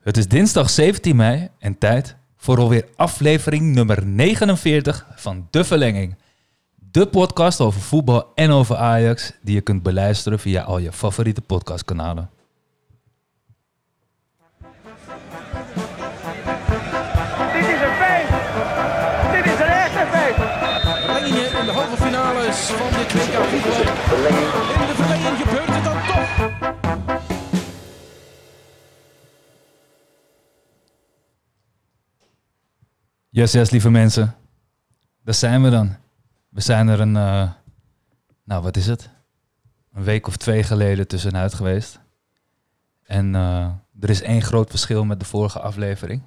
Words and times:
Het 0.00 0.16
is 0.16 0.28
dinsdag 0.28 0.70
17 0.70 1.16
mei 1.16 1.48
en 1.58 1.78
tijd 1.78 2.16
voor 2.36 2.58
alweer 2.58 2.84
aflevering 2.96 3.74
nummer 3.74 4.06
49 4.06 5.06
van 5.14 5.46
De 5.50 5.64
Verlenging. 5.64 6.16
De 6.74 7.06
podcast 7.06 7.60
over 7.60 7.80
voetbal 7.80 8.32
en 8.34 8.50
over 8.50 8.76
Ajax 8.76 9.32
die 9.42 9.54
je 9.54 9.60
kunt 9.60 9.82
beluisteren 9.82 10.38
via 10.38 10.62
al 10.62 10.78
je 10.78 10.92
favoriete 10.92 11.40
podcastkanalen. 11.40 12.30
Dit 17.52 17.66
is 17.66 17.80
een 17.80 17.96
feest! 18.00 18.30
Dit 19.32 19.44
is 19.52 19.60
een 19.60 19.74
echte 19.84 20.06
feest! 20.12 20.38
Verlengingen 21.04 21.58
in 21.58 21.66
de 21.66 21.72
halve 21.72 21.96
finales 21.96 22.56
van 22.56 22.88
dit 22.98 23.12
WK 23.12 23.44
voetbal. 23.44 23.80
In 24.80 24.86
de 24.86 24.99
Yes, 33.40 33.52
yes, 33.52 33.70
lieve 33.70 33.90
mensen. 33.90 34.34
Daar 35.24 35.34
zijn 35.34 35.62
we 35.62 35.70
dan. 35.70 35.96
We 36.48 36.60
zijn 36.60 36.88
er 36.88 37.00
een, 37.00 37.16
eh, 37.16 37.50
nou 38.44 38.62
wat 38.62 38.76
is 38.76 38.86
het? 38.86 39.10
Een 39.92 40.02
week 40.02 40.26
of 40.26 40.36
twee 40.36 40.62
geleden 40.62 41.08
tussenuit 41.08 41.54
geweest. 41.54 42.00
En 43.02 43.34
eh, 43.34 43.68
er 44.00 44.10
is 44.10 44.22
één 44.22 44.42
groot 44.42 44.70
verschil 44.70 45.04
met 45.04 45.20
de 45.20 45.26
vorige 45.26 45.60
aflevering. 45.60 46.22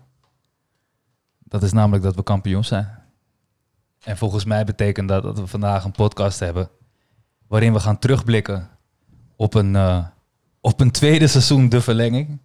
Dat 1.40 1.63
is 1.63 1.71
namelijk 1.71 2.04
dat 2.04 2.16
we 2.16 2.23
kampioen 2.23 2.63
zijn. 2.63 2.88
En 4.04 4.18
volgens 4.18 4.45
mij 4.45 4.63
betekent 4.63 5.07
dat 5.07 5.23
dat 5.23 5.40
we 5.40 5.48
vandaag 5.48 5.84
een 5.84 5.91
podcast 5.91 6.40
hebben 6.40 6.70
waarin 7.48 7.73
we 7.73 7.80
gaan 7.80 7.99
terugblikken 7.99 8.70
op 9.35 9.54
een, 9.54 9.76
eh, 9.76 10.05
op 10.62 10.80
een 10.80 10.91
tweede 10.91 11.27
seizoen 11.27 11.70
de 11.70 11.82
verlenging. 11.82 12.41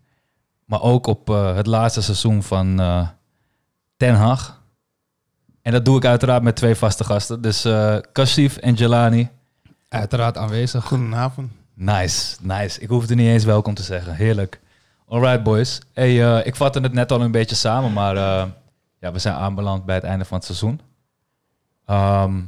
Maar 0.65 0.83
ook 0.83 1.07
op 1.07 1.27
het 1.29 1.67
laatste 1.67 2.03
seizoen 2.03 2.43
van 2.43 2.77
Ten 3.97 4.15
Hag. 4.15 4.58
En 5.69 5.75
dat 5.75 5.85
doe 5.85 5.97
ik 5.97 6.05
uiteraard 6.05 6.43
met 6.43 6.57
twee 6.57 6.75
vaste 6.75 7.05
gasten. 7.05 7.43
Dus 7.43 7.65
eh 7.65 7.97
Kashif 8.13 8.57
en 8.57 8.75
Jelani. 8.75 9.29
Uiteraard 9.89 10.37
aanwezig. 10.37 10.85
Goedenavond. 10.85 11.51
Nice, 11.75 12.37
nice. 12.41 12.81
Ik 12.81 12.89
hoefde 12.89 13.15
niet 13.15 13.27
eens 13.27 13.45
welkom 13.45 13.75
te 13.75 13.83
zeggen. 13.83 14.15
Heerlijk. 14.15 14.61
Alright 15.09 15.43
boys. 15.43 15.81
Hey, 15.93 16.37
eh, 16.39 16.47
ik 16.47 16.57
vatte 16.57 16.81
het 16.81 16.93
net 16.93 17.13
al 17.13 17.21
een 17.21 17.31
beetje 17.31 17.55
samen, 17.55 17.93
maar 17.93 18.17
eh, 18.17 18.45
ja, 19.01 19.13
we 19.13 19.19
zijn 19.19 19.35
aanbeland 19.35 19.85
bij 19.85 19.95
het 19.95 20.05
einde 20.05 20.25
van 20.25 20.37
het 20.37 20.47
seizoen. 20.47 20.81
Ehm 21.87 22.41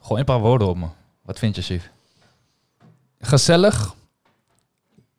gooi 0.00 0.20
een 0.20 0.26
paar 0.26 0.40
woorden 0.40 0.68
op 0.68 0.76
me. 0.76 0.86
Wat 1.22 1.38
vind 1.38 1.56
je, 1.56 1.62
Chief? 1.62 1.90
Gezellig. 3.20 3.94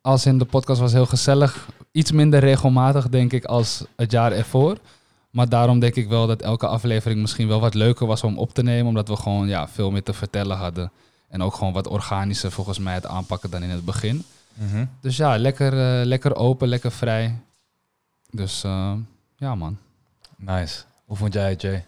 Als 0.00 0.26
in 0.26 0.38
de 0.38 0.44
podcast 0.44 0.80
was 0.80 0.92
heel 0.92 1.06
gezellig. 1.06 1.68
Iets 1.92 2.12
minder 2.12 2.40
regelmatig, 2.40 3.08
denk 3.08 3.32
ik, 3.32 3.44
als 3.44 3.84
het 3.96 4.10
jaar 4.10 4.32
ervoor. 4.32 4.76
Maar 5.36 5.48
daarom 5.48 5.78
denk 5.78 5.94
ik 5.94 6.08
wel 6.08 6.26
dat 6.26 6.42
elke 6.42 6.66
aflevering 6.66 7.20
misschien 7.20 7.48
wel 7.48 7.60
wat 7.60 7.74
leuker 7.74 8.06
was 8.06 8.22
om 8.22 8.38
op 8.38 8.54
te 8.54 8.62
nemen. 8.62 8.86
Omdat 8.86 9.08
we 9.08 9.16
gewoon 9.16 9.48
ja, 9.48 9.68
veel 9.68 9.90
meer 9.90 10.02
te 10.02 10.12
vertellen 10.12 10.56
hadden. 10.56 10.92
En 11.28 11.42
ook 11.42 11.54
gewoon 11.54 11.72
wat 11.72 11.88
organischer 11.88 12.52
volgens 12.52 12.78
mij 12.78 12.94
het 12.94 13.06
aanpakken 13.06 13.50
dan 13.50 13.62
in 13.62 13.70
het 13.70 13.84
begin. 13.84 14.24
Dus 15.00 15.16
ja, 15.16 15.38
lekker, 15.38 15.72
eh, 15.72 16.06
lekker 16.06 16.36
open, 16.36 16.68
lekker 16.68 16.92
vrij. 16.92 17.38
Dus 18.30 18.64
eh, 18.64 18.92
ja, 19.36 19.54
man. 19.54 19.78
Nice. 20.36 20.82
Hoe 21.04 21.16
vond 21.16 21.32
jij 21.32 21.50
het, 21.50 21.60
Jay? 21.60 21.84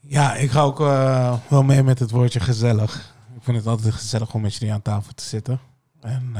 Ja, 0.00 0.34
ik 0.34 0.50
ga 0.50 0.60
ook 0.60 0.80
eh, 0.80 1.34
wel 1.48 1.62
mee 1.62 1.82
met 1.82 1.98
het 1.98 2.10
woordje 2.10 2.40
gezellig. 2.40 3.14
Ik 3.36 3.42
vind 3.42 3.56
het 3.56 3.66
altijd 3.66 3.94
gezellig 3.94 4.34
om 4.34 4.40
met 4.40 4.54
jullie 4.54 4.74
aan 4.74 4.82
tafel 4.82 5.12
te 5.14 5.24
zitten. 5.24 5.60
En 6.00 6.34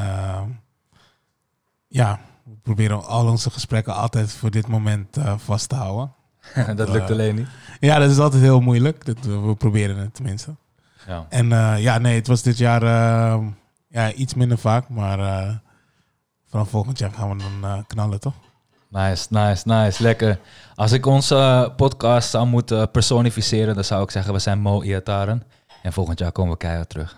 ja, 1.89 2.21
we 2.45 2.55
proberen 2.63 3.05
al 3.05 3.27
onze 3.27 3.51
gesprekken 3.51 3.95
altijd 3.95 4.33
voor 4.33 4.51
dit 4.51 4.67
moment 4.67 5.17
eh, 5.17 5.39
vast 5.39 5.69
te 5.69 5.75
houden. 5.75 6.13
dat 6.77 6.89
lukt 6.89 7.05
eh, 7.05 7.11
alleen 7.11 7.35
niet. 7.35 7.49
Ja, 7.81 7.99
dat 7.99 8.11
is 8.11 8.19
altijd 8.19 8.43
heel 8.43 8.61
moeilijk. 8.61 9.05
Dat, 9.05 9.17
we 9.21 9.55
proberen 9.55 9.97
het 9.97 10.15
tenminste. 10.15 10.55
Ja. 11.07 11.27
En 11.29 11.53
eh, 11.53 11.75
ja, 11.79 11.99
nee, 11.99 12.15
het 12.15 12.27
was 12.27 12.43
dit 12.43 12.59
jaar 12.59 12.83
eh, 12.83 13.47
ja, 13.89 14.13
iets 14.13 14.35
minder 14.35 14.59
vaak. 14.59 14.89
Maar 14.89 15.19
eh, 15.19 15.55
vanaf 16.49 16.69
volgend 16.69 16.99
jaar 16.99 17.11
gaan 17.11 17.37
we 17.37 17.45
dan 17.61 17.85
knallen, 17.87 18.21
toch? 18.21 18.35
Nice, 18.89 19.27
nice, 19.31 19.63
nice. 19.69 20.03
Lekker. 20.03 20.39
Als 20.75 20.93
ik 20.93 21.07
onze 21.07 21.73
podcast 21.77 22.31
zou 22.31 22.47
moeten 22.47 22.91
personificeren, 22.91 23.75
dan 23.75 23.85
zou 23.85 24.03
ik 24.03 24.11
zeggen, 24.11 24.33
we 24.33 24.39
zijn 24.39 24.61
Mo 24.61 24.83
Iataren. 24.83 25.43
En 25.83 25.93
volgend 25.93 26.19
jaar 26.19 26.33
komen 26.33 26.53
we 26.53 26.59
keihard 26.59 26.89
terug. 26.89 27.17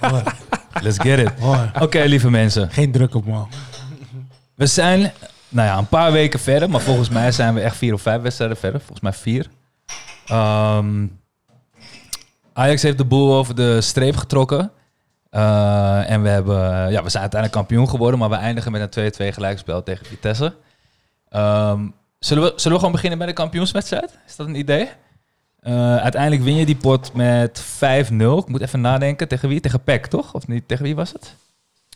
Let's 0.82 0.98
get 0.98 1.18
it. 1.18 1.32
Oké, 1.80 2.02
lieve 2.02 2.30
mensen. 2.30 2.70
Geen 2.70 2.92
druk 2.92 3.14
op 3.14 3.26
me. 3.26 3.42
We 4.54 4.66
zijn, 4.66 5.12
nou 5.50 5.68
ja, 5.68 5.78
een 5.78 5.88
paar 5.88 6.12
weken 6.12 6.40
verder, 6.40 6.70
maar 6.70 6.80
volgens 6.80 7.08
mij 7.08 7.32
zijn 7.32 7.54
we 7.54 7.60
echt 7.60 7.76
vier 7.76 7.94
of 7.94 8.02
vijf 8.02 8.22
wedstrijden 8.22 8.56
verder. 8.56 8.80
Volgens 8.80 9.00
mij 9.00 9.12
vier. 9.12 9.46
Ehm, 10.26 11.06
Ajax 12.52 12.82
heeft 12.82 12.98
de 12.98 13.04
boel 13.04 13.34
over 13.34 13.54
de 13.54 13.80
streep 13.80 14.16
getrokken. 14.16 14.70
Eh, 15.30 16.10
en 16.10 16.22
we, 16.22 16.28
hebben, 16.28 16.90
ja, 16.90 17.02
we 17.02 17.08
zijn 17.08 17.22
uiteindelijk 17.22 17.52
kampioen 17.52 17.88
geworden, 17.88 18.18
maar 18.18 18.28
we 18.28 18.34
eindigen 18.34 18.72
met 18.72 18.96
een 18.96 19.12
2-2 19.12 19.32
gelijkspel 19.32 19.82
tegen 19.82 20.06
Vitesse. 20.06 20.54
Ehm, 21.28 21.86
zullen, 22.18 22.42
we, 22.42 22.52
zullen 22.56 22.72
we 22.72 22.78
gewoon 22.78 22.92
beginnen 22.92 23.18
bij 23.18 23.26
de 23.26 23.32
kampioenswedstrijd? 23.32 24.18
Is 24.26 24.36
dat 24.36 24.46
een 24.46 24.54
idee? 24.54 24.88
Eh, 25.60 25.96
uiteindelijk 25.96 26.42
win 26.42 26.56
je 26.56 26.66
die 26.66 26.76
pot 26.76 27.12
met 27.12 27.60
5-0. 27.60 28.38
Ik 28.38 28.48
moet 28.48 28.60
even 28.60 28.80
nadenken. 28.80 29.28
Tegen 29.28 29.48
wie? 29.48 29.60
Tegen 29.60 29.82
PEC, 29.82 30.06
toch? 30.06 30.34
Of 30.34 30.46
niet? 30.46 30.68
Tegen 30.68 30.84
wie 30.84 30.94
was 30.94 31.12
het? 31.12 31.34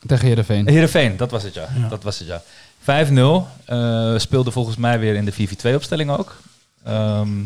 Tegen 0.07 0.27
Heerenveen. 0.27 0.69
Heerenveen, 0.69 1.17
dat 1.17 1.31
was 1.31 1.43
het 1.43 1.55
ja. 1.55 1.69
Ja. 1.77 1.89
Dat 1.89 2.03
was 2.03 2.19
het 2.19 2.29
ja. 2.29 2.43
5-0. 2.85 3.47
eh, 3.65 4.19
speelde 4.19 4.51
volgens 4.51 4.77
mij 4.77 4.99
weer 4.99 5.15
in 5.15 5.25
de 5.25 5.33
4-4-2-opstelling 5.33 6.11
ook. 6.11 6.37
Ehm, 6.83 7.43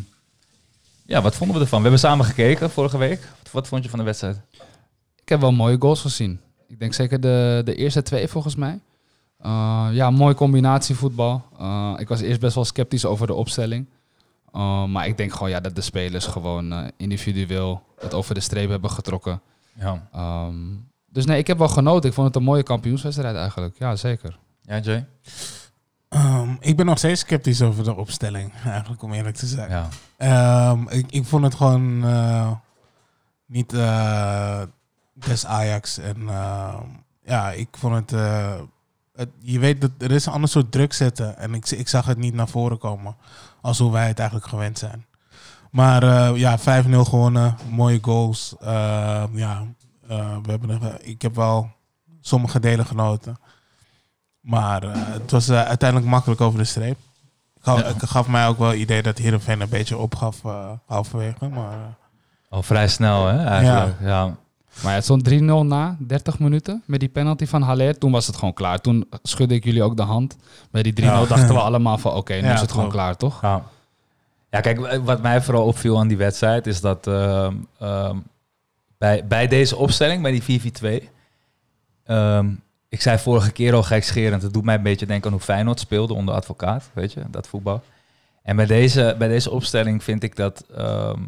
ja, 1.06 1.22
wat 1.22 1.34
vonden 1.34 1.56
we 1.56 1.62
ervan? 1.62 1.78
We 1.78 1.88
hebben 1.88 2.08
samen 2.08 2.24
gekeken 2.24 2.70
vorige 2.70 2.98
week. 2.98 3.20
Wat, 3.42 3.52
wat 3.52 3.68
vond 3.68 3.84
je 3.84 3.90
van 3.90 3.98
de 3.98 4.04
wedstrijd? 4.04 4.40
Ik 5.22 5.28
heb 5.28 5.40
wel 5.40 5.52
mooie 5.52 5.76
goals 5.78 6.00
gezien. 6.00 6.40
Ik 6.68 6.78
denk 6.78 6.94
zeker 6.94 7.20
de, 7.20 7.62
de 7.64 7.74
eerste 7.74 8.02
twee 8.02 8.28
volgens 8.28 8.54
mij. 8.54 8.80
Uh, 9.46 9.88
ja, 9.92 10.10
mooi 10.10 10.34
combinatievoetbal. 10.34 11.44
Uh, 11.60 11.94
ik 11.96 12.08
was 12.08 12.20
eerst 12.20 12.40
best 12.40 12.54
wel 12.54 12.64
sceptisch 12.64 13.04
over 13.04 13.26
de 13.26 13.34
opstelling. 13.34 13.86
Uh, 14.54 14.84
maar 14.84 15.06
ik 15.06 15.16
denk 15.16 15.32
gewoon 15.32 15.50
ja, 15.50 15.60
dat 15.60 15.74
de 15.74 15.80
spelers 15.80 16.26
gewoon 16.26 16.90
individueel 16.96 17.82
het 18.00 18.14
over 18.14 18.34
de 18.34 18.40
streep 18.40 18.68
hebben 18.68 18.90
getrokken. 18.90 19.40
Ja, 19.80 20.08
Um, 20.46 20.86
dus 21.10 21.26
nee, 21.26 21.38
ik 21.38 21.46
heb 21.46 21.58
wel 21.58 21.68
genoten. 21.68 22.08
Ik 22.08 22.14
vond 22.14 22.26
het 22.26 22.36
een 22.36 22.42
mooie 22.42 22.62
kampioenswedstrijd 22.62 23.36
eigenlijk. 23.36 23.78
Ja, 23.78 23.96
zeker. 23.96 24.38
Ja 24.68 24.78
Jay? 24.78 25.06
Ehm, 26.08 26.50
ik 26.60 26.76
ben 26.76 26.86
nog 26.86 26.98
steeds 26.98 27.20
sceptisch 27.20 27.62
over 27.62 27.84
de 27.84 27.96
opstelling, 27.96 28.52
eigenlijk 28.64 29.02
om 29.02 29.12
eerlijk 29.12 29.36
te 29.36 29.46
zijn. 29.46 29.70
Ja. 29.70 29.88
Ehm, 30.16 30.88
ik, 30.88 31.10
ik 31.10 31.24
vond 31.24 31.44
het 31.44 31.54
gewoon 31.54 32.04
eh, 32.04 32.50
niet 33.46 33.72
eh, 33.72 34.62
des 35.12 35.46
Ajax. 35.46 35.98
En 35.98 36.28
ehm, 36.28 36.84
ja, 37.22 37.50
ik 37.50 37.68
vond 37.70 37.94
het, 37.94 38.12
eh, 38.12 38.60
het... 39.14 39.28
Je 39.38 39.58
weet, 39.58 39.80
dat 39.80 39.90
er 39.98 40.10
is 40.10 40.26
een 40.26 40.32
ander 40.32 40.50
soort 40.50 40.72
druk 40.72 40.92
zetten. 40.92 41.38
En 41.38 41.54
ik, 41.54 41.70
ik 41.70 41.88
zag 41.88 42.06
het 42.06 42.18
niet 42.18 42.34
naar 42.34 42.48
voren 42.48 42.78
komen. 42.78 43.16
Als 43.60 43.78
hoe 43.78 43.92
wij 43.92 44.06
het 44.06 44.18
eigenlijk 44.18 44.48
gewend 44.48 44.78
zijn. 44.78 45.06
Maar 45.70 46.34
ja, 46.36 46.58
5-0 46.58 46.62
gewonnen. 47.04 47.56
Mooie 47.70 47.98
goals. 48.02 48.54
Ja, 49.32 49.66
we 50.42 50.50
hebben 50.50 51.06
ik 51.06 51.22
heb 51.22 51.34
wel 51.34 51.70
sommige 52.20 52.60
delen 52.60 52.86
genoten. 52.86 53.36
Maar 54.48 54.82
eh, 54.82 54.90
het 54.94 55.30
was 55.30 55.48
eh, 55.48 55.62
uiteindelijk 55.62 56.10
makkelijk 56.10 56.40
over 56.40 56.58
de 56.58 56.64
streep. 56.64 56.96
Ik 57.56 57.62
gaf, 57.62 57.80
Ja. 57.80 57.86
ik 57.86 58.02
gaf 58.02 58.28
mij 58.28 58.46
ook 58.46 58.58
wel 58.58 58.68
het 58.68 58.78
idee 58.78 59.02
dat 59.02 59.18
Heerenveen 59.18 59.60
een 59.60 59.68
beetje 59.68 59.96
opgaf 59.98 60.44
uh, 60.44 60.70
halverwege. 60.86 61.48
Maar 61.48 61.96
Al 62.48 62.62
vrij 62.62 62.88
snel, 62.88 63.26
hè, 63.26 63.44
eigenlijk. 63.44 63.96
Ja. 64.00 64.24
Maar 64.82 64.90
ja, 64.90 64.94
het 64.94 65.04
stond 65.04 65.28
3-0 65.30 65.66
na 65.66 65.96
30 65.98 66.38
minuten 66.38 66.82
met 66.86 67.00
die 67.00 67.08
penalty 67.08 67.46
van 67.46 67.62
Haller. 67.62 67.98
Toen 67.98 68.12
was 68.12 68.26
het 68.26 68.36
gewoon 68.36 68.54
klaar. 68.54 68.80
Toen 68.80 69.08
schudde 69.22 69.54
ik 69.54 69.64
jullie 69.64 69.82
ook 69.82 69.96
de 69.96 70.02
hand. 70.02 70.36
Bij 70.70 70.82
die 70.82 70.92
3-0 70.92 71.04
Ja. 71.04 71.24
dachten 71.24 71.54
we 71.54 71.60
allemaal 71.60 71.98
van 71.98 72.12
oké, 72.12 72.34
nu 72.34 72.46
Ja, 72.46 72.52
is 72.54 72.60
het 72.60 72.72
gewoon 72.72 72.90
klaar, 72.90 73.16
toch? 73.16 73.42
Ja. 73.42 73.62
ja, 74.50 74.60
kijk, 74.60 75.00
wat 75.04 75.22
mij 75.22 75.42
vooral 75.42 75.64
opviel 75.66 75.98
aan 75.98 76.08
die 76.08 76.16
wedstrijd 76.16 76.66
is 76.66 76.80
dat 76.80 77.06
ehm, 77.06 77.54
ehm, 77.78 78.16
bij, 78.98 79.26
bij 79.26 79.46
deze 79.48 79.76
opstelling, 79.76 80.22
bij 80.22 80.30
die 80.40 80.42
4-4-2, 80.42 81.08
ehm, 82.04 82.50
ik 82.88 83.00
zei 83.00 83.18
vorige 83.18 83.52
keer 83.52 83.74
al 83.74 83.82
gekscherend, 83.82 84.42
het 84.42 84.52
doet 84.52 84.64
mij 84.64 84.74
een 84.74 84.82
beetje 84.82 85.06
denken 85.06 85.26
aan 85.26 85.36
hoe 85.36 85.44
Feyenoord 85.44 85.80
speelde 85.80 86.14
onder 86.14 86.34
advocaat, 86.34 86.90
weet 86.92 87.12
je, 87.12 87.22
dat 87.30 87.48
voetbal. 87.48 87.82
En 88.42 88.56
bij 88.56 88.66
deze, 88.66 89.14
bij 89.18 89.28
deze 89.28 89.50
opstelling 89.50 90.04
vind 90.04 90.22
ik 90.22 90.36
dat 90.36 90.64
ehm, 90.76 91.22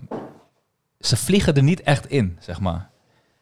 ze 0.98 1.16
vliegen 1.16 1.54
er 1.54 1.62
niet 1.62 1.82
echt 1.82 2.06
in, 2.06 2.36
zeg 2.40 2.60
maar. 2.60 2.88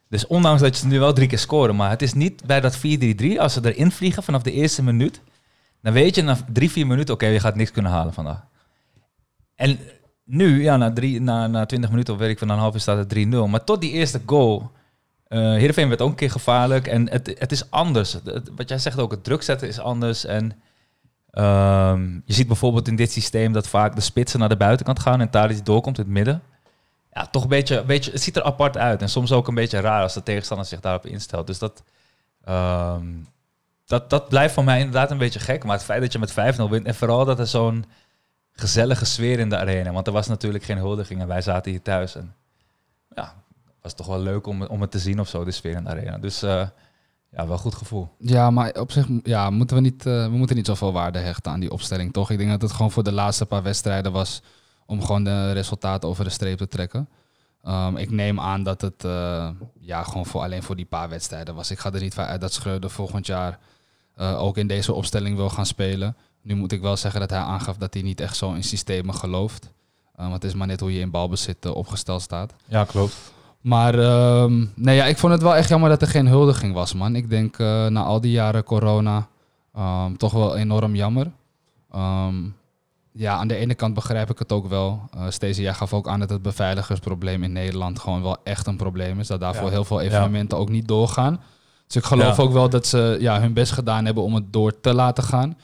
Dus 0.09 0.26
ondanks 0.26 0.61
dat 0.61 0.76
ze 0.76 0.87
nu 0.87 0.99
wel 0.99 1.12
drie 1.12 1.29
keer 1.29 1.38
scoren, 1.38 1.76
maar 1.76 1.91
het 1.91 2.03
is 2.03 2.15
niet 2.15 2.44
bij 2.47 2.61
dat 2.61 2.76
4-3-3, 2.76 2.81
als 3.38 3.53
ze 3.53 3.61
erin 3.62 3.91
vliegen 3.91 4.23
vanaf 4.23 4.43
de 4.43 4.53
eerste 4.53 4.82
minuut, 4.82 5.20
dan 5.82 5.93
weet 5.93 6.15
je 6.15 6.23
na 6.23 6.37
drie, 6.53 6.70
vier 6.70 6.87
minuten, 6.87 7.15
oké, 7.15 7.26
je 7.26 7.41
gaat 7.41 7.56
niks 7.56 7.70
kunnen 7.70 7.93
halen 7.93 8.12
vandaag. 8.12 8.47
En 9.55 9.79
nu, 10.25 10.62
ja, 10.62 10.76
na, 10.76 10.93
drie, 10.93 11.20
na, 11.20 11.47
na 11.47 11.67
20 11.67 11.91
minuten 11.91 12.15
of 12.15 12.20
weet 12.20 12.31
ik 12.31 12.38
van 12.38 12.49
een 12.49 12.59
half 12.59 12.75
uur 12.75 12.81
staat 12.81 13.11
het 13.11 13.26
3-0. 13.26 13.29
Maar 13.50 13.65
tot 13.65 13.81
die 13.81 13.93
eerste 13.93 14.20
goal, 14.26 14.70
eh 15.29 15.39
Heerenveen 15.39 15.89
werd 15.89 16.01
ook 16.01 16.11
een 16.11 16.15
keer 16.15 16.31
gevaarlijk. 16.31 16.87
En 16.87 17.11
het, 17.11 17.35
het 17.39 17.53
is 17.53 17.71
anders. 17.71 18.17
Wat 18.57 18.69
jij 18.69 18.79
zegt 18.79 18.99
ook, 18.99 19.11
het 19.11 19.25
druk 19.25 19.43
zetten 19.43 19.69
is 19.69 19.79
anders. 19.79 20.25
En 20.25 20.63
Ehm, 21.31 22.15
je 22.25 22.33
ziet 22.33 22.47
bijvoorbeeld 22.47 22.89
in 22.89 22.97
dit 22.97 23.13
systeem 23.13 23.53
dat 23.53 23.69
vaak 23.69 23.95
de 23.95 24.01
spitsen 24.01 24.41
naar 24.41 24.49
de 24.49 24.57
buitenkant 24.57 24.99
gaan 24.99 25.21
en 25.21 25.31
Tadic 25.31 25.65
doorkomt 25.65 25.99
in 25.99 26.05
het 26.05 26.13
midden. 26.13 26.43
Ja, 27.13 27.27
toch 27.27 27.43
een 27.43 27.49
beetje, 27.49 27.85
beetje, 27.85 28.11
het 28.13 28.23
ziet 28.23 28.37
er 28.37 28.43
apart 28.43 28.77
uit. 28.77 29.03
En 29.03 29.09
soms 29.09 29.33
ook 29.33 29.49
een 29.49 29.55
beetje 29.55 29.81
raar 29.81 30.03
als 30.03 30.15
de 30.15 30.23
tegenstander 30.23 30.67
zich 30.67 30.81
daarop 30.81 31.07
instelt. 31.07 31.47
Dus 31.47 31.59
dat, 31.59 31.83
ehm, 32.45 33.07
dat, 33.87 34.11
dat 34.11 34.29
blijft 34.29 34.55
voor 34.55 34.65
mij 34.65 34.79
inderdaad 34.79 35.11
een 35.11 35.19
beetje 35.19 35.41
gek. 35.41 35.65
Maar 35.65 35.77
het 35.77 35.85
feit 35.85 36.01
dat 36.01 36.13
je 36.13 36.19
met 36.19 36.33
5-0 36.33 36.69
wint 36.71 36.87
en 36.87 36.95
vooral 36.95 37.25
dat 37.25 37.39
er 37.39 37.47
zo'n 37.47 37.85
gezellige 38.53 39.05
sfeer 39.05 39.39
in 39.39 39.49
de 39.49 39.57
arena. 39.57 39.93
Want 39.93 40.07
er 40.07 40.13
was 40.13 40.27
natuurlijk 40.27 40.65
geen 40.65 40.79
huldiging 40.79 41.21
en 41.21 41.29
wij 41.29 41.43
zaten 41.43 41.71
hier 41.71 41.83
thuis. 41.83 42.15
En 42.15 42.35
ja, 43.15 43.35
was 43.83 43.95
toch 43.95 44.07
wel 44.07 44.21
leuk 44.21 44.47
om, 44.47 44.63
om 44.63 44.81
het 44.81 44.91
te 44.91 44.99
zien 44.99 45.21
of 45.21 45.29
zo, 45.29 45.45
de 45.45 45.51
sfeer 45.51 45.77
in 45.77 45.85
de 45.85 45.91
arena. 45.91 46.19
Dus 46.19 46.43
eh, 46.43 46.67
ja, 47.31 47.47
wel 47.47 47.59
goed 47.59 47.75
gevoel. 47.75 48.09
Ja, 48.19 48.51
maar 48.51 48.73
op 48.73 48.93
zich 48.93 49.07
ja, 49.23 49.51
moeten 49.51 49.77
we, 49.77 49.83
niet, 49.83 50.07
eh, 50.07 50.25
we 50.25 50.37
moeten 50.37 50.57
niet 50.57 50.67
zoveel 50.67 50.93
waarde 50.93 51.19
hechten 51.19 51.53
aan 51.53 51.61
die 51.61 51.71
opstelling, 51.71 52.13
toch? 52.13 52.31
Ik 52.31 52.39
denk 52.39 52.51
dat 52.51 52.63
het 52.63 52.73
gewoon 52.73 52.91
voor 52.91 53.05
de 53.05 53.13
laatste 53.13 53.47
paar 53.47 53.63
wedstrijden 53.63 54.13
was 54.13 54.43
om 54.87 55.03
gewoon 55.03 55.25
de 55.25 55.53
resultaten 55.53 56.09
over 56.09 56.25
de 56.25 56.31
streep 56.31 56.59
te 56.59 56.69
trekken. 56.69 57.09
Ehm, 57.63 57.97
ik 57.97 58.11
neem 58.11 58.41
aan 58.41 58.63
dat 58.63 58.81
het 58.81 59.05
eh, 59.05 59.51
ja, 59.81 60.03
gewoon 60.03 60.27
voor, 60.27 60.41
alleen 60.41 60.63
voor 60.63 60.77
die 60.77 60.85
paar 60.85 61.09
wedstrijden 61.09 61.55
was. 61.55 61.71
Ik 61.71 61.79
ga 61.79 61.93
er 61.93 62.01
niet 62.01 62.15
van 62.15 62.25
uit 62.25 62.41
dat 62.41 62.53
Schreuder 62.53 62.91
volgend 62.91 63.27
jaar 63.27 63.59
eh, 64.15 64.43
ook 64.43 64.57
in 64.57 64.67
deze 64.67 64.93
opstelling 64.93 65.37
wil 65.37 65.51
gaan 65.51 65.67
spelen. 65.67 66.17
Nu 66.43 66.55
moet 66.55 66.73
ik 66.73 66.81
wel 66.81 66.97
zeggen 66.97 67.21
dat 67.21 67.31
hij 67.31 67.39
aangaf 67.39 67.77
dat 67.77 67.95
hij 67.95 68.03
niet 68.03 68.21
echt 68.21 68.37
zo 68.37 68.53
in 68.53 68.65
systemen 68.65 69.15
gelooft. 69.15 69.65
Uh, 69.65 70.21
want 70.21 70.33
het 70.33 70.45
is 70.45 70.55
maar 70.55 70.67
net 70.67 70.81
hoe 70.81 70.93
je 70.93 71.01
in 71.01 71.11
balbezit 71.11 71.67
uh, 71.67 71.75
opgesteld 71.75 72.23
staat. 72.23 72.55
Ja, 72.65 72.85
klopt. 72.85 73.15
Maar 73.60 73.94
uh, 73.94 74.44
nee, 74.75 74.96
ja, 74.96 75.05
ik 75.05 75.19
vond 75.19 75.32
het 75.32 75.43
wel 75.43 75.56
echt 75.56 75.69
jammer 75.69 75.88
dat 75.88 76.02
er 76.02 76.08
geen 76.08 76.26
huldiging 76.26 76.75
was, 76.75 76.94
man. 76.94 77.16
Ik 77.16 77.31
denk 77.31 77.58
uh, 77.58 77.87
na 77.87 78.02
al 78.02 78.20
die 78.20 78.31
jaren 78.31 78.64
corona 78.64 79.28
um, 79.78 80.16
toch 80.16 80.32
wel 80.32 80.56
enorm 80.56 80.94
jammer. 80.94 81.31
Um, 81.96 82.56
ja, 83.12 83.34
aan 83.37 83.49
de 83.49 83.55
ene 83.56 83.75
kant 83.75 83.94
begrijp 83.94 84.31
ik 84.31 84.38
het 84.38 84.52
ook 84.52 84.69
wel. 84.69 85.02
Uh, 85.16 85.22
Stacey, 85.28 85.62
jij 85.62 85.75
gaf 85.75 85.93
ook 85.93 86.08
aan 86.08 86.20
dat 86.20 86.31
het 86.31 86.43
beveiligersprobleem 86.43 87.43
in 87.43 87.52
Nederland 87.52 87.99
gewoon 87.99 88.22
wel 88.22 88.37
echt 88.44 88.66
een 88.66 88.76
probleem 88.76 89.20
is. 89.20 89.26
Dat 89.26 89.40
daarvoor 89.40 89.64
ja. 89.64 89.70
heel 89.70 89.84
veel 89.84 90.00
evenementen 90.00 90.56
ja. 90.56 90.62
ook 90.62 90.70
niet 90.70 90.88
doorgaan. 90.88 91.40
Dus 91.87 91.96
ik 91.96 92.05
geloof 92.05 92.37
ja. 92.37 92.43
ook 92.43 92.52
wel 92.52 92.69
dat 92.69 92.87
ze 92.87 93.16
ja, 93.20 93.40
hun 93.40 93.52
best 93.52 93.72
gedaan 93.72 94.05
hebben 94.05 94.22
om 94.22 94.34
het 94.34 94.52
door 94.52 94.81
te 94.81 94.94
laten 94.94 95.25
gaan. 95.25 95.58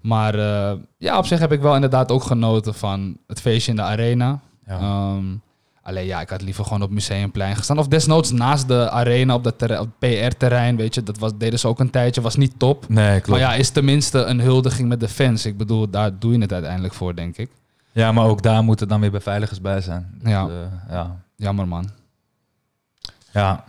Maar 0.00 0.34
uh, 0.34 0.72
ja, 0.96 1.18
op 1.18 1.26
zich 1.26 1.38
heb 1.38 1.52
ik 1.52 1.60
wel 1.60 1.74
inderdaad 1.74 2.12
ook 2.12 2.22
genoten 2.22 2.74
van 2.74 3.16
het 3.26 3.40
feestje 3.40 3.70
in 3.70 3.76
de 3.76 3.82
arena. 3.82 4.40
Ja. 4.66 5.12
Um, 5.12 5.42
alleen 5.90 6.06
ja, 6.06 6.20
ik 6.20 6.28
had 6.28 6.42
liever 6.42 6.64
gewoon 6.64 6.82
op 6.82 6.90
Museumplein 6.90 7.56
gestaan. 7.56 7.78
Of 7.78 7.88
desnoods 7.88 8.30
naast 8.30 8.68
de 8.68 8.90
arena 8.90 9.34
op, 9.34 9.46
op 9.46 9.60
het 9.70 9.98
PR-terrein, 9.98 10.76
weet 10.76 10.94
je. 10.94 11.02
Dat 11.02 11.18
was, 11.18 11.32
deden 11.38 11.58
ze 11.58 11.68
ook 11.68 11.80
een 11.80 11.90
tijdje, 11.90 12.20
was 12.20 12.36
niet 12.36 12.58
top. 12.58 12.88
Nee, 12.88 13.20
klopt. 13.20 13.40
Maar 13.40 13.50
ja, 13.50 13.54
is 13.54 13.70
tenminste 13.70 14.18
een 14.24 14.40
huldiging 14.40 14.88
met 14.88 15.00
de 15.00 15.08
fans. 15.08 15.46
Ik 15.46 15.56
bedoel, 15.56 15.90
daar 15.90 16.18
doe 16.18 16.32
je 16.32 16.40
het 16.40 16.52
uiteindelijk 16.52 16.94
voor, 16.94 17.14
denk 17.14 17.36
ik. 17.36 17.50
Ja, 17.92 18.12
maar 18.12 18.24
ook 18.24 18.42
daar 18.42 18.64
moeten 18.64 18.88
dan 18.88 19.00
weer 19.00 19.10
beveiligers 19.10 19.60
bij 19.60 19.80
zijn. 19.80 20.10
Dus, 20.18 20.30
ja. 20.30 20.46
Uh, 20.46 20.54
ja. 20.88 21.16
Jammer, 21.36 21.68
man. 21.68 21.90
Ja. 23.32 23.64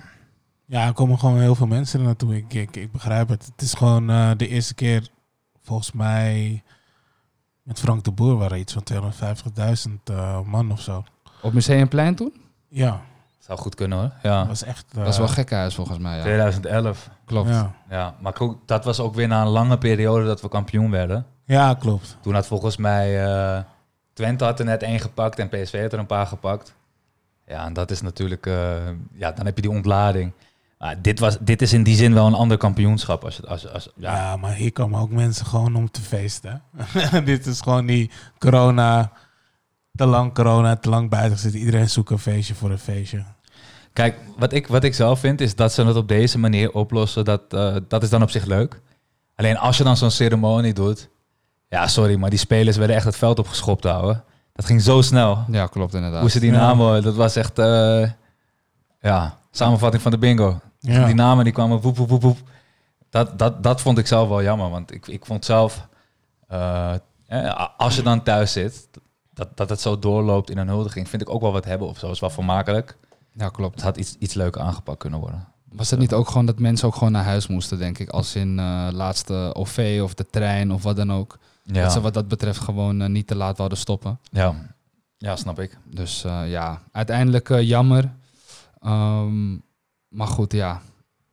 Ja, 0.66 0.86
er 0.86 0.94
komen 0.94 1.20
gewoon 1.20 1.40
heel 1.40 1.56
veel 1.56 1.68
mensen 1.68 2.00
er 2.00 2.06
naartoe. 2.06 2.36
Ik, 2.36 2.54
ik, 2.54 2.76
ik 2.76 2.92
begrijp 2.92 3.30
het. 3.30 3.46
Het 3.46 3.62
is 3.62 3.74
gewoon 3.74 4.10
uh, 4.10 4.32
de 4.38 4.48
eerste 4.48 4.74
keer, 4.74 5.08
volgens 5.62 5.92
mij, 5.92 6.64
met 7.64 7.80
Frank 7.80 8.04
de 8.04 8.12
Boer 8.12 8.38
waren 8.38 8.60
iets 8.60 8.74
van 8.74 8.84
250.000 9.88 9.92
uh, 10.12 10.42
man 10.42 10.72
of 10.72 10.82
zo. 10.82 11.04
Op 11.42 11.54
Museumplein 11.54 12.16
toen? 12.16 12.34
Ja. 12.68 13.02
Zou 13.40 13.60
goed 13.60 13.76
kunnen 13.76 13.98
hoor. 13.98 14.12
Ja. 14.24 14.40
Dat 14.40 14.48
was 14.48 14.64
echt... 14.64 14.86
Dat 14.94 15.06
was 15.06 15.18
wel 15.18 15.28
gek 15.28 15.50
huis 15.50 15.76
volgens 15.76 15.98
mij. 15.98 16.16
Ja. 16.16 16.22
2011. 16.22 17.10
Klopt. 17.26 17.50
Ja. 17.50 17.74
ja, 17.90 18.16
maar 18.20 18.34
dat 18.66 18.86
was 18.86 19.00
ook 19.00 19.16
weer 19.16 19.28
na 19.28 19.42
een 19.42 19.48
lange 19.48 19.78
periode 19.78 20.26
dat 20.26 20.42
we 20.42 20.50
kampioen 20.50 20.92
werden. 20.92 21.26
Ja, 21.46 21.74
klopt. 21.74 22.18
Toen 22.22 22.34
had 22.34 22.48
volgens 22.48 22.78
mij 22.78 23.26
uh, 23.26 23.60
Twente 24.14 24.44
had 24.44 24.60
er 24.60 24.66
net 24.66 24.84
één 24.84 25.00
gepakt 25.00 25.40
en 25.40 25.50
PSV 25.50 25.82
had 25.82 25.94
er 25.94 26.00
een 26.00 26.06
paar 26.06 26.28
gepakt. 26.28 26.74
Ja, 27.48 27.66
en 27.66 27.74
dat 27.74 27.92
is 27.92 28.02
natuurlijk... 28.02 28.46
Uh, 28.46 28.74
ja, 29.14 29.32
dan 29.32 29.46
heb 29.46 29.56
je 29.56 29.62
die 29.62 29.72
ontlading. 29.72 30.32
Maar 30.78 31.02
dit, 31.02 31.20
was, 31.20 31.38
dit 31.40 31.62
is 31.62 31.74
in 31.74 31.84
die 31.84 31.96
zin 31.96 32.14
wel 32.14 32.28
een 32.28 32.34
ander 32.34 32.58
kampioenschap. 32.58 33.24
Als, 33.24 33.46
als, 33.46 33.70
als, 33.70 33.90
ja. 33.96 34.16
ja, 34.16 34.38
maar 34.38 34.54
hier 34.54 34.72
komen 34.72 35.00
ook 35.00 35.12
mensen 35.12 35.46
gewoon 35.46 35.76
om 35.76 35.92
te 35.92 36.02
feesten. 36.02 36.62
dit 37.26 37.46
is 37.46 37.62
gewoon 37.62 37.86
die 37.86 38.12
corona 38.38 39.12
te 39.96 40.06
lang 40.06 40.34
corona, 40.34 40.76
te 40.76 40.90
lang 40.90 41.10
buiten 41.10 41.40
zitten. 41.40 41.60
Iedereen 41.60 41.90
zoekt 41.90 42.10
een 42.10 42.20
feestje 42.20 42.56
voor 42.56 42.72
een 42.72 42.80
feestje. 42.80 43.24
Kijk, 43.94 44.16
wat 44.38 44.54
ik, 44.54 44.68
wat 44.68 44.84
ik 44.84 44.94
zelf 44.94 45.20
vind 45.20 45.42
is 45.42 45.56
dat 45.56 45.74
ze 45.74 45.86
het 45.86 45.96
op 45.96 46.08
deze 46.08 46.40
manier 46.40 46.72
oplossen. 46.72 47.26
Dat, 47.26 47.42
uh, 47.50 47.76
dat 47.88 48.04
is 48.04 48.10
dan 48.10 48.22
op 48.22 48.30
zich 48.30 48.46
leuk. 48.46 48.82
Alleen 49.36 49.58
als 49.58 49.78
je 49.78 49.84
dan 49.84 49.98
zo'n 49.98 50.12
ceremonie 50.12 50.74
doet. 50.74 51.10
Ja, 51.70 51.88
sorry, 51.88 52.16
maar 52.16 52.30
die 52.30 52.40
spelers 52.40 52.78
werden 52.78 52.96
echt 52.96 53.06
het 53.06 53.16
veld 53.16 53.40
opgeschopt 53.40 53.84
houden. 53.84 54.24
Dat 54.54 54.66
ging 54.66 54.82
zo 54.82 55.02
snel. 55.02 55.46
Ja, 55.48 55.68
klopt 55.68 55.94
inderdaad. 55.94 56.22
Hoe 56.22 56.30
ze 56.30 56.40
die 56.40 56.52
namen, 56.52 56.96
ja. 56.96 57.02
dat 57.02 57.16
was 57.16 57.36
echt... 57.36 57.60
Uh, 57.60 58.10
ja, 59.00 59.38
samenvatting 59.52 60.02
van 60.02 60.12
de 60.12 60.18
bingo. 60.18 60.60
Ja. 60.80 61.06
Die 61.06 61.16
namen 61.16 61.44
die 61.44 61.54
kwamen 61.54 61.82
woep, 61.82 61.98
woep, 61.98 62.10
woep, 62.10 62.22
woep. 62.22 62.38
Dat, 63.10 63.40
dat, 63.40 63.64
dat 63.64 63.82
vond 63.82 63.98
ik 63.98 64.08
zelf 64.08 64.30
wel 64.30 64.44
jammer. 64.44 64.70
Want 64.70 64.94
ik, 64.94 65.08
ik 65.08 65.26
vond 65.26 65.46
zelf... 65.46 65.88
Uh, 66.52 66.94
als 67.78 67.96
je 67.96 68.02
dan 68.02 68.24
thuis 68.24 68.52
zit, 68.52 68.88
dat, 69.42 69.58
dat 69.58 69.70
het 69.70 69.82
zo 69.82 70.00
doorloopt 70.00 70.50
in 70.50 70.58
een 70.58 70.68
huldiging, 70.68 71.10
vind 71.10 71.22
ik 71.22 71.30
ook 71.30 71.42
wel 71.42 71.52
wat 71.52 71.66
hebben 71.66 71.88
of 71.88 71.98
zo. 71.98 72.12
is 72.12 72.20
wel 72.20 72.30
vermakelijk. 72.30 72.98
Ja, 73.32 73.50
klopt. 73.50 73.76
Het 73.76 73.84
had 73.84 73.98
iets, 73.98 74.16
iets 74.20 74.34
leuker 74.34 74.62
aangepakt 74.62 75.00
kunnen 75.00 75.20
worden. 75.20 75.48
Was 75.72 75.90
het 75.90 76.00
niet 76.00 76.14
ook 76.14 76.28
gewoon 76.28 76.46
dat 76.46 76.60
mensen 76.60 76.88
ook 76.88 76.96
gewoon 76.96 77.12
naar 77.12 77.24
huis 77.24 77.48
moesten, 77.48 77.78
denk 77.78 78.00
ik? 78.00 78.10
Als 78.10 78.36
in 78.36 78.58
uh, 78.58 78.88
laatste 78.92 79.50
OV 79.54 80.00
of 80.04 80.14
de 80.14 80.26
trein 80.30 80.72
of 80.72 80.84
wat 80.84 80.96
dan 80.96 81.12
ook. 81.12 81.38
Ja. 81.64 81.82
Dat 81.82 81.92
ze 81.92 82.02
wat 82.02 82.14
dat 82.14 82.28
betreft 82.28 82.60
gewoon 82.60 83.02
uh, 83.02 83.08
niet 83.08 83.28
te 83.28 83.36
laat 83.36 83.58
wilden 83.58 83.78
stoppen. 83.78 84.20
Ja, 84.32 84.56
ja 85.18 85.36
snap 85.36 85.60
ik. 85.60 85.78
Dus 85.86 86.24
uh, 86.26 86.50
ja, 86.50 86.82
uiteindelijk 86.92 87.48
jammer. 87.60 88.12
Um, 88.86 89.64
maar 90.08 90.28
goed, 90.28 90.52
ja. 90.52 90.82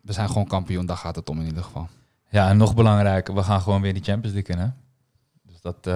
We 0.00 0.12
zijn 0.12 0.28
gewoon 0.28 0.46
kampioen, 0.46 0.87
daar 0.87 0.96
gaat 0.96 1.16
het 1.16 1.28
om 1.28 1.40
in 1.40 1.46
ieder 1.46 1.62
geval. 1.62 1.88
Ja, 2.31 2.49
en 2.49 2.56
nog 2.56 2.75
belangrijker, 2.75 3.34
we 3.34 3.43
gaan 3.43 3.61
gewoon 3.61 3.81
weer 3.81 3.94
die 3.94 4.02
Champions 4.02 4.34
League 4.34 4.56
in, 4.56 4.62
hè? 4.62 4.69
Dus 5.43 5.61
dat... 5.61 5.87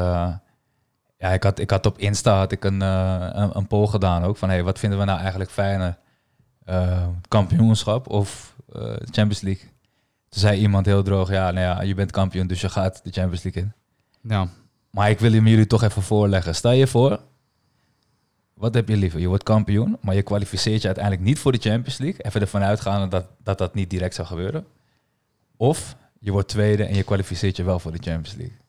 Ja, 1.23 1.29
ik 1.29 1.43
had, 1.43 1.59
ik 1.59 1.71
had 1.71 1.87
op 1.87 1.99
Insta 1.99 2.39
had 2.39 2.53
ik 2.53 2.65
een, 2.65 2.81
uh, 2.81 3.29
een, 3.33 3.57
een, 3.57 3.67
poll 3.67 3.87
gedaan 3.87 4.25
ook 4.25 4.37
van 4.37 4.49
hey, 4.49 4.63
wat 4.63 4.79
vinden 4.79 4.99
we 4.99 5.05
nou 5.05 5.21
eigenlijk 5.21 5.51
fijner? 5.51 5.99
Uh, 6.69 7.07
kampioenschap 7.29 8.09
of 8.09 8.57
uh, 8.77 8.83
Champions 8.97 9.41
League? 9.41 9.63
Toen 10.29 10.41
zei 10.41 10.61
iemand 10.61 10.87
heel 10.87 11.03
droog, 11.03 11.31
ja, 11.31 11.51
nou 11.51 11.67
ja, 11.67 11.83
je 11.83 11.95
bent 11.95 12.11
kampioen, 12.11 12.47
dus 12.47 12.61
je 12.61 12.69
gaat 12.69 13.01
de 13.05 13.11
Champions 13.11 13.43
League 13.43 13.63
in. 13.63 13.73
Ja. 14.31 14.49
Maar 14.91 15.11
ik 15.11 15.19
wil 15.19 15.33
hem 15.33 15.47
jullie 15.47 15.67
toch 15.67 15.83
even 15.83 16.03
voorleggen. 16.03 16.55
Stel 16.55 16.73
je 16.73 16.87
voor, 16.87 17.21
wat 18.55 18.75
heb 18.75 18.89
je 18.89 18.97
liever? 18.97 19.21
Je 19.21 19.29
wordt 19.29 19.43
kampioen, 19.43 19.99
maar 20.01 20.15
je 20.15 20.23
kwalificeert 20.23 20.81
je 20.81 20.87
uiteindelijk 20.87 21.25
niet 21.25 21.39
voor 21.39 21.53
de 21.53 21.59
Champions 21.59 21.99
League. 21.99 22.25
Even 22.25 22.41
ervan 22.41 22.63
uitgaan 22.63 23.09
dat 23.09 23.27
dat, 23.43 23.59
dat 23.59 23.75
niet 23.75 23.91
direct 23.91 24.15
zou 24.15 24.27
gebeuren. 24.27 24.67
Of 25.57 25.97
je 26.19 26.33
wordt 26.33 26.49
tweede 26.49 26.85
en 26.85 26.95
je 26.95 27.03
kwalificeert 27.03 27.57
je 27.57 27.63
wel 27.63 27.79
voor 27.79 27.93
de 27.93 28.03
Champions 28.03 28.35
League. 28.37 28.61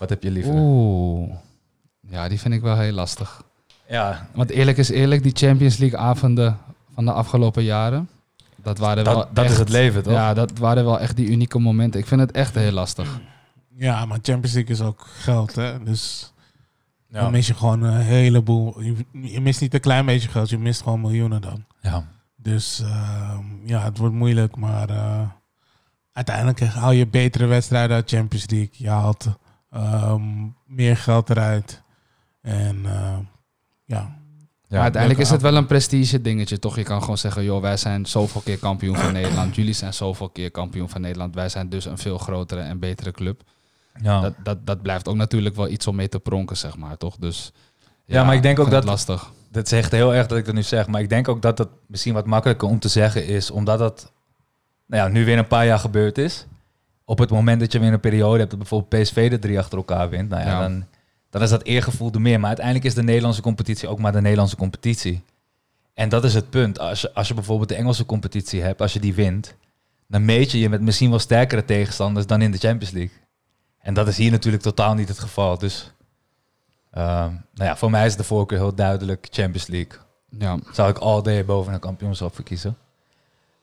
Wat 0.00 0.08
heb 0.08 0.22
je 0.22 0.30
liever? 0.30 0.52
Oeh. 0.54 1.34
Ja, 2.00 2.28
die 2.28 2.40
vind 2.40 2.54
ik 2.54 2.60
wel 2.60 2.78
heel 2.78 2.92
lastig. 2.92 3.42
Ja. 3.88 4.28
Want 4.34 4.50
eerlijk 4.50 4.78
is 4.78 4.90
eerlijk, 4.90 5.22
die 5.22 5.32
Champions 5.36 5.76
League 5.76 5.98
avonden 5.98 6.58
van 6.94 7.04
de 7.04 7.12
afgelopen 7.12 7.62
jaren. 7.62 8.08
Dat 8.56 8.78
waren 8.78 9.04
dat, 9.04 9.14
wel 9.14 9.28
dat 9.32 9.44
echt, 9.44 9.52
is 9.52 9.58
het 9.58 9.68
leven, 9.68 10.02
toch? 10.02 10.12
Ja, 10.12 10.34
dat 10.34 10.58
waren 10.58 10.84
wel 10.84 11.00
echt 11.00 11.16
die 11.16 11.28
unieke 11.28 11.58
momenten. 11.58 12.00
Ik 12.00 12.06
vind 12.06 12.20
het 12.20 12.30
echt 12.30 12.54
heel 12.54 12.72
lastig. 12.72 13.20
Ja, 13.76 14.06
maar 14.06 14.18
Champions 14.22 14.54
League 14.54 14.74
is 14.74 14.80
ook 14.80 15.06
geld, 15.06 15.54
hè? 15.54 15.82
Dus 15.82 16.32
ja. 17.08 17.20
dan 17.20 17.30
mis 17.30 17.46
je 17.46 17.54
gewoon 17.54 17.82
een 17.82 18.00
heleboel. 18.00 18.80
Je, 18.80 18.94
je, 19.12 19.40
mist 19.40 19.60
niet 19.60 19.74
een 19.74 19.80
klein 19.80 20.06
beetje 20.06 20.28
geld, 20.28 20.48
je 20.48 20.58
mist 20.58 20.82
gewoon 20.82 21.00
miljoenen 21.00 21.40
dan. 21.40 21.64
Ja. 21.80 22.04
Dus 22.36 22.80
uh, 22.82 23.38
ja, 23.64 23.82
het 23.82 23.98
wordt 23.98 24.14
moeilijk, 24.14 24.56
maar 24.56 24.90
uh, 24.90 25.22
uiteindelijk 26.12 26.60
haal 26.60 26.92
je 26.92 27.06
betere 27.06 27.46
wedstrijden 27.46 27.96
uit 27.96 28.10
Champions 28.10 28.50
League. 28.50 28.70
Je 28.72 28.88
haalt 28.88 29.26
um, 29.74 30.54
meer 30.66 30.96
geld 30.96 31.30
eruit. 31.30 31.82
En 32.42 32.76
uh, 32.84 33.18
ja. 33.84 34.18
Ja, 34.70 34.76
maar 34.76 34.84
uiteindelijk 34.84 35.22
is 35.22 35.30
het 35.30 35.42
wel 35.42 35.56
een 35.56 35.66
prestige 35.66 36.20
dingetje, 36.20 36.58
toch? 36.58 36.76
Je 36.76 36.82
kan 36.82 37.00
gewoon 37.00 37.18
zeggen, 37.18 37.44
joh, 37.44 37.60
wij 37.60 37.76
zijn 37.76 38.06
zoveel 38.06 38.40
keer 38.40 38.58
kampioen 38.58 38.96
van 38.96 39.12
Nederland. 39.12 39.54
Jullie 39.54 39.72
zijn 39.72 39.94
zoveel 39.94 40.28
keer 40.28 40.50
kampioen 40.50 40.88
van 40.88 41.00
Nederland. 41.00 41.34
Wij 41.34 41.48
zijn 41.48 41.68
dus 41.68 41.84
een 41.84 41.98
veel 41.98 42.18
grotere 42.18 42.60
en 42.60 42.78
betere 42.78 43.10
club. 43.10 43.42
Ja. 44.02 44.20
Dat, 44.20 44.34
dat, 44.42 44.66
dat 44.66 44.82
blijft 44.82 45.08
ook 45.08 45.16
natuurlijk 45.16 45.56
wel 45.56 45.68
iets 45.68 45.86
om 45.86 45.96
mee 45.96 46.08
te 46.08 46.20
pronken, 46.20 46.56
zeg 46.56 46.76
maar, 46.76 46.96
toch? 46.96 47.16
Dus 47.16 47.52
ja, 48.04 48.18
ja 48.18 48.24
maar 48.24 48.34
ik 48.34 48.42
denk 48.42 48.58
ook 48.58 48.70
dat... 48.70 48.84
lastig. 48.84 49.32
Dat 49.50 49.68
zegt 49.68 49.92
heel 49.92 50.14
erg 50.14 50.26
dat 50.26 50.38
ik 50.38 50.44
dat 50.44 50.54
nu 50.54 50.62
zeg. 50.62 50.86
Maar 50.86 51.00
ik 51.00 51.08
denk 51.08 51.28
ook 51.28 51.42
dat 51.42 51.58
het 51.58 51.68
misschien 51.86 52.14
wat 52.14 52.26
makkelijker 52.26 52.68
om 52.68 52.78
te 52.78 52.88
zeggen 52.88 53.26
is, 53.26 53.50
omdat 53.50 53.78
dat 53.78 54.12
nou 54.86 55.02
ja, 55.02 55.08
nu 55.08 55.24
weer 55.24 55.38
een 55.38 55.46
paar 55.46 55.66
jaar 55.66 55.78
gebeurd 55.78 56.18
is 56.18 56.46
op 57.10 57.18
het 57.18 57.30
moment 57.30 57.60
dat 57.60 57.72
je 57.72 57.78
weer 57.78 57.92
een 57.92 58.00
periode 58.00 58.38
hebt 58.38 58.50
dat 58.50 58.58
bijvoorbeeld 58.58 59.02
PSV 59.02 59.30
de 59.30 59.38
drie 59.38 59.58
achter 59.58 59.78
elkaar 59.78 60.08
wint, 60.08 60.28
nou 60.28 60.42
ja, 60.42 60.48
ja. 60.48 60.60
Dan, 60.60 60.84
dan 61.30 61.42
is 61.42 61.50
dat 61.50 61.62
eergevoel 61.62 62.12
er 62.12 62.20
meer. 62.20 62.38
Maar 62.38 62.48
uiteindelijk 62.48 62.86
is 62.86 62.94
de 62.94 63.02
Nederlandse 63.02 63.42
competitie 63.42 63.88
ook 63.88 63.98
maar 63.98 64.12
de 64.12 64.20
Nederlandse 64.20 64.56
competitie. 64.56 65.22
En 65.94 66.08
dat 66.08 66.24
is 66.24 66.34
het 66.34 66.50
punt. 66.50 66.78
Als 66.78 67.00
je, 67.00 67.14
als 67.14 67.28
je 67.28 67.34
bijvoorbeeld 67.34 67.68
de 67.68 67.74
Engelse 67.74 68.06
competitie 68.06 68.62
hebt, 68.62 68.80
als 68.80 68.92
je 68.92 69.00
die 69.00 69.14
wint, 69.14 69.54
dan 70.08 70.24
meet 70.24 70.50
je 70.50 70.58
je 70.58 70.68
met 70.68 70.80
misschien 70.80 71.10
wel 71.10 71.18
sterkere 71.18 71.64
tegenstanders 71.64 72.26
dan 72.26 72.42
in 72.42 72.50
de 72.50 72.58
Champions 72.58 72.94
League. 72.94 73.16
En 73.78 73.94
dat 73.94 74.08
is 74.08 74.16
hier 74.16 74.30
natuurlijk 74.30 74.62
totaal 74.62 74.94
niet 74.94 75.08
het 75.08 75.18
geval. 75.18 75.58
Dus 75.58 75.92
ehm, 76.90 77.32
nou 77.54 77.68
ja, 77.68 77.76
voor 77.76 77.90
mij 77.90 78.06
is 78.06 78.16
de 78.16 78.24
voorkeur 78.24 78.58
heel 78.58 78.74
duidelijk 78.74 79.26
Champions 79.30 79.66
League. 79.66 79.98
Ja. 80.38 80.58
Zou 80.72 80.90
ik 80.90 80.98
all 80.98 81.22
day 81.22 81.44
boven 81.44 81.72
een 81.72 81.80
kampioenschap 81.80 82.34
verkiezen. 82.34 82.76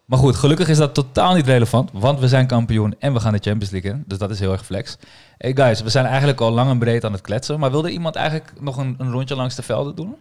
Maar 0.08 0.20
goed, 0.20 0.36
gelukkig 0.36 0.68
is 0.68 0.78
dat 0.78 0.94
totaal 0.94 1.36
niet 1.36 1.46
relevant, 1.46 1.90
want 1.94 2.20
we 2.20 2.28
zijn 2.28 2.48
kampioen 2.48 2.96
en 3.00 3.14
we 3.14 3.20
gaan 3.20 3.32
de 3.32 3.40
Champions 3.42 3.70
League 3.72 3.92
in. 3.92 4.04
Dus 4.06 4.18
dat 4.18 4.30
is 4.30 4.40
heel 4.40 4.52
erg 4.52 4.66
flex. 4.66 4.98
Hey 5.38 5.56
guys, 5.56 5.82
we 5.82 5.90
zijn 5.90 6.06
eigenlijk 6.06 6.42
al 6.42 6.52
lang 6.52 6.70
en 6.70 6.80
breed 6.80 7.06
aan 7.06 7.12
het 7.12 7.22
kletsen, 7.22 7.60
maar 7.60 7.72
wilde 7.72 7.92
iemand 7.92 8.16
eigenlijk 8.16 8.62
nog 8.62 8.78
een, 8.78 8.96
een 8.98 9.12
rondje 9.12 9.36
langs 9.36 9.56
de 9.56 9.62
velden 9.62 9.96
doen? 9.96 10.16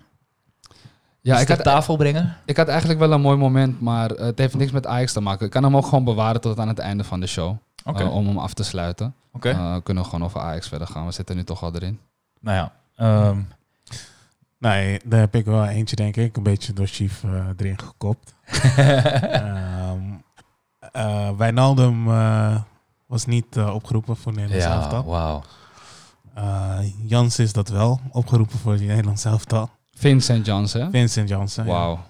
Ja, 1.21 1.33
Iets 1.33 1.43
ik 1.43 1.49
had, 1.49 1.63
tafel 1.63 1.97
brengen? 1.97 2.37
ik 2.45 2.57
had 2.57 2.69
eigenlijk 2.69 2.99
wel 2.99 3.13
een 3.13 3.21
mooi 3.21 3.37
moment, 3.37 3.81
maar 3.81 4.11
eh, 4.11 4.27
het 4.27 4.39
heeft 4.39 4.57
niks 4.57 4.71
met 4.71 4.87
Ajax 4.87 5.13
te 5.13 5.21
maken. 5.21 5.47
Ik 5.47 5.53
kan 5.53 5.63
hem 5.63 5.77
ook 5.77 5.85
gewoon 5.85 6.05
bewaren 6.05 6.41
tot 6.41 6.59
aan 6.59 6.69
het 6.69 6.79
einde 6.79 7.05
van 7.05 7.21
de 7.21 7.27
show. 7.27 7.57
Eh, 7.85 8.15
om 8.15 8.27
hem 8.27 8.39
af 8.39 8.55
te 8.55 8.65
sluiten. 8.65 9.15
Oké. 9.33 9.49
Eh, 9.49 9.77
kunnen 9.83 10.03
we 10.03 10.09
gewoon 10.09 10.25
over 10.25 10.41
Ajax 10.41 10.69
verder 10.69 10.87
gaan. 10.87 11.07
We 11.07 11.13
zitten 11.13 11.37
nu 11.37 11.45
toch 11.45 11.63
al 11.63 11.75
erin. 11.75 12.01
Nou 12.41 12.57
ja, 12.57 12.73
ehm, 12.97 13.41
Nee, 14.59 15.01
daar 15.05 15.21
heb 15.21 15.35
ik 15.35 15.45
wel 15.45 15.65
eentje, 15.67 15.97
denk 15.97 16.17
ik. 16.17 16.37
Een 16.37 16.43
beetje 16.43 16.73
door 16.73 16.87
Chief 16.87 17.25
eh, 17.25 17.47
erin 17.57 17.79
gekopt. 17.79 18.35
Ehm 18.77 20.01
eh, 20.93 21.31
Wijnaldum 21.37 22.09
eh, 22.11 22.61
was 23.07 23.27
niet 23.27 23.59
opgeroepen 23.59 24.17
voor 24.17 24.33
Nederland 24.33 24.63
ja, 24.63 24.75
elftal. 24.75 25.05
wauw. 25.05 25.43
Eh, 26.35 26.79
Jans 27.03 27.39
is 27.39 27.53
dat 27.53 27.69
wel 27.69 28.01
opgeroepen 28.11 28.59
voor 28.59 28.73
het 28.73 28.81
Nederlands 28.81 29.25
elftal. 29.25 29.71
Vincent 29.95 30.47
Janssen. 30.47 30.81
hè? 30.81 30.91
Vincent 30.91 31.29
Jansen. 31.29 31.65
ja. 31.65 31.71
Wauw. 31.71 32.01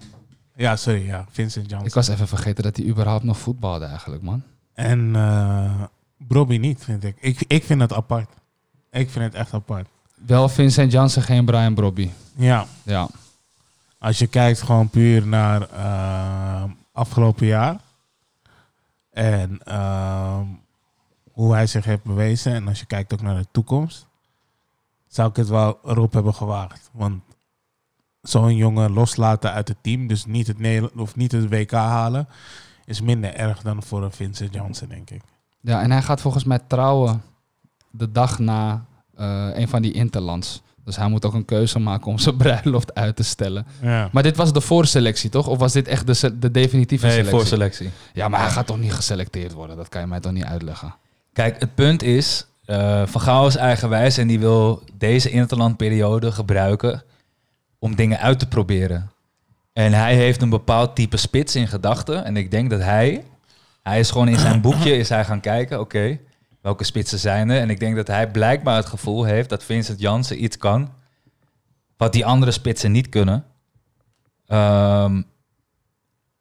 Ja, 0.55 0.75
sorry, 0.75 1.05
ja. 1.05 1.25
Vincent 1.29 1.69
Jansen. 1.69 1.87
Ik 1.87 1.93
was 1.93 2.07
even 2.07 2.27
vergeten 2.27 2.63
dat 2.63 2.77
hij 2.77 2.85
überhaupt 2.85 3.23
nog 3.23 3.37
voetbalde 3.37 3.85
eigenlijk, 3.85 4.21
man. 4.21 4.43
En 4.73 5.15
eh 5.15 5.83
Brobby 6.17 6.57
niet, 6.57 6.83
vind 6.83 7.03
ik. 7.03 7.17
ik. 7.19 7.43
Ik 7.47 7.63
vind 7.63 7.81
het 7.81 7.93
apart. 7.93 8.29
Ik 8.91 9.09
vind 9.09 9.25
het 9.25 9.33
echt 9.33 9.53
apart. 9.53 9.87
Wel 10.25 10.49
Vincent 10.49 10.91
Janssen, 10.91 11.21
geen 11.21 11.45
Brian 11.45 11.73
Brobby. 11.73 12.09
Ja, 12.35 12.65
Ja. 12.83 13.07
als 13.97 14.19
je 14.19 14.27
kijkt 14.27 14.61
gewoon 14.61 14.89
puur 14.89 15.27
naar 15.27 15.61
eh, 15.69 16.63
afgelopen 16.91 17.45
jaar. 17.45 17.79
En 19.11 19.59
eh, 19.63 20.39
hoe 21.31 21.53
hij 21.53 21.67
zich 21.67 21.85
heeft 21.85 22.03
bewezen. 22.03 22.53
En 22.53 22.67
als 22.67 22.79
je 22.79 22.85
kijkt 22.85 23.13
ook 23.13 23.21
naar 23.21 23.37
de 23.37 23.47
toekomst. 23.51 24.05
Zou 25.07 25.29
ik 25.29 25.35
het 25.35 25.47
wel 25.47 25.79
erop 25.85 26.13
hebben 26.13 26.33
gewaagd. 26.33 26.89
Want 26.91 27.21
zo'n 28.21 28.55
jongen 28.55 28.91
loslaten 28.93 29.51
uit 29.51 29.67
het 29.67 29.77
team. 29.81 30.07
Dus 30.07 30.25
niet 30.25 30.47
het, 30.47 30.59
Nederland, 30.59 30.95
of 30.95 31.15
niet 31.15 31.31
het 31.31 31.49
WK 31.49 31.71
halen. 31.71 32.27
Is 32.85 33.01
minder 33.01 33.33
erg 33.33 33.61
dan 33.61 33.83
voor 33.83 34.03
een 34.03 34.11
Vincent 34.11 34.53
Janssen, 34.53 34.89
denk 34.89 35.09
ik. 35.09 35.21
Ja, 35.61 35.81
en 35.81 35.91
hij 35.91 36.01
gaat 36.01 36.21
volgens 36.21 36.43
mij 36.43 36.59
trouwen 36.67 37.21
de 37.91 38.11
dag 38.11 38.39
na 38.39 38.85
eh, 39.17 39.47
een 39.53 39.67
van 39.67 39.81
die 39.81 39.91
interlands. 39.93 40.61
Dus 40.85 40.95
hij 40.95 41.07
moet 41.07 41.25
ook 41.25 41.33
een 41.33 41.45
keuze 41.45 41.79
maken 41.79 42.07
om 42.11 42.17
zijn 42.27 42.37
bruiloft 42.37 42.95
uit 42.95 43.15
te 43.15 43.23
stellen. 43.23 43.65
Ja. 43.81 44.09
Maar 44.11 44.23
dit 44.23 44.37
was 44.37 44.53
de 44.53 44.61
voorselectie, 44.61 45.29
toch? 45.29 45.47
Of 45.47 45.57
was 45.57 45.73
dit 45.73 45.87
echt 45.87 46.21
de, 46.21 46.39
de 46.39 46.51
definitieve 46.51 47.05
Nee, 47.05 47.15
selectie? 47.15 47.37
voor 47.37 47.47
selectie. 47.47 47.89
Ja, 48.13 48.27
maar 48.27 48.39
hij 48.39 48.49
gaat 48.49 48.67
toch 48.67 48.79
niet 48.79 48.93
geselecteerd 48.93 49.53
worden? 49.53 49.75
Dat 49.77 49.89
kan 49.89 50.01
je 50.01 50.07
mij 50.07 50.19
toch 50.19 50.31
niet 50.31 50.43
uitleggen? 50.43 50.95
Kijk, 51.33 51.59
het 51.59 51.75
punt 51.75 52.03
is, 52.03 52.45
eh, 52.65 53.01
Van 53.05 53.21
Gaal 53.21 53.47
is 53.47 53.55
eigenwijs 53.55 54.17
en 54.17 54.27
die 54.27 54.39
wil 54.39 54.83
deze 54.97 55.29
interlandperiode 55.29 56.31
gebruiken 56.31 57.03
om 57.79 57.95
dingen 57.95 58.19
uit 58.19 58.39
te 58.39 58.47
proberen. 58.47 59.11
En 59.73 59.93
hij 59.93 60.15
heeft 60.15 60.41
een 60.41 60.49
bepaald 60.49 60.95
type 60.95 61.17
spits 61.17 61.55
in 61.55 61.67
gedachten. 61.67 62.25
En 62.25 62.37
ik 62.37 62.51
denk 62.51 62.69
dat 62.69 62.79
hij, 62.81 63.23
hij 63.83 63.99
is 63.99 64.11
gewoon 64.11 64.27
in 64.27 64.39
zijn 64.39 64.61
boekje 64.61 64.97
is 64.97 65.09
hij 65.09 65.25
gaan 65.25 65.39
kijken, 65.39 65.79
oké, 65.79 66.17
welke 66.67 66.83
spitsen 66.83 67.19
zijn 67.19 67.49
er? 67.49 67.59
En 67.59 67.69
ik 67.69 67.79
denk 67.79 67.95
dat 67.95 68.07
hij 68.07 68.31
blijkbaar 68.31 68.75
het 68.75 68.85
gevoel 68.85 69.23
heeft 69.23 69.49
dat 69.49 69.63
Vincent 69.63 69.99
Jansen 69.99 70.43
iets 70.43 70.57
kan 70.57 70.89
wat 71.97 72.13
die 72.13 72.25
andere 72.25 72.51
spitsen 72.51 72.91
niet 72.91 73.09
kunnen. 73.09 73.45
Ehm, 74.47 75.21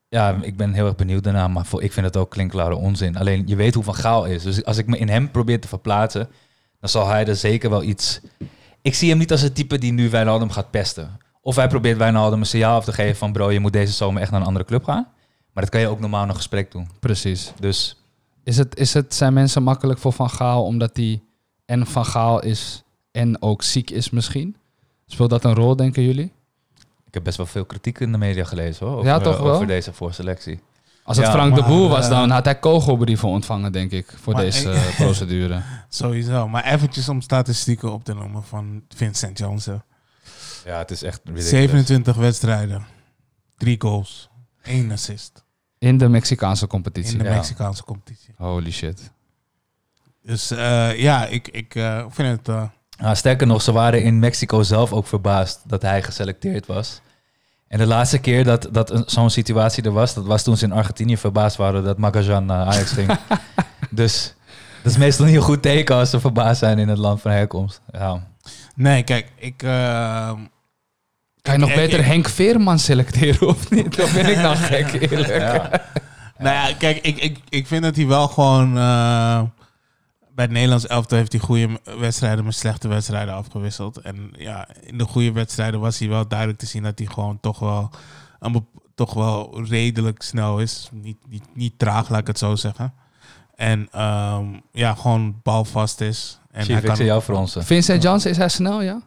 ja, 0.09 0.39
ik 0.43 0.57
ben 0.57 0.73
heel 0.73 0.87
erg 0.87 0.97
benieuwd 0.97 1.25
daarna, 1.25 1.49
maar 1.49 1.67
voor, 1.67 1.83
ik 1.83 1.93
vind 1.93 2.07
het 2.07 2.17
ook 2.17 2.31
klinkklare 2.31 2.75
onzin. 2.75 3.17
Alleen, 3.17 3.43
je 3.47 3.57
weet 3.57 3.75
hoe 3.75 3.85
Van 3.85 3.95
Gaal 3.95 4.25
is. 4.25 4.43
Dus 4.43 4.65
als 4.65 4.79
ik 4.79 4.87
me 4.87 4.99
in 4.99 5.09
hem 5.09 5.31
probeer 5.31 5.61
te 5.61 5.69
verplaatsen, 5.69 6.29
dan 6.81 6.89
zal 6.89 7.09
hij 7.09 7.27
er 7.27 7.37
zeker 7.37 7.71
wel 7.71 7.83
iets... 7.83 8.21
Ik 8.83 8.95
zie 8.95 9.09
hem 9.09 9.19
niet 9.19 9.31
als 9.31 9.41
het 9.41 9.55
type 9.55 9.79
die 9.79 9.93
nu 9.93 10.11
Wijnaldum 10.11 10.51
gaat 10.51 10.71
pesten. 10.71 11.21
Of 11.41 11.57
hij 11.57 11.69
probeert 11.69 11.99
Wijnaldum 11.99 12.41
een 12.41 12.47
signaal 12.47 12.77
af 12.77 12.85
te 12.85 12.93
geven 12.93 13.17
van... 13.17 13.33
bro, 13.33 13.51
je 13.51 13.61
moet 13.61 13.73
deze 13.73 13.93
zomer 13.93 14.23
echt 14.23 14.31
naar 14.31 14.41
een 14.41 14.47
andere 14.47 14.65
club 14.65 14.85
gaan. 14.85 15.09
Maar 15.53 15.63
dat 15.63 15.73
kan 15.73 15.81
je 15.81 15.89
ook 15.89 16.01
normaal 16.01 16.23
in 16.23 16.29
een 16.29 16.35
gesprek 16.35 16.73
doen. 16.73 16.89
Precies. 17.01 17.53
Dus 17.61 17.97
Is 18.47 18.57
het, 18.57 18.77
is 18.79 18.95
het, 18.95 19.15
zijn 19.15 19.33
mensen 19.33 19.63
makkelijk 19.63 19.99
voor 19.99 20.13
Van 20.13 20.31
Gaal 20.31 20.65
omdat 20.65 20.97
hij 20.97 21.23
en 21.65 21.87
Van 21.87 22.05
Gaal 22.05 22.43
is 22.43 22.83
en 23.11 23.43
ook 23.43 23.63
ziek 23.63 23.91
is 23.91 24.11
misschien? 24.11 24.57
Speelt 25.07 25.31
dat 25.31 25.45
een 25.45 25.55
rol, 25.55 25.77
denken 25.77 26.03
jullie? 26.03 26.33
ik 27.07 27.15
heb 27.15 27.25
best 27.25 27.37
wel 27.37 27.47
veel 27.47 27.65
kritiek 27.65 28.01
in 28.01 28.13
de 28.13 28.19
media 28.19 28.45
gelezen 28.45 28.87
hoor. 28.87 28.95
Over, 28.97 29.07
Ja, 29.07 29.19
toch 29.19 29.39
wel? 29.39 29.55
over 29.55 29.67
deze 29.67 29.93
voorselectie. 29.93 30.61
Als 31.03 31.17
het 31.17 31.27
Ja, 31.27 31.33
Frank 31.33 31.55
de 31.55 31.63
Boer 31.63 31.89
was, 31.89 32.05
eh, 32.05 32.11
dan 32.11 32.31
had 32.31 32.45
hij 32.45 32.59
kogelbrieven 32.59 33.29
ontvangen, 33.29 33.73
denk 33.73 33.91
ik, 33.91 34.13
voor 34.23 34.33
Maar 34.33 34.43
deze 34.43 34.83
procedure. 34.97 35.63
Sowieso. 35.89 36.49
Maar 36.49 36.65
eventjes 36.65 37.09
om 37.09 37.21
statistieken 37.21 37.93
op 37.93 38.05
te 38.05 38.15
noemen 38.15 38.43
van 38.43 38.83
Vincent 38.95 39.39
Janssen. 39.39 39.85
Ja, 40.65 40.79
het 40.79 40.91
is 40.91 41.03
echt 41.03 41.21
ridiculous. 41.25 41.49
27 41.49 42.17
wedstrijden. 42.17 42.87
3 43.57 43.81
goals. 43.81 44.29
1 44.63 44.91
assist. 44.91 45.45
In 45.79 45.99
de 45.99 46.09
Mexicaanse 46.09 46.67
competitie. 46.67 47.13
In 47.13 47.19
de 47.19 47.25
Ja. 47.25 47.35
Mexicaanse 47.35 47.85
competitie. 47.85 48.35
Holy 48.37 48.71
shit. 48.71 49.11
Dus 50.23 50.51
eh, 50.51 50.99
ja, 51.01 51.27
ik, 51.27 51.49
ik 51.49 51.75
eh, 51.75 52.05
vind 52.09 52.39
het... 52.39 52.49
eh, 52.49 52.63
Nou, 52.99 53.17
sterker 53.17 53.47
nog, 53.47 53.63
ze 53.63 53.73
waren 53.73 54.03
in 54.03 54.19
Mexico 54.19 54.63
zelf 54.63 54.93
ook 54.93 55.07
verbaasd 55.07 55.61
dat 55.67 55.83
hij 55.83 56.03
geselecteerd 56.03 56.67
was. 56.67 57.01
En 57.69 57.79
de 57.79 57.87
laatste 57.87 58.19
keer 58.19 58.45
dat, 58.45 58.69
dat 58.73 58.91
een- 58.91 59.03
zo'n 59.07 59.31
situatie 59.31 59.83
er 59.83 59.93
was, 59.93 60.15
dat 60.15 60.25
was 60.27 60.43
toen 60.43 60.57
ze 60.57 60.65
in 60.65 60.73
Argentinië 60.73 61.17
verbaasd 61.17 61.57
waren 61.57 61.85
dat 61.85 61.99
Magajan 61.99 62.45
naar 62.47 62.67
Ajax 62.67 62.91
ging. 62.93 63.19
dus 63.91 64.35
dat 64.83 64.93
is 64.93 64.99
meestal 64.99 65.25
niet 65.27 65.35
een 65.37 65.41
goed 65.43 65.63
teken 65.63 65.95
als 65.97 66.11
ze 66.11 66.21
verbaasd 66.21 66.59
zijn 66.59 66.79
in 66.79 66.89
het 66.89 66.99
land 66.99 67.21
van 67.21 67.31
herkomst. 67.31 67.81
Ja. 67.93 68.27
nee, 68.75 69.03
kijk, 69.03 69.33
ik... 69.37 69.63
Kan 71.47 71.55
je 71.55 71.61
nog 71.61 71.71
ik- 71.71 71.77
beter 71.77 71.99
ik- 71.99 72.05
Henk 72.05 72.29
Veerman 72.29 72.79
selecteren 72.79 73.49
of 73.49 73.71
niet? 73.71 74.03
Of 74.03 74.13
ben 74.15 74.27
ik 74.31 74.37
nou 74.37 74.57
gek, 74.57 74.93
eerlijk? 75.11 75.29
Ja. 75.29 75.71
Nou 76.39 76.55
ja, 76.69 76.75
kijk, 76.79 76.97
ik, 76.97 77.17
ik, 77.19 77.39
ik 77.49 77.67
vind 77.67 77.83
dat 77.83 77.97
hij 77.97 78.07
wel 78.07 78.29
gewoon... 78.29 78.69
eh, 78.79 79.43
bij 80.35 80.45
het 80.45 80.51
Nederlands 80.51 80.87
elftal 80.87 81.19
heeft 81.19 81.33
hij 81.33 81.41
goede 81.41 81.69
wedstrijden 81.99 82.45
met 82.45 82.55
slechte 82.55 82.89
wedstrijden 82.89 83.35
afgewisseld. 83.35 83.97
En 83.99 84.31
ja, 84.37 84.69
in 84.81 84.99
de 84.99 85.05
goede 85.05 85.33
wedstrijden 85.33 85.81
was 85.81 85.99
hij 85.99 86.09
wel 86.09 86.29
duidelijk 86.29 86.59
te 86.59 86.67
zien 86.67 86.83
dat 86.83 86.99
hij 86.99 87.09
gewoon 87.09 87.39
toch 87.41 87.59
wel, 87.59 87.91
een 88.41 88.67
toch 88.95 89.15
wel 89.15 89.61
redelijk 89.69 90.23
snel 90.23 90.59
is. 90.59 90.89
Niet, 90.93 91.17
niet, 91.29 91.45
niet 91.55 91.79
traag, 91.79 92.09
laat 92.09 92.21
ik 92.21 92.27
het 92.27 92.39
zo 92.39 92.55
zeggen. 92.57 92.93
En 93.55 93.89
ehm, 93.93 94.45
ja, 94.73 94.95
gewoon 94.95 95.41
balvast 95.43 96.01
is. 96.01 96.39
En 96.53 96.65
Chief, 96.65 96.83
ik 96.83 96.97
zie 96.97 97.05
jou 97.05 97.21
fronsen. 97.23 97.65
Vincent 97.65 98.03
Janssen, 98.03 98.31
is 98.31 98.37
hij 98.37 98.49
snel, 98.49 98.83
ja? 98.83 99.01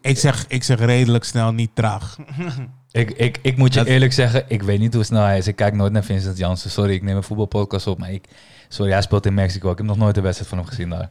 Ik 0.00 0.18
zeg, 0.18 0.44
ik 0.48 0.64
zeg 0.64 0.78
redelijk 0.78 1.24
snel, 1.24 1.52
niet 1.52 1.70
traag. 1.74 2.16
Ik, 2.90 3.10
ik, 3.10 3.38
ik 3.42 3.56
moet 3.56 3.72
je 3.74 3.78
Dat- 3.78 3.88
eerlijk 3.88 4.12
zeggen, 4.12 4.44
ik 4.48 4.62
weet 4.62 4.78
niet 4.78 4.94
hoe 4.94 5.04
snel 5.04 5.22
hij 5.22 5.38
is. 5.38 5.46
Ik 5.46 5.56
kijk 5.56 5.74
nooit 5.74 5.92
naar 5.92 6.04
Vincent 6.04 6.38
Janssen. 6.38 6.70
Sorry, 6.70 6.92
ik 6.94 7.02
neem 7.02 7.16
een 7.16 7.22
voetbalpodcast 7.22 7.86
op, 7.86 7.98
maar 7.98 8.10
ik... 8.12 8.24
Sorry, 8.68 8.92
hij 8.92 9.02
speelt 9.02 9.26
in 9.26 9.34
Mexico. 9.34 9.70
Ik 9.70 9.76
heb 9.78 9.86
nog 9.86 9.96
nooit 9.96 10.16
een 10.16 10.22
wedstrijd 10.22 10.50
van 10.50 10.58
hem 10.58 10.66
gezien 10.66 10.88
daar. 10.90 11.08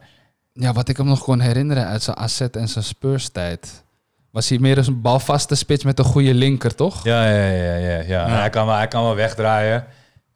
Ja, 0.52 0.72
wat 0.72 0.88
ik 0.88 0.96
hem 0.96 1.06
nog 1.06 1.22
kon 1.22 1.40
herinneren 1.40 1.86
uit 1.86 2.02
zijn 2.02 2.16
AZ 2.16 2.40
en 2.40 2.68
zijn 2.68 2.84
Spurs-tijd... 2.84 3.84
was 4.30 4.48
hij 4.48 4.58
meer 4.58 4.78
een 4.78 5.00
balvaste 5.00 5.54
spits 5.54 5.84
met 5.84 5.98
een 5.98 6.04
goede 6.04 6.34
linker, 6.34 6.74
toch? 6.74 7.04
Ja, 7.04 7.28
ja, 7.30 7.46
ja, 7.46 7.74
ja. 7.74 7.88
ja. 7.88 8.02
Ja. 8.02 8.28
Hij, 8.28 8.50
kan 8.50 8.66
wel, 8.66 8.76
hij 8.76 8.88
kan 8.88 9.02
wel 9.02 9.14
wegdraaien. 9.14 9.84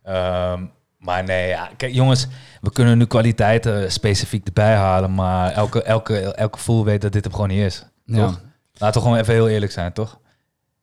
Ehm, 0.02 0.64
maar 0.98 1.24
nee, 1.24 1.48
ja. 1.48 1.70
kijk 1.76 1.92
jongens, 1.94 2.26
we 2.60 2.72
kunnen 2.72 2.98
nu 2.98 3.06
kwaliteiten 3.06 3.92
specifiek 3.92 4.46
erbij 4.46 4.74
halen, 4.74 5.14
maar 5.14 5.52
elke, 5.52 5.82
elke, 5.82 6.18
elke 6.34 6.58
voel 6.58 6.84
weet 6.84 7.00
dat 7.00 7.12
dit 7.12 7.24
hem 7.24 7.32
gewoon 7.32 7.48
niet 7.48 7.64
is. 7.64 7.84
Ja. 8.14 8.26
Toch? 8.26 8.40
Laten 8.72 9.00
we 9.00 9.06
gewoon 9.06 9.22
even 9.22 9.34
heel 9.34 9.48
eerlijk 9.48 9.72
zijn, 9.72 9.92
toch? 9.92 10.18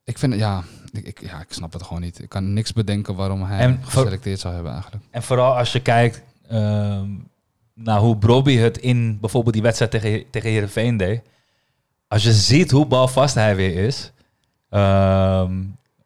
Ik 0.03 0.17
vind, 0.17 0.33
ja 0.33 0.63
ik, 0.91 1.21
ja, 1.21 1.39
ik 1.39 1.53
snap 1.53 1.73
het 1.73 1.83
gewoon 1.83 2.01
niet. 2.01 2.21
Ik 2.21 2.29
kan 2.29 2.53
niks 2.53 2.73
bedenken 2.73 3.15
waarom 3.15 3.43
hij 3.43 3.59
En 3.59 3.79
geselecteerd 3.83 4.39
zou 4.39 4.53
hebben 4.53 4.71
eigenlijk. 4.71 5.03
En 5.09 5.23
vooral 5.23 5.57
als 5.57 5.71
je 5.71 5.81
kijkt 5.81 6.21
ehm, 6.47 7.09
naar 7.73 7.99
hoe 7.99 8.17
Brobby 8.17 8.55
het 8.55 8.77
in 8.77 9.19
bijvoorbeeld 9.19 9.53
die 9.53 9.63
wedstrijd 9.63 9.91
tegen, 9.91 10.29
tegen 10.29 10.49
Heerenveen 10.49 10.97
deed. 10.97 11.21
Als 12.07 12.23
je 12.23 12.33
ziet 12.33 12.71
hoe 12.71 12.85
balvast 12.85 13.35
hij 13.35 13.55
weer 13.55 13.85
is. 13.85 14.11
ehm, 14.69 15.63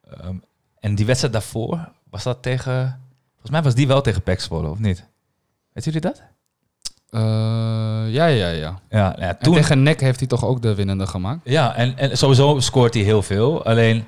ehm, 0.10 0.36
en 0.80 0.96
die 0.96 1.06
wedstrijd 1.06 1.34
daarvoor, 1.34 1.92
was 2.10 2.24
dat 2.24 2.42
tegen... 2.42 3.02
Volgens 3.32 3.52
mij 3.52 3.62
was 3.64 3.76
die 3.76 3.88
wel 3.88 4.02
tegen 4.02 4.40
Zwolle, 4.40 4.70
of 4.70 4.80
niet? 4.80 5.06
Weet 5.72 5.84
jullie 5.84 6.02
dat? 6.02 6.22
Eh, 7.14 7.20
ja, 8.14 8.26
ja, 8.26 8.48
ja. 8.50 8.80
Ja, 8.90 9.16
ja 9.20 9.38
En 9.40 9.54
tegen 9.54 9.84
NEC 9.84 10.00
heeft 10.00 10.20
hij 10.20 10.28
toch 10.28 10.46
ook 10.46 10.62
de 10.62 10.76
winnende 10.76 11.08
gemaakt? 11.08 11.40
Ja, 11.44 11.76
en, 11.76 11.98
en 11.98 12.18
sowieso 12.18 12.60
scoort 12.60 12.94
hij 12.94 13.04
heel 13.04 13.22
veel. 13.22 13.66
Alleen, 13.66 14.06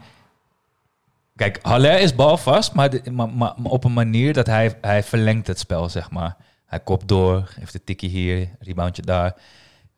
kijk, 1.36 1.60
Haller 1.62 2.00
is 2.00 2.16
balvast, 2.16 2.74
maar, 2.74 2.90
de- 2.90 3.02
maar, 3.12 3.30
maar, 3.30 3.54
maar 3.58 3.72
op 3.72 3.84
een 3.84 3.94
manier 3.94 4.34
dat 4.34 4.46
hij, 4.48 4.78
hij 4.82 5.04
verlengt 5.04 5.48
het 5.48 5.60
spel, 5.60 5.90
zeg 5.90 6.12
maar. 6.12 6.36
Hij 6.66 6.80
kopt 6.80 7.08
door, 7.08 7.44
geeft 7.60 7.74
een 7.74 7.84
tikkie 7.84 8.10
hier, 8.10 8.50
reboundje 8.60 9.02
daar. 9.02 9.34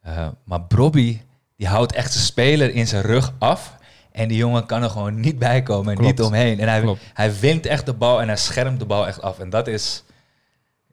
Eh, 0.02 0.28
maar 0.44 0.66
Bobby, 0.66 1.22
die 1.58 1.68
houdt 1.68 1.94
echt 1.94 2.12
zijn 2.12 2.26
speler 2.26 2.74
in 2.74 2.88
zijn 2.88 3.02
rug 3.02 3.34
af. 3.40 3.76
En 4.12 4.28
die 4.28 4.38
jongen 4.38 4.66
kan 4.66 4.84
er 4.84 4.90
gewoon 4.90 5.20
niet 5.20 5.40
bij 5.40 5.64
komen 5.64 5.92
en 5.92 5.98
Klopt. 5.98 6.18
niet 6.18 6.28
omheen. 6.28 6.60
En 6.60 6.68
hij, 6.68 6.82
Klopt. 6.82 7.02
hij 7.14 7.34
wint 7.40 7.66
echt 7.66 7.86
de 7.86 7.94
bal 7.94 8.22
en 8.22 8.28
hij 8.28 8.38
schermt 8.38 8.80
de 8.80 8.86
bal 8.86 9.08
echt 9.08 9.22
af. 9.22 9.40
En 9.40 9.50
dat 9.50 9.68
is, 9.68 10.04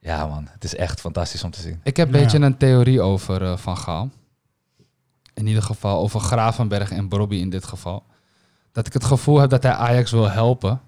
ja 0.04 0.26
man, 0.26 0.48
het 0.50 0.64
is 0.64 0.74
echt 0.74 1.00
fantastisch 1.00 1.44
om 1.44 1.50
te 1.50 1.60
zien. 1.60 1.80
Ik 1.82 1.96
heb 1.96 2.08
een 2.08 2.14
Ja. 2.14 2.20
beetje 2.22 2.38
een 2.38 2.56
theorie 2.56 3.00
over 3.00 3.42
eh, 3.42 3.56
Van 3.56 3.76
Gaal. 3.76 4.10
In 5.34 5.46
ieder 5.46 5.62
geval 5.62 5.98
over 6.00 6.20
Gravenberg 6.20 6.90
en 6.90 7.08
Bobby 7.08 7.36
in 7.36 7.50
dit 7.50 7.64
geval. 7.64 8.02
Dat 8.72 8.86
ik 8.86 8.92
het 8.92 9.04
gevoel 9.04 9.38
heb 9.38 9.50
dat 9.50 9.62
hij 9.62 9.72
Ajax 9.72 10.10
wil 10.10 10.30
helpen. 10.30 10.80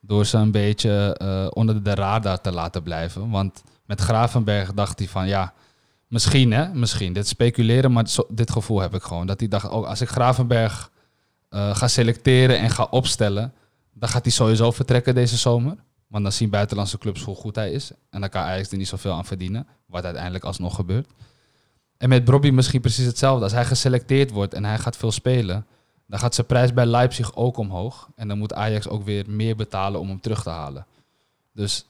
Door 0.00 0.24
ze 0.26 0.36
een 0.36 0.50
beetje 0.50 1.14
eh, 1.18 1.46
onder 1.50 1.82
de 1.82 1.94
radar 1.94 2.40
te 2.40 2.52
laten 2.52 2.82
blijven. 2.82 3.30
Want 3.30 3.62
met 3.86 4.00
Gravenberg 4.00 4.72
dacht 4.74 4.98
hij 4.98 5.08
van 5.08 5.28
ja, 5.28 5.52
misschien 6.06 6.52
hè, 6.52 6.74
misschien. 6.74 7.12
Dit 7.12 7.28
speculeren, 7.28 7.92
maar 7.92 8.08
zo- 8.08 8.26
dit 8.28 8.50
gevoel 8.50 8.80
heb 8.80 8.94
ik 8.94 9.02
gewoon. 9.02 9.26
Dat 9.26 9.40
hij 9.40 9.48
dacht, 9.48 9.68
ook 9.68 9.84
als 9.86 10.00
ik 10.00 10.08
Gravenberg 10.08 10.90
eh, 11.48 11.74
ga 11.76 11.88
selecteren 11.88 12.58
en 12.58 12.70
ga 12.70 12.86
opstellen, 12.90 13.52
dan 13.92 14.08
gaat 14.08 14.22
hij 14.22 14.32
sowieso 14.32 14.70
vertrekken 14.70 15.14
deze 15.14 15.36
zomer. 15.36 15.76
Want 16.08 16.22
dan 16.22 16.32
zien 16.32 16.50
buitenlandse 16.50 16.98
clubs 16.98 17.22
hoe 17.22 17.34
goed 17.34 17.54
hij 17.54 17.70
is. 17.70 17.90
En 18.10 18.20
dan 18.20 18.28
kan 18.28 18.42
Ajax 18.42 18.70
er 18.70 18.76
niet 18.76 18.88
zoveel 18.88 19.12
aan 19.12 19.24
verdienen. 19.24 19.66
Wat 19.86 20.04
uiteindelijk 20.04 20.44
alsnog 20.44 20.74
gebeurt. 20.74 21.08
En 21.96 22.08
met 22.08 22.24
Bobby 22.24 22.50
misschien 22.50 22.80
precies 22.80 23.06
hetzelfde. 23.06 23.44
Als 23.44 23.52
hij 23.52 23.64
geselecteerd 23.64 24.30
wordt 24.30 24.54
en 24.54 24.64
hij 24.64 24.78
gaat 24.78 24.96
veel 24.96 25.12
spelen, 25.12 25.66
dan 26.06 26.18
gaat 26.18 26.34
zijn 26.34 26.46
prijs 26.46 26.72
bij 26.72 26.86
Leipzig 26.86 27.36
ook 27.36 27.56
omhoog. 27.56 28.08
En 28.14 28.28
dan 28.28 28.38
moet 28.38 28.54
Ajax 28.54 28.88
ook 28.88 29.04
weer 29.04 29.24
meer 29.30 29.56
betalen 29.56 30.00
om 30.00 30.08
hem 30.08 30.20
terug 30.20 30.42
te 30.42 30.50
halen. 30.50 30.86
Dus 31.52 31.86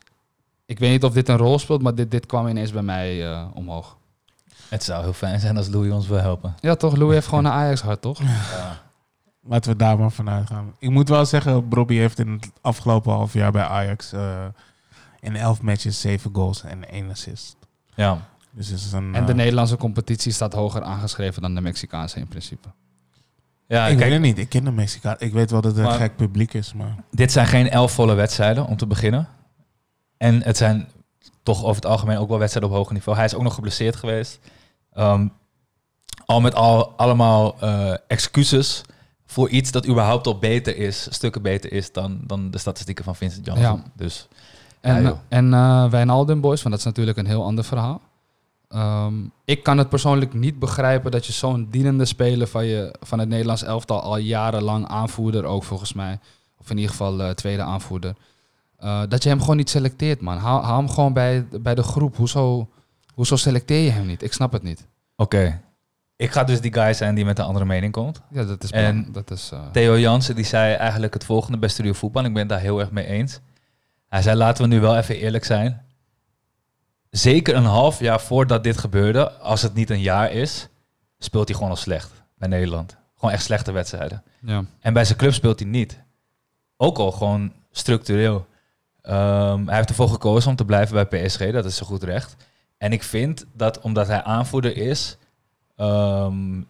ik 0.66 0.78
weet 0.78 0.90
niet 0.90 1.04
of 1.04 1.12
dit 1.12 1.28
een 1.28 1.36
rol 1.36 1.58
speelt, 1.58 1.82
maar 1.82 1.94
dit, 1.94 2.10
dit 2.10 2.26
kwam 2.26 2.48
ineens 2.48 2.72
bij 2.72 2.82
mij 2.82 3.30
eh, 3.30 3.46
omhoog. 3.54 3.96
Het 4.68 4.82
zou 4.84 5.02
heel 5.02 5.12
fijn 5.12 5.40
zijn 5.40 5.56
als 5.56 5.68
Louis 5.68 5.92
ons 5.92 6.06
wil 6.06 6.18
helpen. 6.18 6.54
Ja, 6.60 6.74
toch? 6.74 6.96
Louis 6.96 7.14
heeft 7.14 7.26
gewoon 7.26 7.44
een 7.44 7.52
Ajax-hart, 7.52 8.00
toch? 8.00 8.20
Laten 9.42 9.70
we 9.70 9.76
daar 9.76 9.98
maar 9.98 10.12
vanuit 10.12 10.46
gaan. 10.46 10.74
Ik 10.78 10.90
moet 10.90 11.08
wel 11.08 11.26
zeggen, 11.26 11.68
Bobby 11.68 11.94
heeft 11.94 12.18
in 12.18 12.28
het 12.32 12.50
afgelopen 12.60 13.12
half 13.12 13.32
jaar 13.32 13.52
bij 13.52 13.62
Ajax 13.62 14.12
eh, 14.12 14.44
in 15.20 15.36
elf 15.36 15.62
matches 15.62 16.00
zeven 16.00 16.34
goals 16.34 16.62
en 16.62 16.88
één 16.90 17.10
assist. 17.10 17.56
Ja, 17.94 18.28
Dus 18.50 18.70
is 18.70 18.92
een. 18.92 19.14
En 19.14 19.24
de 19.24 19.32
eh, 19.32 19.38
Nederlandse 19.38 19.76
competitie 19.76 20.32
staat 20.32 20.52
hoger 20.52 20.82
aangeschreven 20.82 21.42
dan 21.42 21.54
de 21.54 21.60
Mexicaanse 21.60 22.18
in 22.18 22.28
principe. 22.28 22.68
ja 23.66 23.82
ik 23.82 23.88
weet 23.88 23.98
kijk, 23.98 24.12
het 24.12 24.22
niet. 24.22 24.38
Ik 24.38 24.48
ken 24.48 24.64
de 24.64 24.70
Mexicaan. 24.70 25.16
Ik 25.18 25.32
weet 25.32 25.50
wel 25.50 25.60
dat 25.60 25.76
het 25.76 25.86
een 25.86 25.92
gek 25.92 26.16
publiek 26.16 26.54
is, 26.54 26.72
maar 26.72 26.94
dit 27.10 27.32
zijn 27.32 27.46
geen 27.46 27.70
elf 27.70 27.92
volle 27.92 28.14
wedstrijden 28.14 28.66
om 28.66 28.76
te 28.76 28.86
beginnen. 28.86 29.28
En 30.16 30.42
het 30.42 30.56
zijn 30.56 30.88
toch 31.42 31.64
over 31.64 31.74
het 31.74 31.86
algemeen 31.86 32.18
ook 32.18 32.28
wel 32.28 32.38
wedstrijden 32.38 32.70
op 32.70 32.76
hoger 32.76 32.94
niveau. 32.94 33.16
Hij 33.16 33.26
is 33.26 33.34
ook 33.34 33.42
nog 33.42 33.54
geblesseerd 33.54 33.96
geweest. 33.96 34.38
Ehm, 34.92 35.28
al 36.24 36.40
met 36.40 36.54
al 36.54 36.92
allemaal 36.96 37.60
eh, 37.60 37.94
excuses 38.06 38.82
voor 39.30 39.48
iets 39.48 39.70
dat 39.70 39.86
überhaupt 39.86 40.26
al 40.26 40.38
beter 40.38 40.76
is, 40.76 41.06
stukken 41.10 41.42
beter 41.42 41.72
is 41.72 41.92
dan, 41.92 42.20
dan 42.26 42.50
de 42.50 42.58
statistieken 42.58 43.04
van 43.04 43.16
Vincent 43.16 43.46
Janssen. 43.46 43.68
Ja. 43.68 43.82
Dus 43.94 44.28
En, 44.80 45.02
Ja, 45.02 45.22
en 45.28 45.54
eh 45.54 45.90
Wijnaldum 45.90 46.40
Boys, 46.40 46.62
want 46.62 46.70
dat 46.70 46.78
is 46.78 46.84
natuurlijk 46.84 47.18
een 47.18 47.26
heel 47.26 47.44
ander 47.44 47.64
verhaal. 47.64 48.00
Ehm, 48.68 49.14
ik 49.44 49.62
kan 49.62 49.78
het 49.78 49.88
persoonlijk 49.88 50.34
niet 50.34 50.58
begrijpen 50.58 51.10
dat 51.10 51.26
je 51.26 51.32
zo'n 51.32 51.68
dienende 51.70 52.04
speler 52.04 52.46
van, 52.46 52.64
je, 52.64 52.94
van 53.00 53.18
het 53.18 53.28
Nederlands 53.28 53.62
elftal 53.62 54.00
al 54.02 54.16
jarenlang 54.16 54.86
aanvoerder, 54.86 55.44
ook 55.44 55.64
volgens 55.64 55.92
mij, 55.92 56.18
of 56.58 56.70
in 56.70 56.76
ieder 56.76 56.90
geval 56.90 57.22
eh, 57.22 57.30
tweede 57.30 57.62
aanvoerder, 57.62 58.14
eh, 58.76 59.02
dat 59.08 59.22
je 59.22 59.28
hem 59.28 59.40
gewoon 59.40 59.56
niet 59.56 59.70
selecteert, 59.70 60.20
man. 60.20 60.36
Haal, 60.36 60.62
haal 60.62 60.78
hem 60.78 60.90
gewoon 60.90 61.12
bij, 61.12 61.46
bij 61.60 61.74
de 61.74 61.82
groep. 61.82 62.16
Hoezo, 62.16 62.68
hoezo 63.14 63.36
selecteer 63.36 63.84
je 63.84 63.90
hem 63.90 64.06
niet? 64.06 64.22
Ik 64.22 64.32
snap 64.32 64.52
het 64.52 64.62
niet. 64.62 64.86
oké. 65.16 65.60
Ik 66.18 66.30
ga 66.30 66.44
dus 66.44 66.60
die 66.60 66.72
guy 66.72 66.92
zijn 66.92 67.14
die 67.14 67.24
met 67.24 67.38
een 67.38 67.44
andere 67.44 67.64
mening 67.64 67.92
komt. 67.92 68.20
Ja, 68.30 68.44
dat 68.44 68.62
is... 68.64 68.70
En- 68.70 69.08
dat 69.12 69.30
is 69.30 69.50
eh, 69.52 69.66
Theo 69.72 69.98
Jansen 69.98 70.34
die 70.34 70.44
zei 70.44 70.74
eigenlijk 70.74 71.14
het 71.14 71.24
volgende 71.24 71.58
bij 71.58 71.68
Studio 71.68 71.92
Voetbal. 71.92 72.24
Ik 72.24 72.32
ben 72.32 72.40
het 72.40 72.48
daar 72.48 72.60
heel 72.60 72.80
erg 72.80 72.90
mee 72.90 73.06
eens. 73.06 73.40
Hij 74.08 74.22
zei, 74.22 74.36
laten 74.36 74.62
we 74.62 74.68
nu 74.74 74.80
wel 74.80 74.96
even 74.96 75.16
eerlijk 75.16 75.44
zijn. 75.44 75.82
Zeker 77.10 77.54
een 77.56 77.64
half 77.64 78.00
jaar 78.00 78.20
voordat 78.20 78.64
dit 78.64 78.78
gebeurde, 78.78 79.30
als 79.32 79.62
het 79.62 79.74
niet 79.74 79.90
een 79.90 80.00
jaar 80.00 80.32
is, 80.32 80.68
speelt 81.18 81.48
hij 81.48 81.56
gewoon 81.56 81.70
al 81.72 81.76
slecht 81.76 82.10
bij 82.38 82.48
Nederland. 82.48 82.96
Gewoon 83.16 83.34
echt 83.34 83.42
slechte 83.44 83.72
wedstrijden. 83.72 84.22
ja. 84.40 84.64
En 84.80 84.92
bij 84.92 85.04
zijn 85.04 85.18
club 85.18 85.32
speelt 85.32 85.58
hij 85.60 85.68
niet. 85.68 85.98
Ook 86.76 86.98
al 86.98 87.12
gewoon 87.12 87.52
structureel. 87.70 88.46
Ehm, 89.02 89.66
hij 89.66 89.76
heeft 89.76 89.88
ervoor 89.88 90.08
gekozen 90.08 90.50
om 90.50 90.56
te 90.56 90.64
blijven 90.64 91.08
bij 91.08 91.26
PSG. 91.26 91.50
Dat 91.50 91.64
is 91.64 91.76
zo 91.76 91.86
goed 91.86 92.02
recht. 92.02 92.36
En 92.78 92.92
ik 92.92 93.02
vind 93.02 93.44
dat 93.52 93.80
omdat 93.80 94.06
hij 94.06 94.22
aanvoerder 94.22 94.76
is. 94.76 95.16
Ehm, 95.78 96.60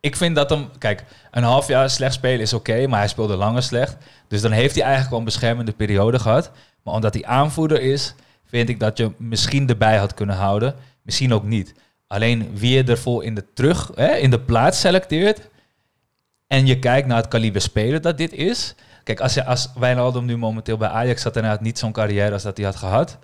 ik 0.00 0.16
vind 0.16 0.36
dat 0.36 0.50
hem. 0.50 0.68
Kijk, 0.78 1.04
een 1.30 1.42
half 1.42 1.68
jaar 1.68 1.90
slecht 1.90 2.14
spelen 2.14 2.40
is 2.40 2.52
oké. 2.52 2.86
maar 2.86 2.98
hij 2.98 3.08
speelde 3.08 3.36
langer 3.36 3.62
slecht. 3.62 3.96
Dus 4.28 4.40
dan 4.40 4.50
heeft 4.50 4.74
hij 4.74 4.82
eigenlijk 4.82 5.10
wel 5.10 5.18
een 5.18 5.24
beschermende 5.24 5.72
periode 5.72 6.18
gehad. 6.18 6.50
Maar 6.82 6.94
omdat 6.94 7.14
hij 7.14 7.24
aanvoerder 7.24 7.80
is. 7.80 8.14
vind 8.44 8.68
ik 8.68 8.80
dat 8.80 8.98
je 8.98 9.12
misschien 9.16 9.68
erbij 9.68 9.96
had 9.96 10.14
kunnen 10.14 10.36
houden. 10.36 10.74
Misschien 11.02 11.32
ook 11.34 11.44
niet. 11.44 11.74
Alleen 12.06 12.50
wie 12.54 12.76
je 12.76 12.84
ervoor 12.84 13.24
in 13.24 13.34
de 13.34 13.52
terug, 13.52 13.90
hè, 13.94 14.14
in 14.14 14.30
de 14.30 14.40
plaats 14.40 14.80
selecteert. 14.80 15.48
En 16.46 16.66
je 16.66 16.78
kijkt 16.78 17.06
naar 17.06 17.16
het 17.16 17.28
kaliber 17.28 17.60
speler 17.60 18.00
dat 18.00 18.18
dit 18.18 18.32
is. 18.32 18.74
Kijk, 19.04 19.20
als, 19.20 19.34
je, 19.34 19.44
als 19.44 19.70
Wijnaldum 19.78 20.24
nu 20.24 20.36
momenteel 20.36 20.76
bij 20.76 20.88
Ajax 20.88 21.22
had 21.22 21.36
en 21.36 21.42
hij 21.42 21.50
had 21.50 21.60
niet 21.60 21.78
zo'n 21.78 21.92
carrière 21.92 22.32
als 22.32 22.42
dat 22.42 22.56
hij 22.56 22.66
had 22.66 22.76
gehad, 22.76 23.18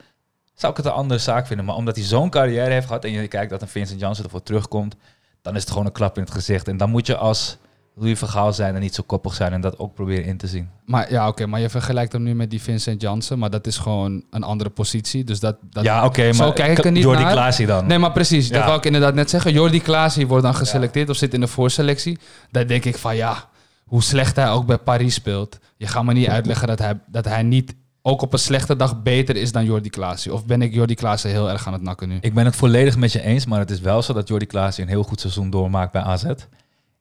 zou 0.61 0.73
ik 0.73 0.79
het 0.79 0.87
een 0.87 0.93
andere 0.93 1.21
zaak 1.21 1.47
vinden. 1.47 1.67
Maar 1.67 1.75
omdat 1.75 1.97
hij 1.97 2.05
zo'n 2.05 2.31
carrière 2.31 2.73
heeft 2.73 2.87
gehad 2.87 3.05
en 3.05 3.11
je 3.11 3.29
kijkt 3.29 3.51
dat 3.51 3.63
een 3.63 3.69
Vincent 3.69 4.01
Janssen 4.01 4.25
ervoor 4.25 4.43
terugkomt, 4.43 4.97
dan 5.43 5.55
is 5.55 5.61
het 5.61 5.71
gewoon 5.71 5.87
een 5.87 5.93
klap 5.93 6.17
in 6.17 6.23
het 6.23 6.33
gezicht. 6.33 6.69
En 6.69 6.77
dan 6.77 6.91
moet 6.91 7.07
je 7.07 7.17
als 7.17 7.59
Louis 7.95 8.19
Vergaal 8.19 8.53
zijn 8.53 8.75
en 8.75 8.81
niet 8.81 8.95
zo 8.95 9.03
koppig 9.07 9.35
zijn 9.35 9.53
en 9.53 9.61
dat 9.61 9.79
ook 9.79 9.95
proberen 9.95 10.25
in 10.25 10.37
te 10.37 10.47
zien. 10.47 10.69
Maar 10.85 11.13
ja, 11.13 11.29
oké, 11.29 11.47
maar 11.47 11.61
je 11.61 11.69
vergelijkt 11.69 12.13
hem 12.13 12.23
nu 12.23 12.35
met 12.35 12.51
die 12.51 12.63
Vincent 12.63 13.01
Jansen, 13.01 13.39
maar 13.39 13.51
dat 13.51 13.67
is 13.67 13.79
gewoon 13.79 14.25
een 14.31 14.43
andere 14.43 14.71
positie. 14.71 15.25
Dus 15.25 15.41
dat, 15.41 15.57
dat 15.71 15.85
ja, 15.85 16.05
oké, 16.05 16.33
maar 16.33 16.53
kijk 16.53 16.79
ik 16.79 16.85
er 16.85 16.93
niet 16.93 17.03
Jordi 17.03 17.23
naar. 17.23 17.33
Klaasie 17.33 17.67
dan. 17.67 17.87
Nee, 17.87 17.99
maar 17.99 18.13
precies. 18.13 18.49
Dat 18.49 18.65
wou 18.65 18.77
ik 18.77 18.85
inderdaad 18.85 19.15
net 19.15 19.31
zeggen. 19.31 19.53
Jordi 19.53 19.81
Klaasie 19.81 20.27
wordt 20.27 20.45
dan 20.45 20.55
geselecteerd 20.55 21.09
of 21.09 21.17
zit 21.17 21.35
in 21.35 21.41
de 21.41 21.47
voorselectie. 21.47 22.19
Daar 22.51 22.67
denk 22.67 22.85
ik 22.85 22.97
van 22.97 23.17
ja, 23.17 23.49
hoe 23.85 24.03
slecht 24.03 24.37
hij 24.37 24.51
ook 24.51 24.67
bij 24.67 24.79
Paris 24.79 25.15
speelt. 25.15 25.59
Je 25.77 25.87
gaat 25.87 26.05
me 26.05 26.13
niet 26.13 26.29
uitleggen 26.37 26.69
dat 26.69 26.79
hij, 26.79 27.01
dat 27.07 27.25
hij 27.25 27.43
niet 27.43 27.75
ook 28.03 28.23
op 28.23 28.33
een 28.33 28.39
slechte 28.39 28.77
dag 28.77 29.03
beter 29.03 29.37
is 29.37 29.53
dan 29.53 29.65
Jordi 29.65 29.91
Klaasie. 29.91 30.33
Of 30.33 30.47
ben 30.47 30.63
ik 30.63 30.75
Jordi 30.75 30.95
Klaasie 30.95 31.31
heel 31.31 31.51
erg 31.51 31.67
aan 31.67 31.73
het 31.73 31.83
nakken 31.83 32.09
nu? 32.09 32.19
Ik 32.21 32.35
ben 32.35 32.45
het 32.45 32.57
volledig 32.57 32.97
met 32.97 33.13
je 33.13 33.23
eens, 33.23 33.47
maar 33.47 33.59
het 33.59 33.71
is 33.71 33.81
wel 33.81 34.03
zo 34.03 34.13
dat 34.13 34.29
Jordi 34.29 34.47
Klaasie 34.47 34.83
een 34.83 34.91
heel 34.91 35.03
goed 35.03 35.21
seizoen 35.21 35.51
doormaakt 35.51 35.93
bij 35.93 36.03
AZ. 36.03 36.25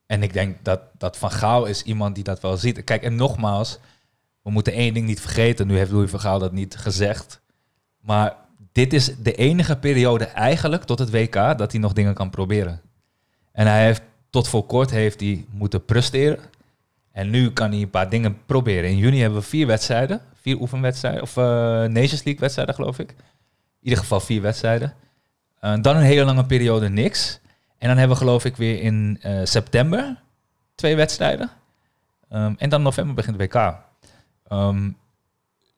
En 0.05 0.23
ik 0.23 0.33
denk 0.33 0.57
dat, 0.63 0.81
dat 0.97 1.17
Van 1.17 1.31
Gaal 1.31 1.65
is 1.65 1.83
iemand 1.83 2.15
die 2.15 2.23
dat 2.23 2.41
wel 2.41 2.57
ziet. 2.57 2.83
Kijk, 2.83 3.03
en 3.03 3.15
nogmaals, 3.15 3.79
we 4.41 4.51
moeten 4.51 4.73
één 4.73 4.93
ding 4.93 5.07
niet 5.07 5.21
vergeten. 5.21 5.67
Nu 5.67 5.77
heeft 5.77 5.91
Louis 5.91 6.09
van 6.09 6.19
Gaal 6.19 6.39
dat 6.39 6.51
niet 6.51 6.77
gezegd. 6.77 7.41
Maar 8.01 8.35
dit 8.71 8.93
is 8.93 9.15
de 9.21 9.33
enige 9.33 9.75
periode 9.77 10.25
eigenlijk 10.25 10.83
tot 10.83 10.99
het 10.99 11.11
WK 11.11 11.33
dat 11.33 11.71
hij 11.71 11.81
nog 11.81 11.93
dingen 11.93 12.13
kan 12.13 12.29
proberen. 12.29 12.81
En 13.51 13.67
hij 13.67 13.85
heeft 13.85 14.01
tot 14.29 14.47
voor 14.47 14.65
kort 14.65 14.89
heeft 14.89 15.19
hij 15.19 15.45
moeten 15.51 15.85
presteren. 15.85 16.39
En 17.11 17.29
nu 17.29 17.51
kan 17.51 17.71
hij 17.71 17.81
een 17.81 17.89
paar 17.89 18.09
dingen 18.09 18.37
proberen. 18.45 18.89
In 18.89 18.97
juni 18.97 19.19
hebben 19.19 19.39
we 19.39 19.45
vier 19.45 19.67
wedstrijden. 19.67 20.21
Vier 20.41 20.59
oefenwedstrijden. 20.59 21.21
Of 21.21 21.37
eh, 21.37 21.43
Nations 21.83 22.23
League 22.23 22.39
wedstrijden, 22.39 22.75
geloof 22.75 22.99
ik. 22.99 23.09
In 23.09 23.15
ieder 23.81 23.99
geval 23.99 24.19
vier 24.19 24.41
wedstrijden. 24.41 24.93
Eh, 25.59 25.73
dan 25.81 25.95
een 25.95 26.03
hele 26.03 26.25
lange 26.25 26.45
periode 26.45 26.89
niks. 26.89 27.39
En 27.77 27.87
dan 27.87 27.97
hebben 27.97 28.17
we 28.17 28.23
geloof 28.23 28.45
ik 28.45 28.55
weer 28.55 28.81
in 28.81 29.17
eh, 29.21 29.39
september 29.43 30.21
twee 30.75 30.95
wedstrijden. 30.95 31.49
Ehm, 32.29 32.53
en 32.57 32.69
dan 32.69 32.81
november 32.81 33.15
begint 33.15 33.37
WK. 33.37 33.75
Ehm, 34.47 34.89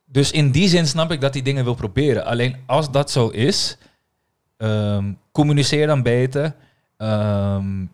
dus 0.06 0.32
in 0.32 0.52
die 0.52 0.69
zin 0.69 0.88
snap 0.88 1.12
ik 1.12 1.21
dat 1.21 1.34
hij 1.34 1.43
dingen 1.43 1.63
wil 1.63 1.74
proberen. 1.74 2.26
Alleen 2.26 2.58
als 2.65 2.91
dat 2.91 3.12
zo 3.12 3.28
is, 3.28 3.78
ehm, 4.58 5.13
communiceer 5.32 5.88
dan 5.88 6.02
beter. 6.02 6.56
Ehm, 6.97 7.86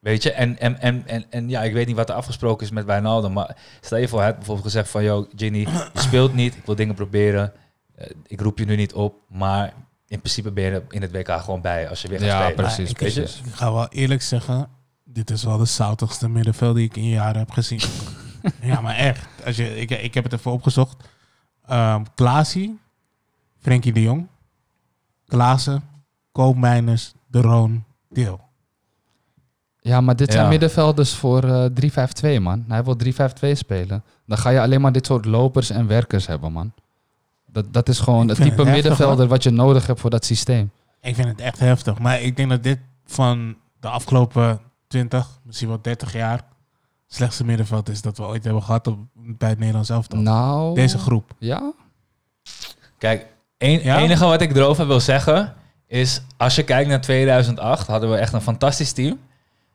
weet 0.00 0.22
je, 0.22 0.32
en, 0.32 0.58
en, 0.58 0.80
en, 0.80 1.06
en, 1.06 1.24
en 1.30 1.48
ja, 1.48 1.62
ik 1.62 1.72
weet 1.72 1.86
niet 1.86 1.96
wat 1.96 2.08
er 2.08 2.14
afgesproken 2.14 2.66
is 2.66 2.72
met 2.72 2.84
Wijnaldum. 2.84 3.32
Maar 3.32 3.56
stel 3.80 3.98
je 3.98 4.08
voor, 4.08 4.18
hij 4.18 4.26
had 4.28 4.36
bijvoorbeeld 4.36 4.66
gezegd 4.66 4.88
van... 4.90 5.02
Yo, 5.04 5.26
Ginny, 5.36 5.58
je 5.58 5.90
speelt 6.06 6.34
niet, 6.34 6.56
ik 6.56 6.64
wil 6.64 6.74
dingen 6.74 6.94
proberen. 6.94 7.52
Eh, 7.94 8.10
ik 8.26 8.40
roep 8.40 8.58
je 8.58 8.64
nu 8.64 8.76
niet 8.76 8.92
op, 8.94 9.14
maar 9.28 9.72
in 10.06 10.18
principe 10.18 10.50
ben 10.50 10.64
je 10.64 10.70
er 10.70 10.82
in 10.88 11.02
het 11.02 11.12
WK 11.12 11.30
gewoon 11.30 11.60
bij 11.60 11.88
als 11.88 12.02
je 12.02 12.08
weer 12.08 12.18
gaat 12.18 12.28
Ja, 12.28 12.36
spelen. 12.48 12.54
precies, 12.94 13.40
Maar 13.40 13.48
ik, 13.48 13.54
ga 13.54 13.72
wel 13.72 13.88
eerlijk 13.88 14.22
zeggen, 14.22 14.68
dit 15.04 15.30
is 15.30 15.44
wel 15.44 15.58
de 15.58 15.64
zoutigste 15.64 16.28
middenveld 16.28 16.74
die 16.76 16.84
ik 16.84 16.96
in 16.96 17.08
jaren 17.08 17.38
heb 17.38 17.50
gezien. 17.50 17.80
ja, 18.62 18.80
maar 18.80 18.96
echt. 18.96 19.26
Als 19.44 19.56
je, 19.56 19.80
ik, 19.80 19.90
ik 19.90 20.14
heb 20.14 20.24
het 20.24 20.32
even 20.32 20.50
opgezocht. 20.50 20.96
Ehm 21.66 22.04
Klaasie, 22.14 22.78
Frenkie 23.58 23.92
de 23.92 24.02
Jong, 24.02 24.26
Klaassen, 25.26 25.82
Koopmeiners, 26.32 27.14
De 27.26 27.40
Roon, 27.40 27.84
Deel. 28.08 28.40
Ja, 29.80 30.00
maar 30.00 30.16
dit 30.16 30.30
zijn 30.32 30.44
Ja. 30.44 30.48
middenvelders 30.50 31.14
voor 31.14 31.42
eh 31.44 31.64
3-5-2, 32.38 32.40
man. 32.40 32.64
Hij 32.68 32.84
wil 32.84 32.96
3-5-2 32.96 33.56
spelen. 33.56 34.02
Dan 34.26 34.38
ga 34.38 34.50
je 34.50 34.60
alleen 34.60 34.80
maar 34.80 34.92
dit 34.92 35.06
soort 35.06 35.24
lopers 35.24 35.70
en 35.70 35.86
werkers 35.86 36.26
hebben, 36.26 36.52
man. 36.52 36.72
Dat, 37.46 37.72
dat 37.72 37.88
is 37.88 37.98
gewoon 37.98 38.28
het 38.28 38.36
type 38.36 38.48
het 38.48 38.56
heftig, 38.56 38.74
middenvelder 38.74 39.26
wat 39.28 39.42
je 39.42 39.50
nodig 39.50 39.86
hebt 39.86 40.00
voor 40.00 40.10
dat 40.10 40.24
systeem. 40.24 40.70
Ik 41.00 41.14
vind 41.14 41.28
het 41.28 41.40
echt 41.40 41.58
heftig. 41.58 41.98
Maar 41.98 42.20
ik 42.20 42.36
denk 42.36 42.50
dat 42.50 42.62
dit 42.62 42.78
van 43.04 43.56
de 43.80 43.88
afgelopen 43.88 44.60
20, 44.88 45.28
misschien 45.44 45.68
wel 45.68 45.78
30 45.82 46.12
jaar... 46.12 46.40
slechtste 47.06 47.44
middenveld 47.44 47.88
is 47.88 48.02
dat 48.02 48.16
we 48.16 48.24
ooit 48.24 48.44
hebben 48.44 48.62
gehad 48.62 48.86
op, 48.86 48.98
bij 49.14 49.48
het 49.48 49.58
Nederlands 49.58 49.88
elftal. 49.90 50.18
Nou, 50.18 50.74
Deze 50.74 50.98
groep. 50.98 51.30
Ja? 51.38 51.72
Kijk, 52.98 53.26
het 53.58 53.82
Ja? 53.82 53.98
enige 53.98 54.24
wat 54.24 54.40
ik 54.40 54.56
erover 54.56 54.86
wil 54.86 55.00
zeggen 55.00 55.54
is... 55.86 56.22
als 56.36 56.54
je 56.54 56.62
kijkt 56.62 56.88
naar 56.88 57.00
2008, 57.00 57.86
hadden 57.86 58.10
we 58.10 58.16
echt 58.16 58.32
een 58.32 58.40
fantastisch 58.40 58.92
team. 58.92 59.18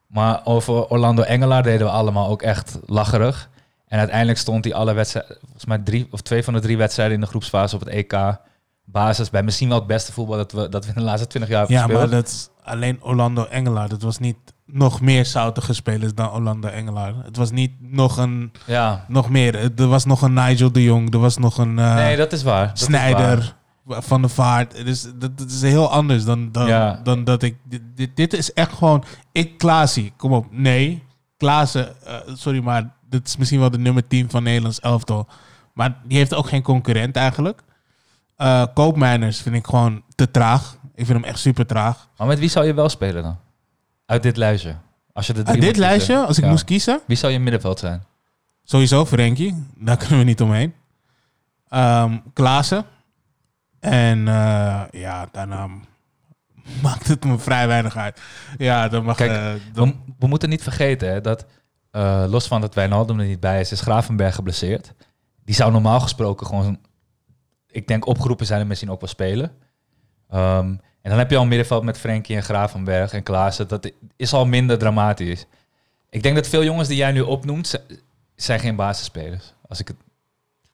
Maar 0.08 0.42
over 0.44 0.88
Orlando 0.88 1.22
Engelaar 1.22 1.64
deden 1.64 1.88
we 1.88 1.94
allemaal 1.94 2.28
ook 2.30 2.42
echt 2.42 2.80
lacherig. 2.86 3.50
En 3.88 4.00
uiteindelijk 4.00 4.38
stond 4.38 4.64
hij 4.66 4.74
alle 4.74 4.94
wedstrijden... 4.94 5.38
volgens 5.42 5.66
mij 5.66 5.78
drie 5.78 6.08
of 6.12 6.22
twee 6.22 6.44
van 6.44 6.54
de 6.54 6.60
drie 6.60 6.78
wedstrijden 6.78 7.16
in 7.16 7.22
de 7.22 7.28
groepsfase 7.28 7.76
op 7.76 7.82
het 7.82 7.90
EK... 7.90 8.38
basis 8.86 9.30
bij 9.30 9.44
misschien 9.44 9.70
wel 9.70 9.78
het 9.78 9.88
beste 9.88 10.12
voetbal 10.14 10.38
dat 10.38 10.52
we, 10.52 10.70
dat 10.70 10.84
we 10.86 10.90
in 10.90 10.96
de 10.98 11.02
laatste 11.02 11.28
20 11.28 11.52
jaar 11.52 11.60
hebben 11.60 11.78
Ja, 11.78 11.88
maar 11.88 11.96
gespeeld. 12.02 12.22
dat 12.24 12.32
is 12.32 12.50
alleen 12.64 13.04
Orlando 13.04 13.46
Engelaar. 13.46 13.90
Dat 13.90 14.02
was 14.02 14.20
niet 14.20 14.38
nog 14.66 15.02
meer 15.02 15.26
zoutige 15.26 15.74
spelers 15.74 16.14
dan 16.14 16.32
Orlando 16.32 16.68
Engelaar. 16.68 17.14
Het 17.24 17.38
was 17.38 17.52
niet 17.52 17.72
nog 17.80 18.18
een... 18.18 18.52
Ja, 18.66 19.06
Nog 19.08 19.30
meer. 19.30 19.72
Er 19.80 19.88
was 19.88 20.06
nog 20.06 20.22
een 20.22 20.34
Nigel 20.34 20.72
de 20.72 20.84
Jong. 20.84 21.14
Er 21.14 21.20
was 21.20 21.38
nog 21.38 21.58
een... 21.58 21.80
eh, 21.80 21.96
nee, 21.96 22.18
dat 22.18 22.32
is 22.34 22.44
waar. 22.44 22.68
Dat 22.68 22.78
is 22.82 22.88
waar. 23.12 23.56
Van 23.88 24.22
de 24.22 24.30
Vaart. 24.30 24.86
Dus 24.86 25.02
dat, 25.16 25.38
dat 25.38 25.50
is 25.50 25.62
heel 25.62 25.92
anders 25.92 26.24
dan, 26.26 26.52
dan, 26.52 26.68
Ja. 26.68 27.00
dan 27.04 27.24
dat 27.24 27.44
ik... 27.44 27.58
Dit, 27.96 28.16
dit, 28.16 28.34
is 28.34 28.54
echt 28.54 28.74
gewoon... 28.74 29.04
Ik, 29.32 29.58
Klaasie, 29.58 30.14
kom 30.18 30.34
op. 30.34 30.46
Nee, 30.52 31.04
Klaassen, 31.38 32.06
eh, 32.06 32.16
sorry, 32.34 32.60
maar 32.64 32.94
dit 33.10 33.28
is 33.28 33.38
misschien 33.38 33.60
wel 33.60 33.70
de 33.70 33.78
nummer 33.78 34.08
10 34.08 34.30
van 34.30 34.44
Nederlands 34.44 34.80
elftal. 34.80 35.28
Maar 35.74 35.98
die 36.06 36.18
heeft 36.18 36.34
ook 36.34 36.48
geen 36.48 36.62
concurrent 36.62 37.16
eigenlijk. 37.16 37.62
Eh 38.36 38.64
Koopmijners 38.74 39.42
vind 39.42 39.56
ik 39.56 39.66
gewoon 39.68 40.04
te 40.16 40.32
traag. 40.32 40.78
Ik 40.96 41.06
vind 41.06 41.20
hem 41.20 41.24
echt 41.30 41.40
super 41.40 41.66
traag. 41.66 42.10
Maar 42.18 42.28
met 42.28 42.40
wie 42.40 42.50
zou 42.50 42.66
je 42.66 42.74
wel 42.74 42.90
spelen 42.90 43.24
dan? 43.24 43.38
Uit 44.06 44.24
dit 44.24 44.38
lijstje. 44.38 44.76
Als 45.14 45.28
je 45.28 45.34
de 45.34 45.40
Uit 45.40 45.48
dit 45.48 45.60
kiezen. 45.64 45.80
lijstje, 45.80 46.18
als 46.26 46.38
ik 46.38 46.44
Ja. 46.44 46.50
moest 46.50 46.64
kiezen, 46.64 47.00
Wie 47.08 47.18
zou 47.18 47.32
je 47.34 47.40
middenveld 47.40 47.80
zijn? 47.80 48.04
sowieso 48.64 49.06
Frenkie. 49.06 49.66
Daar 49.78 49.98
kunnen 49.98 50.18
we 50.18 50.24
niet 50.24 50.42
omheen. 50.42 50.74
Klaassen. 52.34 52.86
En 53.86 54.28
eh, 54.28 54.82
ja, 54.92 55.30
daarna 55.32 55.70
maakt 56.84 57.08
het 57.08 57.24
me 57.24 57.40
vrij 57.40 57.68
weinig 57.68 57.98
uit. 57.98 58.22
Ja, 58.58 58.88
dan 58.88 59.04
mag... 59.04 59.16
Kijk, 59.16 59.32
eh, 59.32 59.54
dan, 59.74 59.90
We, 59.90 60.14
we 60.20 60.28
moeten 60.28 60.50
niet 60.50 60.64
vergeten 60.64 61.10
hè, 61.10 61.22
dat, 61.22 61.46
eh, 61.92 62.26
los 62.28 62.48
van 62.48 62.62
dat 62.62 62.74
Wijnaldum 62.74 63.20
er 63.20 63.26
niet 63.26 63.40
bij 63.40 63.60
is, 63.60 63.72
is 63.72 63.82
Gravenberg 63.82 64.36
geblesseerd. 64.36 64.94
Die 65.44 65.56
zou 65.56 65.72
normaal 65.72 66.00
gesproken 66.00 66.48
gewoon, 66.48 66.80
ik 67.68 67.88
denk 67.88 68.06
opgeroepen 68.06 68.46
zijn 68.46 68.62
en 68.62 68.68
misschien 68.68 68.92
ook 68.92 69.00
wel 69.00 69.10
spelen. 69.10 69.52
Ehm, 70.30 70.68
en 71.02 71.10
dan 71.10 71.18
heb 71.18 71.30
je 71.30 71.36
al 71.36 71.42
een 71.42 71.48
middenveld 71.48 71.84
met 71.84 71.98
Frenkie 71.98 72.36
en 72.36 72.44
Gravenberg 72.44 73.14
en 73.14 73.24
Klaassen. 73.24 73.68
Dat 73.68 73.92
is 74.16 74.34
al 74.34 74.46
minder 74.46 74.78
dramatisch. 74.78 75.46
Ik 76.10 76.24
denk 76.24 76.36
dat 76.36 76.48
veel 76.48 76.64
jongens 76.64 76.88
die 76.88 76.98
jij 76.98 77.12
nu 77.12 77.22
opnoemt, 77.22 77.86
zijn 78.36 78.60
geen 78.60 78.76
basisspelers. 78.76 79.54
Als 79.68 79.80
ik 79.80 79.88
het, 79.88 79.98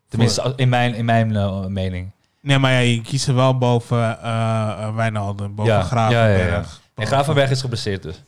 tenminste 0.08 0.54
in 0.56 0.70
mijn, 0.70 0.94
in 0.94 1.06
mijn 1.06 1.74
mening. 1.74 2.12
Nee, 2.42 2.58
maar 2.60 2.72
ja, 2.72 2.78
je 2.80 3.02
kiest 3.02 3.28
er 3.28 3.36
wel 3.36 3.58
boven 3.58 4.22
eh 4.22 4.72
eh, 4.88 4.96
Wijnaldum, 4.96 5.56
boven 5.56 5.74
Ja, 5.74 5.82
Gravenberg. 5.82 6.40
ja, 6.40 6.46
ja, 6.46 6.52
ja. 6.58 6.64
En 6.96 7.08
Gravenberg 7.08 7.50
is 7.50 7.62
geblesseerd 7.62 8.02
dus. 8.04 8.24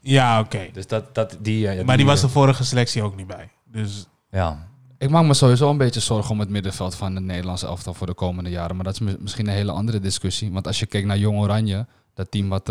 Ja, 0.00 0.40
oké. 0.40 0.68
Dus 0.72 0.86
dat, 0.86 1.14
dat, 1.14 1.36
die, 1.40 1.68
eh, 1.68 1.84
Maar 1.84 1.96
die 1.96 2.06
was 2.06 2.20
de 2.20 2.28
vorige 2.28 2.64
selectie 2.64 3.02
ook 3.02 3.16
niet 3.16 3.26
bij. 3.26 3.50
Dus 3.66 4.06
Ja, 4.30 4.68
Ik 4.98 5.10
maak 5.10 5.24
me 5.24 5.34
sowieso 5.34 5.70
een 5.70 5.76
beetje 5.78 6.00
zorgen 6.00 6.30
om 6.30 6.40
het 6.40 6.48
middenveld 6.48 6.94
van 6.94 7.14
het 7.14 7.24
Nederlandse 7.24 7.66
elftal 7.66 7.94
voor 7.94 8.06
de 8.06 8.14
komende 8.14 8.50
jaren. 8.50 8.74
Maar 8.76 8.84
dat 8.84 8.94
is 8.94 9.00
mi- 9.00 9.16
misschien 9.20 9.46
een 9.46 9.52
hele 9.54 9.72
andere 9.72 10.00
discussie. 10.00 10.52
Want 10.52 10.66
als 10.66 10.78
je 10.78 10.86
kijkt 10.86 11.06
naar 11.06 11.18
Jong 11.18 11.38
Oranje, 11.38 11.86
dat 12.14 12.30
team 12.30 12.48
wat 12.48 12.70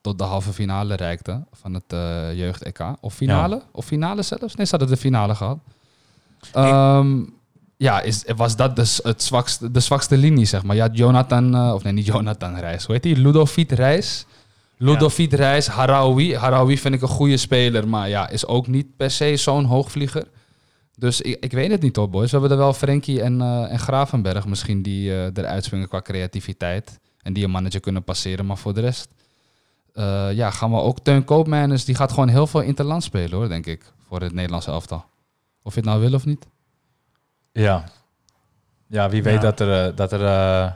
tot 0.00 0.18
de 0.18 0.24
halve 0.24 0.52
finale 0.52 0.94
reikte 0.94 1.44
van 1.52 1.74
het 1.74 1.84
eh, 1.92 2.34
jeugd-EK. 2.38 2.80
Of 3.00 3.14
finale? 3.14 3.62
Of 3.72 3.84
finale 3.84 4.22
zelfs? 4.22 4.54
Nee, 4.54 4.66
ze 4.66 4.76
hadden 4.76 4.88
de 4.94 5.00
finale 5.00 5.34
gehad. 5.34 5.58
Ehm, 6.52 7.22
ja, 7.76 8.00
is, 8.00 8.24
was 8.36 8.56
dat 8.56 8.76
dus 8.76 9.00
het 9.02 9.22
zwakste, 9.22 9.70
de 9.70 9.80
zwakste 9.80 10.16
linie, 10.16 10.44
zeg 10.44 10.62
maar. 10.62 10.76
Je 10.76 10.82
had 10.82 10.96
Jonathan, 10.96 11.54
eh, 11.54 11.74
of 11.74 11.82
nee, 11.82 11.92
niet 11.92 12.06
Jonathan 12.06 12.58
Reis. 12.58 12.84
Hoe 12.84 12.94
heet 12.94 13.02
die? 13.02 13.16
Ludovic 13.16 13.70
Reis. 13.70 14.26
Ludovic 14.76 15.32
Reis, 15.32 15.66
Haraoui. 15.66 16.36
Haraoui 16.36 16.78
vind 16.78 16.94
ik 16.94 17.02
een 17.02 17.08
goede 17.08 17.36
speler, 17.36 17.88
maar 17.88 18.08
ja, 18.08 18.28
is 18.28 18.46
ook 18.46 18.66
niet 18.66 18.96
per 18.96 19.10
se 19.10 19.36
zo'n 19.36 19.64
hoogvlieger. 19.64 20.26
Dus 20.96 21.20
ik, 21.20 21.44
ik 21.44 21.52
weet 21.52 21.70
het 21.70 21.82
niet 21.82 21.96
hoor, 21.96 22.10
boys. 22.10 22.30
We 22.30 22.38
hebben 22.38 22.50
er 22.50 22.64
wel 22.64 22.72
Frenkie 22.72 23.22
en, 23.22 23.40
eh, 23.40 23.72
en 23.72 23.78
Gravenberg 23.78 24.46
misschien 24.46 24.82
die 24.82 25.10
eh 25.10 25.30
eruit 25.34 25.64
springen 25.64 25.88
qua 25.88 26.02
creativiteit. 26.02 26.98
En 27.22 27.32
die 27.32 27.44
een 27.44 27.50
mannetje 27.50 27.80
kunnen 27.80 28.04
passeren. 28.04 28.46
Maar 28.46 28.58
voor 28.58 28.74
de 28.74 28.80
rest 28.80 29.08
ja, 30.34 30.50
gaan 30.50 30.70
we 30.70 30.76
ook... 30.76 31.00
Teun 31.00 31.24
Koopmeiners, 31.24 31.84
die 31.84 31.94
gaat 31.94 32.12
gewoon 32.12 32.28
heel 32.28 32.46
veel 32.46 32.60
interland 32.60 33.02
spelen 33.02 33.38
hoor, 33.38 33.48
denk 33.48 33.66
ik. 33.66 33.92
Voor 34.08 34.20
het 34.20 34.32
Nederlandse 34.32 34.70
elftal. 34.70 35.04
Of 35.62 35.74
je 35.74 35.80
het 35.80 35.88
nou 35.88 36.00
wil 36.00 36.14
of 36.14 36.24
niet. 36.24 36.46
Ja. 37.54 37.84
Ja, 38.86 39.08
wie 39.08 39.22
weet 39.22 39.34
Ja. 39.34 39.40
dat 39.40 39.60
er, 39.60 39.86
eh, 39.88 39.96
dat 39.96 40.12
er 40.12 40.24
eh, 40.24 40.72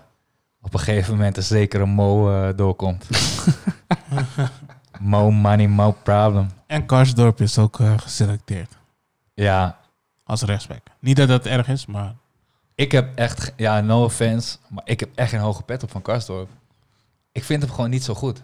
op 0.63 0.75
een 0.75 0.81
gegeven 0.81 1.15
moment 1.15 1.37
een 1.37 1.43
zekere 1.43 1.87
Mo 1.87 2.31
eh, 2.33 2.57
doorkomt. 2.57 3.09
mo 5.01 5.31
money, 5.31 5.67
mo 5.67 5.93
problem. 6.03 6.51
En 6.67 6.87
Karsdorp 6.87 7.41
is 7.41 7.59
ook 7.59 7.81
geselecteerd 7.97 8.77
Ja, 9.35 9.79
als 10.25 10.43
rechtsback. 10.43 10.81
Niet 11.01 11.17
dat 11.17 11.29
dat 11.29 11.47
erg 11.47 11.69
is, 11.69 11.87
maar 11.87 12.15
ik 12.75 12.93
heb 12.93 13.17
echt, 13.17 13.53
ja, 13.57 13.81
no 13.81 14.05
offense, 14.05 14.57
maar 14.69 14.83
ik 14.85 15.01
heb 15.01 15.09
echt 15.15 15.31
geen 15.31 15.41
hoge 15.41 15.63
pet 15.63 15.83
op 15.83 15.91
van 15.91 16.03
Karsdorp. 16.03 16.49
Ik 17.33 17.45
vind 17.45 17.63
hem 17.63 17.71
gewoon 17.71 17.91
niet 17.91 18.05
zo 18.05 18.15
goed. 18.15 18.43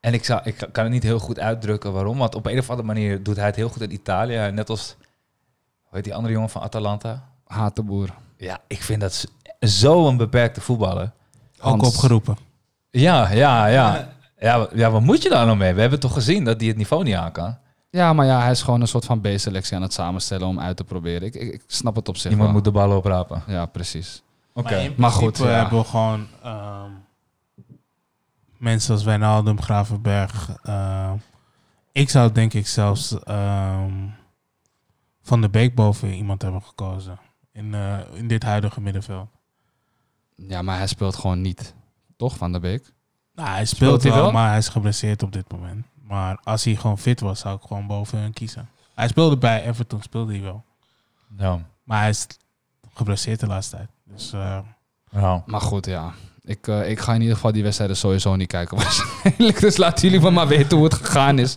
En 0.00 0.14
ik, 0.14 0.24
zou, 0.24 0.40
ik 0.44 0.68
kan 0.72 0.84
het 0.84 0.92
niet 0.92 1.02
heel 1.02 1.18
goed 1.18 1.38
uitdrukken 1.40 1.92
waarom, 1.92 2.18
want 2.18 2.34
op 2.34 2.46
een 2.46 2.58
of 2.58 2.70
andere 2.70 2.86
manier 2.88 3.22
doet 3.22 3.36
hij 3.36 3.46
het 3.46 3.56
heel 3.56 3.68
goed 3.68 3.82
in 3.82 3.92
Italië. 3.92 4.50
Net 4.50 4.70
als, 4.70 4.96
heet 5.96 6.04
die 6.04 6.14
andere 6.14 6.34
jongen 6.34 6.50
van 6.50 6.62
Atalanta? 6.62 7.24
Hatenboer. 7.46 8.08
Ja, 8.36 8.58
ik 8.66 8.82
vind 8.82 9.00
dat 9.00 9.26
zo'n 9.60 10.16
beperkte 10.16 10.60
voetballer. 10.60 11.12
ook 11.60 11.70
Hans. 11.80 11.88
opgeroepen. 11.88 12.36
Ja, 12.90 13.30
ja, 13.30 13.66
ja. 13.66 14.08
Ja, 14.38 14.68
ja, 14.74 14.90
wat 14.90 15.02
moet 15.02 15.22
je 15.22 15.28
daar 15.28 15.46
nou 15.46 15.58
mee? 15.58 15.74
We 15.74 15.80
hebben 15.80 16.00
toch 16.00 16.12
gezien 16.12 16.44
dat 16.44 16.58
hij 16.60 16.68
het 16.68 16.76
niveau 16.76 17.04
niet 17.04 17.14
aan 17.14 17.32
kan. 17.32 17.56
Ja, 17.90 18.12
maar 18.12 18.26
ja, 18.26 18.40
hij 18.40 18.50
is 18.50 18.62
gewoon 18.62 18.80
een 18.80 18.88
soort 18.88 19.04
van 19.04 19.20
B-selectie 19.20 19.76
aan 19.76 19.82
het 19.82 19.92
samenstellen 19.92 20.46
om 20.46 20.60
uit 20.60 20.76
te 20.76 20.84
proberen. 20.84 21.22
Ik, 21.22 21.34
ik, 21.34 21.52
ik 21.52 21.62
snap 21.66 21.96
het 21.96 22.08
op 22.08 22.16
zich 22.16 22.30
Iemand 22.30 22.46
wel. 22.46 22.56
moet 22.56 22.64
de 22.64 22.70
ballen 22.70 22.96
oprapen. 22.96 23.42
Ja, 23.46 23.66
precies. 23.66 24.22
Oké. 24.54 24.92
Maar, 24.96 25.10
goed, 25.10 25.38
ja. 25.38 25.44
hebben 25.44 25.78
we 25.78 25.84
gewoon 25.84 26.26
ehm, 26.42 26.90
mensen 28.58 28.94
als 28.94 29.04
Wijnaldum, 29.04 29.62
Gravenberg. 29.62 30.50
ehm, 30.62 31.14
ik 31.92 32.10
zou 32.10 32.32
denk 32.32 32.52
ik 32.54 32.66
zelfs 32.66 33.18
ehm, 33.24 33.92
Van 35.22 35.40
de 35.40 35.48
Beek 35.48 35.74
boven 35.74 36.12
iemand 36.14 36.42
hebben 36.42 36.62
gekozen. 36.62 37.18
In, 37.52 37.74
eh, 37.74 37.98
in 38.14 38.28
dit 38.28 38.42
huidige 38.42 38.80
middenveld. 38.80 39.28
Ja, 40.36 40.62
maar 40.62 40.76
hij 40.76 40.86
speelt 40.86 41.16
gewoon 41.16 41.40
niet. 41.40 41.74
Toch, 42.16 42.36
Van 42.36 42.52
der 42.52 42.60
Beek? 42.60 42.92
Nou, 43.34 43.48
hij 43.48 43.64
speelt, 43.64 43.76
Speelt 43.76 44.02
hij 44.02 44.12
wel, 44.12 44.22
wel? 44.22 44.32
maar 44.32 44.48
hij 44.48 44.58
is 44.58 44.68
geblesseerd 44.68 45.22
op 45.22 45.32
dit 45.32 45.52
moment. 45.52 45.86
Maar 46.02 46.38
als 46.42 46.64
hij 46.64 46.74
gewoon 46.76 46.98
fit 46.98 47.20
was, 47.20 47.40
zou 47.40 47.56
ik 47.56 47.62
gewoon 47.66 47.86
boven 47.86 48.18
hem 48.18 48.32
kiezen. 48.32 48.68
Hij 48.94 49.08
speelde 49.08 49.36
bij 49.36 49.64
Everton, 49.66 50.02
speelde 50.02 50.32
hij 50.32 50.42
wel. 50.42 50.64
Ja. 51.38 51.58
Maar 51.84 52.00
hij 52.00 52.08
is 52.08 52.26
geblesseerd 52.94 53.40
de 53.40 53.46
laatste 53.46 53.76
tijd. 53.76 53.88
Dus 54.04 54.32
eh, 54.32 54.58
Ja. 55.10 55.42
Maar 55.46 55.60
goed, 55.60 55.86
ja. 55.86 56.12
Ik, 56.44 56.68
eh, 56.68 56.90
ik 56.90 57.00
ga 57.00 57.14
in 57.14 57.20
ieder 57.20 57.34
geval 57.34 57.52
die 57.52 57.62
wedstrijden 57.62 57.96
sowieso 57.96 58.36
niet 58.36 58.48
kijken 58.48 58.76
waarschijnlijk. 58.82 59.60
Dus 59.60 59.76
laten 59.76 60.04
jullie 60.08 60.20
maar, 60.22 60.32
maar 60.32 60.48
weten 60.48 60.76
hoe 60.76 60.84
het 60.86 60.94
gegaan 60.94 61.38
is. 61.38 61.56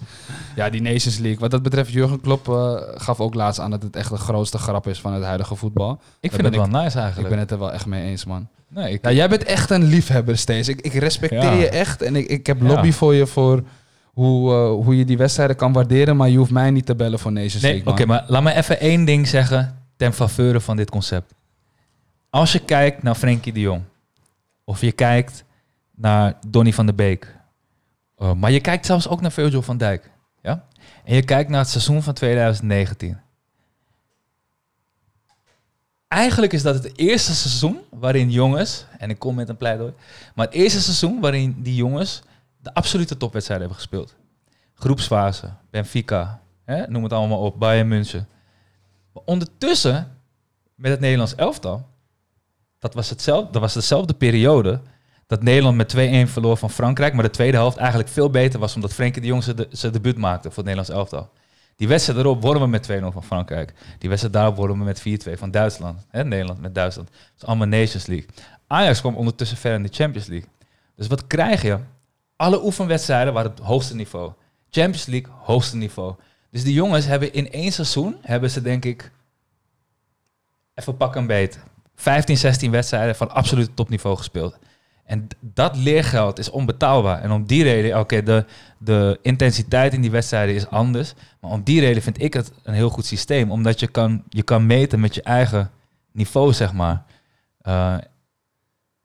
Ja, 0.55 0.69
die 0.69 0.81
Nations 0.81 1.17
League. 1.17 1.39
Wat 1.39 1.51
dat 1.51 1.63
betreft, 1.63 1.91
Jurgen 1.91 2.21
Klopp 2.21 2.49
eh, 2.49 2.73
gaf 2.95 3.19
ook 3.19 3.33
laatst 3.33 3.59
aan 3.59 3.71
dat 3.71 3.83
het 3.83 3.95
echt 3.95 4.09
de 4.09 4.17
grootste 4.17 4.57
grap 4.57 4.87
is 4.87 4.99
van 5.01 5.13
het 5.13 5.23
huidige 5.23 5.55
voetbal. 5.55 5.91
Ik 5.91 6.31
Daar 6.31 6.39
vind 6.39 6.55
het 6.55 6.71
wel 6.71 6.81
nice 6.81 6.97
Ik 6.97 7.03
eigenlijk. 7.03 7.29
ben 7.29 7.39
het 7.39 7.51
er 7.51 7.59
wel 7.59 7.71
echt 7.73 7.85
mee 7.85 8.03
eens, 8.09 8.25
man. 8.25 8.47
nee, 8.67 8.93
ik, 8.93 9.03
Ja, 9.05 9.11
jij 9.11 9.29
bent 9.29 9.43
echt 9.43 9.69
een 9.69 9.83
liefhebber 9.83 10.37
steeds. 10.37 10.67
Ik, 10.67 10.81
ik 10.81 10.93
respecteer 10.93 11.43
Ja. 11.43 11.51
je 11.53 11.69
echt. 11.69 12.01
En 12.01 12.15
ik, 12.15 12.27
ik 12.27 12.47
heb 12.47 12.61
lobby 12.61 12.91
voor 12.91 13.13
je 13.13 13.27
voor 13.27 13.63
hoe, 14.13 14.51
eh, 14.53 14.69
hoe 14.85 14.97
je 14.97 15.05
die 15.05 15.17
wedstrijden 15.17 15.55
kan 15.55 15.73
waarderen. 15.73 16.15
Maar 16.17 16.29
je 16.29 16.37
hoeft 16.37 16.51
mij 16.51 16.71
niet 16.71 16.85
te 16.85 16.95
bellen 16.95 17.19
voor 17.19 17.31
Nations 17.31 17.61
nee, 17.63 17.71
League, 17.73 17.91
oké, 17.93 18.05
maar 18.05 18.23
laat 18.27 18.43
me 18.43 18.53
even 18.53 18.79
één 18.79 19.05
ding 19.05 19.27
zeggen 19.27 19.77
ten 19.97 20.13
faveur 20.13 20.61
van 20.61 20.75
dit 20.75 20.89
concept. 20.89 21.33
Als 22.29 22.51
je 22.51 22.59
kijkt 22.59 23.03
naar 23.03 23.15
Frenkie 23.15 23.53
de 23.53 23.59
Jong, 23.59 23.81
of 24.63 24.81
je 24.81 24.91
kijkt 24.91 25.43
naar 25.95 26.33
Donny 26.47 26.73
van 26.73 26.85
der 26.85 26.95
Beek, 26.95 27.35
eh, 28.17 28.33
maar 28.33 28.51
je 28.51 28.59
kijkt 28.59 28.85
zelfs 28.85 29.07
ook 29.07 29.21
naar 29.21 29.31
Virgil 29.31 29.61
van 29.61 29.77
Dijk, 29.77 30.09
ja? 30.45 30.65
En 31.03 31.15
je 31.15 31.23
kijkt 31.23 31.49
naar 31.49 31.59
het 31.59 31.69
seizoen 31.69 32.03
van 32.03 32.13
2019. 32.13 33.19
Eigenlijk 36.07 36.53
is 36.53 36.61
dat 36.61 36.83
het 36.83 36.97
eerste 36.97 37.35
seizoen 37.35 37.79
waarin 37.89 38.31
jongens, 38.31 38.85
en 38.97 39.09
ik 39.09 39.19
kom 39.19 39.35
met 39.35 39.49
een 39.49 39.57
pleidooi, 39.57 39.93
maar 40.35 40.45
het 40.45 40.55
eerste 40.55 40.81
seizoen 40.81 41.19
waarin 41.19 41.55
die 41.61 41.75
jongens 41.75 42.21
de 42.61 42.73
absolute 42.73 43.17
topwedstrijden 43.17 43.67
hebben 43.67 43.83
gespeeld. 43.83 44.15
Groepsfase, 44.73 45.53
Benfica, 45.69 46.41
hè, 46.63 46.87
noem 46.87 47.03
het 47.03 47.13
allemaal 47.13 47.39
op, 47.39 47.59
Bayern 47.59 47.87
München. 47.87 48.27
Ondertussen, 49.13 50.17
met 50.75 50.91
het 50.91 50.99
Nederlands 50.99 51.35
elftal, 51.35 51.87
dat 52.79 52.93
was, 52.93 53.09
hetzelfde, 53.09 53.51
dat 53.51 53.61
was 53.61 53.73
dezelfde 53.73 54.13
periode 54.13 54.81
dat 55.27 55.43
Nederland 55.43 55.77
met 55.77 55.95
2-1 56.27 56.31
verloor 56.31 56.57
van 56.57 56.69
Frankrijk, 56.69 57.13
maar 57.13 57.23
de 57.23 57.29
tweede 57.29 57.57
helft 57.57 57.77
eigenlijk 57.77 58.09
veel 58.09 58.29
beter 58.29 58.59
was, 58.59 58.75
omdat 58.75 58.93
Frenkie 58.93 59.21
de 59.21 59.27
Jong 59.27 59.43
zijn 59.43 59.55
de, 59.55 59.67
zijn 59.71 59.91
debuut 59.91 60.17
maakte 60.17 60.47
voor 60.51 60.63
het 60.63 60.75
Nederlands 60.75 60.89
elftal. 60.89 61.29
Die 61.75 61.87
wedstrijd 61.87 62.19
erop 62.19 62.41
wonnen 62.41 62.61
we 62.61 62.67
met 62.67 62.89
2-0 62.91 63.13
van 63.13 63.23
Frankrijk. 63.23 63.73
Die 63.99 64.09
wedstrijd 64.09 64.35
daarop 64.35 64.55
wonnen 64.55 64.77
we 64.77 64.83
met 64.83 65.27
4-2 65.29 65.39
van 65.39 65.51
Duitsland. 65.51 66.05
Nederland 66.11 66.61
met 66.61 66.75
Duitsland. 66.75 67.07
Dat 67.07 67.17
is 67.37 67.45
allemaal 67.45 67.67
Nations 67.67 68.05
League. 68.05 68.27
Ajax 68.67 68.99
kwam 68.99 69.15
ondertussen 69.15 69.57
ver 69.57 69.73
in 69.73 69.83
de 69.83 69.89
Champions 69.91 70.27
League. 70.27 70.49
Dus 70.95 71.07
wat 71.07 71.27
krijg 71.27 71.61
je? 71.61 71.77
Alle 72.35 72.63
oefenwedstrijden 72.63 73.33
waren 73.33 73.51
het 73.51 73.59
hoogste 73.59 73.95
niveau. 73.95 74.31
Champions 74.69 75.05
League, 75.05 75.33
hoogste 75.41 75.77
niveau. 75.77 76.15
Dus 76.51 76.63
die 76.63 76.73
jongens 76.73 77.05
hebben 77.05 77.33
in 77.33 77.51
één 77.51 77.71
seizoen, 77.71 78.17
hebben 78.21 78.49
ze 78.51 78.61
denk 78.61 78.85
ik, 78.85 79.11
even 80.73 80.97
pak 80.97 81.15
een 81.15 81.27
beet, 81.27 81.59
15, 81.95 82.37
16 82.37 82.71
wedstrijden 82.71 83.15
van 83.15 83.31
absoluut 83.31 83.75
topniveau 83.75 84.17
gespeeld. 84.17 84.57
En 85.05 85.27
dat 85.39 85.77
leergeld 85.77 86.39
is 86.39 86.49
onbetaalbaar. 86.49 87.21
En 87.21 87.31
om 87.31 87.45
die 87.45 87.63
reden, 87.63 87.99
oké, 87.99 88.23
de, 88.23 88.45
de 88.77 89.19
intensiteit 89.21 89.93
in 89.93 90.01
die 90.01 90.11
wedstrijden 90.11 90.55
is 90.55 90.67
anders. 90.67 91.13
Maar 91.39 91.51
om 91.51 91.63
die 91.63 91.79
reden 91.79 92.03
vind 92.03 92.21
ik 92.21 92.33
het 92.33 92.51
een 92.63 92.73
heel 92.73 92.89
goed 92.89 93.05
systeem. 93.05 93.51
Omdat 93.51 93.79
je 93.79 93.87
kan, 93.87 94.23
je 94.29 94.43
kan 94.43 94.65
meten 94.65 94.99
met 94.99 95.15
je 95.15 95.21
eigen 95.21 95.71
niveau, 96.11 96.53
zeg 96.53 96.73
maar. 96.73 97.03
Eh, 97.61 97.97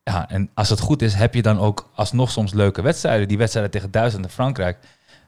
ja, 0.02 0.28
en 0.28 0.50
als 0.54 0.68
het 0.68 0.80
goed 0.80 1.02
is, 1.02 1.14
heb 1.14 1.34
je 1.34 1.42
dan 1.42 1.58
ook 1.58 1.90
alsnog 1.94 2.30
soms 2.30 2.52
leuke 2.52 2.82
wedstrijden. 2.82 3.28
Die 3.28 3.38
wedstrijden 3.38 3.72
tegen 3.72 3.90
Duitsland 3.90 4.24
en 4.24 4.30
Frankrijk. 4.30 4.78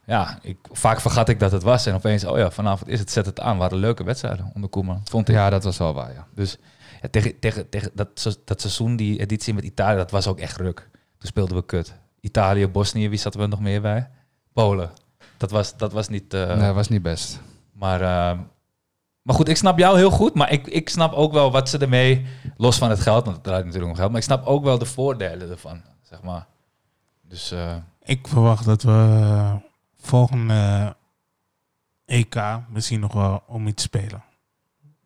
Ja, 0.07 0.39
ik, 0.43 0.59
vaak 0.73 1.01
vergat 1.01 1.29
ik 1.29 1.41
dat 1.41 1.53
het 1.53 1.63
was. 1.63 1.87
En 1.87 1.95
opeens, 1.95 2.25
oh 2.25 2.39
ja, 2.39 2.51
vanavond 2.51 2.91
is 2.91 2.99
het, 2.99 3.11
zet 3.11 3.27
het 3.27 3.41
aan. 3.41 3.59
Waren 3.59 3.79
leuke 3.79 4.05
wedstrijden 4.05 4.51
onder 4.55 4.71
Koeman, 4.71 5.01
vond 5.05 5.29
ik. 5.29 5.35
Ja, 5.35 5.51
dat 5.51 5.65
was 5.65 5.79
wel 5.79 5.95
waar, 5.95 6.13
ja. 6.13 6.27
Dus 6.35 6.59
ja, 7.03 7.09
tegen, 7.11 7.39
tegen, 7.39 7.69
tegen 7.69 7.91
dat, 7.95 8.39
dat 8.45 8.61
seizoen, 8.61 8.97
die 8.97 9.21
editie 9.21 9.55
met 9.55 9.65
Italië, 9.65 9.97
dat 9.97 10.11
was 10.11 10.27
ook 10.27 10.39
echt 10.39 10.57
ruk. 10.57 10.89
Toen 11.19 11.29
speelden 11.29 11.57
we 11.57 11.65
kut. 11.65 11.95
Italië, 12.21 12.69
Bosnië, 12.69 13.09
wie 13.09 13.19
zaten 13.19 13.41
we 13.41 13.47
nog 13.47 13.61
meer 13.61 13.81
bij? 13.81 14.11
Polen. 14.53 14.91
Dat 15.37 15.51
was, 15.51 15.77
dat 15.77 15.93
was 15.93 16.09
niet... 16.09 16.35
eh, 16.35 16.57
nee, 16.57 16.73
was 16.73 16.89
niet 16.89 17.03
best. 17.03 17.41
Maar, 17.73 18.01
eh, 18.01 18.39
maar 19.23 19.35
goed, 19.35 19.49
ik 19.49 19.57
snap 19.57 19.79
jou 19.79 19.97
heel 19.97 20.11
goed. 20.11 20.35
Maar 20.35 20.53
ik, 20.53 20.67
ik 20.67 20.89
snap 20.89 21.13
ook 21.13 21.33
wel 21.33 21.51
wat 21.51 21.69
ze 21.69 21.79
ermee, 21.79 22.27
los 22.57 22.79
van 22.79 22.91
het 22.91 23.01
geld, 23.01 23.25
want 23.25 23.37
het 23.37 23.45
draait 23.45 23.65
natuurlijk 23.65 23.91
om 23.91 23.97
geld. 23.99 24.11
Maar 24.11 24.19
ik 24.21 24.27
snap 24.27 24.47
ook 24.47 24.65
wel 24.65 24.79
de 24.79 24.85
voordelen 24.87 25.51
ervan, 25.51 25.83
zeg 26.03 26.23
maar. 26.23 26.47
Dus 27.23 27.51
eh, 27.51 27.77
Ik 28.03 28.29
verwacht 28.29 28.65
dat 28.65 28.83
we 28.83 29.59
volgende 30.01 30.97
EK 32.05 32.37
misschien 32.69 33.01
nog 33.01 33.13
wel 33.13 33.43
om 33.47 33.67
iets 33.67 33.83
spelen. 33.83 34.25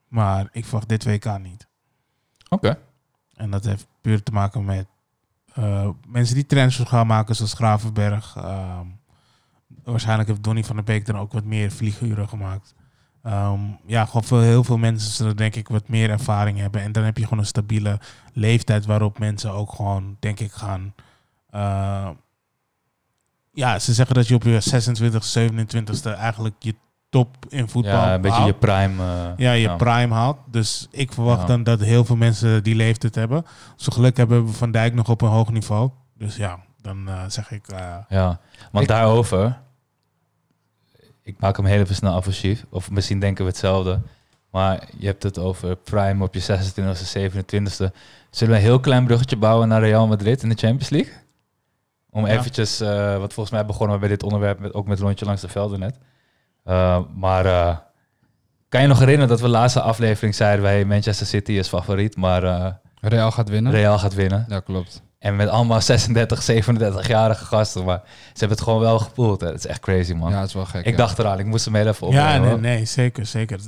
Maar 0.08 0.48
ik 0.52 0.64
verwacht 0.64 0.88
dit 0.88 1.04
WK 1.04 1.38
niet. 1.38 1.66
Oké. 2.48 2.78
En 3.34 3.50
dat 3.50 3.64
heeft 3.64 3.86
puur 4.00 4.22
te 4.22 4.32
maken 4.32 4.64
met 4.64 4.86
eh, 5.54 5.88
mensen 6.08 6.34
die 6.34 6.46
transfers 6.46 6.88
gaan 6.88 7.06
maken, 7.06 7.36
zoals 7.36 7.54
Gravenberg. 7.54 8.36
Ehm, 8.36 8.86
waarschijnlijk 9.84 10.28
heeft 10.28 10.42
Donny 10.42 10.64
van 10.64 10.76
der 10.76 10.84
Beek 10.84 11.06
dan 11.06 11.18
ook 11.18 11.32
wat 11.32 11.44
meer 11.44 11.70
vlieguren 11.70 12.28
gemaakt. 12.28 12.74
Ehm, 13.22 13.60
ja, 13.86 14.04
gewoon 14.04 14.24
veel, 14.24 14.40
heel 14.40 14.64
veel 14.64 14.78
mensen 14.78 15.10
zullen 15.10 15.36
denk 15.36 15.54
ik 15.54 15.68
wat 15.68 15.88
meer 15.88 16.10
ervaring 16.10 16.58
hebben. 16.58 16.80
En 16.82 16.92
dan 16.92 17.04
heb 17.04 17.16
je 17.16 17.22
gewoon 17.24 17.38
een 17.38 17.46
stabiele 17.46 18.00
leeftijd 18.32 18.86
waarop 18.86 19.18
mensen 19.18 19.52
ook 19.52 19.72
gewoon, 19.72 20.16
denk 20.20 20.40
ik, 20.40 20.52
gaan... 20.52 20.94
eh, 21.50 22.10
ja, 23.52 23.78
ze 23.78 23.94
zeggen 23.94 24.14
dat 24.14 24.28
je 24.28 24.34
op 24.34 24.42
je 24.42 24.60
26, 24.60 25.34
27ste 25.38 26.16
eigenlijk 26.18 26.54
je 26.58 26.74
top 27.08 27.36
in 27.48 27.68
voetbal 27.68 27.92
Ja, 27.92 28.14
een 28.14 28.20
beetje 28.20 28.36
haalt. 28.38 28.48
je 28.52 28.54
prime. 28.58 29.02
eh, 29.02 29.28
Ja, 29.36 29.52
je 29.52 29.76
prime 29.76 30.14
haalt. 30.14 30.36
Dus 30.50 30.88
ik 30.90 31.12
verwacht 31.12 31.40
Ja. 31.40 31.46
dan 31.46 31.62
dat 31.62 31.80
heel 31.80 32.04
veel 32.04 32.16
mensen 32.16 32.62
die 32.62 32.74
leeftijd 32.74 33.14
hebben. 33.14 33.44
Zo 33.76 33.92
geluk 33.92 34.16
hebben 34.16 34.46
we 34.46 34.52
Van 34.52 34.70
Dijk 34.70 34.94
nog 34.94 35.08
op 35.08 35.22
een 35.22 35.28
hoog 35.28 35.50
niveau. 35.52 35.90
Dus 36.18 36.36
ja, 36.36 36.58
dan 36.80 37.08
eh, 37.08 37.22
zeg 37.28 37.50
ik... 37.50 37.68
eh, 37.68 37.96
Ja, 38.08 38.40
want 38.72 38.84
Ik- 38.84 38.90
daarover, 38.90 39.58
ik 41.22 41.40
maak 41.40 41.56
hem 41.56 41.66
heel 41.66 41.80
even 41.80 41.94
snel 41.94 42.12
af 42.14 42.28
of 42.70 42.90
misschien 42.90 43.20
denken 43.20 43.44
we 43.44 43.50
hetzelfde, 43.50 44.00
maar 44.50 44.88
je 44.98 45.06
hebt 45.06 45.22
het 45.22 45.38
over 45.38 45.76
Prime 45.76 46.24
op 46.24 46.34
je 46.34 46.40
26e, 46.40 47.06
27e. 47.06 47.92
Zullen 48.30 48.54
we 48.54 48.60
een 48.60 48.66
heel 48.66 48.80
klein 48.80 49.04
bruggetje 49.04 49.36
bouwen 49.36 49.68
naar 49.68 49.80
Real 49.80 50.06
Madrid 50.06 50.42
in 50.42 50.48
de 50.48 50.54
Champions 50.54 50.88
League? 50.88 51.12
Om 52.10 52.26
Ja. 52.26 52.32
eventjes, 52.32 52.78
wat 53.18 53.32
volgens 53.32 53.50
mij 53.50 53.66
begonnen 53.66 53.94
we 53.94 54.00
bij 54.00 54.08
dit 54.10 54.22
onderwerp 54.22 54.58
met, 54.58 54.74
ook 54.74 54.86
met 54.86 55.00
rondje 55.00 55.24
langs 55.24 55.40
de 55.40 55.48
velden 55.48 55.78
net. 55.80 55.98
Eh, 56.66 56.98
maar 57.14 57.46
eh, 57.46 57.76
kan 58.68 58.80
je 58.80 58.86
nog 58.86 58.98
herinneren 58.98 59.28
dat 59.28 59.40
we 59.40 59.48
laatste 59.48 59.80
aflevering 59.80 60.34
zeiden 60.34 60.62
wij 60.62 60.84
Manchester 60.84 61.26
City 61.26 61.52
is 61.52 61.68
favoriet, 61.68 62.16
maar 62.16 62.42
eh, 62.44 62.66
Real 63.00 63.30
gaat 63.30 63.48
winnen. 63.48 63.72
Real 63.72 63.98
gaat 63.98 64.14
winnen. 64.14 64.44
Ja, 64.48 64.60
klopt. 64.60 65.02
En 65.18 65.36
met 65.36 65.48
allemaal 65.48 65.80
36, 65.80 66.50
37-jarige 66.50 67.44
gasten. 67.44 67.84
Maar 67.84 68.00
ze 68.04 68.38
hebben 68.38 68.56
het 68.56 68.60
gewoon 68.66 68.80
wel 68.80 68.98
gepoeld. 68.98 69.40
Hè. 69.40 69.46
Dat 69.46 69.56
is 69.56 69.66
echt 69.66 69.80
crazy, 69.80 70.12
man. 70.12 70.30
Ja, 70.30 70.38
het 70.38 70.48
is 70.48 70.54
wel 70.54 70.64
gek. 70.64 70.84
ik 70.84 70.90
ja. 70.90 70.96
dacht 70.96 71.18
eraan, 71.18 71.38
ik 71.38 71.46
moest 71.46 71.64
hem 71.64 71.74
heel 71.74 71.86
even 71.86 72.10
ja, 72.10 72.34
opnemen. 72.34 72.60
nee, 72.60 72.76
nee, 72.76 72.84
zeker, 72.84 73.26
zeker. 73.26 73.58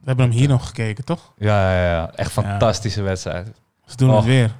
We 0.00 0.04
hebben 0.04 0.24
hem 0.28 0.34
hier 0.34 0.48
nog 0.48 0.66
gekeken, 0.66 1.04
toch? 1.04 1.32
Ja, 1.36 1.72
ja, 1.72 1.90
ja. 1.90 2.10
Echt 2.14 2.30
fantastische 2.32 3.02
wedstrijd. 3.02 3.48
Ze 3.86 3.96
doen 3.96 4.10
Oh. 4.10 4.16
het 4.16 4.24
weer. 4.24 4.50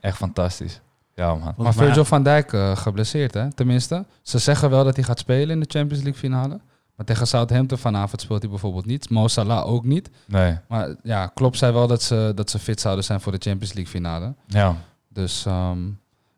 Echt 0.00 0.16
fantastisch. 0.16 0.80
Ja, 1.14 1.34
man. 1.34 1.54
Maar 1.56 1.74
Virgil 1.74 2.04
van 2.04 2.22
Dijk 2.22 2.52
eh, 2.52 2.76
geblesseerd, 2.76 3.34
hè? 3.34 3.52
Tenminste, 3.52 4.04
ze 4.22 4.38
zeggen 4.38 4.70
wel 4.70 4.84
dat 4.84 4.96
hij 4.96 5.04
gaat 5.04 5.18
spelen 5.18 5.50
in 5.50 5.60
de 5.60 5.68
Champions 5.68 6.02
League 6.02 6.20
finale. 6.20 6.60
Maar 6.98 7.06
tegen 7.06 7.26
Southampton 7.26 7.78
vanavond 7.78 8.20
speelt 8.20 8.42
hij 8.42 8.50
bijvoorbeeld 8.50 8.86
niet. 8.86 9.10
Mo 9.10 9.28
Salah 9.28 9.66
ook 9.66 9.84
niet. 9.84 10.10
Nee. 10.26 10.58
Maar 10.68 10.94
ja, 11.02 11.26
Klopp 11.26 11.56
zei 11.56 11.72
wel 11.72 11.86
dat 11.86 12.02
ze, 12.02 12.32
dat 12.34 12.50
ze 12.50 12.58
fit 12.58 12.80
zouden 12.80 13.04
zijn 13.04 13.20
voor 13.20 13.32
de 13.32 13.38
Champions 13.40 13.72
League 13.72 13.92
finale. 13.92 14.34
Ja. 14.46 14.76
Dus 15.08 15.46
ehm, 15.46 15.78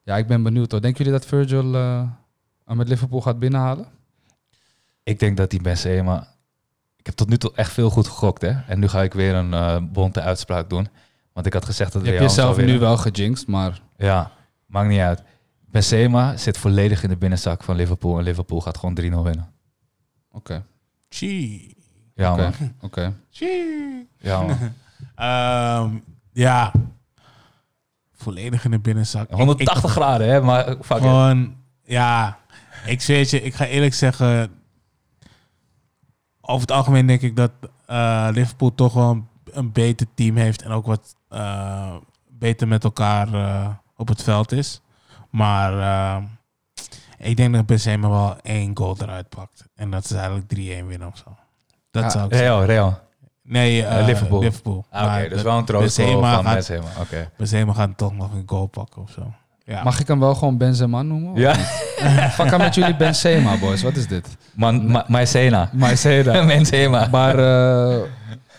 ja, 0.02 0.16
ik 0.16 0.26
ben 0.26 0.42
benieuwd 0.42 0.70
hoor. 0.70 0.80
Denken 0.80 1.04
jullie 1.04 1.18
dat 1.18 1.28
Virgil 1.28 1.72
hem 2.64 2.76
met 2.76 2.88
Liverpool 2.88 3.20
gaat 3.20 3.38
binnenhalen? 3.38 3.86
Ik 5.02 5.18
denk 5.18 5.36
dat 5.36 5.50
die 5.50 5.60
Benzema... 5.60 6.28
Ik 6.96 7.06
heb 7.06 7.14
tot 7.14 7.28
nu 7.28 7.36
toe 7.38 7.52
echt 7.54 7.72
veel 7.72 7.90
goed 7.90 8.08
gegokt, 8.08 8.42
hè. 8.42 8.50
En 8.66 8.78
nu 8.78 8.88
ga 8.88 9.02
ik 9.02 9.12
weer 9.12 9.34
een 9.34 9.54
eh, 9.54 9.76
bonte 9.82 10.20
uitspraak 10.20 10.70
doen. 10.70 10.88
Want 11.32 11.46
ik 11.46 11.52
had 11.52 11.64
gezegd 11.64 11.92
dat 11.92 12.04
Je 12.04 12.10
hebt 12.10 12.22
jezelf 12.22 12.56
nu 12.56 12.78
wel 12.78 12.96
gejinxed, 12.96 13.46
maar 13.46 13.80
Ja, 13.96 14.30
maakt 14.66 14.88
niet 14.88 15.00
uit. 15.00 15.22
Benzema 15.70 16.36
zit 16.36 16.58
volledig 16.58 17.02
in 17.02 17.08
de 17.08 17.16
binnenzak 17.16 17.62
van 17.62 17.76
Liverpool. 17.76 18.18
En 18.18 18.24
Liverpool 18.24 18.60
gaat 18.60 18.78
gewoon 18.78 18.98
3-0 19.00 19.02
winnen. 19.02 19.52
Oké. 20.32 20.64
Chie. 21.08 21.76
Ja, 22.14 22.52
Oké. 22.80 23.14
Chie. 23.30 24.08
Ja. 24.18 24.44
Ehm, 25.14 25.96
ja. 26.32 26.72
Volledig 28.12 28.64
in 28.64 28.70
de 28.70 28.78
binnenzak. 28.78 29.28
Ik- 29.30 29.36
180 29.36 29.84
ik- 29.84 29.90
graden, 29.90 30.28
hè. 30.28 30.40
Maar. 30.40 30.76
Gewoon, 30.80 31.56
ja. 31.82 32.38
Ik 32.86 33.00
zweer 33.00 33.26
je, 33.30 33.42
ik 33.42 33.54
ga 33.54 33.64
eerlijk 33.66 33.94
zeggen. 33.94 34.50
Over 36.40 36.60
het 36.60 36.70
algemeen 36.70 37.06
denk 37.06 37.20
ik 37.22 37.36
dat 37.36 37.50
eh, 37.86 38.28
Liverpool 38.32 38.74
toch 38.74 38.92
wel 38.94 39.10
een, 39.10 39.28
een 39.50 39.72
beter 39.72 40.06
team 40.14 40.36
heeft. 40.36 40.62
En 40.62 40.70
ook 40.70 40.86
wat 40.86 41.16
eh, 41.28 41.96
beter 42.28 42.68
met 42.68 42.84
elkaar 42.84 43.34
eh, 43.34 43.68
op 43.96 44.08
het 44.08 44.22
veld 44.22 44.52
is. 44.52 44.80
Maar 45.30 45.78
eh, 45.78 46.24
ik 47.20 47.36
denk 47.36 47.54
dat 47.54 47.66
Benzema 47.66 48.08
wel 48.08 48.36
één 48.42 48.70
goal 48.76 48.96
eruit 49.02 49.28
pakt. 49.28 49.64
En 49.76 49.90
dat 49.90 50.04
is 50.04 50.12
eigenlijk 50.12 50.46
3-1 50.54 50.86
winnen 50.86 51.08
of 51.08 51.16
zo. 51.16 51.36
Dat 51.90 52.02
Ja, 52.02 52.10
zou 52.10 52.24
ik 52.26 52.32
zeggen. 52.34 52.48
Real, 52.50 52.64
Real. 52.64 52.98
Nee, 53.42 53.84
eh, 53.84 53.98
Eh, 54.00 54.06
Liverpool. 54.06 54.40
Liverpool. 54.40 54.84
Ah, 54.90 55.14
Oké, 55.18 55.28
dus 55.28 55.42
wel 55.42 55.58
een 55.58 55.64
troost 55.64 55.96
Benzema 55.96 56.34
van 56.34 56.44
gaat- 56.44 56.54
Benzema. 56.54 56.86
Oké. 57.00 57.30
Benzema 57.36 57.72
gaat 57.72 57.90
toch 57.96 58.14
nog 58.16 58.32
een 58.32 58.42
goal 58.46 58.66
pakken 58.66 59.02
of 59.02 59.10
zo. 59.10 59.32
Ja. 59.64 59.82
Mag 59.82 60.00
ik 60.00 60.06
hem 60.08 60.20
wel 60.20 60.34
gewoon 60.34 60.56
Benzema 60.58 61.02
noemen? 61.02 61.40
Ja, 61.40 61.54
Fuck 62.36 62.52
aan 62.52 62.58
met 62.60 62.74
jullie 62.74 62.96
Benzema, 62.96 63.58
boys. 63.58 63.82
Wat 63.82 63.96
is 63.96 64.06
dit? 64.06 64.36
man, 64.54 64.86
Ma- 64.90 65.04
Maicena. 65.08 65.70
Maiceda. 65.72 66.46
Benzema. 66.46 67.08
Maar 67.10 67.38
eh, 67.38 67.98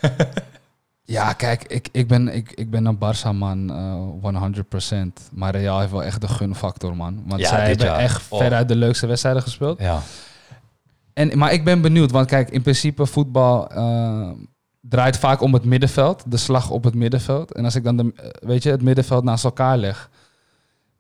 ja, 1.11 1.33
kijk, 1.33 1.63
ik, 1.63 1.89
ik, 1.91 2.07
ben, 2.07 2.27
ik, 2.35 2.51
ik 2.51 2.69
ben 2.69 2.85
een 2.85 2.97
Barça-man, 2.97 3.69
eh 3.71 3.95
100%. 4.35 5.29
Maar 5.31 5.55
Real 5.55 5.79
heeft 5.79 5.91
wel 5.91 6.03
echt 6.03 6.21
de 6.21 6.27
gunfactor, 6.27 6.95
man. 6.95 7.23
Want 7.25 7.41
Ja, 7.41 7.47
zij 7.47 7.67
hebben 7.67 7.85
jaar. 7.85 7.99
echt 7.99 8.21
Oh. 8.29 8.39
veruit 8.39 8.67
de 8.67 8.75
leukste 8.75 9.07
wedstrijden 9.07 9.41
gespeeld. 9.41 9.79
Ja. 9.79 10.01
En, 11.13 11.37
maar 11.37 11.53
ik 11.53 11.63
ben 11.63 11.81
benieuwd, 11.81 12.11
want 12.11 12.27
kijk, 12.27 12.49
in 12.49 12.61
principe 12.61 13.05
voetbal 13.05 13.69
eh, 13.69 14.29
draait 14.81 15.17
vaak 15.17 15.41
om 15.41 15.53
het 15.53 15.63
middenveld. 15.65 16.23
De 16.27 16.37
slag 16.37 16.69
op 16.69 16.83
het 16.83 16.95
middenveld. 16.95 17.53
En 17.53 17.63
als 17.65 17.75
ik 17.75 17.83
dan 17.83 17.97
de, 17.97 18.13
eh, 18.15 18.27
weet 18.47 18.63
je, 18.63 18.69
het 18.71 18.81
middenveld 18.81 19.23
naast 19.23 19.43
elkaar 19.43 19.77
leg... 19.77 20.09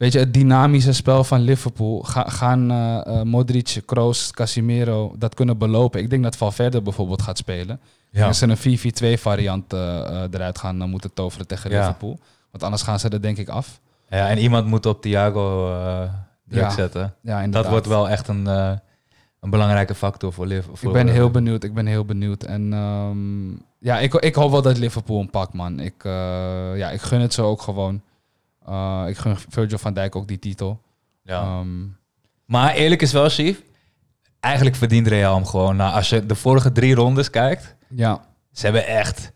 Weet 0.01 0.13
je, 0.13 0.19
het 0.19 0.33
dynamische 0.33 0.93
spel 0.93 1.23
van 1.23 1.41
Liverpool... 1.41 2.01
Ga, 2.01 2.23
gaan 2.29 2.71
eh, 2.71 3.21
Modric, 3.21 3.81
Kroos, 3.85 4.31
Casimiro 4.31 5.15
dat 5.17 5.33
kunnen 5.33 5.57
belopen. 5.57 6.01
Ik 6.01 6.09
denk 6.09 6.23
dat 6.23 6.35
Valverde 6.35 6.81
bijvoorbeeld 6.81 7.21
gaat 7.21 7.37
spelen. 7.37 7.79
Ja. 8.11 8.27
En 8.27 8.35
ze 8.35 8.47
een 8.47 9.17
4-4-2 9.17 9.21
variant 9.21 9.73
eh, 9.73 9.79
eruit 10.31 10.57
gaan 10.57 10.89
moeten 10.89 11.13
toveren 11.13 11.47
tegen 11.47 11.71
Ja. 11.71 11.79
Liverpool. 11.79 12.19
Want 12.51 12.63
anders 12.63 12.81
gaan 12.81 12.99
ze 12.99 13.09
er 13.09 13.21
denk 13.21 13.37
ik 13.37 13.49
af. 13.49 13.79
ja, 14.09 14.29
en 14.29 14.37
iemand 14.37 14.65
moet 14.65 14.85
op 14.85 15.01
Thiago 15.01 15.67
druk 16.45 16.61
Ja. 16.61 16.69
zetten. 16.69 17.13
Ja, 17.21 17.47
Dat 17.47 17.67
wordt 17.67 17.87
wel 17.87 18.09
echt 18.09 18.27
een, 18.27 18.45
een 18.45 19.49
belangrijke 19.49 19.95
factor 19.95 20.33
voor 20.33 20.45
Liverpool. 20.45 20.95
Ik 20.95 21.05
ben 21.05 21.13
heel 21.13 21.31
benieuwd, 21.31 21.63
ik 21.63 21.73
ben 21.73 21.85
heel 21.85 22.05
benieuwd. 22.05 22.43
En 22.43 22.73
ehm, 22.73 23.51
ja, 23.79 23.99
ik, 23.99 24.13
ik 24.13 24.35
hoop 24.35 24.51
wel 24.51 24.61
dat 24.61 24.77
Liverpool 24.77 25.19
een 25.19 25.29
pakt, 25.29 25.53
man. 25.53 25.79
Ik, 25.79 26.03
ja, 26.75 26.89
ik 26.89 27.01
gun 27.01 27.21
het 27.21 27.33
ze 27.33 27.41
ook 27.41 27.61
gewoon. 27.61 28.01
Eh, 28.65 29.03
ik 29.07 29.17
gun 29.17 29.35
Virgil 29.49 29.77
van 29.77 29.93
Dijk 29.93 30.15
ook 30.15 30.27
die 30.27 30.39
titel. 30.39 30.81
Ehm, 31.25 31.83
Maar 32.45 32.73
eerlijk 32.73 33.01
is 33.01 33.11
wel, 33.11 33.29
Chief. 33.29 33.61
Eigenlijk 34.39 34.75
verdient 34.75 35.07
Real 35.07 35.35
hem 35.35 35.45
gewoon. 35.45 35.75
Nou, 35.75 35.93
als 35.93 36.09
je 36.09 36.25
de 36.25 36.35
vorige 36.35 36.71
drie 36.71 36.95
rondes 36.95 37.29
kijkt, 37.29 37.75
ja, 37.89 38.25
ze 38.51 38.63
hebben 38.65 38.87
echt... 38.87 39.31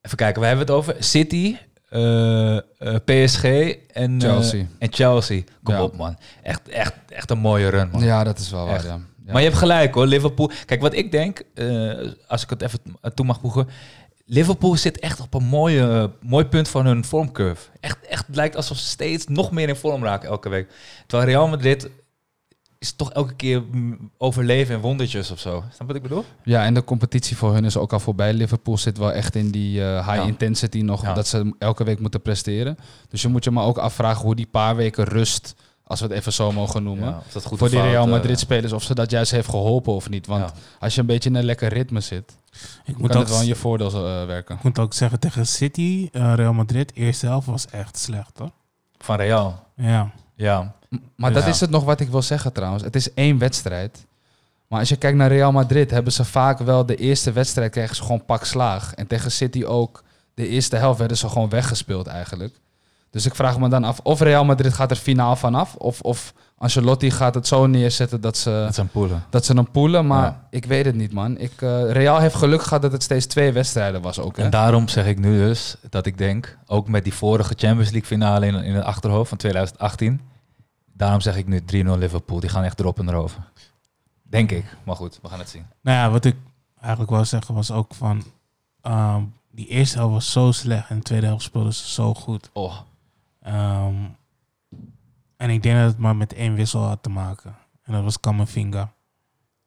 Even 0.00 0.16
kijken, 0.16 0.40
we 0.40 0.46
hebben 0.46 0.66
het 0.66 0.74
over 0.74 0.96
City, 0.98 1.56
eh, 1.88 2.56
eh, 2.56 2.62
PSG 3.04 3.44
en 3.92 4.20
Chelsea. 4.20 4.64
en 4.78 4.92
Chelsea. 4.92 5.42
Kom 5.62 5.74
Ja. 5.74 5.82
op, 5.82 5.96
man. 5.96 6.16
Echt, 6.42 6.68
echt, 6.68 6.94
echt 7.08 7.30
een 7.30 7.38
mooie 7.38 7.68
run, 7.68 7.88
man. 7.90 8.02
ja, 8.02 8.24
dat 8.24 8.38
is 8.38 8.50
wel 8.50 8.66
waar, 8.66 8.84
ja. 8.86 8.98
Ja. 9.26 9.32
Maar 9.32 9.40
je 9.42 9.48
hebt 9.48 9.58
gelijk 9.60 9.94
hoor, 9.94 10.06
Liverpool. 10.06 10.50
Kijk, 10.66 10.80
wat 10.80 10.94
ik 10.94 11.10
denk, 11.12 11.42
als 12.26 12.42
ik 12.42 12.50
het 12.50 12.62
even 12.62 12.80
toe 13.14 13.26
mag 13.26 13.40
voegen. 13.40 13.68
Liverpool 14.26 14.76
zit 14.76 14.98
echt 14.98 15.20
op 15.20 15.34
een 15.34 15.44
mooie, 15.44 16.10
mooi 16.20 16.44
punt 16.44 16.68
van 16.68 16.86
hun 16.86 17.04
vormcurve. 17.04 17.68
Echt, 17.80 17.98
echt 18.06 18.24
lijkt 18.32 18.56
alsof 18.56 18.76
ze 18.78 18.84
steeds 18.88 19.26
nog 19.26 19.50
meer 19.50 19.68
in 19.68 19.76
vorm 19.76 20.04
raken 20.04 20.28
elke 20.28 20.48
week. 20.48 20.68
Terwijl 21.06 21.30
Real 21.30 21.48
Madrid 21.48 21.90
is 22.78 22.92
toch 22.92 23.12
elke 23.12 23.34
keer 23.34 23.62
overleven 24.18 24.74
in 24.74 24.80
wondertjes 24.80 25.30
of 25.30 25.38
zo. 25.38 25.64
Snap 25.74 25.86
wat 25.86 25.96
ik 25.96 26.02
bedoel? 26.02 26.24
Ja, 26.42 26.64
en 26.64 26.74
de 26.74 26.84
competitie 26.84 27.36
voor 27.36 27.52
hun 27.54 27.64
is 27.64 27.76
ook 27.76 27.92
al 27.92 28.00
voorbij. 28.00 28.32
Liverpool 28.32 28.78
zit 28.78 28.98
wel 28.98 29.12
echt 29.12 29.34
in 29.34 29.50
die 29.50 29.84
eh, 29.84 30.06
high 30.08 30.20
Ja. 30.20 30.26
intensity 30.26 30.80
nog, 30.80 31.02
Ja. 31.02 31.14
dat 31.14 31.26
ze 31.26 31.54
elke 31.58 31.84
week 31.84 32.00
moeten 32.00 32.22
presteren. 32.22 32.76
Dus 33.08 33.22
je 33.22 33.28
moet 33.28 33.44
je 33.44 33.50
maar 33.50 33.64
ook 33.64 33.78
afvragen 33.78 34.22
hoe 34.24 34.34
die 34.34 34.46
paar 34.46 34.76
weken 34.76 35.04
rust, 35.04 35.54
als 35.86 36.00
we 36.00 36.06
het 36.06 36.14
even 36.16 36.32
zo 36.32 36.52
mogen 36.52 36.82
noemen, 36.82 37.08
Ja, 37.08 37.18
of 37.26 37.32
dat 37.32 37.44
goed 37.44 37.58
voor 37.58 37.68
die 37.70 37.80
Real 37.80 38.04
eh, 38.04 38.10
Madrid-spelers, 38.10 38.72
of 38.72 38.82
ze 38.82 38.94
dat 38.94 39.10
juist 39.10 39.30
heeft 39.30 39.48
geholpen 39.48 39.92
of 39.92 40.08
niet. 40.08 40.26
Want 40.26 40.48
ja. 40.48 40.54
als 40.80 40.94
je 40.94 41.00
een 41.00 41.06
beetje 41.06 41.28
in 41.28 41.34
een 41.34 41.44
lekker 41.44 41.68
ritme 41.72 42.00
zit, 42.00 42.36
Ik 42.84 42.98
moet, 42.98 43.10
kan 43.10 43.16
ook, 43.16 43.22
het 43.22 43.32
wel 43.32 43.40
in 43.40 43.46
je 43.46 43.54
voordeel 43.54 43.88
eh, 43.88 44.26
werken. 44.26 44.56
ik 44.56 44.62
moet 44.62 44.78
ook 44.78 44.92
zeggen, 44.94 45.20
tegen 45.20 45.46
City, 45.46 46.08
eh, 46.12 46.32
Real 46.34 46.52
Madrid, 46.52 46.92
eerste 46.94 47.26
helft 47.26 47.46
was 47.46 47.66
echt 47.66 47.98
slecht 47.98 48.38
hoor. 48.38 48.50
Van 48.98 49.16
Real. 49.16 49.62
Ja. 49.76 50.10
Ja. 50.34 50.74
M- 50.88 50.96
Maar 51.16 51.32
dat 51.32 51.46
is 51.46 51.60
het 51.60 51.70
nog 51.70 51.84
wat 51.84 52.00
ik 52.00 52.08
wil 52.08 52.22
zeggen 52.22 52.52
trouwens. 52.52 52.82
Het 52.82 52.96
is 52.96 53.14
één 53.14 53.38
wedstrijd. 53.38 54.06
Maar 54.68 54.78
als 54.80 54.88
je 54.88 54.96
kijkt 54.96 55.16
naar 55.16 55.28
Real 55.28 55.52
Madrid, 55.52 55.90
hebben 55.90 56.12
ze 56.12 56.24
vaak 56.24 56.58
wel 56.58 56.86
de 56.86 56.96
eerste 56.96 57.32
wedstrijd 57.32 57.70
kregen 57.70 57.96
ze 57.96 58.02
gewoon 58.02 58.24
pak 58.24 58.44
slaag. 58.44 58.94
En 58.94 59.06
tegen 59.06 59.30
City 59.30 59.64
ook. 59.64 60.02
De 60.34 60.48
eerste 60.48 60.76
helft 60.76 60.98
werden 60.98 61.16
ze 61.16 61.28
gewoon 61.28 61.48
weggespeeld 61.48 62.06
eigenlijk. 62.06 62.60
Dus 63.14 63.26
ik 63.26 63.34
vraag 63.34 63.58
me 63.58 63.68
dan 63.68 63.84
af 63.84 64.00
of 64.02 64.20
Real 64.20 64.44
Madrid 64.44 64.72
gaat 64.74 64.90
er 64.90 64.96
finaal 64.96 65.36
vanaf. 65.36 65.74
Of, 65.74 66.00
of 66.00 66.32
Ancelotti 66.58 67.10
gaat 67.10 67.34
het 67.34 67.46
zo 67.46 67.66
neerzetten 67.66 68.20
dat 68.20 68.36
ze, 68.36 68.50
Dat 68.64 68.74
zijn 68.74 68.88
poelen. 68.88 69.24
dat 69.30 69.44
ze 69.44 69.52
hem 69.52 69.70
poelen. 69.70 70.06
Maar 70.06 70.22
Ja. 70.24 70.46
ik 70.50 70.64
weet 70.64 70.84
het 70.84 70.94
niet 70.94 71.12
man. 71.12 71.38
Ik, 71.38 71.62
eh, 71.62 71.90
Real 71.90 72.18
heeft 72.18 72.34
geluk 72.34 72.62
gehad 72.62 72.82
dat 72.82 72.92
het 72.92 73.02
steeds 73.02 73.26
twee 73.26 73.52
wedstrijden 73.52 74.02
was 74.02 74.18
ook. 74.18 74.36
Hè? 74.36 74.42
En 74.42 74.50
daarom 74.50 74.88
zeg 74.88 75.06
ik 75.06 75.18
nu 75.18 75.38
dus 75.38 75.76
dat 75.90 76.06
ik 76.06 76.18
denk, 76.18 76.58
ook 76.66 76.88
met 76.88 77.04
die 77.04 77.14
vorige 77.14 77.54
Champions 77.56 77.90
League 77.90 78.08
finale 78.08 78.46
in, 78.46 78.54
in 78.54 78.74
het 78.74 78.84
achterhoofd 78.84 79.28
van 79.28 79.38
2018, 79.38 80.20
daarom 80.92 81.20
zeg 81.20 81.36
ik 81.36 81.46
nu 81.46 81.60
3-0 81.60 81.64
Liverpool. 81.98 82.40
Die 82.40 82.50
gaan 82.50 82.64
echt 82.64 82.80
erop 82.80 82.98
en 82.98 83.08
erover. 83.08 83.40
Denk 84.22 84.50
ik. 84.50 84.64
Maar 84.84 84.96
goed, 84.96 85.18
we 85.22 85.28
gaan 85.28 85.38
het 85.38 85.48
zien. 85.48 85.66
Nou 85.82 85.98
ja, 85.98 86.10
wat 86.10 86.24
ik 86.24 86.36
eigenlijk 86.80 87.10
wou 87.12 87.24
zeggen 87.24 87.54
was 87.54 87.70
ook 87.70 87.94
van... 87.94 88.24
ehm, 88.80 89.22
die 89.50 89.66
eerste 89.68 89.96
helft 89.98 90.12
was 90.12 90.32
zo 90.32 90.52
slecht 90.52 90.88
en 90.88 90.96
de 90.96 91.02
tweede 91.02 91.26
helft 91.26 91.44
speelden 91.44 91.74
ze 91.74 91.90
zo 91.90 92.14
goed. 92.14 92.50
Oh, 92.52 92.74
Ehm, 93.44 93.94
en 95.36 95.50
ik 95.50 95.62
denk 95.62 95.76
dat 95.78 95.86
het 95.86 95.98
maar 95.98 96.16
met 96.16 96.32
één 96.32 96.54
wissel 96.54 96.80
had 96.82 97.02
te 97.02 97.08
maken. 97.10 97.54
En 97.84 97.92
dat 97.92 98.02
was 98.02 98.20
Kamavinga. 98.20 98.92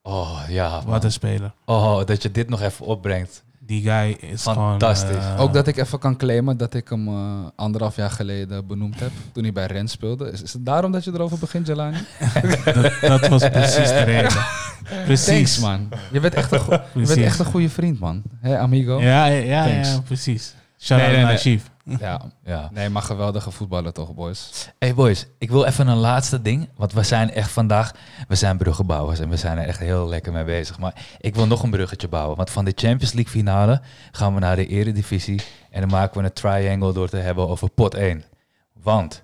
oh 0.02 0.40
ja. 0.50 0.70
man. 0.70 0.86
Wat 0.86 1.04
een 1.04 1.12
speler. 1.12 1.54
Oh, 1.66 2.06
dat 2.06 2.22
je 2.22 2.32
dit 2.32 2.50
nog 2.50 2.62
even 2.62 2.86
opbrengt. 2.86 3.46
Die 3.60 3.82
guy 3.84 4.12
is 4.20 4.42
Fantastisch. 4.42 5.16
gewoon... 5.18 5.36
eh, 5.36 5.42
Ook 5.42 5.54
dat 5.54 5.68
ik 5.68 5.78
even 5.78 6.00
kan 6.00 6.18
claimen 6.18 6.58
dat 6.58 6.74
ik 6.74 6.90
hem 6.90 7.08
eh, 7.08 7.46
anderhalf 7.56 7.96
jaar 7.96 8.10
geleden 8.12 8.68
benoemd 8.68 9.00
heb. 9.00 9.12
Toen 9.32 9.44
hij 9.44 9.52
bij 9.54 9.66
Rennes 9.66 9.92
speelde. 9.92 10.32
Is, 10.32 10.42
is 10.42 10.54
het 10.54 10.66
daarom 10.66 10.92
dat 10.92 11.04
je 11.04 11.12
erover 11.14 11.38
begint, 11.40 11.68
Jelani? 11.68 11.98
dat, 12.74 12.94
dat 13.02 13.28
was 13.28 13.50
precies 13.50 13.88
de 13.90 14.02
reden. 14.04 14.46
Precies. 15.06 15.26
Thanks, 15.36 15.60
man. 15.60 15.90
Je 16.12 16.20
bent 16.20 16.34
echt 16.34 16.52
een, 16.52 16.60
go- 16.60 16.82
je 16.94 17.06
bent 17.08 17.18
echt 17.18 17.40
een 17.40 17.46
goede 17.46 17.70
vriend, 17.70 18.00
man. 18.00 18.22
Hé, 18.40 18.58
amigo? 18.60 19.02
Ja, 19.02 19.26
ja, 19.26 19.66
ja, 19.66 20.00
precies. 20.02 20.56
Shout 20.80 21.00
Nee, 21.00 21.08
out 21.10 21.18
nee, 21.18 21.26
naar 21.36 21.42
nee. 21.44 21.62
Ja. 22.00 22.22
Ja. 22.44 22.70
Nee, 22.74 22.90
maar 22.90 23.02
geweldige 23.02 23.52
voetballer 23.52 23.94
toch, 23.94 24.14
boys. 24.14 24.70
Hey 24.80 24.94
boys, 24.94 25.28
ik 25.38 25.50
wil 25.50 25.66
even 25.66 25.88
een 25.88 25.98
laatste 25.98 26.42
ding. 26.42 26.70
Want 26.76 26.94
we 26.94 27.04
zijn 27.04 27.32
echt 27.32 27.52
vandaag, 27.52 27.92
we 28.28 28.36
zijn 28.36 28.58
bruggenbouwers 28.58 29.20
en 29.20 29.30
we 29.30 29.38
zijn 29.38 29.58
er 29.58 29.68
echt 29.68 29.80
heel 29.80 30.08
lekker 30.08 30.32
mee 30.32 30.44
bezig. 30.44 30.80
Maar 30.80 31.06
ik 31.20 31.36
wil 31.36 31.48
nog 31.48 31.64
een 31.64 31.70
bruggetje 31.70 32.08
bouwen. 32.08 32.38
Want 32.38 32.50
van 32.50 32.66
de 32.66 32.74
Champions 32.76 33.14
League 33.14 33.32
finale 33.32 33.82
gaan 34.12 34.34
we 34.34 34.40
naar 34.40 34.56
de 34.56 34.68
Eredivisie. 34.68 35.42
En 35.70 35.82
dan 35.82 35.90
maken 35.90 36.18
we 36.18 36.26
een 36.26 36.34
triangle 36.34 36.94
door 36.94 37.10
te 37.10 37.18
hebben 37.18 37.48
over 37.48 37.70
pot 37.70 37.94
1. 37.94 38.24
Want 38.74 39.24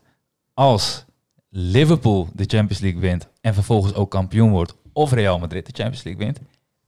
als 0.53 1.05
Liverpool 1.49 2.29
de 2.33 2.45
Champions 2.47 2.79
League 2.79 2.99
wint 2.99 3.27
en 3.41 3.53
vervolgens 3.53 3.93
ook 3.93 4.11
kampioen 4.11 4.51
wordt, 4.51 4.75
of 4.93 5.11
Real 5.11 5.39
Madrid 5.39 5.65
de 5.65 5.71
Champions 5.75 6.03
League 6.03 6.25
wint, 6.25 6.39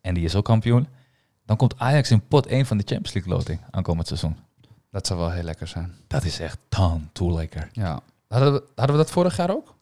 en 0.01 0.13
die 0.13 0.23
is 0.23 0.35
ook 0.35 0.45
kampioen, 0.45 0.87
dan 1.45 1.57
komt 1.57 1.79
Ajax 1.79 2.11
in 2.11 2.27
pot 2.27 2.45
1 2.45 2.65
van 2.65 2.77
de 2.77 2.83
Champions 2.85 3.13
League 3.13 3.33
loting 3.33 3.59
aankomend 3.71 4.07
seizoen. 4.07 4.37
Dat 4.95 5.07
zou 5.07 5.19
wel 5.19 5.31
heel 5.31 5.43
lekker 5.43 5.67
zijn. 5.67 5.93
Dat 6.07 6.23
is 6.23 6.39
echt 6.39 6.57
tan 6.69 7.09
toe 7.13 7.31
lekker. 7.33 7.69
Ja. 7.71 7.99
Hadden 8.27 8.53
we, 8.53 8.63
hadden 8.75 8.95
we 8.97 9.01
dat 9.01 9.11
vorig 9.11 9.37
jaar 9.37 9.49
ook? 9.49 9.73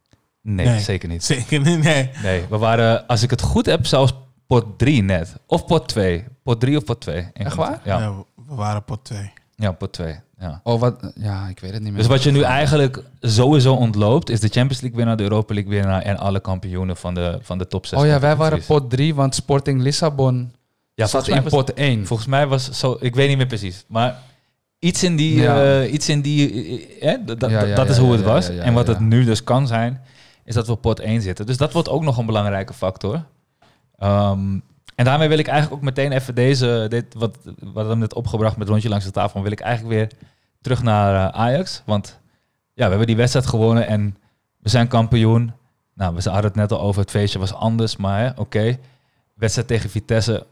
Nee, 0.41 0.65
Nee. 0.65 0.80
zeker 0.80 1.10
niet. 1.10 1.23
Zeker 1.23 1.60
niet, 1.60 1.84
nee. 1.84 2.10
Nee, 2.23 2.45
we 2.49 2.58
waren, 2.58 3.08
als 3.08 3.23
ik 3.23 3.30
het 3.30 3.41
goed 3.41 3.65
heb, 3.65 3.86
zelfs 3.86 4.13
pot 4.47 4.65
3 4.78 5.04
net. 5.04 5.36
Of 5.45 5.65
pot 5.65 5.88
2. 5.88 6.26
Pot 6.43 6.60
3 6.60 6.78
of 6.78 6.84
pot 6.84 7.02
2. 7.02 7.28
Echt 7.34 7.56
waar? 7.56 7.82
Ja, 7.84 7.99
Ja, 7.99 8.13
we 8.47 8.56
waren 8.56 8.84
pot 8.84 9.04
2. 9.04 9.32
ja 9.56 9.71
pot 9.71 9.93
2. 9.93 10.19
Ja. 10.39 10.60
Oh, 10.63 10.80
wat? 10.80 11.12
Ja, 11.15 11.47
ik 11.47 11.60
weet 11.60 11.73
het 11.73 11.82
niet 11.82 11.91
meer. 11.91 12.02
Dus 12.02 12.08
wat 12.12 12.23
je 12.23 12.32
nu 12.32 12.41
eigenlijk 12.41 13.04
sowieso 13.19 13.73
ontloopt, 13.73 14.30
is 14.30 14.39
de 14.39 14.47
Champions 14.47 14.82
League 14.82 14.97
winnaar, 14.99 15.17
de 15.17 15.23
Europa 15.23 15.54
League 15.54 15.71
winnaar 15.71 16.02
en 16.02 16.17
alle 16.17 16.39
kampioenen 16.39 16.97
van 16.97 17.13
de, 17.13 17.39
van 17.41 17.58
de 17.58 17.67
top 17.67 17.86
6. 17.86 17.99
Oh 17.99 18.06
ja, 18.06 18.19
wij 18.19 18.36
waren 18.36 18.65
pot 18.65 18.89
3, 18.89 19.15
want 19.15 19.36
Sporting 19.36 19.82
Lissabon 19.82 20.52
ja, 20.93 21.06
zat 21.06 21.28
in 21.28 21.43
pot 21.43 21.73
1. 21.73 22.08
volgens 22.08 22.28
mij 22.28 22.47
was 22.47 22.69
zo, 22.71 22.97
ik 22.99 23.15
weet 23.15 23.28
niet 23.28 23.38
meer 23.38 23.47
precies, 23.47 23.84
maar 23.88 24.19
iets 24.84 25.04
in 25.04 25.15
die, 25.15 25.36
Ja. 25.41 25.82
eh, 25.82 25.93
iets 25.93 26.10
in 26.10 26.22
die, 26.22 26.50
eh, 27.00 27.13
eh, 27.13 27.19
Ja, 27.50 27.76
dat 27.76 27.89
is 27.89 27.98
hoe 27.98 28.12
het 28.12 28.22
was. 28.22 28.50
en 28.50 28.74
wat 28.74 28.88
het 28.88 29.00
nu 29.00 29.24
dus 29.24 29.43
kan 29.43 29.67
zijn, 29.67 30.02
is 30.46 30.54
dat 30.54 30.65
we 30.67 30.72
op 30.72 30.82
pot 30.82 31.00
1 31.00 31.22
zitten. 31.22 31.46
Dus 31.46 31.58
dat 31.58 31.74
wordt 31.74 31.89
ook 31.89 32.04
nog 32.04 32.17
een 32.17 32.26
belangrijke 32.26 32.74
factor. 32.74 33.24
Ehm, 33.98 34.60
en 34.96 35.06
daarmee 35.06 35.28
wil 35.28 35.38
ik 35.38 35.48
eigenlijk 35.48 35.78
ook 35.78 35.86
meteen 35.86 36.12
even 36.12 36.36
deze, 36.36 36.86
dit, 36.89 37.06
wat, 37.17 37.38
wat 37.60 37.88
we 37.88 37.96
net 37.96 38.13
opgebracht 38.13 38.58
met 38.58 38.67
rondje 38.69 38.89
langs 38.89 39.06
de 39.06 39.12
tafel, 39.12 39.41
wil 39.41 39.52
ik 39.52 39.60
eigenlijk 39.60 39.96
weer 39.96 40.10
terug 40.62 40.84
naar 40.84 41.32
Ajax. 41.32 41.82
Want 41.86 42.19
ja, 42.74 42.84
we 42.84 42.89
hebben 42.89 43.08
die 43.08 43.15
wedstrijd 43.15 43.46
gewonnen 43.46 43.88
en 43.88 44.15
we 44.60 44.69
zijn 44.69 44.88
kampioen. 44.88 45.54
Nou, 45.93 46.15
we 46.15 46.22
hadden 46.30 46.46
het 46.52 46.56
net 46.56 46.72
al 46.72 46.82
over, 46.82 47.02
het 47.02 47.12
feestje 47.12 47.39
was 47.39 47.54
anders, 47.54 47.96
maar 47.98 48.34
oké. 48.38 48.78
Wedstrijd 49.34 49.67
tegen 49.67 49.89
Vitesse, 49.89 50.46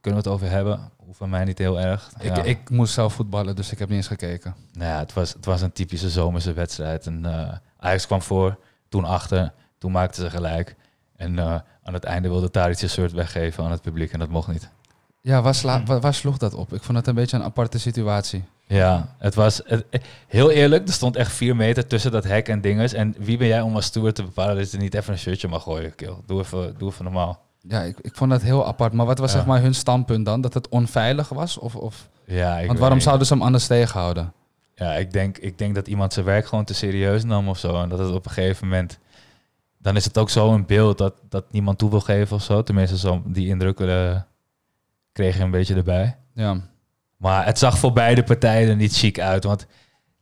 kunnen 0.00 0.22
we 0.22 0.28
het 0.28 0.36
over 0.38 0.50
hebben. 0.50 0.90
Hoeft 1.06 1.18
van 1.18 1.30
mij 1.30 1.44
niet 1.44 1.58
heel 1.58 1.80
erg. 1.80 2.10
Ik, 2.20 2.36
Ja. 2.36 2.42
ik 2.42 2.70
moest 2.70 2.94
zelf 2.94 3.12
voetballen, 3.14 3.56
dus 3.56 3.72
ik 3.72 3.78
heb 3.78 3.88
niet 3.88 3.96
eens 3.96 4.06
gekeken. 4.06 4.54
Nou 4.72 4.90
ja, 4.90 4.98
het 4.98 5.12
was, 5.12 5.32
het 5.32 5.44
was 5.44 5.60
een 5.62 5.72
typische 5.72 6.10
zomerse 6.10 6.52
wedstrijd. 6.52 7.06
En 7.06 7.26
eh, 7.26 7.52
Ajax 7.78 8.06
kwam 8.06 8.22
voor, 8.22 8.58
toen 8.88 9.04
achter, 9.04 9.52
toen 9.78 9.92
maakten 9.92 10.22
ze 10.22 10.30
gelijk. 10.30 10.74
En 11.16 11.38
eh, 11.38 11.54
aan 11.82 11.94
het 11.94 12.04
einde 12.04 12.28
wilde 12.28 12.50
Tadic 12.50 12.78
zijn 12.78 12.90
shirt 12.90 13.12
weggeven 13.12 13.64
aan 13.64 13.70
het 13.70 13.82
publiek 13.82 14.12
en 14.12 14.18
dat 14.18 14.28
mocht 14.28 14.48
niet. 14.48 14.68
Ja, 15.20 15.42
waar, 15.42 15.54
sla, 15.54 15.82
waar, 15.84 16.00
waar 16.00 16.14
sloeg 16.14 16.36
dat 16.38 16.54
op? 16.54 16.72
Ik 16.72 16.82
vond 16.82 16.96
het 16.98 17.06
een 17.06 17.14
beetje 17.14 17.36
een 17.36 17.42
aparte 17.42 17.78
situatie. 17.78 18.44
Ja, 18.66 19.14
het 19.18 19.34
was 19.34 19.60
het- 19.64 19.84
heel 20.26 20.50
eerlijk. 20.50 20.86
Er 20.88 20.92
stond 20.94 21.16
echt 21.16 21.32
vier 21.32 21.56
meter 21.56 21.86
tussen 21.86 22.10
dat 22.10 22.24
hek 22.24 22.48
en 22.48 22.60
dinges. 22.60 22.92
En 22.92 23.14
wie 23.18 23.36
ben 23.36 23.46
jij 23.46 23.60
om 23.60 23.74
als 23.74 23.84
steward 23.84 24.14
te 24.14 24.22
bepalen 24.22 24.56
dat 24.56 24.70
je 24.70 24.78
niet 24.78 24.94
even 24.94 25.12
een 25.12 25.18
shirtje 25.18 25.48
mag 25.48 25.62
gooien? 25.62 25.94
Kill. 25.94 26.14
Doe, 26.26 26.40
even, 26.40 26.74
doe 26.78 26.90
even 26.90 27.04
normaal. 27.04 27.44
Ja, 27.68 27.82
ik, 27.82 27.98
ik 28.00 28.14
vond 28.14 28.30
dat 28.30 28.42
heel 28.42 28.66
apart. 28.66 28.92
Maar 28.92 29.06
wat 29.06 29.18
was 29.18 29.30
Ja. 29.32 29.36
zeg 29.36 29.46
maar 29.46 29.60
hun 29.60 29.74
standpunt 29.74 30.26
dan? 30.26 30.40
Dat 30.40 30.54
het 30.54 30.68
onveilig 30.68 31.28
was? 31.28 31.58
Of, 31.58 31.76
of... 31.76 32.08
Ja, 32.24 32.58
ik 32.58 32.66
Want 32.66 32.78
waarom 32.78 33.00
zouden 33.00 33.26
ze 33.26 33.32
hem 33.32 33.42
anders 33.42 33.66
tegenhouden? 33.66 34.32
Ja, 34.74 34.92
ik 34.92 35.12
denk, 35.12 35.38
ik 35.38 35.58
denk 35.58 35.74
dat 35.74 35.88
iemand 35.88 36.12
zijn 36.12 36.24
werk 36.26 36.46
gewoon 36.46 36.64
te 36.64 36.74
serieus 36.74 37.24
nam 37.24 37.48
of 37.48 37.58
zo. 37.58 37.82
En 37.82 37.88
dat 37.88 37.98
het 37.98 38.10
op 38.12 38.24
een 38.26 38.30
gegeven 38.30 38.68
moment... 38.68 38.98
Dan 39.78 39.96
is 39.96 40.04
het 40.04 40.18
ook 40.18 40.30
zo 40.30 40.52
een 40.52 40.66
beeld 40.66 40.98
dat, 40.98 41.14
dat 41.28 41.52
niemand 41.52 41.78
toe 41.78 41.90
wil 41.90 42.00
geven 42.00 42.36
of 42.36 42.42
zo. 42.42 42.62
Tenminste, 42.62 42.98
zo, 42.98 43.22
die 43.24 43.48
indruk 43.48 43.80
eh, 43.80 44.20
kreeg 45.12 45.36
je 45.36 45.42
een 45.42 45.50
beetje 45.50 45.74
erbij. 45.74 46.16
Ja, 46.34 46.60
Maar 47.16 47.44
het 47.44 47.58
zag 47.58 47.78
voor 47.78 47.92
beide 47.92 48.22
partijen 48.22 48.68
er 48.68 48.76
niet 48.76 48.96
chic 48.96 49.20
uit. 49.20 49.44
Want 49.44 49.66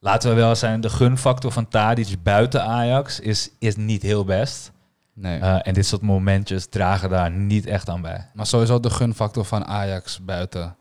laten 0.01 0.29
we 0.31 0.37
wel 0.37 0.55
zijn, 0.55 0.81
de 0.81 0.89
gunfactor 0.91 1.53
van 1.53 1.69
Tadic 1.69 2.23
buiten 2.23 2.63
Ajax 2.63 3.21
is, 3.21 3.51
is 3.59 3.77
niet 3.77 4.03
heel 4.03 4.25
best. 4.25 4.73
Nee. 5.15 5.39
Eh, 5.39 5.59
en 5.63 5.75
dit 5.75 5.87
soort 5.87 6.03
momentjes 6.03 6.67
dragen 6.67 7.11
daar 7.11 7.31
niet 7.31 7.67
echt 7.67 7.89
aan 7.89 8.01
bij. 8.03 8.31
Maar 8.35 8.47
sowieso 8.47 8.81
de 8.81 8.91
gunfactor 8.91 9.45
van 9.45 9.65
Ajax 9.67 10.25
buiten 10.25 10.77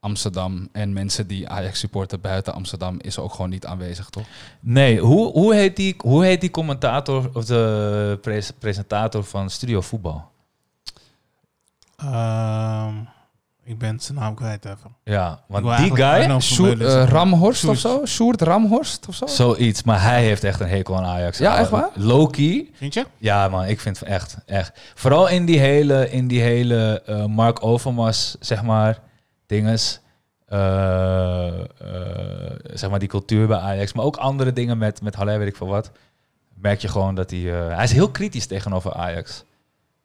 Amsterdam 0.00 0.68
en 0.72 0.92
mensen 0.92 1.26
die 1.26 1.48
Ajax 1.48 1.78
supporten 1.78 2.20
buiten 2.20 2.54
Amsterdam 2.54 2.96
is 3.00 3.18
ook 3.18 3.32
gewoon 3.32 3.50
niet 3.50 3.66
aanwezig, 3.66 4.10
toch? 4.10 4.26
Nee, 4.60 5.00
hoe, 5.00 5.32
hoe, 5.32 5.54
heet, 5.54 5.76
die, 5.76 5.94
hoe 5.98 6.24
heet 6.24 6.40
die 6.40 6.50
commentator 6.50 7.30
of 7.34 7.44
de 7.44 8.18
pres- 8.20 8.50
presentator 8.58 9.24
van 9.24 9.50
Studio 9.50 9.80
Voetbal? 9.80 10.30
Ehm, 11.96 12.94
Ik 13.68 13.78
ben 13.78 14.00
zijn 14.00 14.18
naam 14.18 14.34
kwijt 14.34 14.64
even. 14.64 14.96
Ja, 15.04 15.40
want 15.46 15.78
die 15.78 15.96
guy, 15.96 16.40
Sjoerd, 16.40 16.76
Vermeulen 16.76 17.06
eh. 17.06 17.12
Ramhorst 17.12 17.64
of 17.64 17.78
Sjoerd. 17.78 17.98
zo? 17.98 18.06
Sjoerd 18.06 18.42
Ramhorst 18.42 19.08
of 19.08 19.14
zo? 19.14 19.26
zoiets. 19.26 19.82
Maar 19.82 20.02
hij 20.02 20.22
heeft 20.22 20.44
echt 20.44 20.60
een 20.60 20.68
hekel 20.68 20.96
aan 20.96 21.04
Ajax. 21.04 21.38
Ja, 21.38 21.58
echt 21.58 21.70
waar? 21.70 21.88
Low-key. 21.94 22.70
Vind 22.72 22.94
je? 22.94 23.06
Ja, 23.18 23.48
man, 23.48 23.64
ik 23.64 23.80
vind 23.80 23.98
het 23.98 24.08
echt, 24.08 24.36
echt. 24.46 24.80
Vooral 24.94 25.28
in 25.28 25.46
die 25.46 25.58
hele, 25.58 26.10
in 26.10 26.28
die 26.28 26.40
hele 26.40 27.02
eh, 27.06 27.24
Mark 27.24 27.64
Overmars, 27.64 28.36
zeg 28.40 28.62
maar, 28.62 28.98
dinges. 29.46 30.00
Eh, 30.46 31.52
zeg 32.72 32.90
maar 32.90 32.98
die 32.98 33.08
cultuur 33.08 33.46
bij 33.46 33.58
Ajax. 33.58 33.92
Maar 33.92 34.04
ook 34.04 34.16
andere 34.16 34.52
dingen 34.52 34.78
met, 34.78 35.02
met 35.02 35.14
Haller, 35.14 35.38
weet 35.38 35.48
ik 35.48 35.56
veel 35.56 35.66
wat. 35.66 35.90
Merk 36.54 36.80
je 36.80 36.88
gewoon 36.88 37.14
dat 37.14 37.30
hij... 37.30 37.40
hij 37.40 37.84
is 37.84 37.92
heel 37.92 38.10
kritisch 38.10 38.46
tegenover 38.46 38.94
Ajax. 38.94 39.44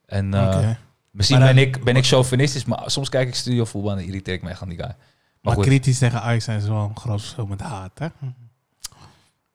En 0.06 0.34
Oké. 0.48 0.78
Misschien 1.14 1.40
Maar 1.40 1.54
ben, 1.54 1.64
ik, 1.64 1.84
ben 1.84 1.96
ik 1.96 2.06
chauvinistisch, 2.06 2.66
maar 2.66 2.80
soms 2.86 3.10
kijk 3.10 3.28
ik 3.28 3.36
studiovoetbal 3.36 3.92
en 3.92 3.98
dan 3.98 4.06
irriteer 4.06 4.34
ik 4.34 4.42
me 4.44 4.50
echt 4.50 4.62
aan 4.62 4.70
die 4.70 4.78
guy. 4.78 4.88
Maar, 4.88 4.96
Maar 5.42 5.54
goed, 5.54 5.64
kritisch 5.66 5.98
tegen 5.98 6.22
Ajax 6.22 6.44
zijn 6.44 6.58
is 6.58 6.68
wel 6.68 6.78
een 6.90 6.98
groot 6.98 7.20
verschil 7.22 7.46
met 7.46 7.62
haat, 7.62 7.92
hè? 8.00 8.08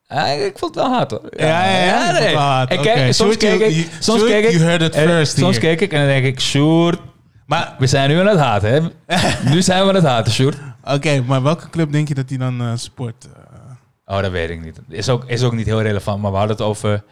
eh, 0.06 0.44
ik 0.46 0.58
vond 0.58 0.74
het 0.74 0.84
wel 0.84 0.92
haat 0.94 1.10
hoor. 1.10 1.22
Ja, 1.36 1.64
ja, 1.70 2.18
ja. 2.28 2.36
haat. 2.38 2.72
Ik 2.72 2.80
kijk, 2.80 3.12
soms 3.14 3.36
keek 3.36 3.60
ik, 3.60 3.70
you- 3.72 3.86
soms 3.98 4.24
keek 4.24 4.44
ik, 4.44 4.50
you 4.50 4.62
heard 4.64 4.82
it 4.82 4.94
en 4.94 5.08
first 5.08 5.36
soms 5.38 5.56
here. 5.56 5.68
keek 5.68 5.80
ik 5.80 5.92
en 5.92 5.98
dan 5.98 6.08
denk 6.08 6.24
ik, 6.24 6.40
Sjoerd, 6.40 6.98
Maar 7.46 7.74
we 7.78 7.86
zijn 7.86 8.08
nu 8.10 8.18
aan 8.20 8.26
het 8.26 8.38
haten, 8.38 8.92
hè? 9.06 9.14
nu 9.52 9.62
zijn 9.62 9.82
we 9.82 9.88
aan 9.88 9.94
het 9.94 10.04
haten, 10.04 10.32
Sjoerd. 10.32 10.56
Oké, 10.84 11.20
maar 11.22 11.42
welke 11.42 11.70
club 11.70 11.92
denk 11.92 12.08
je 12.08 12.14
dat 12.14 12.28
hij 12.28 12.38
dan 12.38 12.60
eh 12.60 12.72
support? 12.74 13.24
Eh, 13.24 13.46
Oh, 14.16 14.22
dat 14.22 14.30
weet 14.30 14.50
ik 14.50 14.60
niet. 14.64 14.80
Is 14.88 15.08
ook, 15.08 15.24
is 15.26 15.42
ook 15.42 15.52
niet 15.52 15.66
heel 15.66 15.82
relevant, 15.82 16.22
maar 16.22 16.30
we 16.30 16.36
hadden 16.36 16.56
het 16.56 16.66
over, 16.66 17.04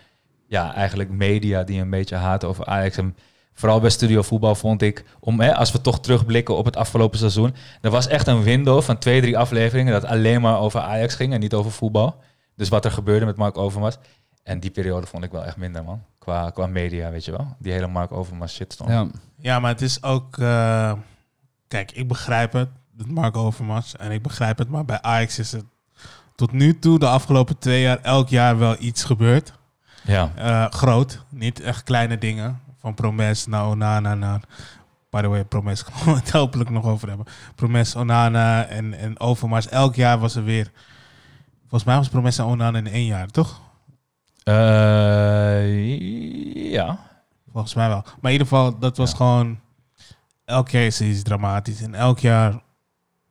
ja, 0.49 0.75
eigenlijk 0.75 1.11
media 1.11 1.63
die 1.63 1.81
een 1.81 1.91
beetje 1.91 2.17
haten 2.17 2.49
over 2.49 2.65
Ajax. 2.67 2.97
En 2.97 3.17
vooral 3.57 3.81
bij 3.81 3.91
Studio 3.91 4.23
Voetbal 4.23 4.55
vond 4.55 4.83
ik, 4.83 5.05
om, 5.21 5.41
hè, 5.41 5.55
als 5.55 5.73
we 5.73 5.81
toch 5.81 6.01
terugblikken 6.01 6.57
op 6.57 6.65
het 6.65 6.77
afgelopen 6.77 7.19
seizoen, 7.19 7.55
er 7.81 7.91
was 7.91 8.07
echt 8.07 8.27
een 8.27 8.43
window 8.43 8.83
van 8.83 8.99
twee, 8.99 9.21
drie 9.21 9.39
afleveringen 9.39 9.93
dat 9.93 10.05
alleen 10.05 10.41
maar 10.41 10.59
over 10.59 10.81
Ajax 10.81 11.15
ging 11.15 11.33
en 11.33 11.41
niet 11.41 11.55
over 11.55 11.71
voetbal. 11.71 12.23
Dus 12.57 12.69
wat 12.69 12.85
er 12.85 12.91
gebeurde 12.91 13.27
met 13.27 13.37
Mark 13.37 13.59
Overmars. 13.59 13.97
En 14.43 14.61
die 14.61 14.71
periode 14.71 15.07
vond 15.07 15.25
ik 15.25 15.31
wel 15.33 15.45
echt 15.45 15.57
minder, 15.57 15.85
man. 15.85 16.03
Qua, 16.19 16.51
qua 16.51 16.67
media, 16.67 17.11
weet 17.11 17.25
je 17.25 17.31
wel. 17.31 17.57
Die 17.59 17.73
hele 17.73 17.87
Mark 17.87 18.13
Overmars 18.13 18.55
shitstorm. 18.55 18.91
Ja. 18.91 19.07
ja, 19.39 19.59
maar 19.61 19.71
het 19.71 19.83
is 19.83 20.03
ook... 20.03 20.39
eh, 20.39 20.93
kijk, 21.69 21.93
ik 21.93 22.09
begrijp 22.09 22.53
het, 22.53 22.69
het 22.97 23.11
Marco 23.11 23.45
Overmars. 23.45 23.97
En 23.97 24.11
ik 24.11 24.23
begrijp 24.23 24.59
het, 24.59 24.69
maar 24.69 24.85
bij 24.85 25.03
Ajax 25.03 25.39
is 25.39 25.53
het 25.53 25.65
tot 26.35 26.53
nu 26.53 26.79
toe, 26.79 26.99
de 26.99 27.09
afgelopen 27.09 27.59
twee 27.59 27.83
jaar, 27.83 27.99
elk 28.03 28.29
jaar 28.29 28.59
wel 28.59 28.77
iets 28.79 29.05
gebeurd. 29.05 29.53
Ja. 30.05 30.33
Eh, 30.37 30.67
groot, 30.71 31.25
niet 31.29 31.61
echt 31.61 31.83
kleine 31.83 32.19
dingen. 32.19 32.61
Van 32.87 32.95
Promes 32.95 33.47
naar 33.47 33.67
Onana 33.67 34.15
naar... 34.15 34.41
By 35.11 35.21
the 35.21 35.29
way, 35.29 35.45
Promes 35.45 35.83
gaan 35.87 36.15
we 36.15 36.21
het 36.21 36.31
hopelijk 36.31 36.71
nog 36.71 36.85
over 36.85 37.09
hebben. 37.09 37.27
Promes, 37.55 37.97
Onana 37.97 38.65
en, 38.67 38.95
en 38.95 39.21
Overmars. 39.21 39.69
Elk 39.69 39.95
jaar 39.95 40.19
was 40.19 40.35
er 40.35 40.45
weer... 40.45 40.71
Volgens 41.61 41.85
mij 41.85 41.97
was 41.97 42.09
Promes 42.09 42.39
en 42.39 42.45
Onana 42.45 42.79
in 42.79 42.87
één 42.87 43.05
jaar, 43.05 43.29
toch? 43.29 43.61
Eh, 44.43 45.91
ja. 46.73 46.99
Volgens 47.53 47.75
mij 47.75 47.89
wel. 47.89 48.03
Maar 48.03 48.33
in 48.33 48.39
ieder 48.39 48.47
geval, 48.47 48.79
dat 48.79 48.97
was 48.97 49.11
Ja. 49.11 49.17
gewoon... 49.17 49.61
Elk 50.45 50.69
jaar 50.69 50.83
is 50.83 51.01
iets 51.01 51.23
dramatisch. 51.23 51.81
En 51.83 51.95
elk 51.95 52.19
jaar 52.19 52.63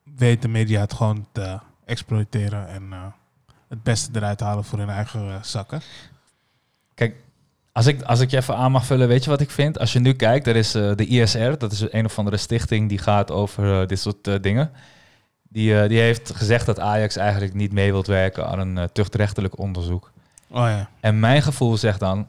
weet 0.04 0.42
de 0.42 0.48
media 0.48 0.80
het 0.82 0.94
gewoon 0.94 1.28
te 1.32 1.60
exploiteren. 1.86 2.68
En 2.68 2.94
eh, 2.94 3.06
het 3.68 3.84
beste 3.84 4.10
eruit 4.14 4.40
halen 4.40 4.64
voor 4.64 4.80
hun 4.80 4.90
eigen 4.90 5.46
zakken. 5.46 5.82
Als 7.76 7.86
ik, 7.86 8.02
als 8.02 8.20
ik 8.20 8.32
je 8.32 8.38
even 8.38 8.56
aan 8.56 8.72
mag 8.72 8.86
vullen, 8.86 9.08
weet 9.08 9.24
je 9.24 9.30
wat 9.30 9.42
ik 9.42 9.50
vind? 9.50 9.80
Als 9.80 9.94
je 9.94 10.00
nu 10.00 10.14
kijkt, 10.14 10.48
er 10.48 10.56
is 10.56 10.76
eh, 10.76 10.92
de 10.96 11.06
ISR, 11.06 11.58
dat 11.58 11.72
is 11.72 11.92
een 11.92 12.06
of 12.06 12.18
andere 12.18 12.38
stichting 12.38 12.90
die 12.90 12.98
gaat 12.98 13.32
over 13.32 13.82
eh, 13.82 13.88
dit 13.88 14.00
soort 14.00 14.28
eh, 14.28 14.36
dingen. 14.42 14.72
Die, 15.50 15.88
die 15.88 16.00
heeft 16.00 16.36
gezegd 16.36 16.66
dat 16.66 16.80
Ajax 16.80 17.16
eigenlijk 17.16 17.54
niet 17.54 17.72
mee 17.72 17.92
wilt 17.92 18.08
werken 18.08 18.48
aan 18.48 18.60
een 18.60 18.90
tuchtrechtelijk 18.92 19.60
onderzoek. 19.60 20.12
Oh 20.50 20.58
ja. 20.58 20.90
En 21.00 21.20
mijn 21.20 21.42
gevoel 21.42 21.78
zegt 21.78 22.00
dan, 22.00 22.28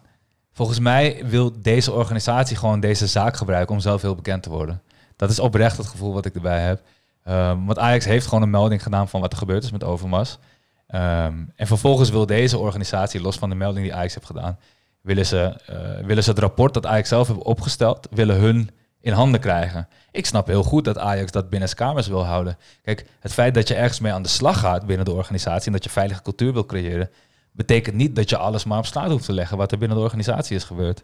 volgens 0.53 0.79
mij 0.79 1.23
wil 1.25 1.53
deze 1.63 1.93
organisatie 1.93 2.57
gewoon 2.57 2.81
deze 2.81 3.07
zaak 3.07 3.37
gebruiken 3.37 3.75
om 3.75 3.81
zelf 3.81 4.03
heel 4.03 4.15
bekend 4.15 4.43
te 4.43 4.51
worden. 4.51 4.83
Dat 5.17 5.31
is 5.31 5.39
oprecht 5.39 5.77
het 5.77 5.87
gevoel 5.87 6.13
wat 6.13 6.27
ik 6.27 6.35
erbij 6.35 6.61
heb. 6.61 6.83
Ehm, 7.25 7.65
want 7.65 7.79
Ajax 7.79 8.05
heeft 8.05 8.27
gewoon 8.27 8.43
een 8.43 8.51
melding 8.51 8.83
gedaan 8.83 9.09
van 9.09 9.21
wat 9.21 9.33
er 9.33 9.39
gebeurd 9.39 9.65
is 9.65 9.71
met 9.71 9.85
Overmars. 9.85 10.39
Ehm, 10.87 11.35
en 11.57 11.67
vervolgens 11.67 12.11
wil 12.11 12.27
deze 12.27 12.59
organisatie, 12.59 13.21
los 13.21 13.37
van 13.39 13.49
de 13.49 13.55
melding 13.55 13.85
die 13.85 13.95
Ajax 13.95 14.15
heeft 14.15 14.27
gedaan, 14.27 14.59
willen 15.07 15.27
ze, 15.27 15.61
eh, 15.67 16.07
willen 16.07 16.23
ze 16.23 16.31
het 16.31 16.39
rapport 16.39 16.75
dat 16.75 16.87
Ajax 16.87 17.09
zelf 17.09 17.29
heeft 17.29 17.43
opgesteld, 17.43 18.09
willen 18.11 18.37
hun 18.37 18.71
in 19.01 19.13
handen 19.13 19.41
krijgen. 19.41 19.89
Ik 20.11 20.27
snap 20.27 20.47
heel 20.47 20.63
goed 20.63 20.85
dat 20.85 20.99
Ajax 20.99 21.31
dat 21.31 21.51
binnen 21.51 21.69
zijn 21.69 21.81
kamers 21.81 22.07
wil 22.07 22.25
houden. 22.25 22.57
Kijk, 22.83 23.07
het 23.21 23.33
feit 23.33 23.55
dat 23.55 23.69
je 23.69 23.75
ergens 23.75 24.01
mee 24.01 24.13
aan 24.13 24.23
de 24.23 24.29
slag 24.29 24.59
gaat 24.61 24.87
binnen 24.87 25.05
de 25.05 25.13
organisatie 25.13 25.67
en 25.67 25.73
dat 25.73 25.85
je 25.85 25.91
veilige 25.91 26.23
cultuur 26.23 26.53
wil 26.53 26.67
creëren, 26.67 27.11
betekent 27.53 27.97
niet 27.97 28.17
dat 28.17 28.31
je 28.31 28.37
alles 28.37 28.65
maar 28.65 28.79
op 28.79 28.87
straat 28.87 29.11
hoeft 29.11 29.25
te 29.25 29.33
leggen 29.33 29.57
wat 29.57 29.73
er 29.73 29.79
binnen 29.79 29.97
de 29.97 30.03
organisatie 30.03 30.57
is 30.57 30.65
gebeurd. 30.65 31.03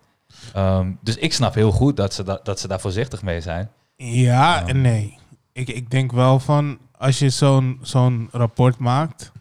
Ehm, 0.54 0.90
dus 1.00 1.16
ik 1.16 1.32
snap 1.32 1.54
heel 1.54 1.70
goed 1.72 1.96
dat 1.96 2.14
ze, 2.14 2.22
da- 2.22 2.40
dat 2.42 2.60
ze 2.60 2.68
daar 2.68 2.80
voorzichtig 2.80 3.22
mee 3.22 3.40
zijn. 3.40 3.70
Ja 3.96 4.66
en 4.66 4.80
nee. 4.80 5.18
Ik, 5.52 5.68
ik 5.68 5.90
denk 5.90 6.12
wel 6.12 6.38
van, 6.38 6.78
als 6.98 7.18
je 7.18 7.30
zo'n 7.30 7.78
zo'n 7.82 8.28
rapport 8.32 8.78
maakt 8.78 9.32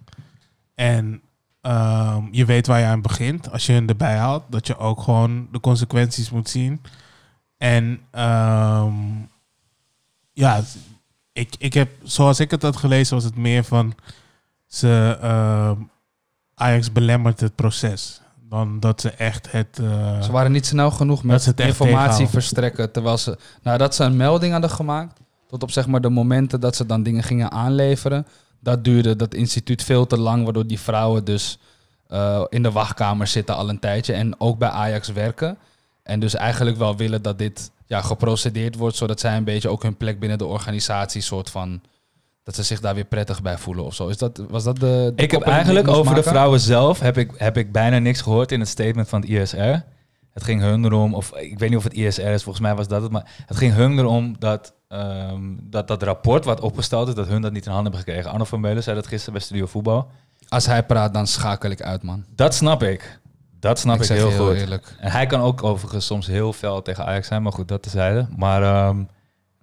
en 0.76 1.22
ehm, 1.62 2.24
je 2.32 2.46
weet 2.46 2.68
waar 2.68 2.80
je 2.80 2.86
aan 2.86 3.02
begint, 3.02 3.52
als 3.52 3.66
je 3.66 3.74
hun 3.74 3.88
erbij 3.90 4.18
haalt, 4.18 4.44
dat 4.50 4.68
je 4.68 4.78
ook 4.78 5.02
gewoon 5.02 5.48
de 5.52 5.60
consequenties 5.60 6.30
moet 6.30 6.50
zien. 6.50 6.82
En 7.58 8.00
ehm, 8.12 8.94
ja, 10.34 10.62
ik, 11.34 11.56
ik 11.58 11.74
heb, 11.74 11.90
zoals 12.04 12.40
ik 12.40 12.52
het 12.52 12.62
had 12.62 12.76
gelezen, 12.78 13.16
was 13.16 13.24
het 13.24 13.36
meer 13.38 13.64
van 13.64 13.94
ze 14.68 15.18
ehm, 15.22 15.76
Ajax 16.56 16.92
belemmert 16.92 17.40
het 17.40 17.56
proces. 17.56 18.22
Dan 18.50 18.80
dat 18.80 19.02
ze 19.02 19.10
echt 19.10 19.52
het. 19.52 19.80
eh, 19.80 20.22
Ze 20.22 20.32
waren 20.32 20.52
niet 20.52 20.66
snel 20.66 20.92
genoeg 20.92 21.24
met 21.24 21.46
informatie 21.46 21.76
tegenhouden. 21.86 22.30
verstrekken. 22.30 22.92
Terwijl 22.92 23.18
ze, 23.18 23.38
nadat 23.62 23.96
ze 23.96 24.04
een 24.04 24.16
melding 24.18 24.52
hadden 24.52 24.70
gemaakt, 24.70 25.20
tot 25.48 25.64
op 25.64 25.72
zeg 25.72 25.88
maar 25.88 26.02
de 26.02 26.10
momenten 26.10 26.60
dat 26.60 26.76
ze 26.76 26.86
dan 26.86 27.04
dingen 27.04 27.24
gingen 27.24 27.52
aanleveren, 27.52 28.28
dat 28.62 28.84
duurde 28.84 29.16
dat 29.16 29.34
instituut 29.34 29.84
veel 29.84 30.08
te 30.08 30.18
lang, 30.20 30.44
waardoor 30.44 30.68
die 30.68 30.80
vrouwen 30.80 31.26
dus 31.26 31.58
eh, 32.08 32.44
in 32.50 32.64
de 32.64 32.72
wachtkamer 32.72 33.28
zitten 33.28 33.56
al 33.56 33.70
een 33.70 33.80
tijdje 33.80 34.14
en 34.14 34.40
ook 34.40 34.58
bij 34.58 34.70
Ajax 34.70 35.10
werken. 35.10 35.58
En 36.04 36.20
dus 36.20 36.36
eigenlijk 36.36 36.78
wel 36.78 36.98
willen 36.98 37.22
dat 37.22 37.38
dit 37.38 37.72
ja, 37.86 38.02
geprocedeerd 38.02 38.76
wordt, 38.76 38.96
zodat 38.96 39.20
zij 39.20 39.38
een 39.38 39.44
beetje 39.44 39.70
ook 39.70 39.84
hun 39.84 39.98
plek 39.98 40.20
binnen 40.20 40.38
de 40.38 40.46
organisatie 40.46 41.22
soort 41.22 41.50
van 41.50 41.82
dat 42.44 42.56
ze 42.56 42.64
zich 42.64 42.80
daar 42.80 42.96
weer 42.96 43.06
prettig 43.06 43.42
bij 43.42 43.58
voelen 43.58 43.86
of 43.86 43.94
zo. 43.94 44.08
Is 44.08 44.18
dat, 44.18 44.42
was 44.50 44.64
dat 44.64 44.76
de, 44.76 45.14
de 45.16 45.24
Ik 45.24 45.32
heb 45.32 45.42
eigenlijk 45.42 45.88
over 45.88 46.16
de 46.16 46.24
vrouwen 46.24 46.60
zelf 46.60 47.00
heb 47.00 47.18
ik, 47.18 47.32
heb 47.38 47.58
ik 47.58 47.72
bijna 47.72 48.00
niks 48.00 48.22
gehoord 48.22 48.52
in 48.52 48.60
het 48.60 48.70
statement 48.70 49.10
van 49.10 49.22
het 49.22 49.30
ISR. 49.30 49.84
Het 50.32 50.44
ging 50.44 50.62
hun 50.62 50.86
erom, 50.86 51.14
of 51.14 51.36
ik 51.36 51.60
weet 51.60 51.70
niet 51.70 51.78
of 51.78 51.84
het 51.84 51.94
ISR 51.94 52.22
is, 52.22 52.44
volgens 52.44 52.66
mij 52.66 52.76
was 52.76 52.88
dat 52.88 53.02
het, 53.02 53.12
maar 53.12 53.44
het 53.46 53.58
ging 53.58 53.74
hun 53.74 54.00
erom 54.00 54.36
dat 54.40 54.74
ehm, 54.92 55.42
dat, 55.62 55.88
dat 55.88 56.04
rapport 56.04 56.46
wat 56.46 56.60
opgesteld 56.60 57.08
is, 57.08 57.14
dat 57.14 57.28
hun 57.28 57.42
dat 57.42 57.52
niet 57.52 57.66
in 57.66 57.72
handen 57.72 57.92
hebben 57.92 58.10
gekregen. 58.10 58.32
Arno 58.32 58.44
van 58.44 58.60
Meulen 58.60 58.84
zei 58.84 58.96
dat 58.96 59.08
gisteren 59.08 59.34
bij 59.34 59.42
Studio 59.42 59.66
Voetbal. 59.66 60.10
Als 60.48 60.66
hij 60.66 60.84
praat, 60.84 61.14
dan 61.14 61.28
schakel 61.28 61.70
ik 61.70 61.82
uit, 61.82 62.04
man. 62.04 62.26
Dat 62.36 62.54
snap 62.54 62.84
ik. 62.84 63.20
Dat 63.60 63.80
snap 63.80 64.02
ik, 64.02 64.08
heel, 64.08 64.32
goed. 64.32 64.56
eerlijk. 64.56 64.96
En 65.00 65.12
hij 65.12 65.26
kan 65.26 65.42
ook 65.42 65.64
overigens 65.64 66.06
soms 66.06 66.28
heel 66.28 66.54
fel 66.54 66.82
tegen 66.82 67.06
Ajax 67.06 67.28
zijn, 67.28 67.42
maar 67.42 67.52
goed, 67.52 67.68
dat 67.68 67.82
tezijde. 67.82 68.28
Maar 68.36 68.64
ehm, 68.64 69.04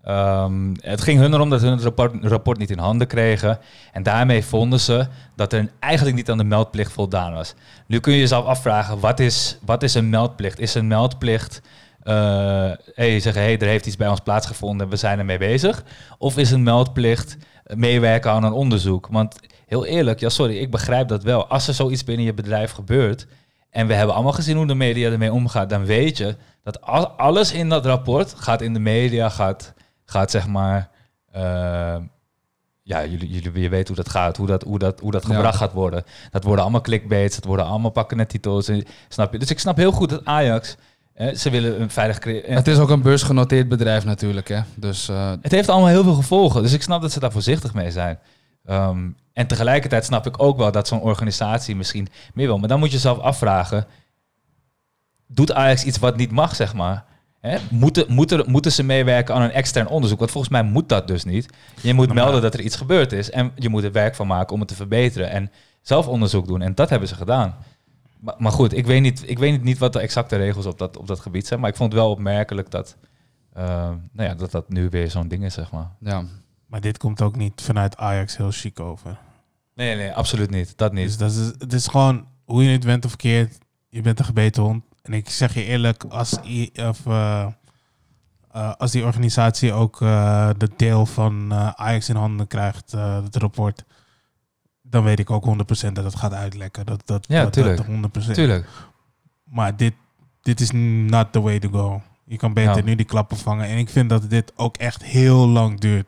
ehm, 0.02 0.74
het 0.80 1.00
ging 1.00 1.20
hun 1.20 1.34
erom 1.34 1.50
dat 1.50 1.60
hun 1.60 1.72
het 1.72 1.82
rapport, 1.82 2.24
rapport 2.24 2.58
niet 2.58 2.70
in 2.70 2.78
handen 2.78 3.06
kregen. 3.06 3.58
En 3.92 4.02
daarmee 4.02 4.44
vonden 4.44 4.80
ze 4.80 5.06
dat 5.36 5.52
er 5.52 5.70
eigenlijk 5.78 6.16
niet 6.16 6.30
aan 6.30 6.38
de 6.38 6.44
meldplicht 6.44 6.92
voldaan 6.92 7.32
was. 7.32 7.54
Nu 7.86 8.00
kun 8.00 8.12
je 8.12 8.18
jezelf 8.18 8.44
afvragen, 8.44 9.00
wat 9.00 9.20
is, 9.20 9.58
wat 9.64 9.82
is 9.82 9.94
een 9.94 10.08
meldplicht? 10.08 10.58
Is 10.58 10.74
een 10.74 10.86
meldplicht... 10.86 11.60
eh 12.08 12.70
hey, 12.94 13.20
zeggen, 13.20 13.42
hey, 13.42 13.58
er 13.58 13.66
heeft 13.66 13.86
iets 13.86 13.96
bij 13.96 14.08
ons 14.08 14.20
plaatsgevonden, 14.20 14.88
we 14.88 14.96
zijn 14.96 15.18
ermee 15.18 15.38
bezig. 15.38 15.84
Of 16.18 16.36
is 16.36 16.50
een 16.50 16.62
meldplicht 16.62 17.36
meewerken 17.74 18.30
aan 18.30 18.44
een 18.44 18.52
onderzoek? 18.52 19.08
Want 19.10 19.36
heel 19.66 19.84
eerlijk, 19.86 20.20
ja 20.20 20.28
sorry, 20.28 20.56
ik 20.58 20.70
begrijp 20.70 21.08
dat 21.08 21.22
wel. 21.22 21.46
Als 21.48 21.68
er 21.68 21.74
zoiets 21.74 22.04
binnen 22.04 22.24
je 22.26 22.34
bedrijf 22.34 22.70
gebeurt, 22.70 23.26
en 23.70 23.86
we 23.86 23.94
hebben 23.94 24.14
allemaal 24.14 24.32
gezien 24.32 24.56
hoe 24.56 24.66
de 24.66 24.74
media 24.74 25.10
ermee 25.10 25.32
omgaat, 25.32 25.70
dan 25.70 25.84
weet 25.84 26.16
je 26.16 26.36
dat 26.62 26.80
al- 26.80 27.08
alles 27.10 27.52
in 27.52 27.68
dat 27.68 27.84
rapport 27.86 28.34
gaat 28.36 28.60
in 28.62 28.72
de 28.72 28.78
media, 28.80 29.28
gaat, 29.28 29.74
gaat 30.04 30.30
zeg 30.30 30.46
maar, 30.46 30.90
eh, 31.32 31.96
ja, 32.82 33.04
jullie, 33.06 33.28
jullie, 33.28 33.60
je 33.62 33.68
weet 33.68 33.86
hoe 33.86 33.96
dat 33.96 34.08
gaat, 34.08 34.36
hoe 34.36 34.46
dat, 34.46 34.62
hoe 34.62 34.78
dat, 34.78 35.00
hoe 35.00 35.10
dat 35.10 35.26
Ja. 35.26 35.34
gebracht 35.34 35.56
gaat 35.56 35.72
worden. 35.72 36.04
Dat 36.30 36.44
worden 36.44 36.62
allemaal 36.62 36.80
clickbaits, 36.80 37.34
dat 37.34 37.44
worden 37.44 37.66
allemaal 37.66 37.90
pakken 37.90 38.16
net 38.16 38.28
titels, 38.28 38.70
snap 39.08 39.32
je? 39.32 39.38
Dus 39.38 39.50
ik 39.50 39.58
snap 39.58 39.76
heel 39.76 39.92
goed 39.92 40.10
dat 40.10 40.24
Ajax, 40.24 40.76
ze 41.18 41.50
willen 41.50 41.80
een 41.80 41.90
veilig 41.90 42.18
creëren. 42.18 42.54
Het 42.54 42.68
is 42.68 42.78
ook 42.78 42.90
een 42.90 43.02
beursgenoteerd 43.02 43.68
bedrijf 43.68 44.04
natuurlijk, 44.04 44.48
hè. 44.48 44.60
Dus 44.74 45.08
eh, 45.08 45.32
Het 45.42 45.52
heeft 45.52 45.68
allemaal 45.68 45.88
heel 45.88 46.02
veel 46.02 46.14
gevolgen. 46.14 46.62
Dus 46.62 46.72
ik 46.72 46.82
snap 46.82 47.02
dat 47.02 47.12
ze 47.12 47.20
daar 47.20 47.32
voorzichtig 47.32 47.74
mee 47.74 47.90
zijn. 47.90 48.18
Ehm, 48.64 49.08
en 49.32 49.46
tegelijkertijd 49.46 50.04
snap 50.04 50.26
ik 50.26 50.42
ook 50.42 50.56
wel 50.56 50.72
dat 50.72 50.88
zo'n 50.88 51.00
organisatie 51.00 51.76
misschien 51.76 52.08
meer 52.34 52.46
wil. 52.46 52.58
Maar 52.58 52.68
dan 52.68 52.78
moet 52.78 52.88
je 52.88 52.94
jezelf 52.94 53.18
afvragen... 53.18 53.86
Doet 55.30 55.52
Ajax 55.52 55.84
iets 55.84 55.98
wat 55.98 56.16
niet 56.16 56.30
mag, 56.30 56.54
zeg 56.54 56.74
maar? 56.74 57.04
Hè? 57.40 57.58
Moeten, 57.70 58.04
moeten, 58.08 58.50
moeten 58.50 58.72
ze 58.72 58.82
meewerken 58.82 59.34
aan 59.34 59.42
een 59.42 59.52
extern 59.52 59.88
onderzoek? 59.88 60.18
Want 60.18 60.30
volgens 60.30 60.52
mij 60.52 60.62
moet 60.62 60.88
dat 60.88 61.08
dus 61.08 61.24
niet. 61.24 61.48
Je 61.80 61.94
moet 61.94 62.14
melden 62.14 62.42
dat 62.42 62.54
er 62.54 62.60
iets 62.60 62.76
gebeurd 62.76 63.12
is 63.12 63.30
en 63.30 63.52
je 63.54 63.68
moet 63.68 63.84
er 63.84 63.92
werk 63.92 64.14
van 64.14 64.26
maken 64.26 64.54
om 64.54 64.60
het 64.60 64.68
te 64.68 64.74
verbeteren 64.74 65.30
en 65.30 65.50
zelf 65.82 66.08
onderzoek 66.08 66.46
doen. 66.46 66.62
En 66.62 66.74
dat 66.74 66.90
hebben 66.90 67.08
ze 67.08 67.14
gedaan. 67.14 67.54
Maar, 68.20 68.34
maar 68.38 68.52
goed, 68.52 68.72
ik 68.76 68.86
weet, 68.86 69.00
niet, 69.02 69.30
ik 69.30 69.38
weet 69.38 69.62
niet, 69.62 69.78
wat 69.78 69.92
de 69.92 70.00
exacte 70.00 70.36
regels 70.36 70.66
op 70.66 70.78
dat, 70.78 70.96
op 70.96 71.06
dat 71.06 71.20
gebied 71.20 71.46
zijn, 71.46 71.60
maar 71.60 71.70
ik 71.70 71.76
vond 71.76 71.92
het 71.92 72.00
wel 72.00 72.10
opmerkelijk 72.10 72.70
dat, 72.70 72.96
eh, 73.52 73.64
nou 74.12 74.28
ja, 74.28 74.34
dat 74.34 74.50
dat 74.50 74.68
nu 74.68 74.88
weer 74.88 75.10
zo'n 75.10 75.28
ding 75.28 75.44
is, 75.44 75.54
zeg 75.54 75.70
maar. 75.72 75.90
Ja. 76.00 76.24
Maar 76.66 76.80
dit 76.80 76.98
komt 76.98 77.22
ook 77.22 77.36
niet 77.36 77.60
vanuit 77.62 77.96
Ajax 77.96 78.36
heel 78.36 78.50
chic 78.50 78.80
over. 78.80 79.18
Nee, 79.74 79.96
nee, 79.96 80.12
absoluut 80.12 80.50
niet. 80.50 80.76
Dat 80.76 80.92
niet. 80.92 81.06
Dus 81.06 81.16
dat 81.16 81.30
is, 81.30 81.46
het 81.58 81.72
is 81.72 81.86
gewoon 81.86 82.26
hoe 82.44 82.64
je 82.64 82.70
het 82.70 82.84
bent 82.84 83.04
of 83.04 83.10
verkeerd. 83.10 83.58
Je 83.88 84.00
bent 84.00 84.18
een 84.18 84.24
gebeten 84.24 84.62
hond. 84.62 84.84
En 85.02 85.12
ik 85.12 85.28
zeg 85.30 85.54
je 85.54 85.64
eerlijk, 85.64 86.04
als, 86.04 86.38
i- 86.44 86.70
of, 86.74 87.06
eh, 87.06 87.46
eh, 88.50 88.74
als 88.74 88.90
die 88.90 89.04
organisatie 89.04 89.72
ook 89.72 90.00
eh, 90.02 90.50
de 90.56 90.70
deel 90.76 91.06
van 91.06 91.52
eh, 91.52 91.68
Ajax 91.68 92.08
in 92.08 92.16
handen 92.16 92.46
krijgt, 92.46 92.92
eh, 92.92 93.22
het 93.22 93.36
rapport, 93.36 93.84
dan 94.90 95.04
weet 95.04 95.18
ik 95.18 95.30
ook 95.30 95.44
100% 95.46 95.92
dat 95.92 96.04
het 96.04 96.16
gaat 96.16 96.32
uitlekken. 96.32 96.86
Dat, 96.86 97.02
dat, 97.04 97.24
Ja, 97.28 97.42
dat, 97.42 97.52
tuurlijk. 97.52 97.76
dat 97.76 98.22
100%. 98.26 98.30
Tuurlijk. 98.32 98.66
Maar 99.44 99.76
dit, 99.76 99.94
dit 100.42 100.60
is 100.60 100.70
not 101.06 101.32
the 101.32 101.40
way 101.40 101.58
to 101.58 101.68
go. 101.68 102.02
Je 102.24 102.36
kan 102.36 102.52
beter 102.54 102.76
Ja. 102.76 102.82
nu 102.82 102.94
die 102.94 103.06
klappen 103.06 103.36
vangen. 103.36 103.66
En 103.66 103.78
ik 103.78 103.88
vind 103.90 104.08
dat 104.10 104.30
dit 104.30 104.52
ook 104.56 104.76
echt 104.76 105.04
heel 105.04 105.48
lang 105.48 105.80
duurt. 105.80 106.06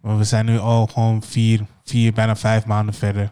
Maar 0.00 0.18
we 0.18 0.24
zijn 0.24 0.46
nu 0.46 0.58
al 0.58 0.86
gewoon 0.86 1.22
vier, 1.22 1.60
vier 1.84 2.12
bijna 2.12 2.36
vijf 2.36 2.66
maanden 2.66 2.94
verder. 2.94 3.30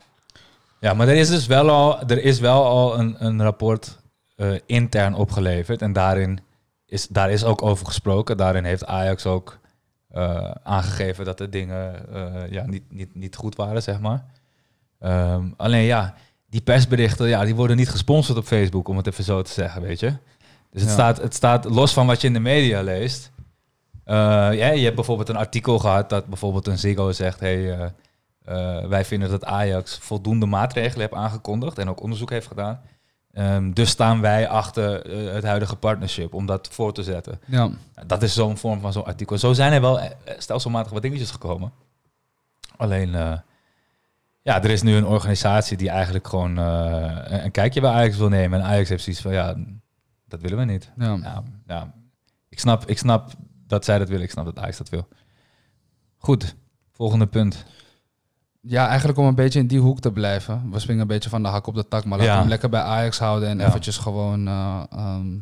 Ja, 0.80 0.94
maar 0.94 1.08
er 1.08 1.14
is 1.16 1.28
dus 1.28 1.46
wel 1.46 1.70
al, 1.70 2.00
er 2.02 2.22
is 2.24 2.40
wel 2.40 2.64
al 2.64 2.98
een, 2.98 3.24
een 3.24 3.42
rapport 3.42 3.98
eh, 4.36 4.54
intern 4.66 5.14
opgeleverd. 5.14 5.82
En 5.82 5.92
daarin 5.92 6.40
is, 6.86 7.06
daar 7.08 7.30
is 7.30 7.44
ook 7.44 7.62
over 7.62 7.86
gesproken. 7.86 8.36
Daarin 8.36 8.64
heeft 8.64 8.86
Ajax 8.86 9.26
ook 9.26 9.58
eh, 10.08 10.50
aangegeven 10.62 11.24
dat 11.24 11.38
de 11.38 11.48
dingen 11.48 12.12
eh, 12.14 12.50
ja, 12.50 12.66
niet, 12.66 12.82
niet, 12.88 13.14
niet 13.14 13.36
goed 13.36 13.56
waren, 13.56 13.82
zeg 13.82 14.00
maar. 14.00 14.24
Ehm, 15.02 15.44
alleen 15.56 15.82
ja, 15.84 16.14
die 16.50 16.60
persberichten, 16.60 17.28
ja, 17.28 17.44
die 17.44 17.54
worden 17.54 17.76
niet 17.76 17.88
gesponsord 17.90 18.38
op 18.38 18.44
Facebook, 18.44 18.88
om 18.88 18.96
het 18.96 19.06
even 19.06 19.24
zo 19.24 19.42
te 19.42 19.52
zeggen, 19.52 19.82
weet 19.82 20.00
je. 20.00 20.14
Dus 20.70 20.80
het, 20.80 20.90
Ja. 20.90 20.96
staat, 20.96 21.16
het 21.16 21.34
staat 21.34 21.64
los 21.64 21.92
van 21.92 22.06
wat 22.06 22.20
je 22.20 22.26
in 22.26 22.32
de 22.32 22.40
media 22.40 22.82
leest. 22.82 23.30
Eh, 24.04 24.16
ja, 24.52 24.68
je 24.68 24.82
hebt 24.84 24.94
bijvoorbeeld 24.94 25.28
een 25.28 25.36
artikel 25.36 25.78
gehad 25.78 26.08
dat 26.08 26.26
bijvoorbeeld 26.26 26.66
een 26.66 26.78
Ziggo 26.78 27.12
zegt... 27.12 27.40
Hey, 27.40 27.72
eh, 27.72 27.88
eh, 28.44 28.88
wij 28.88 29.04
vinden 29.04 29.30
dat 29.30 29.44
Ajax 29.44 29.98
voldoende 29.98 30.46
maatregelen 30.46 31.00
heeft 31.00 31.22
aangekondigd 31.22 31.78
en 31.78 31.88
ook 31.88 32.02
onderzoek 32.02 32.30
heeft 32.30 32.46
gedaan. 32.46 32.80
Ehm, 33.32 33.72
dus 33.72 33.90
staan 33.90 34.20
wij 34.20 34.48
achter 34.48 35.10
het 35.34 35.44
huidige 35.44 35.76
partnership 35.76 36.34
om 36.34 36.46
dat 36.46 36.68
voor 36.72 36.92
te 36.92 37.02
zetten. 37.02 37.40
Ja. 37.44 37.70
Dat 38.06 38.22
is 38.22 38.34
zo'n 38.34 38.56
vorm 38.56 38.80
van 38.80 38.92
zo'n 38.92 39.04
artikel. 39.04 39.38
Zo 39.38 39.52
zijn 39.52 39.72
er 39.72 39.80
wel 39.80 40.00
stelselmatig 40.38 40.92
wat 40.92 41.02
dingetjes 41.02 41.30
gekomen. 41.30 41.72
Alleen, 42.76 43.40
ja, 44.42 44.62
er 44.62 44.70
is 44.70 44.82
nu 44.82 44.94
een 44.94 45.06
organisatie 45.06 45.76
die 45.76 45.88
eigenlijk 45.88 46.28
gewoon 46.28 46.58
eh, 46.58 47.44
een, 47.44 47.50
kijkje 47.50 47.80
bij 47.80 47.90
Ajax 47.90 48.16
wil 48.16 48.28
nemen. 48.28 48.60
En 48.60 48.66
Ajax 48.66 48.88
heeft 48.88 49.02
zoiets 49.02 49.22
van, 49.22 49.32
ja, 49.32 49.56
dat 50.26 50.40
willen 50.40 50.58
we 50.58 50.64
niet. 50.64 50.92
Ja. 50.98 51.18
Ja, 51.22 51.42
ja. 51.66 51.94
Ik, 52.48 52.58
snap, 52.58 52.86
ik 52.86 52.98
snap 52.98 53.30
dat 53.66 53.84
zij 53.84 53.98
dat 53.98 54.08
willen. 54.08 54.24
Ik 54.24 54.30
snap 54.30 54.44
dat 54.44 54.58
Ajax 54.58 54.76
dat 54.76 54.88
wil. 54.88 55.08
Goed, 56.16 56.54
volgende 56.92 57.26
punt. 57.26 57.64
Ja, 58.60 58.88
eigenlijk 58.88 59.18
om 59.18 59.26
een 59.26 59.34
beetje 59.34 59.58
in 59.58 59.66
die 59.66 59.80
hoek 59.80 60.00
te 60.00 60.12
blijven. 60.12 60.70
We 60.70 60.78
springen 60.78 61.02
een 61.02 61.08
beetje 61.08 61.30
van 61.30 61.42
de 61.42 61.48
hak 61.48 61.66
op 61.66 61.74
de 61.74 61.88
tak, 61.88 62.04
maar 62.04 62.18
laten 62.18 62.32
we 62.32 62.38
hem 62.38 62.48
lekker 62.48 62.68
bij 62.68 62.80
Ajax 62.80 63.18
houden 63.18 63.48
en 63.48 63.60
eventjes 63.60 63.96
gewoon 63.96 64.48
eh, 64.48 64.82
ehm, 64.90 65.38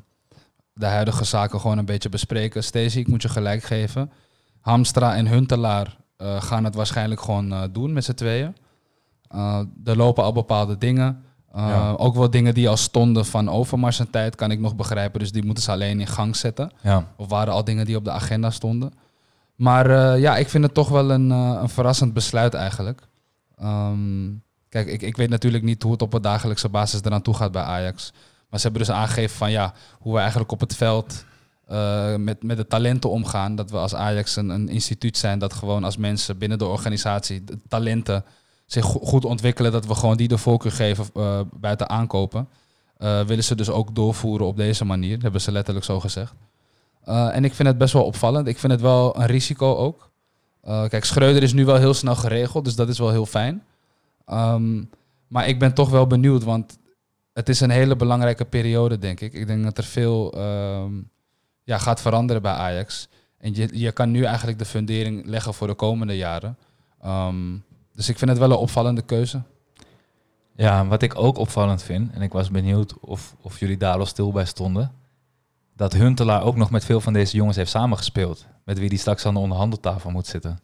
de 0.73 0.87
huidige 0.87 1.25
zaken 1.25 1.61
gewoon 1.61 1.79
een 1.79 1.85
beetje 1.85 2.09
bespreken. 2.09 2.65
Stacey, 2.65 3.01
ik 3.01 3.09
moet 3.09 3.23
je 3.23 3.29
gelijk 3.29 3.63
geven. 3.63 4.13
Hamstra 4.61 5.15
en 5.17 5.27
Huntelaar 5.27 5.97
eh, 6.17 6.43
gaan 6.43 6.65
het 6.65 6.75
waarschijnlijk 6.75 7.21
gewoon 7.21 7.69
doen 7.73 7.93
met 7.93 8.05
z'n 8.05 8.15
tweeën. 8.15 8.55
Eh, 9.31 9.61
er 9.85 9.97
lopen 9.97 10.25
al 10.25 10.33
bepaalde 10.33 10.79
dingen. 10.79 11.23
Eh, 11.53 11.67
Ja. 11.69 11.91
Ook 11.93 12.15
wel 12.15 12.31
dingen 12.31 12.55
die 12.55 12.69
al 12.69 12.77
stonden 12.77 13.27
van 13.27 13.49
Overmars 13.49 13.99
een 13.99 14.11
tijd, 14.11 14.35
kan 14.35 14.51
ik 14.51 14.61
nog 14.61 14.77
begrijpen. 14.77 15.21
Dus 15.21 15.33
die 15.33 15.45
moeten 15.45 15.65
ze 15.65 15.71
alleen 15.71 16.01
in 16.01 16.07
gang 16.07 16.37
zetten. 16.37 16.71
Ja, 16.83 17.07
Of 17.17 17.29
waren 17.29 17.53
al 17.53 17.65
dingen 17.65 17.85
die 17.87 17.97
op 17.97 18.05
de 18.05 18.11
agenda 18.11 18.51
stonden. 18.51 18.93
Maar 19.55 19.91
eh, 19.91 20.21
ja, 20.21 20.37
ik 20.37 20.49
vind 20.49 20.65
het 20.65 20.75
toch 20.75 20.89
wel 20.89 21.11
een, 21.11 21.31
een 21.31 21.69
verrassend 21.69 22.13
besluit 22.13 22.55
eigenlijk. 22.55 23.03
Ehm, 23.59 24.31
kijk, 24.69 24.87
ik, 24.87 25.03
ik 25.03 25.17
weet 25.17 25.29
natuurlijk 25.29 25.65
niet 25.65 25.83
hoe 25.83 25.93
het 25.93 26.03
op 26.03 26.15
een 26.15 26.23
dagelijkse 26.23 26.69
basis 26.69 27.03
eraan 27.03 27.23
toe 27.23 27.35
gaat 27.35 27.53
bij 27.53 27.63
Ajax. 27.63 28.13
Maar 28.49 28.61
ze 28.61 28.67
hebben 28.69 28.87
dus 28.87 28.97
aangegeven 28.97 29.37
van 29.37 29.51
ja, 29.51 29.73
hoe 29.99 30.13
we 30.13 30.19
eigenlijk 30.19 30.53
op 30.53 30.61
het 30.61 30.77
veld 30.77 31.25
met, 32.17 32.43
met 32.43 32.57
de 32.57 32.67
talenten 32.67 33.11
omgaan. 33.11 33.55
Dat 33.55 33.71
we 33.71 33.77
als 33.77 33.95
Ajax 33.95 34.37
een, 34.37 34.49
een 34.49 34.69
instituut 34.69 35.17
zijn 35.17 35.39
dat 35.39 35.53
gewoon 35.53 35.85
als 35.85 35.97
mensen 35.97 36.39
binnen 36.39 36.59
de 36.59 36.67
organisatie 36.67 37.45
de 37.45 37.59
talenten 37.69 38.25
zich 38.73 38.85
go- 38.85 39.01
goed 39.03 39.25
ontwikkelen. 39.25 39.73
Dat 39.73 39.87
we 39.87 39.95
gewoon 39.95 40.17
die 40.17 40.29
de 40.29 40.39
voorkeur 40.39 40.73
geven 40.73 41.05
eh, 41.15 41.41
buiten 41.53 41.89
aankopen. 41.89 42.49
Eh, 42.97 43.21
willen 43.21 43.45
ze 43.45 43.55
dus 43.55 43.71
ook 43.71 43.95
doorvoeren 43.95 44.47
op 44.47 44.57
deze 44.57 44.85
manier. 44.85 45.13
Dat 45.13 45.23
hebben 45.23 45.41
ze 45.41 45.53
letterlijk 45.53 45.87
zo 45.87 46.01
gezegd. 46.01 46.35
Uh, 47.09 47.37
en 47.37 47.45
ik 47.45 47.55
vind 47.55 47.69
het 47.69 47.79
best 47.79 47.93
wel 47.93 48.05
opvallend. 48.05 48.47
Ik 48.47 48.59
vind 48.59 48.73
het 48.73 48.81
wel 48.81 49.17
een 49.21 49.27
risico 49.27 49.75
ook. 49.75 50.11
Kijk, 50.63 51.05
Schreuder 51.05 51.43
is 51.43 51.53
nu 51.53 51.65
wel 51.65 51.77
heel 51.77 51.95
snel 51.95 52.15
geregeld, 52.15 52.65
dus 52.65 52.75
dat 52.75 52.89
is 52.89 52.99
wel 52.99 53.11
heel 53.11 53.27
fijn. 53.27 53.63
Um, 54.33 54.91
maar 55.27 55.49
ik 55.49 55.59
ben 55.59 55.75
toch 55.75 55.91
wel 55.91 56.07
benieuwd, 56.07 56.45
want 56.45 56.79
het 57.33 57.49
is 57.49 57.61
een 57.61 57.71
hele 57.71 57.97
belangrijke 57.97 58.45
periode, 58.45 58.99
denk 58.99 59.21
ik. 59.21 59.33
Ik 59.33 59.47
denk 59.47 59.65
dat 59.65 59.79
er 59.79 59.85
veel 59.85 60.39
um, 60.39 61.11
ja, 61.65 61.79
gaat 61.79 62.01
veranderen 62.01 62.43
bij 62.43 62.53
Ajax. 62.53 63.09
En 63.39 63.55
je, 63.55 63.69
je 63.73 63.93
kan 63.93 64.11
nu 64.11 64.25
eigenlijk 64.25 64.59
de 64.59 64.65
fundering 64.65 65.27
leggen 65.27 65.55
voor 65.55 65.67
de 65.67 65.75
komende 65.75 66.17
jaren. 66.17 66.57
Um, 67.07 67.65
dus 68.01 68.09
ik 68.09 68.19
vind 68.19 68.31
het 68.31 68.39
wel 68.39 68.51
een 68.51 68.57
opvallende 68.57 69.03
keuze. 69.03 69.43
Ja, 70.57 70.87
wat 70.87 71.03
ik 71.03 71.19
ook 71.19 71.39
opvallend 71.39 71.83
vind, 71.83 72.13
en 72.13 72.23
ik 72.23 72.33
was 72.33 72.51
benieuwd 72.51 72.99
of, 73.01 73.37
of 73.41 73.59
jullie 73.59 73.77
daar 73.77 73.99
al 73.99 74.07
stil 74.07 74.33
bij 74.33 74.45
stonden, 74.45 74.93
dat 75.77 75.93
Huntelaar 75.93 76.43
ook 76.43 76.57
nog 76.57 76.71
met 76.71 76.85
veel 76.85 77.01
van 77.01 77.13
deze 77.13 77.37
jongens 77.37 77.57
heeft 77.57 77.71
samengespeeld. 77.71 78.47
Met 78.65 78.79
wie 78.79 78.89
die 78.89 78.99
straks 78.99 79.27
aan 79.27 79.35
de 79.35 79.41
onderhandeltafel 79.41 80.11
moet 80.11 80.27
zitten. 80.27 80.61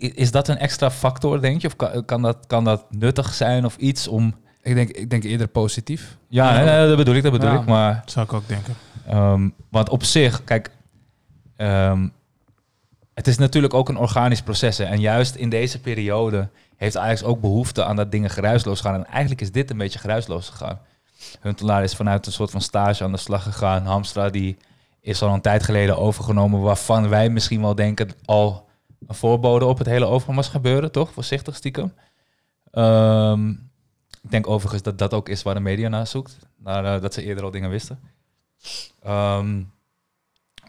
Is 0.00 0.30
dat 0.30 0.48
een 0.48 0.58
extra 0.58 0.90
factor, 0.90 1.40
denk 1.40 1.60
je? 1.60 1.66
Of 1.66 1.76
kan, 1.76 2.04
kan, 2.04 2.22
dat, 2.22 2.46
kan 2.46 2.64
dat 2.64 2.84
nuttig 2.90 3.34
zijn 3.34 3.64
of 3.64 3.76
iets 3.76 4.08
om... 4.08 4.34
Ik 4.62 4.74
denk, 4.74 4.88
ik 4.90 5.10
denk 5.10 5.24
eerder 5.24 5.48
positief. 5.48 6.18
Ja, 6.28 6.52
nee, 6.56 6.64
nee, 6.64 6.88
dat 6.88 6.96
bedoel 6.96 7.14
ik, 7.14 7.22
dat 7.22 7.32
bedoel 7.32 7.50
Ja. 7.50 7.60
ik. 7.60 7.66
Maar, 7.66 8.02
Zou 8.06 8.26
ik 8.26 8.32
ook 8.32 8.48
denken. 8.48 8.74
um, 9.10 9.54
want 9.70 9.88
op 9.88 10.04
zich, 10.04 10.44
kijk, 10.44 10.70
um, 11.56 12.12
het 13.18 13.26
is 13.26 13.38
natuurlijk 13.38 13.74
ook 13.74 13.88
een 13.88 13.96
organisch 13.96 14.42
proces. 14.42 14.78
En 14.78 15.00
juist 15.00 15.34
in 15.34 15.48
deze 15.48 15.80
periode 15.80 16.48
heeft 16.76 16.96
Ajax 16.96 17.22
ook 17.22 17.40
behoefte 17.40 17.84
aan 17.84 17.96
dat 17.96 18.10
dingen 18.10 18.30
geruisloos 18.30 18.80
gaan. 18.80 18.94
En 18.94 19.06
eigenlijk 19.06 19.40
is 19.40 19.52
dit 19.52 19.70
een 19.70 19.78
beetje 19.78 19.98
geruisloos 19.98 20.48
gegaan. 20.48 20.80
Huntelaar 21.40 21.82
is 21.82 21.94
vanuit 21.94 22.26
een 22.26 22.32
soort 22.32 22.50
van 22.50 22.60
stage 22.60 23.04
aan 23.04 23.12
de 23.12 23.18
slag 23.18 23.42
gegaan. 23.42 23.86
Hamstra 23.86 24.28
die 24.28 24.56
is 25.00 25.22
al 25.22 25.34
een 25.34 25.40
tijd 25.40 25.62
geleden 25.62 25.98
overgenomen, 25.98 26.60
waarvan 26.60 27.08
wij 27.08 27.28
misschien 27.28 27.60
wel 27.60 27.74
denken 27.74 28.10
al 28.24 28.68
een 29.06 29.14
voorbode 29.14 29.64
op 29.64 29.78
het 29.78 29.86
hele 29.86 30.06
Overmars 30.06 30.48
gebeuren, 30.48 30.92
toch? 30.92 31.12
Voorzichtig 31.12 31.56
stiekem. 31.56 31.92
Um, 32.72 33.70
ik 34.22 34.30
denk 34.30 34.48
overigens 34.48 34.82
dat 34.82 34.98
dat 34.98 35.14
ook 35.14 35.28
is 35.28 35.42
waar 35.42 35.54
de 35.54 35.60
media 35.60 35.88
naar 35.88 36.06
zoekt. 36.06 36.38
Naar, 36.56 36.84
uh, 36.84 37.02
dat 37.02 37.14
ze 37.14 37.22
eerder 37.22 37.44
al 37.44 37.50
dingen 37.50 37.70
wisten. 37.70 38.00
Um, 39.06 39.72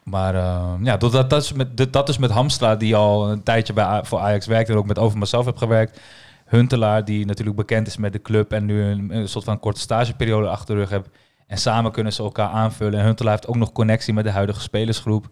maar 0.09 0.35
uh, 0.35 0.73
ja, 0.83 0.97
dat, 0.97 1.29
dat, 1.29 1.43
is 1.43 1.53
met, 1.53 1.93
dat 1.93 2.09
is 2.09 2.17
met 2.17 2.31
Hamstra, 2.31 2.75
die 2.75 2.95
al 2.95 3.31
een 3.31 3.43
tijdje 3.43 3.73
bij, 3.73 4.03
voor 4.03 4.19
Ajax 4.19 4.45
werkt 4.45 4.69
en 4.69 4.75
ook 4.75 4.85
met 4.85 4.99
Overmars 4.99 5.29
zelf 5.29 5.45
heeft 5.45 5.57
gewerkt. 5.57 5.99
Huntelaar, 6.45 7.05
die 7.05 7.25
natuurlijk 7.25 7.57
bekend 7.57 7.87
is 7.87 7.97
met 7.97 8.13
de 8.13 8.21
club 8.21 8.51
en 8.51 8.65
nu 8.65 8.83
een, 8.83 9.15
een 9.15 9.29
soort 9.29 9.43
van 9.43 9.59
korte 9.59 9.79
stageperiode 9.79 10.47
achter 10.47 10.75
de 10.75 10.81
rug 10.81 10.89
heeft. 10.89 11.09
En 11.47 11.57
samen 11.57 11.91
kunnen 11.91 12.13
ze 12.13 12.23
elkaar 12.23 12.49
aanvullen. 12.49 12.99
En 12.99 13.05
Huntelaar 13.05 13.33
heeft 13.33 13.47
ook 13.47 13.55
nog 13.55 13.71
connectie 13.71 14.13
met 14.13 14.23
de 14.23 14.31
huidige 14.31 14.61
spelersgroep. 14.61 15.29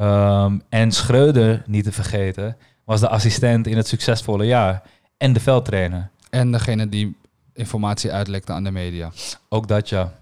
Um, 0.00 0.62
en 0.68 0.92
Schreuder, 0.92 1.62
niet 1.66 1.84
te 1.84 1.92
vergeten, 1.92 2.56
was 2.84 3.00
de 3.00 3.08
assistent 3.08 3.66
in 3.66 3.76
het 3.76 3.88
succesvolle 3.88 4.44
jaar. 4.44 4.82
En 5.16 5.32
de 5.32 5.40
veldtrainer. 5.40 6.10
En 6.30 6.52
degene 6.52 6.88
die 6.88 7.16
informatie 7.52 8.12
uitlekte 8.12 8.52
aan 8.52 8.64
de 8.64 8.70
media. 8.70 9.10
Ook 9.48 9.68
dat, 9.68 9.88
ja. 9.88 10.12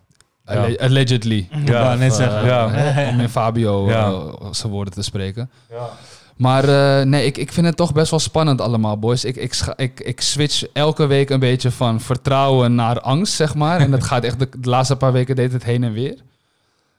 Allegedly. 0.78 1.48
Ja, 1.64 1.92
of, 1.92 1.98
net 1.98 2.14
zeggen. 2.14 2.44
Ja. 2.46 3.08
Om 3.10 3.20
in 3.20 3.28
Fabio 3.28 3.88
uh, 3.88 4.20
zijn 4.50 4.72
woorden 4.72 4.94
te 4.94 5.02
spreken. 5.02 5.50
Ja. 5.70 5.88
Maar 6.36 6.68
uh, 6.68 7.06
nee, 7.06 7.26
ik, 7.26 7.38
ik 7.38 7.52
vind 7.52 7.66
het 7.66 7.76
toch 7.76 7.92
best 7.92 8.10
wel 8.10 8.20
spannend 8.20 8.60
allemaal, 8.60 8.98
boys. 8.98 9.24
Ik, 9.24 9.36
ik, 9.36 9.74
ik, 9.76 10.00
ik 10.00 10.20
switch 10.20 10.66
elke 10.72 11.06
week 11.06 11.30
een 11.30 11.40
beetje 11.40 11.70
van 11.70 12.00
vertrouwen 12.00 12.74
naar 12.74 13.00
angst, 13.00 13.34
zeg 13.34 13.54
maar. 13.54 13.80
En 13.80 13.90
dat 13.90 14.04
gaat 14.04 14.24
echt, 14.24 14.38
de, 14.38 14.48
de 14.58 14.68
laatste 14.68 14.96
paar 14.96 15.12
weken 15.12 15.36
deed 15.36 15.52
het 15.52 15.64
heen 15.64 15.84
en 15.84 15.92
weer. 15.92 16.18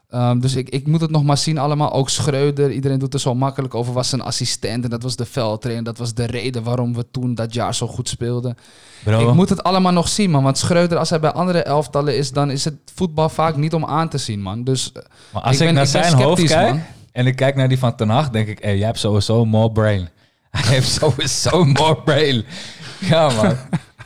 Ehm, 0.10 0.40
dus 0.40 0.56
ik, 0.56 0.70
ik 0.70 0.88
moet 0.88 1.02
het 1.02 1.10
nog 1.12 1.24
maar 1.24 1.38
zien 1.38 1.58
allemaal. 1.58 1.92
Ook 1.94 2.10
Schreuder, 2.10 2.72
iedereen 2.72 3.00
doet 3.00 3.14
er 3.14 3.20
zo 3.20 3.36
makkelijk 3.36 3.76
over. 3.76 3.94
Was 3.94 4.10
zijn 4.10 4.22
assistent 4.22 4.84
en 4.84 4.90
dat 4.90 5.04
was 5.04 5.16
de 5.16 5.26
veldtrainer. 5.26 5.84
Dat 5.84 5.98
was 5.98 6.14
de 6.14 6.26
reden 6.26 6.64
waarom 6.64 6.94
we 6.94 7.06
toen 7.12 7.36
dat 7.36 7.54
jaar 7.54 7.76
zo 7.76 7.88
goed 7.88 8.10
speelden. 8.10 8.58
Bro, 9.04 9.28
Ik 9.30 9.34
moet 9.34 9.50
het 9.50 9.64
allemaal 9.64 9.92
nog 9.92 10.08
zien, 10.08 10.32
man. 10.32 10.44
Want 10.44 10.58
Schreuder, 10.58 10.98
als 10.98 11.10
hij 11.10 11.20
bij 11.20 11.32
andere 11.32 11.64
elftallen 11.64 12.18
is, 12.18 12.32
dan 12.32 12.52
is 12.52 12.66
het 12.66 12.76
voetbal 12.96 13.30
vaak 13.30 13.56
niet 13.56 13.74
om 13.74 13.86
aan 13.86 14.10
te 14.10 14.18
zien, 14.18 14.42
man. 14.42 14.64
Dus 14.64 14.92
eh, 14.92 15.02
maar 15.34 15.42
als 15.42 15.60
ik, 15.60 15.66
ben- 15.66 15.74
naar 15.74 15.84
ik 15.84 15.90
zijn 15.90 16.14
hoofd 16.14 16.44
kijk 16.46 16.70
man. 16.70 16.82
en 17.12 17.28
ik 17.28 17.36
kijk 17.36 17.56
naar 17.56 17.68
die 17.68 17.80
van 17.80 17.96
Ten 17.96 18.10
Hag, 18.10 18.30
denk 18.30 18.48
ik, 18.48 18.60
hey, 18.64 18.78
jij 18.78 18.86
hebt 18.86 19.00
sowieso 19.00 19.46
more 19.46 19.72
brain. 19.72 20.10
Hij 20.56 20.74
heeft 20.74 20.90
sowieso 20.92 21.64
more 21.66 21.96
brain. 21.96 22.44
Ja, 23.00 23.30
man. 23.30 23.56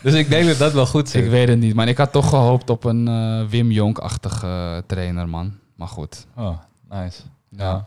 dus 0.02 0.14
ik 0.14 0.30
denk 0.30 0.48
dat 0.48 0.58
dat 0.58 0.74
wel 0.74 0.86
goed 0.86 1.10
zit. 1.10 1.24
ik 1.24 1.30
weet 1.30 1.48
het 1.48 1.60
niet. 1.60 1.74
Maar 1.76 1.88
ik 1.88 1.98
had 1.98 2.12
toch 2.12 2.30
gehoopt 2.30 2.70
op 2.70 2.84
een 2.84 3.08
eh, 3.08 3.42
Wim 3.50 3.72
Jonk-achtige 3.72 4.48
eh, 4.48 4.78
trainer, 4.88 5.30
man. 5.30 5.54
Maar 5.80 5.88
goed. 5.88 6.26
Oh, 6.36 6.58
nice. 6.90 7.22
Ja. 7.50 7.64
Ja. 7.66 7.86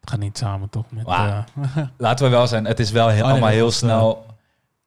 Het 0.00 0.10
gaat 0.10 0.18
niet 0.18 0.38
samen 0.38 0.68
toch 0.68 0.84
met... 0.88 1.04
Wauw. 1.04 1.44
eh, 1.74 1.76
Laten 1.96 2.24
we 2.24 2.30
wel 2.30 2.46
zijn, 2.46 2.64
het 2.64 2.80
is 2.80 2.90
wel 2.90 3.08
heel, 3.08 3.14
nee, 3.22 3.30
allemaal 3.30 3.48
dat 3.48 3.56
heel 3.56 3.64
was, 3.64 3.76
snel 3.76 4.26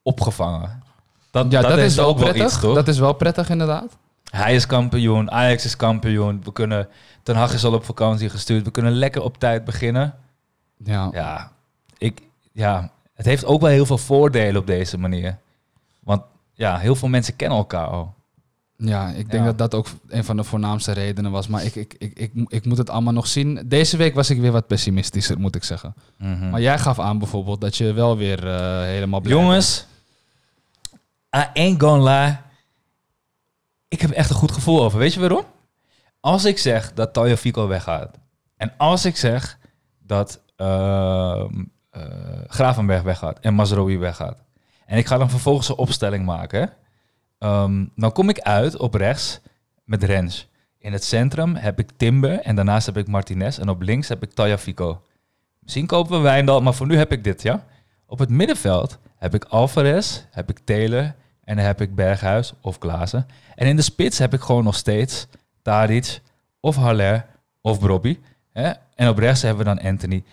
opgevangen. 0.02 0.82
Dat, 1.30 1.50
Ja, 1.50 1.60
dat, 1.60 1.78
is 1.78 1.94
wel 1.96 2.06
ook 2.06 2.18
wel 2.18 2.28
prettig. 2.28 2.46
iets, 2.52 2.60
toch? 2.60 2.74
dat 2.74 2.88
is 2.88 2.98
wel 2.98 3.12
prettig, 3.12 3.50
inderdaad. 3.50 3.96
Hij 4.30 4.54
is 4.54 4.66
kampioen, 4.66 5.30
Ajax 5.30 5.64
is 5.64 5.76
kampioen. 5.76 6.42
We 6.44 6.52
kunnen, 6.52 6.88
Ten 7.22 7.36
Hag 7.36 7.52
is 7.52 7.64
al 7.64 7.72
op 7.72 7.84
vakantie 7.84 8.28
gestuurd. 8.30 8.64
We 8.64 8.70
kunnen 8.70 8.92
lekker 8.92 9.22
op 9.22 9.38
tijd 9.38 9.64
beginnen. 9.64 10.14
Ja. 10.76 11.08
Ja, 11.12 11.52
ik, 11.98 12.22
ja, 12.52 12.90
het 13.14 13.26
heeft 13.26 13.44
ook 13.44 13.60
wel 13.60 13.70
heel 13.70 13.86
veel 13.86 13.98
voordelen 13.98 14.60
op 14.60 14.66
deze 14.66 14.98
manier. 14.98 15.38
Want 16.00 16.22
ja, 16.52 16.78
heel 16.78 16.94
veel 16.94 17.08
mensen 17.08 17.36
kennen 17.36 17.58
elkaar 17.58 17.86
al. 17.86 18.14
Ja, 18.80 19.08
ik 19.08 19.30
denk 19.30 19.44
Ja. 19.44 19.52
dat 19.52 19.58
dat 19.58 19.74
ook 19.74 19.86
een 20.08 20.24
van 20.24 20.36
de 20.36 20.44
voornaamste 20.44 20.92
redenen 20.92 21.30
was. 21.30 21.48
Maar 21.48 21.64
ik, 21.64 21.74
ik, 21.74 21.94
ik, 21.98 22.16
ik, 22.18 22.32
ik 22.48 22.64
moet 22.64 22.78
het 22.78 22.90
allemaal 22.90 23.12
nog 23.12 23.26
zien. 23.26 23.62
Deze 23.66 23.96
week 23.96 24.14
was 24.14 24.30
ik 24.30 24.40
weer 24.40 24.52
wat 24.52 24.66
pessimistischer, 24.66 25.40
moet 25.40 25.54
ik 25.54 25.64
zeggen. 25.64 25.94
Mhm. 26.18 26.50
Maar 26.50 26.60
jij 26.60 26.78
gaf 26.78 26.98
aan 26.98 27.18
bijvoorbeeld 27.18 27.60
dat 27.60 27.76
je 27.76 27.92
wel 27.92 28.16
weer 28.16 28.48
eh, 28.48 28.80
helemaal 28.82 29.20
blij 29.20 29.36
Jongens, 29.36 29.86
I 31.36 31.44
ain't 31.54 31.82
gonna 31.82 32.24
lie. 32.24 32.36
Ik 33.88 34.00
heb 34.00 34.10
echt 34.10 34.30
een 34.30 34.36
goed 34.36 34.52
gevoel 34.52 34.82
over. 34.82 34.98
Weet 34.98 35.14
je 35.14 35.20
waarom? 35.20 35.44
Als 36.20 36.44
ik 36.44 36.58
zeg 36.58 36.92
dat 36.94 37.12
Tayo 37.12 37.36
Fico 37.36 37.66
weggaat. 37.68 38.18
En 38.56 38.72
als 38.76 39.04
ik 39.04 39.16
zeg 39.16 39.58
dat 40.02 40.40
ehm, 40.56 41.64
eh, 41.90 42.02
Gravenberg 42.46 43.02
weggaat 43.02 43.38
en 43.40 43.54
Mazraoui 43.54 43.98
weggaat. 43.98 44.38
En 44.86 44.98
ik 44.98 45.06
ga 45.06 45.18
dan 45.18 45.30
vervolgens 45.30 45.68
een 45.68 45.76
opstelling 45.76 46.24
maken. 46.24 46.72
Hè. 47.38 47.46
Ehm, 47.46 47.84
dan 47.94 48.12
kom 48.12 48.28
ik 48.28 48.40
uit 48.40 48.76
op 48.76 48.94
rechts 48.94 49.40
met 49.84 50.02
Rens. 50.02 50.48
In 50.78 50.92
het 50.92 51.04
centrum 51.04 51.54
heb 51.54 51.78
ik 51.78 51.90
Timber 51.96 52.40
en 52.40 52.56
daarnaast 52.56 52.86
heb 52.86 52.96
ik 52.96 53.08
Martinez. 53.08 53.58
En 53.58 53.68
op 53.68 53.82
links 53.82 54.08
heb 54.08 54.22
ik 54.22 54.32
Taya 54.32 54.58
Fico. 54.58 55.02
Misschien 55.58 55.86
kopen 55.86 56.16
we 56.16 56.22
Wijndal, 56.22 56.62
maar 56.62 56.74
voor 56.74 56.86
nu 56.86 56.96
heb 56.96 57.12
ik 57.12 57.24
dit, 57.24 57.42
ja? 57.42 57.64
Op 58.06 58.18
het 58.18 58.30
middenveld 58.30 58.98
heb 59.16 59.34
ik 59.34 59.44
Alvarez, 59.44 60.22
heb 60.30 60.50
ik 60.50 60.58
Taylor 60.58 61.14
en 61.44 61.56
dan 61.56 61.64
heb 61.64 61.80
ik 61.80 61.94
Berghuis 61.94 62.52
of 62.60 62.78
Klaassen. 62.78 63.26
En 63.54 63.66
in 63.66 63.76
de 63.76 63.82
spits 63.82 64.18
heb 64.18 64.34
ik 64.34 64.40
gewoon 64.40 64.64
nog 64.64 64.74
steeds 64.74 65.26
Tadic 65.62 66.20
of 66.60 66.76
Haller 66.76 67.26
of 67.60 67.78
Brobby. 67.78 68.18
Hè? 68.52 68.72
En 68.94 69.08
op 69.08 69.18
rechts 69.18 69.42
hebben 69.42 69.64
we 69.66 69.74
dan 69.74 69.90
Anthony. 69.90 70.24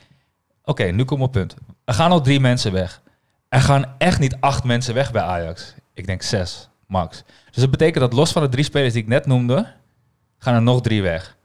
Oké, 0.63 0.83
nu 0.83 1.03
kom 1.03 1.21
op 1.21 1.31
punt. 1.31 1.55
Er 1.85 1.93
gaan 1.93 2.11
al 2.11 2.21
drie 2.21 2.39
mensen 2.39 2.71
weg. 2.71 3.01
Er 3.49 3.61
gaan 3.61 3.85
echt 3.97 4.19
niet 4.19 4.37
acht 4.39 4.63
mensen 4.63 4.93
weg 4.93 5.11
bij 5.11 5.21
Ajax. 5.21 5.73
Ik 5.93 6.05
denk 6.05 6.21
zes, 6.21 6.69
max. 6.87 7.23
Dus 7.51 7.61
dat 7.61 7.71
betekent 7.71 7.99
dat 7.99 8.13
los 8.13 8.31
van 8.31 8.41
de 8.41 8.49
drie 8.49 8.63
spelers 8.63 8.93
die 8.93 9.01
ik 9.01 9.07
net 9.07 9.25
noemde, 9.25 9.73
gaan 10.37 10.53
er 10.55 10.61
nog 10.61 10.81
drie 10.81 11.01
weg. 11.01 11.37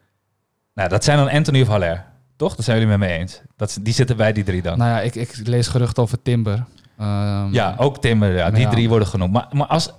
Nou, 0.74 0.88
dat 0.88 1.04
zijn 1.04 1.18
dan 1.18 1.30
Anthony 1.30 1.60
of 1.62 1.68
Haller. 1.68 2.04
Toch? 2.36 2.54
Dat 2.56 2.64
zijn 2.64 2.78
jullie 2.80 2.98
met 2.98 3.08
me 3.08 3.14
eens. 3.16 3.40
Dat, 3.56 3.78
die 3.80 3.92
zitten 3.94 4.16
bij 4.16 4.32
die 4.32 4.44
drie 4.44 4.62
dan. 4.62 4.78
Nou 4.78 4.90
ja, 4.90 5.00
ik, 5.00 5.14
ik 5.14 5.36
lees 5.46 5.68
geruchten 5.68 6.02
over 6.02 6.22
Timber. 6.22 6.64
Ehm, 6.98 7.52
Ja, 7.52 7.74
ook 7.78 7.98
Timber. 8.00 8.36
Ja, 8.36 8.50
die 8.50 8.60
Ja. 8.60 8.70
drie 8.70 8.88
worden 8.88 9.08
genoemd. 9.08 9.32
Maar, 9.32 9.46
maar 9.52 9.66
als... 9.66 9.92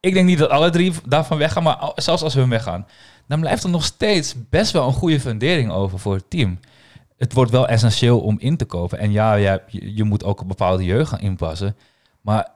Ik 0.00 0.14
denk 0.14 0.26
niet 0.26 0.38
dat 0.38 0.50
alle 0.50 0.70
drie 0.70 0.92
daarvan 1.06 1.38
weggaan, 1.38 1.62
maar 1.62 1.90
zelfs 1.94 2.22
als 2.22 2.34
hun 2.34 2.48
weggaan, 2.48 2.86
dan 3.28 3.40
blijft 3.40 3.64
er 3.64 3.70
nog 3.70 3.84
steeds 3.84 4.34
best 4.50 4.72
wel 4.72 4.86
een 4.86 4.92
goede 4.92 5.20
fundering 5.20 5.70
over 5.70 5.98
voor 5.98 6.14
het 6.14 6.30
team. 6.30 6.58
Het 7.18 7.32
wordt 7.32 7.50
wel 7.50 7.68
essentieel 7.68 8.20
om 8.20 8.36
in 8.38 8.56
te 8.56 8.64
kopen. 8.64 8.98
En 8.98 9.12
ja, 9.12 9.34
ja 9.34 9.60
je, 9.66 9.94
je 9.94 10.04
moet 10.04 10.24
ook 10.24 10.40
een 10.40 10.46
bepaalde 10.46 10.84
jeugd 10.84 11.08
gaan 11.10 11.20
inpassen. 11.20 11.76
Maar 12.20 12.48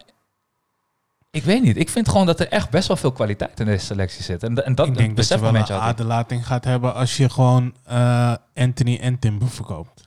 ik 1.36 1.44
weet 1.44 1.62
niet. 1.62 1.76
Ik 1.76 1.88
vind 1.88 2.08
gewoon 2.08 2.26
dat 2.26 2.40
er 2.40 2.48
echt 2.48 2.70
best 2.70 2.88
wel 2.88 2.96
veel 2.96 3.12
kwaliteit 3.12 3.60
in 3.60 3.66
deze 3.66 3.86
selectie 3.86 4.22
zit. 4.22 4.42
En, 4.42 4.64
en 4.64 4.74
dat 4.74 4.86
ik 4.86 4.96
denk 4.96 5.16
dat 5.16 5.28
je 5.28 5.34
besef 5.36 5.40
wel 5.40 5.54
een 5.60 5.80
aderlating 5.82 6.46
gaat 6.46 6.64
hebben 6.64 6.94
als 6.94 7.16
je 7.16 7.28
gewoon 7.30 7.74
eh, 7.84 8.34
Anthony 8.54 8.98
en 9.00 9.18
Timber 9.18 9.48
verkoopt. 9.48 10.04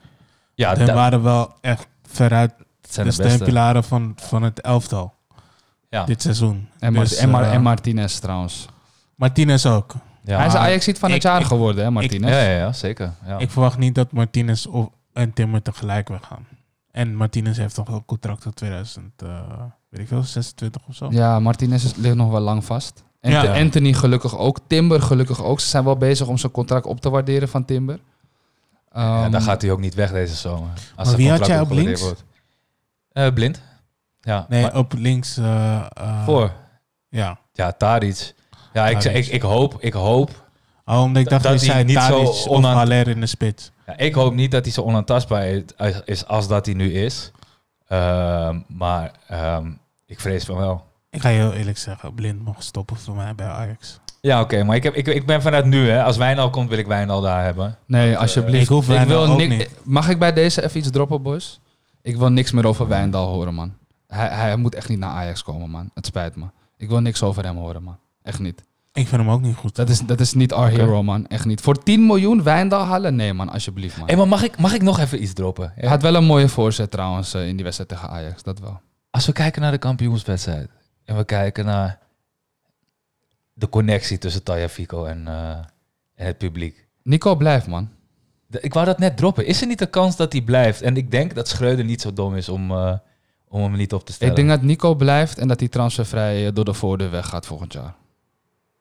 Ja, 0.56 0.74
Die 0.74 0.86
dat 0.86 0.96
waren 0.96 1.24
wel 1.24 1.54
echt 1.62 1.88
veruit 2.08 2.54
zijn 2.90 3.08
de 3.10 3.16
de 3.16 3.24
steunpilaren 3.24 3.84
van, 3.84 4.14
van 4.16 4.44
het 4.44 4.62
elftal 4.62 5.14
Ja. 5.90 6.06
dit 6.06 6.22
seizoen. 6.22 6.70
En, 6.80 6.94
Dus, 6.94 7.16
en, 7.16 7.34
eh, 7.34 7.54
en 7.54 7.62
Martinez 7.62 8.20
trouwens. 8.20 8.66
Martinez 9.16 9.66
ook. 9.66 9.94
Ja. 10.24 10.38
Hij 10.38 10.46
is 10.46 10.52
de 10.52 10.58
Ajax 10.58 10.90
van 11.00 11.12
het 11.12 11.22
jaar 11.24 11.40
ik- 11.42 11.46
geworden, 11.48 11.84
hè, 11.84 11.92
Martinez? 11.92 12.30
ja, 12.32 12.40
ja, 12.42 12.58
ja, 12.58 12.74
zeker. 12.74 13.14
Ja. 13.26 13.38
Ik 13.38 13.50
verwacht 13.52 13.78
niet 13.78 13.96
dat 13.96 14.12
Martinez 14.12 14.66
of, 14.66 14.90
en 15.14 15.34
Timber 15.34 15.62
tegelijk 15.62 16.08
weggaan. 16.08 16.48
En 16.92 17.16
Martinez 17.16 17.58
heeft 17.58 17.76
toch 17.76 17.88
wel 17.88 17.98
een 17.98 18.06
contract 18.06 18.42
tot 18.42 18.56
2000, 18.56 19.22
eh, 19.22 19.40
weet 19.90 20.02
ik 20.02 20.08
veel, 20.08 20.24
26 20.24 20.82
of 20.88 20.96
zo. 20.96 21.08
Ja, 21.12 21.40
Martinez 21.40 21.84
is- 21.86 21.96
ligt 21.96 22.16
nog 22.16 22.32
wel 22.32 22.40
lang 22.40 22.66
vast. 22.66 23.04
En 23.20 23.32
Ja. 23.32 23.60
Anthony 23.60 23.94
gelukkig 23.94 24.38
ook. 24.38 24.60
Timber 24.68 25.02
gelukkig 25.02 25.44
ook. 25.44 25.60
Ze 25.60 25.68
zijn 25.68 25.84
wel 25.84 25.98
bezig 25.98 26.28
om 26.28 26.38
zijn 26.38 26.52
contract 26.52 26.86
op 26.86 27.02
te 27.02 27.10
waarderen 27.10 27.50
van 27.50 27.66
Timber. 27.66 28.00
Ja, 28.94 29.22
Ehm, 29.24 29.32
dan 29.32 29.42
gaat 29.42 29.62
hij 29.62 29.72
ook 29.72 29.80
niet 29.80 29.94
weg 29.94 30.12
deze 30.12 30.36
zomer. 30.36 30.70
Als 30.96 31.08
Maar 31.08 31.18
wie 31.18 31.30
had 31.30 31.46
jij 31.46 31.60
op 31.60 31.70
links? 31.72 32.02
wordt. 32.02 32.24
Eh, 33.12 33.34
blind. 33.34 33.62
Ja. 34.22 34.46
Nee, 34.50 34.62
maar 34.62 34.78
op 34.78 34.94
links. 34.98 35.38
eh, 35.38 35.76
eh, 35.94 36.24
voor. 36.26 36.52
Ja. 37.10 37.40
Ja, 37.54 37.72
Tadic. 37.72 38.34
Ja, 38.74 38.88
ik, 38.88 39.04
ik, 39.04 39.26
ik 39.28 39.42
hoop, 39.42 39.76
ik 39.80 39.94
hoop, 39.94 40.48
Oh, 40.86 41.02
omdat 41.02 41.22
ik 41.24 41.30
dacht 41.30 41.44
Dat 41.44 41.52
dat, 41.52 41.62
hij 41.62 41.70
zei 41.72 41.84
niet 41.84 42.00
zo 42.48 42.62
Haller 42.62 43.08
in 43.08 43.20
de 43.20 43.26
spits. 43.26 43.72
ja, 43.88 43.98
ik 43.98 44.14
hoop 44.14 44.34
niet 44.34 44.52
dat 44.52 44.64
hij 44.64 44.74
zo 44.74 44.82
onaantastbaar 44.82 45.48
is, 45.48 45.62
is 46.06 46.28
als 46.28 46.48
dat 46.48 46.66
hij 46.66 46.76
nu 46.76 46.94
is. 46.94 47.32
Ehm, 47.90 48.60
maar 48.68 49.12
ehm, 49.28 49.72
ik 50.06 50.20
vrees 50.20 50.46
van 50.46 50.56
wel. 50.58 50.86
Ik 51.10 51.22
ga 51.22 51.30
je 51.30 51.40
heel 51.40 51.54
eerlijk 51.54 51.78
zeggen, 51.78 52.14
Blind 52.14 52.44
mag 52.46 52.64
stoppen 52.64 52.98
voor 52.98 53.16
mij 53.16 53.36
bij 53.36 53.48
Ajax. 53.48 54.00
Ja, 54.22 54.42
oké, 54.42 54.64
maar 54.64 54.76
ik, 54.76 54.84
heb, 54.84 54.94
ik, 54.94 55.08
ik 55.08 55.26
ben 55.26 55.42
vanuit 55.42 55.66
nu, 55.66 55.90
hè. 55.90 56.04
Als 56.04 56.18
Wijnal 56.18 56.50
komt, 56.50 56.70
wil 56.70 56.78
ik 56.78 56.88
Wijnal 56.88 57.22
daar 57.22 57.44
hebben. 57.44 57.78
Nee, 57.86 58.08
Want, 58.10 58.22
alsjeblieft. 58.22 58.64
ik 58.64 58.68
hoef 58.70 58.86
wil 58.86 59.26
ook 59.26 59.38
ni- 59.38 59.48
niet. 59.48 59.70
Mag 59.84 60.10
ik 60.10 60.20
bij 60.20 60.34
deze 60.34 60.64
even 60.64 60.78
iets 60.80 60.90
droppen, 60.90 61.22
boys? 61.22 61.60
Ik 62.02 62.18
wil 62.18 62.30
niks 62.30 62.52
meer 62.52 62.68
over 62.68 62.88
Wijndal 62.88 63.28
horen, 63.28 63.54
man. 63.54 63.74
Hij, 64.08 64.28
hij 64.28 64.56
moet 64.56 64.76
echt 64.76 64.90
niet 64.90 65.00
naar 65.00 65.10
Ajax 65.10 65.44
komen, 65.44 65.70
man. 65.70 65.90
Het 65.94 66.06
spijt 66.06 66.36
me. 66.36 66.46
Ik 66.78 66.90
wil 66.90 67.00
niks 67.00 67.24
over 67.24 67.44
hem 67.44 67.58
horen, 67.58 67.84
man. 67.84 67.98
Echt 68.24 68.40
niet. 68.40 68.64
Ik 69.00 69.08
vind 69.08 69.22
hem 69.22 69.30
ook 69.30 69.42
niet 69.42 69.56
goed. 69.56 69.76
Dat 69.76 69.90
is, 69.90 70.00
dat 70.00 70.20
is 70.20 70.34
niet 70.34 70.54
our 70.54 70.70
hero, 70.70 71.04
man. 71.04 71.28
Echt 71.28 71.46
niet. 71.46 71.62
Voor 71.62 71.84
10 71.84 72.06
miljoen 72.06 72.44
Wijndal 72.44 72.84
halen? 72.84 73.16
Nee, 73.16 73.34
man. 73.34 73.50
Alsjeblieft, 73.50 73.98
man. 73.98 74.18
Maar 74.18 74.28
mag 74.28 74.44
ik, 74.44 74.58
mag 74.58 74.74
ik 74.74 74.82
nog 74.82 75.00
even 75.00 75.22
iets 75.24 75.34
droppen? 75.34 75.72
Hij 75.76 75.90
had 75.90 76.02
wel 76.02 76.16
een 76.16 76.24
mooie 76.26 76.48
voorzet 76.50 76.92
trouwens 76.92 77.34
eh, 77.34 77.48
in 77.48 77.56
die 77.56 77.64
wedstrijd 77.64 77.90
tegen 77.90 78.10
Ajax. 78.10 78.44
Dat 78.44 78.60
wel. 78.60 78.80
Als 79.10 79.26
we 79.26 79.32
kijken 79.32 79.62
naar 79.62 79.72
de 79.72 79.78
kampioenswedstrijd 79.78 80.70
en 81.06 81.18
we 81.18 81.24
kijken 81.24 81.66
naar 81.66 82.00
de 83.54 83.70
connectie 83.70 84.18
tussen 84.18 84.44
Taya 84.44 84.70
Fico 84.70 85.06
en, 85.06 85.28
eh, 85.28 85.50
en 86.16 86.26
het 86.26 86.38
publiek. 86.38 86.88
Nico 87.04 87.36
blijft, 87.36 87.68
man. 87.68 87.90
De- 88.48 88.60
Ik 88.62 88.74
wou 88.74 88.86
dat 88.86 89.00
net 89.00 89.18
droppen. 89.18 89.46
Is 89.46 89.62
er 89.62 89.68
niet 89.68 89.80
de 89.80 89.86
kans 89.90 90.16
dat 90.16 90.32
hij 90.32 90.42
blijft? 90.42 90.82
En 90.82 90.98
ik 90.98 91.12
denk 91.12 91.36
dat 91.36 91.48
Schreuder 91.48 91.86
niet 91.86 92.02
zo 92.02 92.14
dom 92.14 92.36
is 92.36 92.50
om, 92.50 92.72
eh, 92.72 92.94
om 93.48 93.62
hem 93.62 93.72
niet 93.72 93.94
op 93.94 94.06
te 94.06 94.14
stellen. 94.14 94.34
Ik 94.34 94.40
denk 94.40 94.50
dat 94.60 94.62
Nico 94.68 94.96
blijft 94.96 95.38
en 95.38 95.48
dat 95.48 95.60
hij 95.60 95.70
transfervrij 95.70 96.54
door 96.54 96.66
de 96.66 96.74
voordeur 96.74 97.12
weggaat 97.12 97.46
volgend 97.46 97.74
jaar. 97.74 97.96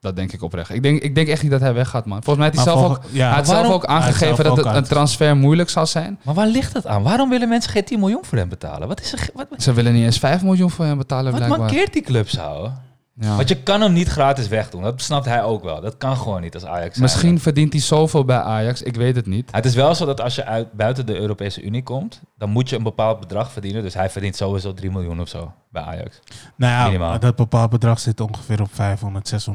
Dat 0.00 0.16
denk 0.16 0.32
ik 0.32 0.42
oprecht. 0.42 0.70
Ik 0.70 0.82
denk, 0.82 1.02
ik 1.02 1.14
denk 1.14 1.28
echt 1.28 1.42
niet 1.42 1.50
dat 1.50 1.60
hij 1.60 1.74
weggaat, 1.74 2.06
man. 2.06 2.22
Volgens 2.22 2.36
mij 2.36 2.54
heeft 2.54 2.64
hij 2.64 2.74
zelf 2.74 2.90
ook, 2.90 3.00
ja, 3.10 3.26
hij 3.26 3.36
had 3.36 3.46
zelf 3.46 3.72
ook 3.72 3.84
aangegeven 3.84 4.18
zelf 4.36 4.36
dat 4.36 4.58
ook 4.58 4.64
het 4.64 4.76
een 4.76 4.84
transfer 4.84 5.36
moeilijk 5.36 5.70
zal 5.70 5.86
zijn. 5.86 6.18
Maar 6.24 6.34
waar 6.34 6.46
ligt 6.46 6.72
het 6.72 6.86
aan? 6.86 7.02
Waarom 7.02 7.28
willen 7.28 7.48
mensen 7.48 7.70
geen 7.70 7.84
10 7.84 7.98
miljoen 7.98 8.24
voor 8.24 8.38
hem 8.38 8.48
betalen? 8.48 8.88
Wat, 8.88 9.00
is 9.00 9.12
er, 9.12 9.28
wat, 9.34 9.46
Ze 9.56 9.72
willen 9.72 9.92
niet 9.92 10.04
eens 10.04 10.18
5 10.18 10.42
miljoen 10.42 10.70
voor 10.70 10.84
hem 10.84 10.98
betalen, 10.98 11.24
wat 11.24 11.34
blijkbaar. 11.34 11.58
mankeert 11.58 11.92
die 11.92 12.02
clubs 12.02 12.36
houden? 12.36 12.87
Ja. 13.20 13.36
Want 13.36 13.48
je 13.48 13.62
kan 13.62 13.80
hem 13.80 13.92
niet 13.92 14.08
gratis 14.08 14.48
wegdoen. 14.48 14.82
Dat 14.82 15.02
snapt 15.02 15.24
hij 15.24 15.42
ook 15.42 15.62
wel. 15.62 15.80
Dat 15.80 15.96
kan 15.96 16.16
gewoon 16.16 16.40
niet 16.40 16.54
als 16.54 16.64
Ajax. 16.64 16.90
zijn. 16.90 17.02
Misschien 17.02 17.40
verdient 17.40 17.72
hij 17.72 17.82
zoveel 17.82 18.24
bij 18.24 18.40
Ajax, 18.40 18.82
ik 18.82 18.94
weet 18.96 19.16
het 19.16 19.26
niet. 19.26 19.48
Het 19.52 19.64
is 19.64 19.74
wel 19.74 19.94
zo 19.94 20.06
dat 20.06 20.20
als 20.20 20.34
je 20.34 20.44
uit, 20.44 20.72
buiten 20.72 21.06
de 21.06 21.18
Europese 21.18 21.62
Unie 21.62 21.82
komt, 21.82 22.20
dan 22.36 22.50
moet 22.50 22.68
je 22.68 22.76
een 22.76 22.82
bepaald 22.82 23.20
bedrag 23.20 23.52
verdienen. 23.52 23.82
Dus 23.82 23.94
hij 23.94 24.10
verdient 24.10 24.36
sowieso 24.36 24.74
3 24.74 24.90
miljoen 24.90 25.20
of 25.20 25.28
zo 25.28 25.52
bij 25.70 25.82
Ajax. 25.82 26.20
Nou 26.56 26.72
ja, 26.72 26.84
Minimaal. 26.84 27.18
dat 27.18 27.36
bepaald 27.36 27.70
bedrag 27.70 27.98
zit 28.00 28.20
ongeveer 28.20 28.60
op 28.60 28.74
500, 28.74 29.48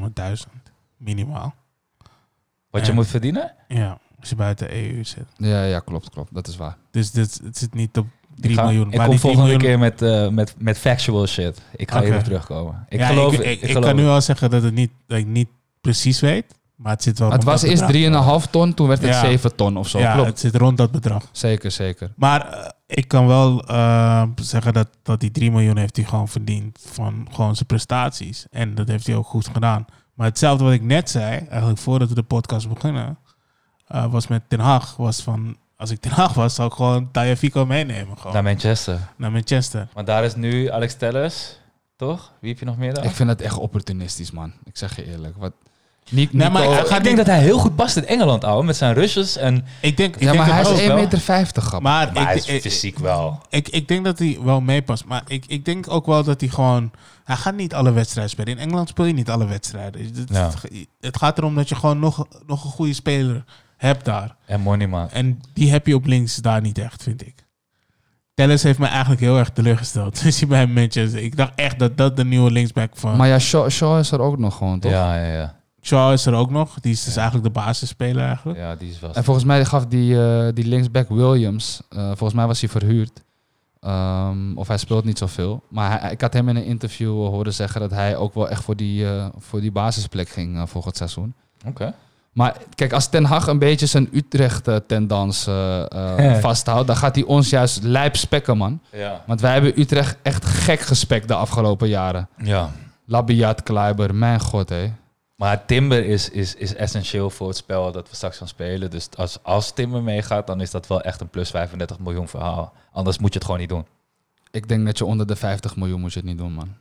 600.000. 0.45 0.51
Minimaal. 0.97 1.53
Wat 2.70 2.86
je 2.86 2.93
moet 2.93 3.07
verdienen? 3.07 3.53
Ja, 3.68 3.97
als 4.20 4.30
je 4.30 4.36
buiten 4.36 4.68
de 4.68 4.93
EU 4.93 5.03
zit. 5.03 5.26
Ja, 5.38 5.64
ja, 5.64 5.80
klopt, 5.80 6.09
klopt. 6.09 6.34
Dat 6.34 6.47
is 6.47 6.55
waar. 6.57 6.78
Dus 6.91 7.11
dit, 7.11 7.39
het 7.43 7.57
zit 7.57 7.74
niet 7.74 7.97
op 7.97 8.07
3 8.36 8.51
ik 8.51 8.57
ga, 8.59 8.63
miljoen. 8.65 8.88
Ik 8.91 8.97
maar 8.97 9.05
kom 9.07 9.15
die 9.15 9.23
10 9.23 9.31
volgende 9.34 9.57
miljoen- 9.57 9.61
keer 9.69 9.79
met, 9.79 10.01
eh, 10.01 10.27
met, 10.29 10.55
met 10.57 10.77
factual 10.77 11.27
shit. 11.27 11.61
Ik 11.75 11.91
ga 11.91 11.97
Oké. 11.97 12.05
hierop 12.05 12.23
terugkomen. 12.23 12.86
Ik 12.89 12.99
Ja, 12.99 13.07
geloof 13.07 13.34
ik, 13.34 13.39
ik, 13.39 13.61
ik 13.61 13.67
geloof 13.71 13.86
kan 13.86 13.95
nu 13.95 14.05
al 14.07 14.21
zeggen 14.21 14.49
dat, 14.49 14.63
het 14.63 14.73
niet, 14.73 14.91
dat 15.07 15.17
ik 15.17 15.25
niet 15.27 15.47
precies 15.81 16.19
weet. 16.19 16.45
Maar 16.75 16.91
het 16.91 17.03
zit 17.03 17.19
wel 17.19 17.31
het 17.31 17.43
was 17.43 17.61
eerst 17.61 17.86
bedrag. 17.88 18.41
3,5 18.45 18.49
ton, 18.51 18.73
toen 18.73 18.88
werd 18.88 19.01
het 19.01 19.09
Ja. 19.13 19.19
7 19.19 19.55
ton 19.55 19.77
of 19.77 19.88
zo. 19.89 19.99
Ja, 19.99 20.13
Klopt. 20.13 20.27
het 20.27 20.39
zit 20.39 20.55
rond 20.55 20.77
dat 20.77 20.91
bedrag. 20.91 21.23
Zeker, 21.31 21.71
zeker. 21.71 22.11
Maar 22.15 22.47
eh, 22.49 22.69
ik 22.88 23.07
kan 23.07 23.27
wel 23.27 23.63
eh, 23.67 24.23
zeggen 24.36 24.73
dat, 24.73 24.88
dat 25.03 25.19
die 25.19 25.31
3 25.31 25.51
miljoen 25.51 25.77
heeft 25.77 25.95
hij 25.95 26.05
gewoon 26.05 26.27
verdiend 26.27 26.79
van 26.86 27.27
gewoon 27.31 27.55
zijn 27.55 27.67
prestaties. 27.67 28.45
En 28.51 28.75
dat 28.75 28.88
heeft 28.88 29.07
hij 29.07 29.15
ook 29.15 29.27
goed 29.27 29.47
gedaan. 29.53 29.86
Maar 30.13 30.27
hetzelfde 30.27 30.63
wat 30.63 30.73
ik 30.73 30.81
net 30.84 31.09
zei, 31.09 31.45
eigenlijk 31.49 31.79
voordat 31.79 32.09
we 32.09 32.15
de 32.15 32.23
podcast 32.23 32.69
beginnen, 32.69 33.17
eh, 33.88 34.05
was 34.05 34.27
met 34.27 34.41
Ten 34.47 34.59
Hag. 34.59 34.95
Was 34.95 35.21
van, 35.21 35.57
als 35.84 35.91
ik 35.91 35.99
Ten 36.01 36.34
was, 36.34 36.55
zou 36.55 36.67
ik 36.67 36.73
gewoon 36.73 37.11
Taya 37.11 37.36
Fico 37.36 37.65
meenemen. 37.65 38.17
Gewoon, 38.17 38.34
Naar 38.34 38.43
Manchester. 38.43 38.99
naar 39.17 39.31
Manchester. 39.31 39.88
Maar 39.93 40.05
daar 40.05 40.23
is 40.23 40.36
nu 40.36 40.69
Alex 40.71 40.93
Telles, 40.93 41.59
toch? 41.95 42.31
Wie 42.39 42.49
heb 42.49 42.59
je 42.59 42.65
nog 42.65 42.77
meer 42.77 42.93
daar? 42.93 43.03
Ik 43.03 43.11
vind 43.11 43.29
het 43.29 43.41
echt 43.41 43.57
opportunistisch, 43.57 44.31
man. 44.31 44.53
Ik 44.65 44.77
zeg 44.77 44.95
je 44.95 45.05
eerlijk. 45.11 45.36
Wat, 45.38 45.51
Nee, 46.09 46.29
maar 46.49 46.63
ik 46.63 46.86
gaat 46.86 47.03
denk 47.03 47.17
dat 47.17 47.25
hij 47.25 47.39
heel 47.41 47.57
goed 47.59 47.75
past 47.75 47.95
in 47.97 48.05
Engeland, 48.05 48.43
ouwe, 48.43 48.63
met 48.63 48.75
zijn 48.75 48.93
rushes. 48.93 49.38
En, 49.38 49.65
Ik 49.81 49.97
denk, 49.97 50.15
ik 50.15 50.21
ja, 50.21 50.31
denk 50.31 50.38
maar 50.45 50.53
hij 50.53 50.61
is 50.61 50.67
ook 50.67 50.79
1,50 50.79 50.88
wel. 50.88 50.95
meter, 50.95 51.19
50, 51.19 51.63
grap. 51.63 51.81
Maar, 51.81 52.11
maar 52.13 52.23
hij 52.25 52.36
ik, 52.36 52.39
is 52.41 52.47
ik, 52.47 52.61
fysiek 52.61 52.99
wel. 52.99 53.41
ik, 53.49 53.69
ik 53.69 53.88
denk 53.88 54.05
dat 54.05 54.19
hij 54.19 54.38
wel 54.43 54.61
meepast. 54.61 55.05
Maar 55.05 55.23
ik, 55.27 55.45
ik 55.47 55.65
denk 55.65 55.89
ook 55.91 56.05
wel 56.05 56.23
dat 56.23 56.39
hij 56.41 56.49
gewoon... 56.49 56.91
Hij 57.23 57.36
gaat 57.36 57.55
niet 57.55 57.73
alle 57.73 57.91
wedstrijden 57.91 58.31
spelen. 58.31 58.53
In 58.53 58.59
Engeland 58.59 58.89
speel 58.89 59.05
je 59.05 59.13
niet 59.13 59.29
alle 59.29 59.45
wedstrijden. 59.47 60.01
Het, 60.05 60.29
Ja. 60.29 60.51
het 60.99 61.17
gaat 61.17 61.38
erom 61.38 61.55
dat 61.55 61.69
je 61.69 61.75
gewoon 61.75 61.99
nog, 61.99 62.27
nog 62.47 62.63
een 62.63 62.71
goede 62.71 62.93
speler 62.93 63.43
hebt 63.88 64.05
daar. 64.05 64.36
En 64.45 64.61
money, 64.61 64.88
man. 64.88 65.09
En 65.09 65.39
die 65.53 65.71
heb 65.71 65.88
je 65.88 65.95
op 65.95 66.05
links 66.05 66.36
daar 66.36 66.61
niet 66.61 66.77
echt, 66.77 67.03
vind 67.03 67.25
ik. 67.27 67.45
Telles 68.34 68.63
heeft 68.63 68.79
me 68.79 68.86
eigenlijk 68.86 69.21
heel 69.21 69.38
erg 69.38 69.49
teleurgesteld. 69.49 70.21
Dus 70.23 70.39
hij 70.39 70.47
bij 70.47 70.67
Manchester. 70.67 71.23
Ik 71.23 71.36
dacht 71.38 71.51
echt 71.55 71.79
dat 71.79 71.97
dat 71.97 72.15
de 72.17 72.25
nieuwe 72.25 72.51
linksback 72.51 72.91
van... 72.97 73.17
Maar 73.17 73.27
ja, 73.27 73.39
Shaw, 73.39 73.69
Shaw 73.69 73.99
is 73.99 74.11
er 74.11 74.19
ook 74.19 74.38
nog 74.38 74.57
gewoon, 74.57 74.79
toch? 74.79 74.91
Ja, 74.91 75.15
ja, 75.15 75.34
ja. 75.34 75.55
Shaw 75.81 76.11
is 76.11 76.25
er 76.25 76.34
ook 76.34 76.49
nog. 76.49 76.79
Die 76.79 76.91
is 76.91 77.03
dus 77.03 77.13
Ja. 77.13 77.21
eigenlijk 77.21 77.53
de 77.53 77.59
basisspeler 77.61 78.25
eigenlijk. 78.25 78.59
Ja, 78.59 78.75
die 78.75 78.89
is 78.89 78.99
wel... 78.99 79.13
En 79.13 79.23
volgens 79.23 79.45
mij 79.45 79.65
gaf 79.65 79.86
die, 79.86 80.21
eh, 80.25 80.47
die 80.53 80.65
linksback 80.67 81.09
Williams, 81.09 81.81
eh, 81.89 82.05
volgens 82.05 82.34
mij 82.34 82.47
was 82.47 82.59
hij 82.59 82.69
verhuurd. 82.69 83.21
Ehm, 83.79 84.57
of 84.57 84.67
hij 84.67 84.77
speelt 84.77 85.05
niet 85.05 85.17
zoveel. 85.17 85.63
Maar 85.69 86.01
hij, 86.01 86.11
ik 86.11 86.21
had 86.21 86.34
hem 86.34 86.49
in 86.49 86.55
een 86.55 86.65
interview 86.65 87.11
horen 87.11 87.53
zeggen 87.53 87.81
dat 87.81 87.91
hij 87.91 88.15
ook 88.17 88.34
wel 88.34 88.49
echt 88.49 88.63
voor 88.63 88.75
die, 88.75 89.07
eh, 89.09 89.25
voor 89.38 89.61
die 89.61 89.71
basisplek 89.71 90.29
ging 90.29 90.69
volgend 90.69 90.97
seizoen. 90.97 91.34
Oké. 91.65 91.93
Maar 92.34 92.57
kijk, 92.75 92.93
als 92.93 93.07
Ten 93.07 93.23
Hag 93.23 93.47
een 93.47 93.59
beetje 93.59 93.86
zijn 93.86 94.09
Utrecht-tendans 94.11 95.43
vasthoudt, 96.41 96.88
dan 96.88 96.95
gaat 96.95 97.15
hij 97.15 97.23
ons 97.23 97.49
juist 97.49 97.84
lijp 97.84 98.15
spekken, 98.15 98.57
man. 98.57 98.79
Ja. 98.91 99.23
Want 99.27 99.41
wij 99.41 99.53
hebben 99.53 99.79
Utrecht 99.79 100.17
echt 100.21 100.45
gek 100.45 100.79
gespekt 100.79 101.27
de 101.27 101.36
afgelopen 101.36 101.88
jaren. 101.88 102.29
Ja. 102.38 102.71
Labiat, 103.05 103.63
Kleiber, 103.63 104.15
mijn 104.15 104.39
god, 104.39 104.69
hé. 104.69 104.93
Maar 105.36 105.65
Timber 105.65 106.05
is, 106.05 106.29
is, 106.29 106.55
is 106.55 106.75
essentieel 106.75 107.29
voor 107.29 107.47
het 107.47 107.57
spel 107.57 107.91
dat 107.91 108.09
we 108.09 108.15
straks 108.15 108.38
gaan 108.38 108.47
spelen. 108.47 108.89
Dus 108.91 109.07
als, 109.17 109.39
als 109.41 109.71
Timber 109.73 110.03
meegaat, 110.03 110.47
dan 110.47 110.61
is 110.61 110.71
dat 110.71 110.88
wel 110.88 111.01
echt 111.01 111.21
een 111.21 111.29
plus 111.29 111.49
35 111.49 111.99
miljoen 111.99 112.27
verhaal. 112.27 112.73
Anders 112.91 113.17
moet 113.17 113.29
je 113.29 113.36
het 113.36 113.43
gewoon 113.45 113.59
niet 113.59 113.69
doen. 113.69 113.86
Ik 114.51 114.67
denk 114.67 114.86
dat 114.86 114.97
je 114.97 115.05
onder 115.05 115.27
de 115.27 115.36
50 115.36 115.75
miljoen 115.75 115.99
moet 116.01 116.13
je 116.13 116.19
het 116.19 116.27
niet 116.27 116.38
doen, 116.38 116.53
man. 116.53 116.73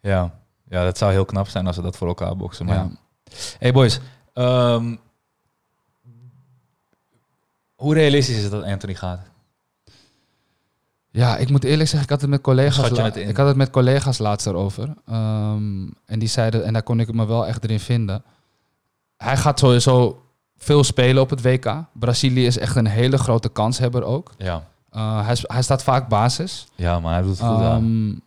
Ja. 0.00 0.30
Ja, 0.68 0.84
dat 0.84 0.98
zou 0.98 1.12
heel 1.12 1.24
knap 1.24 1.48
zijn 1.48 1.66
als 1.66 1.76
we 1.76 1.82
dat 1.82 1.96
voor 1.96 2.08
elkaar 2.08 2.36
boksen. 2.36 2.66
Maar 2.66 2.74
Ja. 2.74 2.88
ja. 3.24 3.34
Hey 3.58 3.72
boys, 3.72 4.00
ehm, 4.32 4.96
hoe 7.74 7.94
realistisch 7.94 8.36
is 8.36 8.42
het 8.42 8.52
dat 8.52 8.64
Anthony 8.64 8.94
gaat? 8.94 9.20
Ja, 11.10 11.36
ik 11.36 11.50
moet 11.50 11.64
eerlijk 11.64 11.88
zeggen, 11.88 12.02
ik 12.02 12.10
had 12.10 12.20
het 12.20 12.30
met 12.30 12.40
collega's, 12.40 12.88
het 12.88 13.16
ik 13.16 13.36
had 13.36 13.46
het 13.46 13.56
met 13.56 13.70
collega's 13.70 14.18
laatst 14.18 14.46
erover. 14.46 14.94
Ehm, 15.06 15.88
en 16.04 16.18
die 16.18 16.28
zeiden, 16.28 16.64
en 16.64 16.72
daar 16.72 16.82
kon 16.82 17.00
ik 17.00 17.12
me 17.12 17.26
wel 17.26 17.46
echt 17.46 17.64
erin 17.64 17.80
vinden. 17.80 18.24
Hij 19.16 19.36
gaat 19.36 19.58
sowieso 19.58 20.22
veel 20.56 20.84
spelen 20.84 21.22
op 21.22 21.30
het 21.30 21.42
WK. 21.42 21.84
Brazilië 21.92 22.46
is 22.46 22.58
echt 22.58 22.76
een 22.76 22.86
hele 22.86 23.18
grote 23.18 23.48
kanshebber 23.48 24.02
ook. 24.02 24.32
Ja. 24.38 24.68
Eh, 24.90 25.26
hij, 25.26 25.36
hij 25.40 25.62
staat 25.62 25.82
vaak 25.82 26.08
basis. 26.08 26.66
Ja, 26.74 27.00
maar 27.00 27.12
hij 27.12 27.22
doet 27.22 27.38
het 27.38 27.48
goed 27.48 27.64
aan. 27.64 27.82
Ehm, 27.82 28.18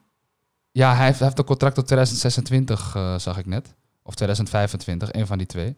ja, 0.72 0.96
hij 0.96 1.06
heeft, 1.06 1.18
hij 1.18 1.28
heeft 1.28 1.40
een 1.40 1.46
contract 1.46 1.76
tot 1.76 1.86
2026, 1.86 2.96
eh, 2.96 3.18
zag 3.18 3.38
ik 3.38 3.46
net. 3.46 3.74
Of 4.04 4.16
2025, 4.16 5.14
een 5.14 5.28
van 5.28 5.38
die 5.38 5.48
twee. 5.48 5.76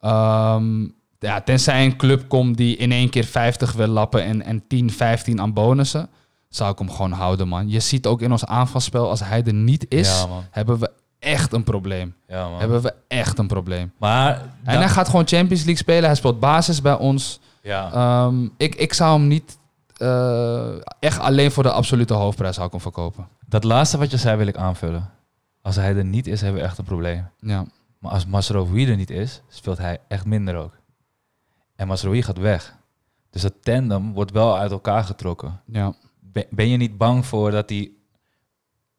Ehm, 0.00 0.86
ja, 1.18 1.40
tenzij 1.40 1.84
een 1.84 1.96
club 1.96 2.28
komt 2.28 2.56
die 2.56 2.76
in 2.76 2.92
één 2.92 3.10
keer 3.10 3.24
50 3.24 3.72
wil 3.72 3.86
lappen 3.86 4.24
en, 4.24 4.42
en 4.42 4.66
10, 4.68 4.90
15 4.92 5.40
aan 5.40 5.52
bonussen, 5.52 6.08
zou 6.48 6.72
ik 6.72 6.78
hem 6.78 6.90
gewoon 6.90 7.12
houden, 7.12 7.48
man. 7.48 7.68
Je 7.68 7.80
ziet 7.80 8.06
ook 8.06 8.20
in 8.22 8.30
ons 8.32 8.44
aanvalspel, 8.46 9.08
als 9.08 9.20
hij 9.24 9.42
er 9.44 9.54
niet 9.54 9.86
is, 9.88 10.08
Ja, 10.20 10.26
hebben 10.50 10.78
we 10.78 10.90
echt 11.18 11.52
een 11.52 11.64
probleem. 11.64 12.14
Ja, 12.28 12.48
man. 12.48 12.58
Hebben 12.60 12.82
we 12.82 12.94
echt 13.08 13.38
een 13.38 13.46
probleem. 13.46 13.92
Maar... 13.98 14.34
En 14.40 14.50
dan- 14.64 14.74
hij 14.76 14.88
gaat 14.88 15.08
gewoon 15.08 15.26
Champions 15.26 15.60
League 15.60 15.76
spelen. 15.76 16.04
Hij 16.04 16.14
speelt 16.14 16.40
basis 16.40 16.80
bij 16.82 16.94
ons. 16.96 17.40
ja. 17.62 17.92
Ehm, 17.92 18.44
ik, 18.56 18.74
ik 18.74 18.92
zou 18.92 19.18
hem 19.18 19.28
niet 19.28 19.58
eh, 19.96 20.68
echt 21.00 21.18
alleen 21.18 21.50
voor 21.50 21.62
de 21.62 21.70
absolute 21.72 22.14
hoofdprijs 22.14 22.54
zou 22.54 22.66
ik 22.66 22.72
hem 22.72 22.80
verkopen. 22.80 23.28
Dat 23.46 23.64
laatste 23.64 23.98
wat 23.98 24.10
je 24.10 24.16
zei 24.16 24.36
wil 24.36 24.46
ik 24.46 24.56
aanvullen. 24.56 25.10
Als 25.62 25.76
hij 25.76 25.96
er 25.96 26.04
niet 26.04 26.26
is, 26.26 26.40
hebben 26.40 26.60
we 26.60 26.66
echt 26.66 26.78
een 26.78 26.84
probleem. 26.84 27.26
Ja. 27.38 27.64
Maar 28.00 28.12
als 28.12 28.26
Masrowi 28.26 28.90
er 28.90 28.96
niet 28.96 29.10
is, 29.10 29.42
speelt 29.48 29.78
hij 29.78 29.98
echt 30.08 30.24
minder 30.24 30.56
ook. 30.56 30.78
En 31.76 31.86
Masrowi 31.86 32.22
gaat 32.22 32.38
weg. 32.38 32.76
Dus 33.30 33.42
dat 33.42 33.54
tandem 33.62 34.12
wordt 34.12 34.30
wel 34.30 34.58
uit 34.58 34.70
elkaar 34.70 35.04
getrokken. 35.04 35.60
Ja. 35.66 35.94
Ben, 36.20 36.46
ben 36.50 36.68
je 36.68 36.76
niet 36.76 36.98
bang 36.98 37.26
voor 37.26 37.50
dat 37.50 37.68
hij... 37.68 37.90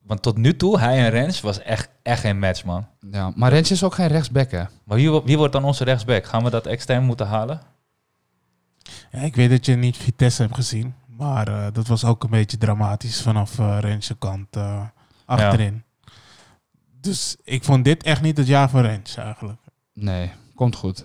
Want 0.02 0.22
tot 0.22 0.38
nu 0.38 0.56
toe, 0.56 0.80
hij 0.80 0.98
en 0.98 1.10
Rens 1.10 1.42
was 1.42 1.62
echt, 1.62 1.90
echt 2.02 2.20
geen 2.20 2.40
match, 2.40 2.66
man. 2.66 2.88
ja. 3.12 3.32
Maar 3.36 3.52
Rens 3.52 3.72
is 3.72 3.84
ook 3.84 3.94
geen 3.94 4.08
rechtsback, 4.08 4.52
hè? 4.52 4.64
Maar 4.84 4.98
wie, 4.98 5.22
wie 5.22 5.38
wordt 5.38 5.54
dan 5.54 5.64
onze 5.64 5.84
rechtsback? 5.84 6.26
Gaan 6.26 6.44
we 6.44 6.50
dat 6.50 6.66
extern 6.66 7.04
moeten 7.04 7.28
halen? 7.28 7.62
Ja, 9.12 9.20
ik 9.20 9.36
weet 9.36 9.50
dat 9.50 9.66
je 9.66 9.76
niet 9.76 9.98
Vitesse 9.98 10.42
hebt 10.42 10.56
gezien. 10.56 10.96
Maar 11.18 11.48
eh, 11.48 11.68
dat 11.74 11.88
was 11.88 12.06
ook 12.06 12.24
een 12.24 12.30
beetje 12.30 12.58
dramatisch 12.58 13.22
vanaf 13.22 13.60
uh, 13.60 13.78
Rens' 13.80 14.12
kant 14.20 14.56
eh, 14.56 14.82
achterin. 15.26 15.84
Dus 17.02 17.36
ik 17.44 17.64
vond 17.64 17.84
dit 17.86 18.04
echt 18.04 18.22
niet 18.22 18.38
het 18.38 18.48
jaar 18.48 18.70
voor 18.70 18.82
Rens 18.82 19.16
eigenlijk. 19.18 19.60
Nee, 19.94 20.32
komt 20.56 20.76
goed. 20.76 21.04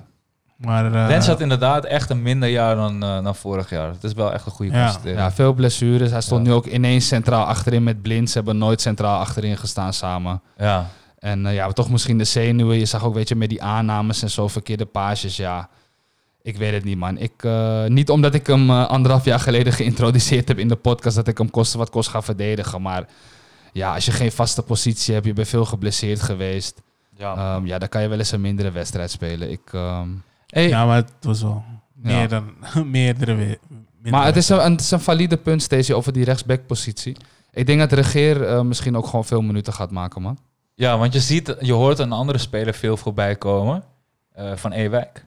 Maar, 0.56 0.94
eh, 0.94 1.06
Rens 1.08 1.26
had 1.26 1.40
inderdaad 1.40 1.84
echt 1.84 2.10
een 2.10 2.22
minder 2.22 2.48
jaar 2.48 2.74
dan, 2.76 3.02
eh, 3.02 3.24
dan 3.24 3.34
vorig 3.36 3.70
jaar. 3.70 3.88
Het 3.88 4.04
is 4.04 4.12
wel 4.12 4.32
echt 4.32 4.46
een 4.46 4.52
goede 4.52 4.72
Ja. 4.72 4.82
constatering. 4.84 5.18
Ja, 5.18 5.32
veel 5.32 5.52
blessures. 5.52 6.10
Hij 6.10 6.20
stond 6.20 6.46
Ja. 6.46 6.52
nu 6.52 6.56
ook 6.58 6.66
ineens 6.66 7.06
centraal 7.06 7.44
achterin 7.44 7.82
met 7.82 8.02
Blind. 8.02 8.30
Ze 8.30 8.36
hebben 8.36 8.58
nooit 8.58 8.80
centraal 8.80 9.18
achterin 9.20 9.56
gestaan 9.56 9.92
samen. 9.92 10.40
ja. 10.58 10.86
En 11.18 11.46
eh, 11.46 11.54
ja, 11.54 11.72
toch 11.72 11.90
misschien 11.90 12.18
de 12.18 12.24
zenuwen. 12.24 12.78
Je 12.78 12.84
zag 12.84 13.04
ook, 13.04 13.14
weet 13.14 13.28
je, 13.28 13.34
met 13.36 13.48
die 13.48 13.62
aannames 13.62 14.22
en 14.22 14.30
zo, 14.30 14.48
verkeerde 14.48 14.84
pages. 14.84 15.36
Ja, 15.36 15.68
ik 16.42 16.56
weet 16.56 16.72
het 16.72 16.84
niet, 16.84 16.96
man. 16.98 17.18
Ik, 17.18 17.32
eh, 17.44 17.84
niet 17.84 18.10
omdat 18.10 18.34
ik 18.34 18.46
hem 18.46 18.70
eh, 18.70 18.86
anderhalf 18.88 19.24
jaar 19.24 19.40
geleden 19.40 19.72
geïntroduceerd 19.82 20.48
heb 20.48 20.58
in 20.58 20.68
de 20.68 20.76
podcast, 20.76 21.16
dat 21.16 21.28
ik 21.28 21.38
hem 21.38 21.50
koste 21.50 21.78
wat 21.78 21.90
kost 21.90 22.08
ga 22.08 22.22
verdedigen. 22.22 22.82
Maar 22.82 23.06
ja, 23.76 23.94
als 23.94 24.04
je 24.04 24.12
geen 24.12 24.32
vaste 24.32 24.62
positie 24.62 25.14
hebt, 25.14 25.26
je 25.26 25.32
bent 25.32 25.48
veel 25.48 25.64
geblesseerd 25.64 26.20
geweest. 26.22 26.82
Ja. 27.16 27.34
Ehm, 27.36 27.66
ja, 27.66 27.78
dan 27.78 27.88
kan 27.88 28.02
je 28.02 28.08
wel 28.08 28.18
eens 28.18 28.32
een 28.32 28.40
mindere 28.40 28.70
wedstrijd 28.70 29.10
spelen. 29.10 29.50
Ik, 29.50 29.60
ehm, 29.72 30.08
Hey, 30.46 30.68
Ja, 30.68 30.86
maar 30.86 30.96
het 30.96 31.12
was 31.20 31.42
wel 31.42 31.64
Ja. 32.02 32.16
meer 32.16 32.28
dan 32.28 32.44
meerdere 32.90 33.34
weer. 33.34 33.58
Maar 34.10 34.24
het 34.24 34.36
is, 34.36 34.48
een, 34.48 34.70
het 34.72 34.80
is 34.80 34.90
een 34.90 35.00
valide 35.00 35.36
punt, 35.36 35.62
Stacey, 35.62 35.94
over 35.94 36.12
die 36.12 36.24
rechtsback-positie. 36.24 37.16
Ik 37.52 37.66
denk 37.66 37.78
dat 37.78 37.90
de 37.90 37.96
regeer 37.96 38.44
eh, 38.46 38.60
misschien 38.60 38.96
ook 38.96 39.06
gewoon 39.06 39.24
veel 39.24 39.40
minuten 39.42 39.72
gaat 39.72 39.90
maken, 39.90 40.22
man. 40.22 40.38
Ja, 40.74 40.98
want 40.98 41.12
je 41.12 41.20
ziet, 41.20 41.56
je 41.60 41.72
hoort 41.72 41.98
een 41.98 42.12
andere 42.12 42.38
speler 42.38 42.74
veel 42.74 42.96
voorbij 42.96 43.36
komen. 43.36 43.82
eh, 44.32 44.52
van 44.56 44.72
Ewijk. 44.72 45.25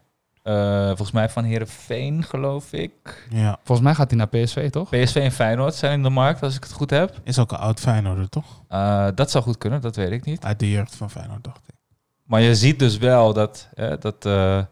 Eh, 0.50 0.86
volgens 0.88 1.12
mij 1.12 1.30
van 1.30 1.44
Herenveen, 1.44 2.24
geloof 2.24 2.74
ik. 2.74 3.28
Ja, 3.30 3.60
Volgens 3.64 3.88
mij 3.88 3.96
gaat 3.96 4.10
hij 4.10 4.18
naar 4.18 4.28
PSV, 4.28 4.70
toch? 4.70 4.90
PSV 4.90 5.16
en 5.16 5.32
Feyenoord 5.32 5.76
zijn 5.76 5.94
in 5.94 6.04
de 6.04 6.10
markt, 6.10 6.44
als 6.44 6.56
ik 6.56 6.64
het 6.64 6.72
goed 6.72 6.90
heb. 6.90 7.20
is 7.24 7.40
ook 7.40 7.52
een 7.52 7.58
oud 7.58 7.80
Feyenoorder, 7.80 8.30
toch? 8.30 8.62
Eh, 8.68 9.08
dat 9.16 9.32
zou 9.32 9.44
goed 9.44 9.58
kunnen, 9.58 9.82
dat 9.82 9.96
weet 9.96 10.12
ik 10.12 10.26
niet. 10.26 10.44
Uit 10.44 10.60
de 10.60 10.70
jeugd 10.72 10.96
van 10.96 11.10
Feyenoord, 11.10 11.44
dacht 11.44 11.62
ik. 11.68 11.76
Maar 12.24 12.42
je 12.42 12.56
ziet 12.56 12.80
dus 12.80 12.98
wel 12.98 13.34
dat, 13.34 13.68
eh, 13.74 13.94
dat 14.00 14.26
eh, 14.26 14.58
eh, 14.58 14.66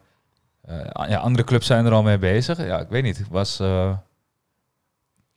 ja, 1.07 1.17
andere 1.17 1.43
clubs 1.43 1.65
zijn 1.67 1.85
er 1.85 1.91
al 1.91 2.03
mee 2.03 2.17
bezig. 2.17 2.57
Ja, 2.65 2.79
ik 2.79 2.89
weet 2.89 3.03
niet. 3.03 3.19
Ik 3.19 3.27
was 3.29 3.59
eh, 3.59 3.93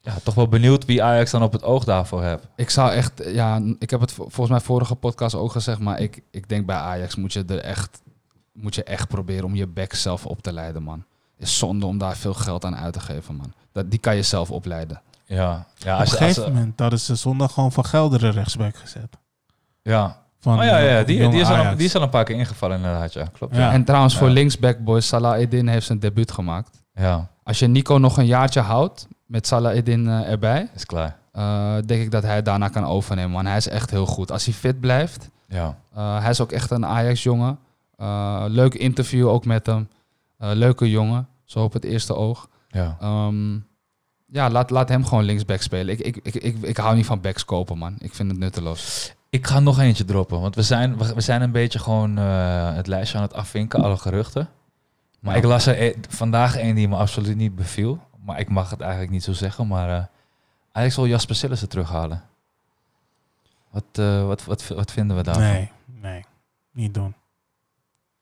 ja, 0.00 0.14
toch 0.22 0.34
wel 0.34 0.48
benieuwd 0.48 0.84
wie 0.84 1.02
Ajax 1.02 1.30
dan 1.30 1.42
op 1.42 1.52
het 1.52 1.62
oog 1.64 1.84
daarvoor 1.84 2.22
heeft. 2.24 2.48
Ik 2.56 2.70
zou 2.70 2.90
echt, 2.92 3.22
ja, 3.24 3.60
ik 3.78 3.90
heb 3.90 4.00
het 4.00 4.12
vo- 4.12 4.22
volgens 4.28 4.48
mij 4.48 4.60
vorige 4.60 4.94
podcast 4.94 5.34
ook 5.34 5.52
gezegd, 5.52 5.78
maar 5.78 6.00
ik, 6.00 6.20
ik 6.30 6.48
denk 6.48 6.66
bij 6.66 6.76
Ajax 6.76 7.16
moet 7.16 7.32
je 7.32 7.44
er 7.46 7.58
echt, 7.60 8.02
moet 8.62 8.74
je 8.74 8.84
echt 8.84 9.08
proberen 9.08 9.44
om 9.44 9.54
je 9.54 9.66
back 9.66 9.92
zelf 9.94 10.26
op 10.26 10.42
te 10.42 10.52
leiden, 10.52 10.82
man. 10.82 11.04
Is 11.38 11.58
zonde 11.58 11.86
om 11.86 11.98
daar 11.98 12.16
veel 12.16 12.34
geld 12.34 12.64
aan 12.64 12.76
uit 12.76 12.92
te 12.92 13.00
geven, 13.00 13.34
man. 13.36 13.52
Dat, 13.72 13.90
die 13.90 13.98
kan 13.98 14.16
je 14.16 14.22
zelf 14.22 14.50
opleiden. 14.50 15.00
Ja, 15.24 15.66
ja, 15.76 15.94
Op 15.94 16.00
als, 16.00 16.12
een 16.12 16.18
je- 16.18 16.24
als, 16.24 16.34
gegeven 16.34 16.52
moment 16.52 16.80
hadden 16.80 17.00
ze 17.00 17.14
zondag 17.14 17.52
gewoon 17.52 17.72
van 17.72 17.84
Gelderen 17.84 18.30
rechtsback 18.32 18.76
gezet. 18.76 19.16
ja. 19.82 20.18
Van, 20.40 20.58
Oh 20.58 20.64
ja, 20.64 20.78
ja 20.78 21.02
die, 21.02 21.28
die, 21.28 21.40
is 21.40 21.48
al, 21.48 21.56
een- 21.64 21.76
die 21.76 21.86
is 21.86 21.94
al 21.94 22.02
een 22.02 22.08
paar 22.10 22.24
keer 22.24 22.36
ingevallen 22.36 22.76
inderdaad, 22.76 23.12
ja. 23.12 23.24
Klopt, 23.32 23.54
Ja. 23.56 23.60
ja. 23.60 23.72
En 23.72 23.84
trouwens, 23.84 24.16
voor 24.16 24.26
Ja. 24.28 24.32
linksback 24.32 24.78
boys, 24.78 25.06
Salah 25.06 25.38
Edin 25.40 25.68
heeft 25.68 25.86
zijn 25.86 25.98
debuut 25.98 26.32
gemaakt. 26.32 26.82
Ja, 26.94 27.28
Als 27.42 27.58
je 27.58 27.66
Nico 27.66 27.96
nog 27.98 28.16
een 28.18 28.26
jaartje 28.26 28.60
houdt 28.60 29.06
met 29.26 29.46
Salah 29.46 29.74
Edin 29.74 30.08
eh, 30.08 30.30
erbij, 30.30 30.68
is 30.74 30.86
klaar. 30.86 31.16
eh, 31.32 31.74
denk 31.86 32.02
ik 32.02 32.10
dat 32.10 32.22
hij 32.22 32.42
daarna 32.42 32.68
kan 32.68 32.84
overnemen. 32.84 33.32
Want 33.32 33.46
hij 33.46 33.56
is 33.56 33.68
echt 33.68 33.90
heel 33.90 34.06
goed. 34.06 34.30
Als 34.30 34.44
hij 34.44 34.54
fit 34.54 34.80
blijft, 34.80 35.28
Ja. 35.48 35.76
eh, 35.94 36.20
hij 36.20 36.30
is 36.30 36.40
ook 36.40 36.52
echt 36.52 36.70
een 36.70 36.86
Ajax-jongen. 36.86 37.58
Eh, 38.00 38.44
leuk 38.48 38.74
interview 38.74 39.28
ook 39.28 39.44
met 39.44 39.66
hem. 39.66 39.88
Eh, 40.38 40.50
leuke 40.52 40.90
jongen, 40.90 41.28
zo 41.44 41.62
op 41.62 41.72
het 41.72 41.84
eerste 41.84 42.14
oog. 42.14 42.48
Ja. 42.68 42.96
Ehm, 43.00 43.54
ja, 44.26 44.50
laat, 44.50 44.70
laat 44.70 44.88
hem 44.88 45.04
gewoon 45.04 45.24
linksback 45.24 45.60
spelen. 45.60 45.98
Ik, 45.98 46.00
ik, 46.00 46.16
ik, 46.22 46.34
ik, 46.34 46.56
ik 46.62 46.76
hou 46.76 46.96
niet 46.96 47.06
van 47.06 47.20
backs 47.20 47.44
kopen, 47.44 47.78
man. 47.78 47.96
Ik 47.98 48.14
vind 48.14 48.30
het 48.30 48.38
nutteloos. 48.40 49.14
Ik 49.30 49.46
ga 49.46 49.60
nog 49.60 49.78
eentje 49.78 50.04
droppen, 50.04 50.40
want 50.40 50.54
we 50.54 50.62
zijn, 50.62 50.98
we, 50.98 51.14
we 51.14 51.20
zijn 51.20 51.42
een 51.42 51.52
beetje 51.52 51.78
gewoon 51.78 52.18
eh, 52.18 52.74
het 52.74 52.86
lijstje 52.86 53.16
aan 53.16 53.22
het 53.24 53.34
afvinken, 53.34 53.82
alle 53.82 53.96
geruchten. 53.96 54.48
Maar 55.20 55.32
Ja. 55.32 55.38
ik 55.40 55.44
las 55.46 55.66
er 55.66 55.82
e- 55.82 55.94
vandaag 56.08 56.58
een 56.58 56.74
die 56.74 56.88
me 56.88 56.96
absoluut 56.96 57.36
niet 57.36 57.54
beviel. 57.54 57.98
Maar 58.24 58.40
ik 58.40 58.48
mag 58.48 58.70
het 58.70 58.80
eigenlijk 58.80 59.10
niet 59.12 59.22
zo 59.24 59.32
zeggen, 59.32 59.66
maar 59.66 59.88
eh 59.88 60.04
eigenlijk 60.72 60.92
zal 60.92 61.06
Jasper 61.06 61.34
Sillissen 61.34 61.68
terughalen. 61.68 62.22
Wat, 63.70 63.84
eh, 63.92 64.26
wat, 64.26 64.44
wat, 64.44 64.68
wat 64.68 64.90
vinden 64.92 65.16
we 65.16 65.22
daarvan? 65.22 65.44
Nee, 65.44 65.70
nee. 66.00 66.24
Niet 66.72 66.94
doen. 66.94 67.14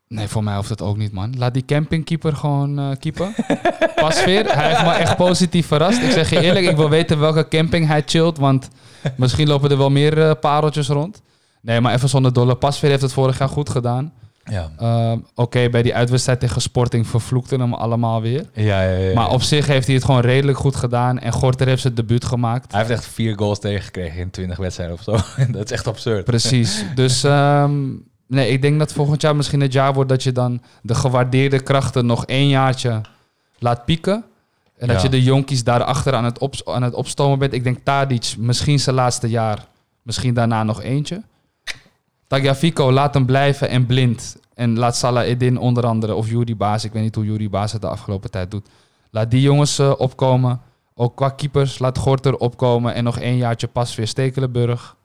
Nee, 0.08 0.28
voor 0.28 0.44
mij 0.44 0.54
hoeft 0.56 0.68
het 0.68 0.82
ook 0.82 0.96
niet, 0.96 1.12
man. 1.12 1.34
Laat 1.38 1.54
die 1.54 1.64
campingkeeper 1.64 2.36
gewoon 2.36 2.78
eh 2.78 2.90
keeper. 2.98 3.28
Pasveer, 4.02 4.54
hij 4.54 4.68
heeft 4.68 4.84
me 4.84 4.90
echt 4.92 5.16
positief 5.16 5.66
verrast. 5.66 6.02
Ik 6.02 6.10
zeg 6.10 6.30
je 6.30 6.40
eerlijk, 6.40 6.66
ik 6.66 6.76
wil 6.76 6.88
weten 6.88 7.18
welke 7.20 7.48
camping 7.48 7.86
hij 7.86 8.02
chillt, 8.06 8.38
want 8.38 8.68
misschien 9.16 9.48
lopen 9.48 9.70
er 9.70 9.78
wel 9.78 9.90
meer 9.90 10.22
eh, 10.22 10.30
pareltjes 10.40 10.88
rond. 10.88 11.22
Nee, 11.60 11.80
maar 11.80 11.94
even 11.94 12.08
zonder 12.08 12.32
dolle. 12.32 12.54
Pasveer 12.54 12.90
heeft 12.90 13.02
het 13.02 13.12
vorig 13.12 13.38
jaar 13.38 13.48
goed 13.48 13.70
gedaan. 13.70 14.12
Ja. 14.44 14.70
Ehm, 14.78 15.18
Oké, 15.34 15.68
bij 15.70 15.82
die 15.82 15.94
uitwedstrijd 15.94 16.40
tegen 16.40 16.60
Sporting 16.60 17.06
vervloekten 17.06 17.60
hem 17.60 17.74
allemaal 17.74 18.20
weer. 18.20 18.44
Ja, 18.52 18.82
ja, 18.82 18.96
ja, 18.96 19.14
Maar 19.14 19.30
op 19.30 19.42
zich 19.42 19.66
heeft 19.66 19.86
hij 19.86 19.94
het 19.94 20.04
gewoon 20.04 20.20
redelijk 20.20 20.58
goed 20.58 20.76
gedaan. 20.76 21.18
En 21.18 21.32
Gorter 21.32 21.66
heeft 21.66 21.82
zijn 21.82 21.94
debuut 21.94 22.24
gemaakt. 22.24 22.70
Hij 22.72 22.80
heeft 22.80 22.92
echt 22.92 23.06
vier 23.06 23.38
goals 23.38 23.58
tegengekregen 23.58 24.20
in 24.20 24.30
20 24.30 24.56
wedstrijden 24.56 24.96
of 24.96 25.02
zo. 25.02 25.12
dat 25.52 25.64
is 25.64 25.70
echt 25.70 25.86
absurd. 25.86 26.24
Precies. 26.24 26.84
Dus 26.94 27.24
ehm, 27.24 27.80
nee, 28.28 28.50
ik 28.50 28.62
denk 28.62 28.78
dat 28.78 28.92
volgend 28.92 29.22
jaar 29.22 29.36
misschien 29.36 29.60
het 29.60 29.72
jaar 29.72 29.94
wordt 29.94 30.08
dat 30.08 30.22
je 30.22 30.32
dan 30.32 30.62
de 30.82 30.94
gewaardeerde 30.94 31.60
krachten 31.60 32.06
nog 32.06 32.26
één 32.26 32.48
jaartje 32.48 33.00
laat 33.58 33.84
pieken. 33.84 34.24
En 34.76 34.88
dat 34.88 35.02
je 35.02 35.08
de 35.08 35.22
jonkies 35.22 35.64
daarachter 35.64 36.14
aan 36.14 36.24
het, 36.24 36.38
op, 36.38 36.54
aan 36.64 36.82
het 36.82 36.94
opstomen 36.94 37.38
bent. 37.38 37.52
Ik 37.52 37.64
denk 37.64 37.78
Tadic 37.82 38.34
misschien 38.38 38.80
zijn 38.80 38.96
laatste 38.96 39.28
jaar. 39.28 39.66
Misschien 40.02 40.34
daarna 40.34 40.64
nog 40.64 40.82
eentje. 40.82 41.22
Tagliafico, 42.26 42.92
laat 42.92 43.14
hem 43.14 43.26
blijven 43.26 43.68
en 43.68 43.86
blind. 43.86 44.36
En 44.54 44.78
laat 44.78 44.96
Salah 44.96 45.26
Edin 45.26 45.58
onder 45.58 45.86
andere, 45.86 46.14
of 46.14 46.28
Yuri 46.28 46.56
Baas. 46.56 46.84
Ik 46.84 46.92
weet 46.92 47.02
niet 47.02 47.14
hoe 47.14 47.24
Yuri 47.24 47.50
Baas 47.50 47.72
het 47.72 47.80
de 47.80 47.88
afgelopen 47.88 48.30
tijd 48.30 48.50
doet. 48.50 48.68
Laat 49.10 49.30
die 49.30 49.40
jongens 49.40 49.78
eh, 49.78 49.92
opkomen. 49.98 50.60
Ook 50.94 51.16
qua 51.16 51.28
keepers. 51.28 51.78
Laat 51.78 51.98
Gorter 51.98 52.36
opkomen. 52.36 52.94
En 52.94 53.04
nog 53.04 53.18
één 53.18 53.36
jaartje 53.36 53.66
pas 53.66 53.94
weer 53.94 54.06
Stekelenburg. 54.06 54.96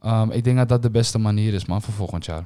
Ehm, 0.00 0.30
ik 0.30 0.44
denk 0.44 0.56
dat 0.56 0.68
dat 0.68 0.82
de 0.82 0.90
beste 0.90 1.18
manier 1.18 1.54
is, 1.54 1.66
man, 1.66 1.82
voor 1.82 1.94
volgend 1.94 2.24
jaar. 2.24 2.44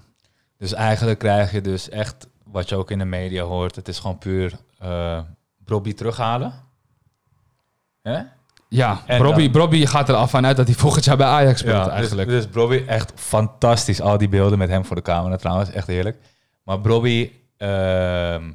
Dus 0.62 0.72
eigenlijk 0.72 1.18
krijg 1.18 1.52
je 1.52 1.60
dus 1.60 1.88
echt, 1.88 2.26
wat 2.44 2.68
je 2.68 2.76
ook 2.76 2.90
in 2.90 2.98
de 2.98 3.04
media 3.04 3.42
hoort, 3.42 3.76
het 3.76 3.88
is 3.88 3.98
gewoon 3.98 4.18
puur 4.18 4.52
eh 4.78 5.20
Bobby 5.58 5.94
terughalen. 5.94 6.52
Hè? 8.02 8.20
Ja, 8.68 9.02
Robbie, 9.06 9.52
Robbie 9.52 9.86
gaat 9.86 10.08
er 10.08 10.14
af 10.14 10.30
vanuit 10.30 10.56
dat 10.56 10.66
hij 10.66 10.74
volgend 10.74 11.04
jaar 11.04 11.16
bij 11.16 11.26
Ajax 11.26 11.60
speelt, 11.60 11.86
eigenlijk. 11.86 12.28
Dus, 12.28 12.44
dus 12.44 12.52
Bobby, 12.52 12.84
echt 12.86 13.12
fantastisch. 13.14 14.00
Al 14.00 14.18
die 14.18 14.28
beelden 14.28 14.58
met 14.58 14.68
hem 14.68 14.84
voor 14.84 14.96
de 14.96 15.02
camera 15.02 15.36
trouwens, 15.36 15.70
echt 15.70 15.86
heerlijk. 15.86 16.16
Maar 16.62 16.80
Bobby 16.80 17.30
ehm, 17.56 18.52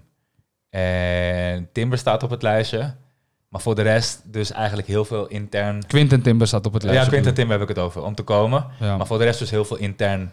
en 0.70 1.70
Timber 1.72 1.98
staat 1.98 2.24
op 2.24 2.30
het 2.30 2.42
lijstje. 2.42 2.94
Maar 3.50 3.62
voor 3.62 3.76
de 3.76 3.82
rest 3.82 4.22
dus 4.24 4.52
eigenlijk 4.52 4.88
heel 4.88 5.06
veel 5.06 5.28
intern... 5.28 5.86
Quinten 5.88 6.22
Timber 6.22 6.48
staat 6.48 6.66
op 6.66 6.74
het 6.74 6.84
lijstje. 6.84 7.06
Ja, 7.06 7.12
Quinten 7.12 7.34
Timber 7.34 7.60
heb 7.60 7.70
ik 7.70 7.76
het 7.76 7.86
over, 7.86 8.04
om 8.04 8.16
te 8.16 8.24
komen. 8.24 8.66
Ja. 8.80 8.98
Maar 8.98 9.08
voor 9.08 9.18
de 9.18 9.24
rest 9.24 9.40
dus 9.40 9.50
heel 9.50 9.66
veel 9.66 9.78
intern 9.78 10.32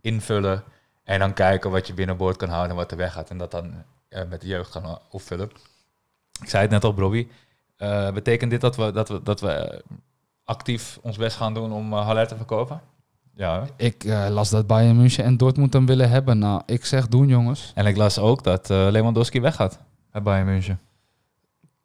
invullen. 0.00 0.64
En 1.04 1.18
dan 1.18 1.32
kijken 1.32 1.70
wat 1.70 1.86
je 1.86 1.94
binnenboord 1.94 2.36
kan 2.36 2.48
houden 2.48 2.70
en 2.70 2.76
wat 2.76 2.90
er 2.90 2.96
weggaat. 2.96 3.30
En 3.30 3.38
dat 3.38 3.50
dan 3.50 3.72
eh, 4.08 4.22
met 4.28 4.40
de 4.40 4.46
jeugd 4.46 4.72
gaan 4.72 4.98
opvullen. 5.10 5.50
Ik 6.40 6.48
zei 6.48 6.62
het 6.62 6.70
net 6.70 6.84
al, 6.84 6.94
Bobby. 6.94 7.28
Eh, 7.76 8.12
betekent 8.12 8.50
dit 8.50 8.60
dat 8.60 8.76
we, 8.76 8.92
dat 8.92 9.08
we, 9.08 9.22
dat 9.22 9.40
we 9.40 9.48
eh, 9.48 9.80
actief 10.44 10.98
ons 11.02 11.16
best 11.16 11.36
gaan 11.36 11.54
doen 11.54 11.72
om 11.72 11.92
uh, 11.92 12.06
Haller 12.06 12.28
te 12.28 12.36
verkopen? 12.36 12.80
Ja. 13.34 13.66
Ik 13.76 14.04
las 14.28 14.50
dat 14.50 14.66
Bayern 14.66 14.96
München 14.96 15.24
en 15.24 15.36
Dortmund 15.36 15.72
hem 15.72 15.86
willen 15.86 16.10
hebben. 16.10 16.38
Nou, 16.38 16.62
ik 16.66 16.84
zeg 16.84 17.08
doen, 17.08 17.28
jongens. 17.28 17.72
En 17.74 17.86
ik 17.86 17.96
las 17.96 18.18
ook 18.18 18.44
dat 18.44 18.70
eh, 18.70 18.86
Lewandowski 18.90 19.40
weggaat 19.40 19.78
bij 20.12 20.22
Bayern 20.22 20.46
München. 20.46 20.80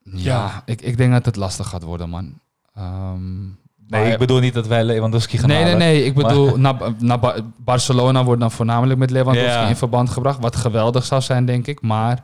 Ja, 0.03 0.63
Ik, 0.65 0.81
ik 0.81 0.97
denk 0.97 1.11
dat 1.11 1.25
het 1.25 1.35
lastig 1.35 1.67
gaat 1.67 1.83
worden, 1.83 2.09
man. 2.09 2.39
Ehm, 2.73 3.47
Nee, 3.87 4.01
maar- 4.03 4.11
ik 4.11 4.17
bedoel 4.17 4.39
niet 4.39 4.53
dat 4.53 4.67
wij 4.67 4.83
Lewandowski 4.83 5.37
gaan 5.37 5.47
Nee, 5.47 5.57
nee, 5.57 5.65
halen. 5.73 5.79
nee. 5.87 6.03
Ik 6.05 6.13
bedoel, 6.13 6.57
naar, 6.57 6.75
naar 6.99 7.19
Ba- 7.19 7.35
Barcelona 7.57 8.23
wordt 8.23 8.41
dan 8.41 8.51
voornamelijk 8.51 8.99
met 8.99 9.09
Lewandowski 9.11 9.51
Ja. 9.51 9.67
in 9.67 9.75
verband 9.75 10.09
gebracht. 10.09 10.39
Wat 10.39 10.55
geweldig 10.55 11.05
zou 11.05 11.21
zijn, 11.21 11.45
denk 11.45 11.67
ik. 11.67 11.81
Maar 11.81 12.23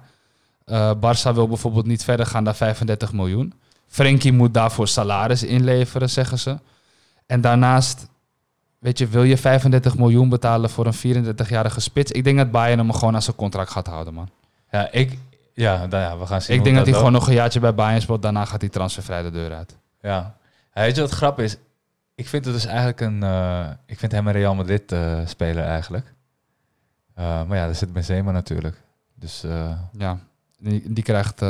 eh 0.65 0.91
Barça 0.95 1.33
wil 1.33 1.47
bijvoorbeeld 1.47 1.85
niet 1.85 2.03
verder 2.03 2.25
gaan 2.25 2.43
dan 2.43 2.55
35 2.55 3.13
miljoen. 3.13 3.53
Frenkie 3.87 4.33
moet 4.33 4.53
daarvoor 4.53 4.87
salaris 4.87 5.43
inleveren, 5.43 6.09
zeggen 6.09 6.39
ze. 6.39 6.57
En 7.25 7.41
daarnaast, 7.41 8.07
weet 8.79 8.97
je, 8.97 9.07
wil 9.07 9.23
je 9.23 9.37
35 9.37 9.97
miljoen 9.97 10.29
betalen 10.29 10.69
voor 10.69 10.85
een 10.85 10.93
34-jarige 10.93 11.79
spits? 11.79 12.11
Ik 12.11 12.23
denk 12.23 12.37
dat 12.37 12.51
Bayern 12.51 12.79
hem 12.79 12.93
gewoon 12.93 13.15
aan 13.15 13.21
zijn 13.21 13.35
contract 13.35 13.71
gaat 13.71 13.87
houden, 13.87 14.13
man. 14.13 14.29
Ja, 14.71 14.91
ik, 14.91 15.17
ja, 15.53 15.75
nou 15.85 16.03
ja, 16.03 16.17
we 16.17 16.25
gaan 16.25 16.41
zien. 16.41 16.57
ik 16.57 16.63
denk 16.63 16.75
dat 16.75 16.85
hij 16.85 16.93
loopt. 16.93 17.05
gewoon 17.05 17.19
nog 17.19 17.27
een 17.29 17.35
jaartje 17.35 17.59
bij 17.59 17.75
Bayern 17.75 18.01
speelt. 18.01 18.21
Daarna 18.21 18.45
gaat 18.45 18.61
hij 18.61 18.69
transfervrij 18.69 19.21
de 19.23 19.31
deur 19.31 19.53
uit. 19.53 19.77
Ja. 20.01 20.35
Ja, 20.73 20.81
Weet 20.81 20.95
je 20.95 21.01
wat 21.01 21.11
grap 21.11 21.39
is? 21.39 21.57
Ik 22.15 22.27
vind 22.27 22.45
het 22.45 22.53
dus 22.53 22.65
eigenlijk 22.65 22.99
een... 23.01 23.23
eh, 23.23 23.69
ik 23.85 23.99
vind 23.99 24.11
hem 24.11 24.27
een 24.27 24.33
Real 24.33 24.55
Madrid 24.55 24.91
eh, 24.91 25.19
speler 25.25 25.63
eigenlijk. 25.63 26.13
Eh, 27.15 27.43
maar 27.43 27.57
ja, 27.57 27.65
daar 27.65 27.75
zit 27.75 27.93
Benzema 27.93 28.31
natuurlijk. 28.31 28.81
Dus 29.15 29.41
Ja, 29.97 30.17
die, 30.57 30.93
die 30.93 31.03
krijgt 31.03 31.41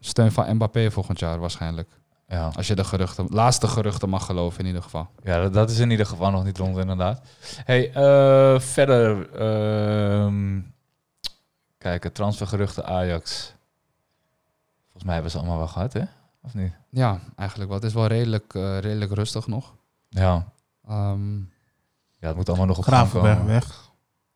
steun 0.00 0.32
van 0.32 0.54
Mbappé 0.54 0.90
volgend 0.90 1.18
jaar 1.18 1.38
waarschijnlijk. 1.38 1.88
ja. 2.28 2.50
Als 2.56 2.66
je 2.66 2.74
de 2.74 2.84
geruchten, 2.84 3.26
laatste 3.30 3.68
geruchten 3.68 4.08
mag 4.08 4.26
geloven 4.26 4.60
in 4.60 4.66
ieder 4.66 4.82
geval. 4.82 5.08
ja, 5.22 5.40
dat- 5.42 5.52
dat 5.54 5.70
is 5.70 5.78
in 5.78 5.90
ieder 5.90 6.06
geval 6.06 6.30
nog 6.30 6.44
niet 6.44 6.58
rond 6.58 6.76
inderdaad. 6.78 7.22
Hey, 7.64 7.90
verder... 8.60 9.30
ehm 9.34 10.60
kijken, 11.78 12.12
transfergeruchten 12.12 12.84
Ajax. 12.86 13.54
Volgens 14.82 15.04
mij 15.04 15.14
hebben 15.14 15.30
ze 15.32 15.38
allemaal 15.38 15.58
wel 15.58 15.66
gehad, 15.68 15.92
hè? 15.92 16.02
Of 16.42 16.54
niet? 16.54 16.72
Ja, 16.90 17.18
eigenlijk 17.36 17.70
wel. 17.70 17.78
Het 17.78 17.88
is 17.88 17.94
wel 17.94 18.06
redelijk, 18.06 18.54
eh, 18.54 18.78
redelijk 18.78 19.12
rustig 19.12 19.46
nog. 19.46 19.74
Ja. 20.08 20.44
Ehm, 20.88 21.36
Ja, 22.18 22.28
het 22.28 22.36
moet 22.36 22.48
allemaal 22.48 22.66
nog 22.66 22.78
op 22.78 22.84
gang 22.84 22.96
Gravenberg 22.96 23.36
komen. 23.38 23.52
weg. 23.52 23.90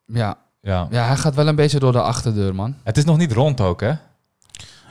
ja. 0.05 0.37
Ja. 0.61 0.87
ja, 0.91 1.05
hij 1.07 1.17
gaat 1.17 1.35
wel 1.35 1.47
een 1.47 1.55
beetje 1.55 1.79
door 1.79 1.91
de 1.91 2.01
achterdeur, 2.01 2.55
man. 2.55 2.75
Het 2.83 2.97
is 2.97 3.03
nog 3.05 3.17
niet 3.17 3.31
rond 3.31 3.61
ook, 3.61 3.81
hè? 3.81 3.93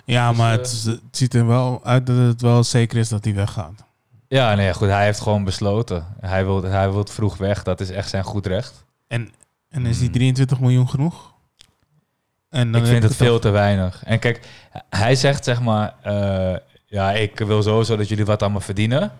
Ja, 0.04 0.28
Dus, 0.28 0.38
maar 0.38 0.52
eh, 0.52 0.58
het, 0.58 1.00
ziet 1.10 1.34
er 1.34 1.46
wel 1.46 1.84
uit 1.84 2.06
dat 2.06 2.16
het 2.16 2.40
wel 2.40 2.64
zeker 2.64 2.98
is 2.98 3.08
dat 3.08 3.24
hij 3.24 3.34
weggaat. 3.34 3.84
Ja, 4.28 4.54
nee, 4.54 4.74
goed. 4.74 4.88
Hij 4.88 5.04
heeft 5.04 5.20
gewoon 5.20 5.44
besloten. 5.44 6.06
Hij 6.20 6.44
wil, 6.44 6.62
hij 6.62 6.90
wil 6.90 7.06
vroeg 7.06 7.36
weg. 7.36 7.62
Dat 7.62 7.80
is 7.80 7.90
echt 7.90 8.08
zijn 8.08 8.24
goed 8.24 8.46
recht. 8.46 8.84
En, 9.06 9.30
en 9.68 9.86
is 9.86 9.96
die 9.96 10.04
Hmm. 10.04 10.14
23 10.14 10.60
miljoen 10.60 10.88
genoeg? 10.88 11.32
En 12.48 12.72
dan 12.72 12.80
ik 12.80 12.86
vind 12.86 13.02
het 13.02 13.16
veel 13.16 13.38
te 13.38 13.50
weinig. 13.50 14.04
En 14.04 14.18
kijk, 14.18 14.48
hij 14.90 15.14
zegt 15.14 15.44
zeg 15.44 15.60
maar... 15.62 15.94
eh, 16.02 16.56
ja, 16.87 17.12
ik 17.12 17.39
wil 17.39 17.62
sowieso 17.62 17.97
dat 17.97 18.09
jullie 18.09 18.24
wat 18.24 18.43
aan 18.43 18.53
me 18.53 18.61
verdienen. 18.61 19.12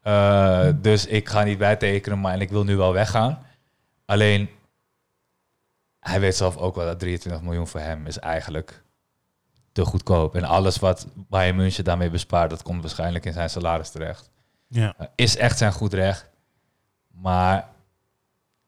Eh, 0.00 0.68
dus 0.80 1.06
ik 1.06 1.28
ga 1.28 1.42
niet 1.42 1.58
bijtekenen, 1.58 2.20
maar 2.20 2.32
en 2.32 2.40
ik 2.40 2.50
wil 2.50 2.64
nu 2.64 2.76
wel 2.76 2.92
weggaan. 2.92 3.46
Alleen, 4.04 4.48
hij 6.00 6.20
weet 6.20 6.36
zelf 6.36 6.56
ook 6.56 6.74
wel 6.74 6.86
dat 6.86 6.98
23 6.98 7.42
miljoen 7.42 7.66
voor 7.66 7.80
hem 7.80 8.06
is 8.06 8.18
eigenlijk 8.18 8.82
te 9.72 9.84
goedkoop. 9.84 10.34
En 10.34 10.44
alles 10.44 10.78
wat 10.78 11.06
Bayern 11.14 11.56
München 11.56 11.84
daarmee 11.84 12.10
bespaart, 12.10 12.50
dat 12.50 12.62
komt 12.62 12.80
waarschijnlijk 12.80 13.24
in 13.24 13.32
zijn 13.32 13.50
salaris 13.50 13.90
terecht. 13.90 14.30
Ja. 14.68 14.94
Uh, 15.00 15.06
is 15.14 15.36
echt 15.36 15.58
zijn 15.58 15.72
goed 15.72 15.94
recht. 15.94 16.28
Maar 17.08 17.68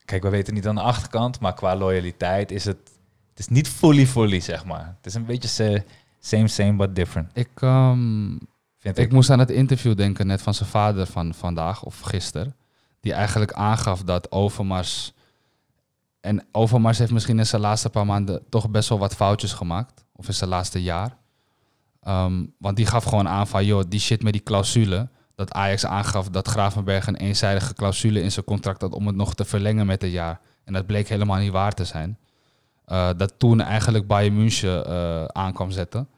kijk, 0.04 0.22
we 0.22 0.28
weten 0.28 0.54
niet 0.54 0.66
aan 0.66 0.74
de 0.74 0.80
achterkant, 0.80 1.40
maar 1.40 1.54
qua 1.54 1.76
loyaliteit 1.76 2.50
is 2.50 2.64
het, 2.64 2.90
het 3.30 3.38
is 3.38 3.48
niet 3.48 3.68
fully 3.68 4.06
fully, 4.06 4.40
zeg 4.40 4.64
maar. 4.64 4.94
Het 4.96 5.06
is 5.06 5.14
een 5.14 5.24
beetje 5.24 5.48
same, 6.28 6.48
same, 6.48 6.72
but 6.72 6.94
different, 6.94 7.30
Ik, 7.34 7.48
ehm, 7.54 8.28
vind 8.78 8.98
ik. 8.98 9.04
ik 9.04 9.12
moest 9.12 9.30
aan 9.30 9.38
het 9.38 9.50
interview 9.50 9.96
denken 9.96 10.26
net 10.26 10.42
van 10.42 10.54
zijn 10.54 10.68
vader 10.68 11.06
van 11.06 11.34
vandaag 11.34 11.82
of 11.82 12.00
gisteren. 12.00 12.56
Die 13.00 13.12
eigenlijk 13.12 13.52
aangaf 13.52 14.02
dat 14.02 14.32
Overmars... 14.32 15.12
En 16.20 16.46
Overmars 16.52 16.98
heeft 16.98 17.12
misschien 17.12 17.38
in 17.38 17.46
zijn 17.46 17.62
laatste 17.62 17.90
paar 17.90 18.06
maanden 18.06 18.42
toch 18.48 18.70
best 18.70 18.88
wel 18.88 18.98
wat 18.98 19.14
foutjes 19.14 19.52
gemaakt. 19.52 20.04
Of 20.12 20.26
in 20.26 20.34
zijn 20.34 20.50
laatste 20.50 20.82
jaar. 20.82 21.16
Ehm, 22.00 22.44
want 22.58 22.76
die 22.76 22.86
gaf 22.86 23.04
gewoon 23.04 23.28
aan 23.28 23.46
van, 23.46 23.64
joh, 23.64 23.82
die 23.88 24.00
shit 24.00 24.22
met 24.22 24.32
die 24.32 24.42
clausule. 24.42 25.08
Dat 25.34 25.52
Ajax 25.52 25.86
aangaf 25.86 26.28
dat 26.28 26.48
Gravenberg 26.48 27.06
een 27.06 27.16
eenzijdige 27.16 27.74
clausule 27.74 28.22
in 28.22 28.32
zijn 28.32 28.44
contract 28.44 28.80
had 28.80 28.92
om 28.92 29.06
het 29.06 29.16
nog 29.16 29.34
te 29.34 29.44
verlengen 29.44 29.86
met 29.86 30.02
een 30.02 30.10
jaar. 30.10 30.40
En 30.64 30.72
dat 30.72 30.86
bleek 30.86 31.08
helemaal 31.08 31.38
niet 31.38 31.52
waar 31.52 31.72
te 31.72 31.84
zijn. 31.84 32.18
Eh, 32.84 33.10
dat 33.16 33.34
toen 33.38 33.60
eigenlijk 33.60 34.06
Bayern 34.06 34.36
München 34.36 34.86
eh, 34.86 35.24
aan 35.24 35.52
kwam 35.52 35.70
zetten. 35.70 36.08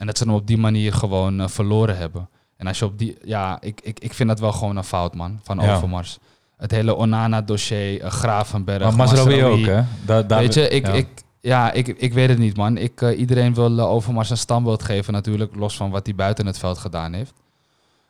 En 0.00 0.06
dat 0.06 0.18
ze 0.18 0.24
hem 0.24 0.32
op 0.34 0.46
die 0.46 0.58
manier 0.58 0.92
gewoon 0.92 1.40
eh, 1.40 1.48
verloren 1.48 1.96
hebben. 1.96 2.28
En 2.56 2.66
als 2.66 2.78
je 2.78 2.84
op 2.84 2.98
die... 2.98 3.16
Ja, 3.24 3.58
ik, 3.60 3.80
ik, 3.82 4.00
ik 4.00 4.14
vind 4.14 4.28
dat 4.28 4.40
wel 4.40 4.52
gewoon 4.52 4.76
een 4.76 4.84
fout, 4.84 5.14
man, 5.14 5.40
van 5.42 5.58
Ja. 5.60 5.74
Overmars. 5.74 6.18
Het 6.56 6.70
hele 6.70 6.94
Onana-dossier, 6.96 8.00
eh, 8.00 8.10
Gravenberg, 8.10 8.82
maar 8.82 8.96
Masraoui 8.96 9.44
ook, 9.44 9.64
hè? 9.66 9.82
Da- 10.06 10.22
daar- 10.22 10.40
Weet 10.40 10.54
je, 10.54 10.68
ik, 10.68 10.86
ja. 10.86 10.92
ik, 10.92 11.06
Ja, 11.40 11.72
ik, 11.72 11.88
ik 11.88 12.12
weet 12.12 12.28
het 12.28 12.38
niet, 12.38 12.56
man. 12.56 12.76
Ik, 12.76 13.02
eh, 13.02 13.18
iedereen 13.18 13.54
wil 13.54 13.80
Overmars 13.80 14.30
een 14.30 14.36
standbeeld 14.36 14.82
geven 14.82 15.12
natuurlijk, 15.12 15.54
los 15.54 15.76
van 15.76 15.90
wat 15.90 16.06
hij 16.06 16.14
buiten 16.14 16.46
het 16.46 16.58
veld 16.58 16.78
gedaan 16.78 17.12
heeft. 17.12 17.32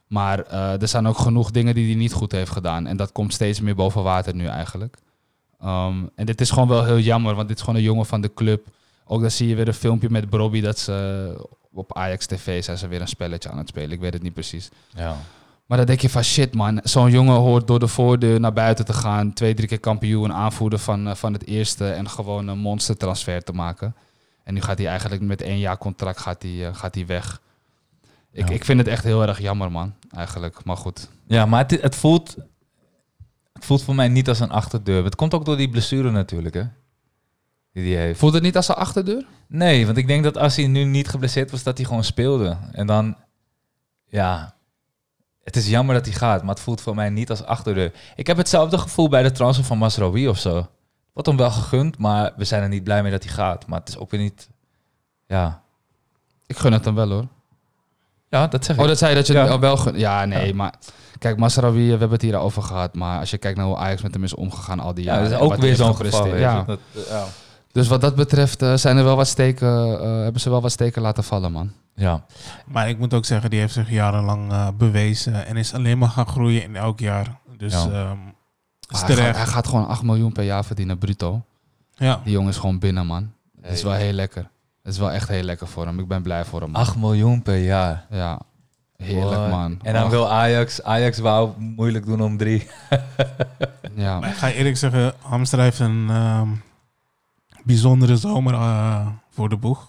Maar 0.06 0.46
er 0.80 0.88
zijn 0.88 1.06
ook 1.08 1.18
genoeg 1.18 1.50
dingen 1.50 1.74
die 1.74 1.86
hij 1.86 1.94
niet 1.94 2.12
goed 2.12 2.32
heeft 2.32 2.50
gedaan. 2.50 2.86
En 2.86 2.96
dat 2.96 3.12
komt 3.12 3.32
steeds 3.32 3.60
meer 3.60 3.74
boven 3.74 4.02
water 4.02 4.34
nu 4.34 4.46
eigenlijk. 4.46 4.96
Ehm, 5.60 5.94
en 6.14 6.26
dit 6.26 6.40
is 6.40 6.50
gewoon 6.50 6.68
wel 6.68 6.84
heel 6.84 6.98
jammer, 6.98 7.34
want 7.34 7.48
dit 7.48 7.56
is 7.56 7.62
gewoon 7.62 7.78
een 7.78 7.84
jongen 7.86 8.06
van 8.06 8.20
de 8.20 8.34
club. 8.34 8.66
Ook 9.06 9.20
dan 9.20 9.30
zie 9.30 9.48
je 9.48 9.54
weer 9.54 9.68
een 9.68 9.74
filmpje 9.74 10.10
met 10.10 10.30
Bobby 10.30 10.60
dat 10.60 10.78
ze 10.78 11.34
op 11.72 11.96
Ajax 11.96 12.26
TV 12.26 12.64
zijn 12.64 12.78
ze 12.78 12.88
weer 12.88 13.00
een 13.00 13.08
spelletje 13.08 13.50
aan 13.50 13.58
het 13.58 13.68
spelen. 13.68 13.90
Ik 13.90 14.00
weet 14.00 14.12
het 14.12 14.22
niet 14.22 14.34
precies. 14.34 14.68
Ja. 14.94 15.16
Maar 15.66 15.78
dan 15.78 15.86
denk 15.86 16.00
je 16.00 16.10
van 16.10 16.24
shit 16.24 16.54
man, 16.54 16.80
zo'n 16.82 17.10
jongen 17.10 17.34
hoort 17.36 17.66
door 17.66 17.78
de 17.78 17.88
voordeur 17.88 18.40
naar 18.40 18.52
buiten 18.52 18.84
te 18.84 18.92
gaan. 18.92 19.32
Twee, 19.32 19.54
drie 19.54 19.68
keer 19.68 19.80
kampioen, 19.80 20.32
aanvoerder 20.32 20.78
van, 20.78 21.08
eh, 21.08 21.14
van 21.14 21.32
het 21.32 21.46
eerste 21.46 21.90
en 21.90 22.08
gewoon 22.08 22.48
een 22.48 22.58
monstertransfer 22.58 23.42
te 23.42 23.52
maken. 23.52 23.94
En 24.44 24.54
nu 24.54 24.60
gaat 24.60 24.78
hij 24.78 24.86
eigenlijk 24.86 25.22
met 25.22 25.42
één 25.42 25.58
jaar 25.58 25.78
contract 25.78 26.20
gaat 26.20 26.42
hij, 26.42 26.66
eh, 26.66 26.74
gaat 26.74 26.94
hij 26.94 27.06
weg. 27.06 27.40
Ik, 28.32 28.48
Ja. 28.48 28.54
ik 28.54 28.64
vind 28.64 28.78
het 28.78 28.88
echt 28.88 29.04
heel 29.04 29.22
erg 29.26 29.40
jammer 29.40 29.72
man, 29.72 29.94
eigenlijk. 30.14 30.64
Maar 30.64 30.76
goed. 30.76 31.08
Ja, 31.26 31.46
maar 31.46 31.68
het, 31.68 31.82
het, 31.82 31.94
voelt, 31.96 32.36
het 33.52 33.64
voelt 33.64 33.82
voor 33.82 33.94
mij 33.94 34.08
niet 34.08 34.28
als 34.28 34.40
een 34.40 34.50
achterdeur. 34.50 35.04
Het 35.04 35.14
komt 35.14 35.34
ook 35.34 35.44
door 35.44 35.56
die 35.56 35.68
blessure 35.70 36.10
natuurlijk, 36.10 36.54
hè? 36.54 36.62
Die 37.72 37.94
hij 37.96 38.04
heeft. 38.04 38.18
Voelt 38.18 38.34
het 38.34 38.42
niet 38.42 38.56
als 38.56 38.68
een 38.68 38.74
achterdeur? 38.74 39.24
Nee, 39.48 39.86
want 39.86 39.96
ik 39.98 40.06
denk 40.06 40.24
dat 40.24 40.38
als 40.38 40.56
hij 40.56 40.66
nu 40.66 40.84
niet 40.84 41.08
geblesseerd 41.08 41.50
was, 41.50 41.62
dat 41.62 41.76
hij 41.76 41.86
gewoon 41.86 42.04
speelde. 42.04 42.56
En 42.72 42.86
dan, 42.86 43.16
ja, 44.06 44.54
het 45.42 45.56
is 45.56 45.68
jammer 45.68 45.94
dat 45.94 46.04
hij 46.04 46.14
gaat, 46.14 46.40
maar 46.42 46.54
het 46.54 46.62
voelt 46.64 46.80
voor 46.80 46.94
mij 46.94 47.10
niet 47.10 47.30
als 47.30 47.44
achterdeur. 47.44 47.92
Ik 48.16 48.26
heb 48.26 48.36
hetzelfde 48.36 48.78
gevoel 48.78 49.08
bij 49.08 49.22
de 49.22 49.30
transfer 49.32 49.64
van 49.64 49.78
Masraoui 49.78 50.28
of 50.28 50.38
zo. 50.38 50.66
Wordt 51.12 51.28
hem 51.28 51.36
wel 51.36 51.50
gegund, 51.50 51.98
maar 51.98 52.32
we 52.36 52.44
zijn 52.44 52.62
er 52.62 52.68
niet 52.68 52.84
blij 52.84 53.02
mee 53.02 53.10
dat 53.12 53.24
hij 53.24 53.32
gaat. 53.32 53.66
Maar 53.66 53.78
het 53.80 53.88
is 53.88 53.98
ook 53.98 54.10
weer 54.10 54.20
niet, 54.20 54.48
ja, 55.26 55.62
Ik 56.46 56.58
gun 56.58 56.72
het 56.72 56.84
hem 56.84 56.94
wel 56.94 57.08
hoor. 57.10 57.26
ja 58.28 58.46
dat 58.46 58.64
zeg 58.64 58.76
ik. 58.76 58.82
Oh, 58.82 58.88
dat 58.88 58.98
zei 58.98 59.10
je 59.10 59.16
dat 59.16 59.26
je 59.26 59.32
Ja. 59.32 59.46
al 59.46 59.60
wel 59.60 59.76
gun... 59.76 59.98
Ja, 59.98 60.24
nee, 60.24 60.46
Ja. 60.48 60.54
maar... 60.54 60.74
Kijk, 61.18 61.36
Masraoui, 61.36 61.84
we 61.84 61.90
hebben 61.90 62.10
het 62.10 62.22
hier 62.22 62.36
al 62.36 62.42
over 62.42 62.62
gehad. 62.62 62.94
Maar 62.94 63.18
als 63.20 63.30
je 63.30 63.38
kijkt 63.38 63.56
naar 63.58 63.66
hoe 63.66 63.76
Ajax 63.76 64.02
met 64.02 64.14
hem 64.14 64.24
is 64.24 64.34
omgegaan 64.34 64.80
al 64.80 64.94
die 64.94 65.04
ja, 65.04 65.10
jaren. 65.14 65.30
dat 65.30 65.38
is 65.38 65.44
ook 65.44 65.50
wat 65.50 65.60
weer 65.60 65.74
zo'n 65.76 65.96
geval. 65.96 66.36
Ja. 66.36 66.62
Dat, 66.62 66.78
ja. 67.08 67.24
Dus 67.72 67.88
wat 67.88 68.00
dat 68.00 68.14
betreft 68.14 68.62
eh, 68.62 68.74
zijn 68.74 68.96
er 68.96 69.04
wel 69.04 69.16
wat 69.16 69.28
steken, 69.28 70.00
eh, 70.00 70.22
hebben 70.22 70.40
ze 70.40 70.50
wel 70.50 70.60
wat 70.60 70.72
steken 70.72 71.02
laten 71.02 71.24
vallen, 71.24 71.52
man. 71.52 71.72
ja. 71.94 72.24
Maar 72.66 72.88
ik 72.88 72.98
moet 72.98 73.14
ook 73.14 73.24
zeggen, 73.24 73.50
die 73.50 73.58
heeft 73.60 73.72
zich 73.72 73.90
jarenlang 73.90 74.50
eh, 74.52 74.68
bewezen 74.78 75.46
en 75.46 75.56
is 75.56 75.74
alleen 75.74 75.98
maar 75.98 76.08
gaan 76.08 76.26
groeien 76.26 76.62
in 76.62 76.76
elk 76.76 76.98
jaar. 77.00 77.38
Dus 77.56 77.72
Ja. 77.72 77.78
ehm 77.78 78.18
is 78.88 78.98
hij, 79.00 79.08
gaat, 79.08 79.16
terecht. 79.16 79.36
hij 79.36 79.46
gaat 79.46 79.66
gewoon 79.68 79.86
8 79.88 80.02
miljoen 80.02 80.32
per 80.32 80.44
jaar 80.44 80.64
verdienen, 80.64 80.98
bruto. 80.98 81.42
Ja. 81.94 82.20
Die 82.24 82.32
jongen 82.32 82.50
is 82.50 82.56
gewoon 82.56 82.78
binnen, 82.78 83.06
man. 83.06 83.32
Het 83.62 83.72
is 83.72 83.82
wel 83.82 83.92
heel 83.92 84.12
lekker. 84.12 84.48
Het 84.82 84.92
is 84.92 84.98
wel 84.98 85.10
echt 85.10 85.28
heel 85.28 85.42
lekker 85.42 85.66
voor 85.66 85.86
hem. 85.86 85.98
Ik 85.98 86.08
ben 86.08 86.22
blij 86.22 86.44
voor 86.44 86.60
hem. 86.60 86.70
man. 86.70 86.80
8 86.80 86.96
miljoen 86.96 87.42
per 87.42 87.56
jaar. 87.56 88.06
Ja, 88.10 88.40
heerlijk, 88.96 89.50
man. 89.50 89.78
En 89.82 89.92
dan 89.94 90.10
wil 90.10 90.30
Ajax, 90.30 90.82
Ajax 90.82 91.18
wou 91.18 91.50
moeilijk 91.58 92.06
doen 92.06 92.22
om 92.22 92.36
drie. 92.36 92.66
Ja, 93.94 94.18
Maar 94.20 94.28
ik 94.28 94.36
ga 94.36 94.50
eerlijk 94.50 94.76
zeggen, 94.76 95.12
Hamstra 95.20 95.62
heeft 95.62 95.78
een 95.78 96.06
ehm, 96.08 96.48
bijzondere 97.64 98.16
zomer 98.16 98.54
eh, 98.54 99.06
voor 99.30 99.48
de 99.48 99.56
boeg. 99.56 99.88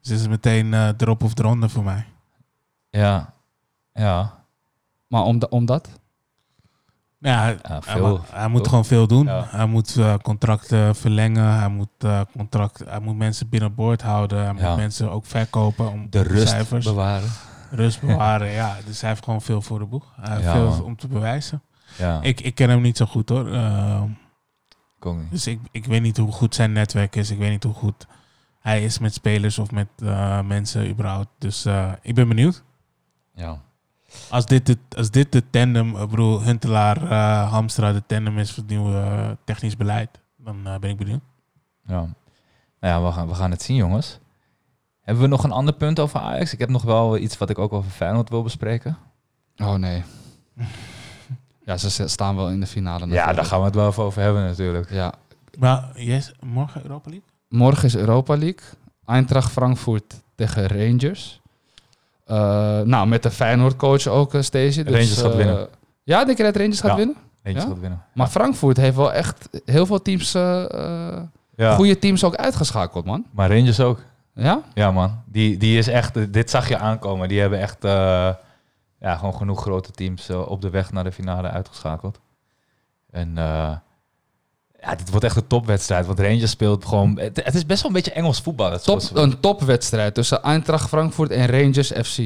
Dus 0.00 0.10
het 0.10 0.20
is 0.20 0.28
meteen 0.28 0.74
eh 0.74 0.88
erop 0.98 1.22
of 1.22 1.38
eronder 1.38 1.70
voor 1.70 1.84
mij. 1.84 2.04
Ja, 2.90 3.32
ja. 3.92 4.44
maar 5.08 5.22
om, 5.22 5.40
omdat? 5.50 5.88
Ja, 7.18 7.40
hij, 7.42 7.52
Ja, 7.52 7.68
hij 7.68 7.80
veel. 7.80 8.16
ma- 8.30 8.36
hij 8.38 8.48
moet 8.48 8.58
Toch? 8.60 8.68
gewoon 8.68 8.84
veel 8.84 9.06
doen. 9.06 9.24
Ja. 9.26 9.44
Hij 9.48 9.66
moet 9.66 9.96
eh, 9.96 10.14
contracten 10.22 10.96
verlengen. 10.96 11.58
Hij 11.58 11.68
moet, 11.68 11.88
eh, 11.98 12.20
contract, 12.36 12.82
hij 12.88 13.00
moet 13.00 13.16
mensen 13.16 13.48
binnenboord 13.48 14.02
houden. 14.02 14.38
Hij 14.44 14.54
Ja. 14.54 14.68
moet 14.68 14.76
mensen 14.76 15.10
ook 15.10 15.26
verkopen 15.26 15.90
om 15.92 16.06
De 16.10 16.22
rust 16.22 16.48
cijfers. 16.48 16.84
bewaren. 16.84 17.28
Rust 17.70 18.00
bewaren. 18.06 18.50
ja, 18.50 18.76
dus 18.86 19.00
hij 19.00 19.10
heeft 19.10 19.24
gewoon 19.24 19.42
veel 19.42 19.62
voor 19.62 19.78
de 19.78 19.84
boeg. 19.84 20.12
Hij 20.20 20.30
heeft 20.34 20.44
Ja, 20.46 20.52
veel 20.52 20.68
man. 20.68 20.82
om 20.84 20.96
te 20.96 21.08
bewijzen. 21.08 21.62
Ja, 21.98 22.20
Ik, 22.22 22.40
ik 22.40 22.54
ken 22.54 22.68
hem 22.70 22.80
niet 22.80 22.96
zo 22.96 23.06
goed 23.06 23.28
hoor. 23.28 23.48
Dus 25.30 25.46
ik, 25.46 25.60
ik 25.70 25.84
weet 25.84 26.02
niet 26.02 26.16
hoe 26.16 26.32
goed 26.32 26.54
zijn 26.54 26.72
netwerk 26.72 27.16
is. 27.16 27.30
Ik 27.30 27.38
weet 27.38 27.50
niet 27.50 27.62
hoe 27.64 27.74
goed 27.74 28.06
hij 28.60 28.84
is 28.84 28.98
met 28.98 29.14
spelers 29.14 29.58
of 29.58 29.70
met 29.70 29.88
eh, 30.02 30.42
mensen 30.42 30.88
überhaupt. 30.88 31.28
Dus 31.38 31.64
eh, 31.64 31.92
ik 32.02 32.14
ben 32.14 32.28
benieuwd. 32.28 32.62
Ja. 33.34 33.60
Als 34.30 34.46
dit, 34.46 34.66
de, 34.66 34.78
als 34.96 35.10
dit 35.10 35.32
de 35.32 35.50
tandem, 35.50 35.96
ik 35.96 36.08
bedoel, 36.08 36.42
Huntelaar, 36.42 37.10
eh, 37.10 37.50
Hamstra, 37.50 37.92
de 37.92 38.02
tandem 38.06 38.38
is 38.38 38.50
voor 38.52 38.62
het 38.62 38.72
nieuwe 38.72 38.96
eh, 38.96 39.30
technisch 39.44 39.76
beleid, 39.76 40.20
dan 40.36 40.66
eh, 40.66 40.78
ben 40.78 40.90
ik 40.90 40.96
benieuwd. 40.96 41.22
Ja. 41.86 42.06
Nou 42.80 42.94
ja, 42.94 43.02
we 43.02 43.12
gaan, 43.12 43.28
we 43.28 43.34
gaan 43.34 43.50
het 43.50 43.62
zien, 43.62 43.76
jongens. 43.76 44.18
Hebben 45.00 45.22
we 45.22 45.28
nog 45.28 45.44
een 45.44 45.52
ander 45.52 45.74
punt 45.74 46.00
over 46.00 46.20
Ajax? 46.20 46.52
Ik 46.52 46.58
heb 46.58 46.68
nog 46.68 46.82
wel 46.82 47.18
iets 47.18 47.38
wat 47.38 47.50
ik 47.50 47.58
ook 47.58 47.72
over 47.72 47.90
Feyenoord 47.90 48.28
wil 48.28 48.42
bespreken. 48.42 48.98
Oh 49.56 49.74
nee. 49.74 50.02
Ja, 51.64 51.76
ze 51.76 51.90
ze 51.90 52.08
staan 52.08 52.36
wel 52.36 52.48
in 52.50 52.60
de 52.60 52.66
finale 52.66 52.98
Ja, 52.98 53.06
natuurlijk. 53.06 53.36
daar 53.36 53.44
gaan 53.44 53.58
we 53.58 53.64
het 53.64 53.74
wel 53.74 53.88
even 53.88 54.02
over 54.02 54.22
hebben 54.22 54.42
natuurlijk. 54.44 54.90
Ja, 54.90 55.12
Maar 55.58 55.90
yes, 55.94 56.32
morgen 56.40 56.82
Europa 56.82 57.10
League? 57.10 57.28
Morgen 57.48 57.84
is 57.84 57.96
Europa 57.96 58.36
League. 58.36 58.60
Eintracht 59.06 59.52
Frankfurt 59.52 60.14
tegen 60.34 60.66
Rangers. 60.66 61.40
Eh, 62.26 62.80
nou, 62.80 63.06
met 63.06 63.22
de 63.22 63.30
Feyenoord 63.30 63.76
coach 63.76 64.06
ook, 64.06 64.34
uh, 64.34 64.42
Stacey. 64.42 64.82
Dus, 64.84 64.92
Rangers 64.92 65.20
gaat 65.20 65.30
eh, 65.30 65.36
winnen. 65.36 65.68
Ja, 66.02 66.24
denk 66.24 66.36
je 66.38 66.44
dat 66.44 66.56
Rangers 66.56 66.80
gaat 66.80 66.90
Ja. 66.90 66.96
winnen? 66.96 67.16
Ja? 67.44 67.60
gaat 67.60 67.80
winnen. 67.80 68.02
Maar 68.14 68.26
Frankfurt 68.28 68.76
heeft 68.76 68.96
wel 68.96 69.12
echt 69.12 69.48
heel 69.64 69.86
veel 69.86 70.02
teams, 70.02 70.32
Ja. 70.32 71.74
goede 71.74 71.98
teams 71.98 72.24
ook 72.24 72.34
uitgeschakeld, 72.34 73.04
man. 73.04 73.24
Maar 73.30 73.50
Rangers 73.50 73.80
ook. 73.80 73.98
Ja? 74.34 74.60
Ja, 74.74 74.90
man. 74.90 75.22
Die, 75.26 75.56
die 75.56 75.78
is 75.78 75.88
echt, 75.88 76.32
dit 76.32 76.50
zag 76.50 76.68
je 76.68 76.78
aankomen. 76.78 77.28
Die 77.28 77.40
hebben 77.40 77.60
echt 77.60 77.84
eh, 77.84 78.28
ja, 79.02 79.16
gewoon 79.16 79.34
genoeg 79.34 79.60
grote 79.60 79.90
teams 79.90 80.28
eh, 80.28 80.48
op 80.48 80.60
de 80.60 80.70
weg 80.70 80.92
naar 80.92 81.04
de 81.04 81.12
finale 81.12 81.48
uitgeschakeld. 81.48 82.20
En 83.10 83.38
eh, 83.38 83.76
ja, 84.80 84.94
dit 84.96 85.10
wordt 85.10 85.24
echt 85.24 85.36
een 85.36 85.46
topwedstrijd. 85.46 86.06
Want 86.06 86.20
Rangers 86.20 86.50
speelt 86.50 86.84
gewoon. 86.84 87.18
Het, 87.18 87.44
het 87.44 87.54
is 87.54 87.66
best 87.66 87.82
wel 87.82 87.90
een 87.90 87.96
beetje 87.96 88.12
Engels 88.12 88.40
voetbal. 88.40 88.72
Het 88.72 88.84
Top, 88.84 89.02
een 89.14 89.40
topwedstrijd 89.40 90.14
tussen 90.14 90.42
Eintracht 90.42 90.88
Frankfurt 90.88 91.30
en 91.30 91.46
Rangers 91.46 91.92
FC. 91.92 92.18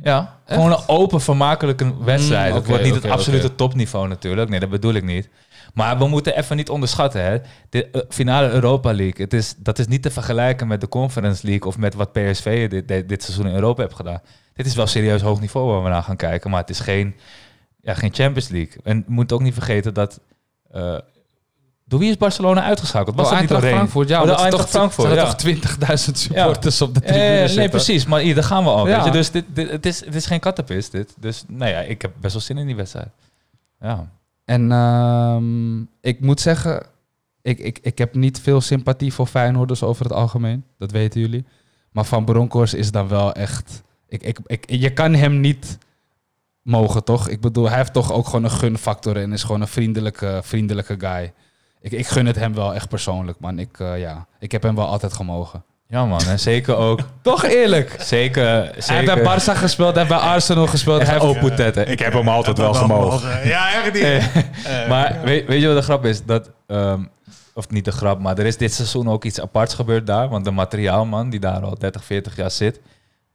Ja, 0.00 0.38
gewoon 0.46 0.70
een 0.70 0.86
open, 0.86 1.20
vermakelijke 1.20 2.04
wedstrijd. 2.04 2.48
Mm, 2.48 2.54
het 2.54 2.62
oké, 2.62 2.68
wordt 2.68 2.84
niet 2.84 3.02
het 3.02 3.12
absolute 3.12 3.54
topniveau 3.54 4.08
natuurlijk. 4.08 4.50
Nee, 4.50 4.60
dat 4.60 4.70
bedoel 4.70 4.94
ik 4.94 5.04
niet. 5.04 5.28
Maar 5.74 5.98
we 5.98 6.08
moeten 6.08 6.36
even 6.36 6.56
niet 6.56 6.70
onderschatten. 6.70 7.24
Hè. 7.24 7.38
De 7.68 7.90
eh, 7.90 8.02
finale 8.08 8.50
Europa 8.50 8.92
League, 8.94 9.24
het 9.24 9.32
is, 9.32 9.54
dat 9.58 9.78
is 9.78 9.86
niet 9.86 10.02
te 10.02 10.10
vergelijken 10.10 10.66
met 10.66 10.80
de 10.80 10.88
Conference 10.88 11.46
League... 11.46 11.68
of 11.68 11.78
met 11.78 11.94
wat 11.94 12.12
PSV 12.12 12.68
dit, 12.68 12.88
dit, 12.88 13.08
dit 13.08 13.22
seizoen 13.22 13.46
in 13.46 13.54
Europa 13.54 13.82
heeft 13.82 13.94
gedaan. 13.94 14.20
Dit 14.58 14.66
is 14.66 14.74
wel 14.74 14.86
serieus 14.86 15.20
hoog 15.22 15.40
niveau 15.40 15.70
waar 15.72 15.82
we 15.82 15.88
naar 15.88 16.02
gaan 16.02 16.16
kijken. 16.16 16.50
Maar 16.50 16.60
het 16.60 16.70
is 16.70 16.80
geen, 16.80 17.14
ja, 17.80 17.94
geen 17.94 18.14
Champions 18.14 18.48
League. 18.48 18.80
En 18.82 19.04
we 19.06 19.12
moeten 19.12 19.36
ook 19.36 19.42
niet 19.42 19.54
vergeten 19.54 19.94
dat... 19.94 20.20
eh, 20.70 20.98
door 21.84 21.98
wie 21.98 22.10
is 22.10 22.16
Barcelona 22.16 22.62
uitgeschakeld? 22.62 23.16
Was 23.16 23.24
Oh, 23.26 23.30
dat 23.32 23.40
niet 23.40 23.50
Eintracht? 23.50 23.74
Frankfurt, 23.76 24.08
ja. 24.08 24.20
Oh, 24.22 24.26
de 24.26 24.32
Eintracht 24.34 24.62
toch, 24.62 24.70
Frankfurt, 24.70 25.18
hadden 25.18 25.36
toch 25.36 25.88
20.000 26.08 26.12
supporters 26.12 26.82
op 26.82 26.94
de 26.94 27.00
Eh, 27.00 27.06
tribune 27.06 27.28
nee, 27.38 27.48
zitten. 27.48 27.70
precies. 27.70 28.06
Maar 28.06 28.20
hier, 28.20 28.34
daar 28.34 28.44
gaan 28.44 28.64
we 28.64 28.70
al. 28.70 28.88
Ja. 28.88 28.96
Weet 28.96 29.04
je? 29.04 29.10
Dus 29.10 29.30
dit, 29.30 29.44
dit, 29.48 29.70
het, 29.70 29.86
is, 29.86 30.04
het 30.04 30.14
is 30.14 30.26
geen 30.26 30.40
kattenpis, 30.40 30.90
dit. 30.90 31.14
Dus 31.20 31.44
nou 31.48 31.70
ja, 31.70 31.78
ik 31.80 32.02
heb 32.02 32.12
best 32.20 32.32
wel 32.32 32.42
zin 32.42 32.58
in 32.58 32.66
die 32.66 32.76
wedstrijd. 32.76 33.08
Ja. 33.80 34.10
En 34.44 34.72
ehm, 34.72 35.80
ik 36.00 36.20
moet 36.20 36.40
zeggen, 36.40 36.82
ik, 37.42 37.58
ik, 37.58 37.78
ik 37.82 37.98
heb 37.98 38.14
niet 38.14 38.40
veel 38.40 38.60
sympathie 38.60 39.12
voor 39.12 39.26
Feyenoorders 39.26 39.82
over 39.82 40.04
het 40.04 40.12
algemeen. 40.14 40.64
Dat 40.78 40.90
weten 40.90 41.20
jullie. 41.20 41.44
Maar 41.92 42.04
Van 42.04 42.24
Bronckhorst 42.24 42.74
is 42.74 42.90
dan 42.90 43.08
wel 43.08 43.32
echt... 43.32 43.82
Ik, 44.08 44.22
ik, 44.22 44.38
ik, 44.46 44.64
je 44.66 44.92
kan 44.92 45.14
hem 45.14 45.40
niet 45.40 45.78
mogen, 46.62 47.04
toch? 47.04 47.28
Ik 47.28 47.40
bedoel, 47.40 47.68
hij 47.68 47.76
heeft 47.76 47.92
toch 47.92 48.12
ook 48.12 48.26
gewoon 48.26 48.44
een 48.44 48.50
gunfactor 48.50 49.16
en 49.16 49.32
is 49.32 49.42
gewoon 49.42 49.60
een 49.60 49.68
vriendelijke, 49.68 50.40
vriendelijke 50.42 50.94
guy. 50.98 51.32
Ik, 51.80 51.92
ik 51.92 52.06
gun 52.06 52.26
het 52.26 52.36
hem 52.36 52.54
wel 52.54 52.74
echt 52.74 52.88
persoonlijk, 52.88 53.40
man. 53.40 53.58
Ik, 53.58 53.80
eh, 53.80 54.00
ja, 54.00 54.26
ik 54.38 54.52
heb 54.52 54.62
hem 54.62 54.74
wel 54.74 54.86
altijd 54.86 55.12
gemogen. 55.12 55.64
ja, 55.88 56.04
man. 56.04 56.20
En 56.20 56.40
zeker 56.40 56.76
ook. 56.76 57.00
Toch 57.22 57.44
eerlijk? 57.44 57.96
Zeker. 57.98 58.44
Hij 58.44 58.70
heeft 58.72 58.86
zeker 58.86 59.22
bij 59.22 59.24
Barça 59.24 59.58
gespeeld, 59.58 59.94
hij 59.94 60.04
heeft 60.04 60.20
bij 60.20 60.30
Arsenal 60.30 60.66
gespeeld. 60.66 61.02
Hij 61.02 61.18
heeft, 61.20 61.56
tetten. 61.56 61.88
Ik 61.88 61.98
heb 61.98 62.12
hem 62.12 62.28
altijd 62.28 62.58
wel 62.58 62.74
gemogen. 62.74 63.48
Ja, 63.48 63.72
echt 63.72 63.92
niet. 63.92 64.46
Maar 64.88 65.20
weet, 65.24 65.46
weet 65.46 65.60
je 65.60 65.66
wat 65.66 65.76
de 65.76 65.82
grap 65.82 66.04
is? 66.04 66.24
Dat, 66.24 66.50
ehm, 66.66 67.02
of 67.54 67.70
niet 67.70 67.84
de 67.84 67.92
grap, 67.92 68.20
maar 68.20 68.38
er 68.38 68.46
is 68.46 68.56
dit 68.56 68.74
seizoen 68.74 69.08
ook 69.08 69.24
iets 69.24 69.40
aparts 69.40 69.74
gebeurd 69.74 70.06
daar. 70.06 70.28
Want 70.28 70.44
de 70.44 70.50
materiaalman 70.50 71.30
die 71.30 71.40
daar 71.40 71.62
al 71.62 71.78
30, 71.78 72.04
40 72.04 72.36
jaar 72.36 72.50
zit, 72.50 72.80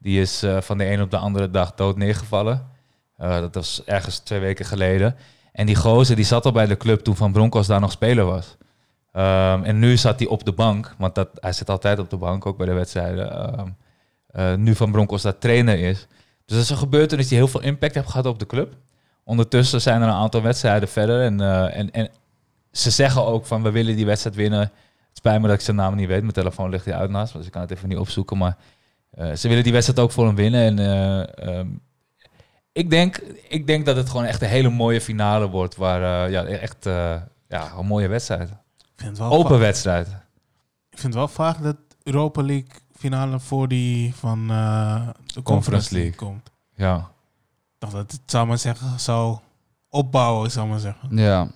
die 0.03 0.21
is 0.21 0.43
eh, 0.43 0.61
van 0.61 0.77
de 0.77 0.91
een 0.91 1.01
op 1.01 1.11
de 1.11 1.17
andere 1.17 1.49
dag 1.49 1.73
dood 1.73 1.97
neergevallen. 1.97 2.67
Eh, 3.17 3.39
dat 3.39 3.55
was 3.55 3.83
ergens 3.85 4.19
twee 4.19 4.39
weken 4.39 4.65
geleden. 4.65 5.15
En 5.51 5.65
die 5.65 5.75
gozer 5.75 6.15
die 6.15 6.25
zat 6.25 6.45
al 6.45 6.51
bij 6.51 6.65
de 6.65 6.77
club 6.77 6.99
toen 6.99 7.15
Van 7.15 7.31
Bronckhorst 7.31 7.67
daar 7.67 7.79
nog 7.79 7.91
speler 7.91 8.25
was. 8.25 8.57
Ehm, 9.11 9.63
en 9.63 9.79
nu 9.79 9.97
zat 9.97 10.19
hij 10.19 10.27
op 10.27 10.43
de 10.45 10.51
bank, 10.51 10.95
want 10.97 11.15
dat, 11.15 11.29
hij 11.33 11.53
zit 11.53 11.69
altijd 11.69 11.99
op 11.99 12.09
de 12.09 12.17
bank, 12.17 12.45
ook 12.45 12.57
bij 12.57 12.65
de 12.65 12.73
wedstrijden. 12.73 13.31
Ehm, 13.31 13.67
eh, 14.27 14.53
nu 14.53 14.75
Van 14.75 14.91
Bronckhorst 14.91 15.23
daar 15.23 15.37
trainer 15.37 15.79
is. 15.79 16.07
Dus 16.45 16.55
dat 16.55 16.63
is 16.63 16.69
een 16.69 16.77
gebeurtenis 16.77 17.27
die 17.27 17.37
heel 17.37 17.47
veel 17.47 17.61
impact 17.61 17.95
heeft 17.95 18.09
gehad 18.09 18.25
op 18.25 18.39
de 18.39 18.45
club. 18.45 18.75
Ondertussen 19.23 19.81
zijn 19.81 20.01
er 20.01 20.07
een 20.07 20.13
aantal 20.13 20.41
wedstrijden 20.41 20.89
verder. 20.89 21.21
En, 21.21 21.39
en, 21.71 21.91
en 21.91 22.09
ze 22.71 22.89
zeggen 22.89 23.25
ook 23.25 23.45
van 23.45 23.63
we 23.63 23.71
willen 23.71 23.95
die 23.95 24.05
wedstrijd 24.05 24.35
winnen. 24.35 24.59
Het 24.59 25.17
spijt 25.17 25.41
me 25.41 25.47
dat 25.47 25.55
ik 25.55 25.61
zijn 25.61 25.77
naam 25.77 25.95
niet 25.95 26.07
weet. 26.07 26.21
Mijn 26.21 26.33
telefoon 26.33 26.69
ligt 26.69 26.85
hier 26.85 26.93
uit 26.93 27.09
naast, 27.09 27.33
dus 27.33 27.45
ik 27.45 27.51
kan 27.51 27.61
het 27.61 27.71
even 27.71 27.89
niet 27.89 27.97
opzoeken. 27.97 28.37
Maar 28.37 28.57
ze 29.17 29.47
willen 29.47 29.63
die 29.63 29.71
wedstrijd 29.71 29.99
ook 29.99 30.11
voor 30.11 30.25
hem 30.25 30.35
winnen. 30.35 30.61
En 30.61 30.79
eh, 30.79 31.57
ehm, 31.57 31.67
ik, 32.73 32.89
denk, 32.89 33.17
ik 33.47 33.67
denk 33.67 33.85
dat 33.85 33.95
het 33.95 34.09
gewoon 34.09 34.25
echt 34.25 34.41
een 34.41 34.47
hele 34.47 34.69
mooie 34.69 35.01
finale 35.01 35.49
wordt. 35.49 35.75
Waar, 35.75 36.25
eh, 36.25 36.31
ja, 36.31 36.43
echt 36.43 36.85
eh, 36.85 37.15
ja, 37.47 37.71
een 37.77 37.85
mooie 37.85 38.07
wedstrijd. 38.07 38.49
Ik 38.49 38.99
vind 38.99 39.09
het 39.09 39.17
wel 39.17 39.31
Open 39.31 39.59
wedstrijd. 39.59 40.07
Ik 40.89 40.99
vind 40.99 41.13
het 41.13 41.13
wel 41.13 41.27
vaag 41.27 41.57
dat 41.57 41.75
Europa 42.03 42.41
League 42.41 42.71
finale 42.95 43.39
voor 43.39 43.67
die 43.67 44.15
van 44.15 44.49
eh, 44.49 45.07
de 45.25 45.41
Conference 45.41 45.93
League 45.93 46.15
komt. 46.15 46.51
Ja. 46.75 47.11
Dat 47.77 47.91
het, 47.91 48.19
zou 48.25 48.47
maar 48.47 48.57
zeggen, 48.57 48.99
zou 48.99 49.37
opbouwen, 49.89 50.51
zou 50.51 50.67
maar 50.67 50.79
zeggen. 50.79 51.17
Ja. 51.17 51.47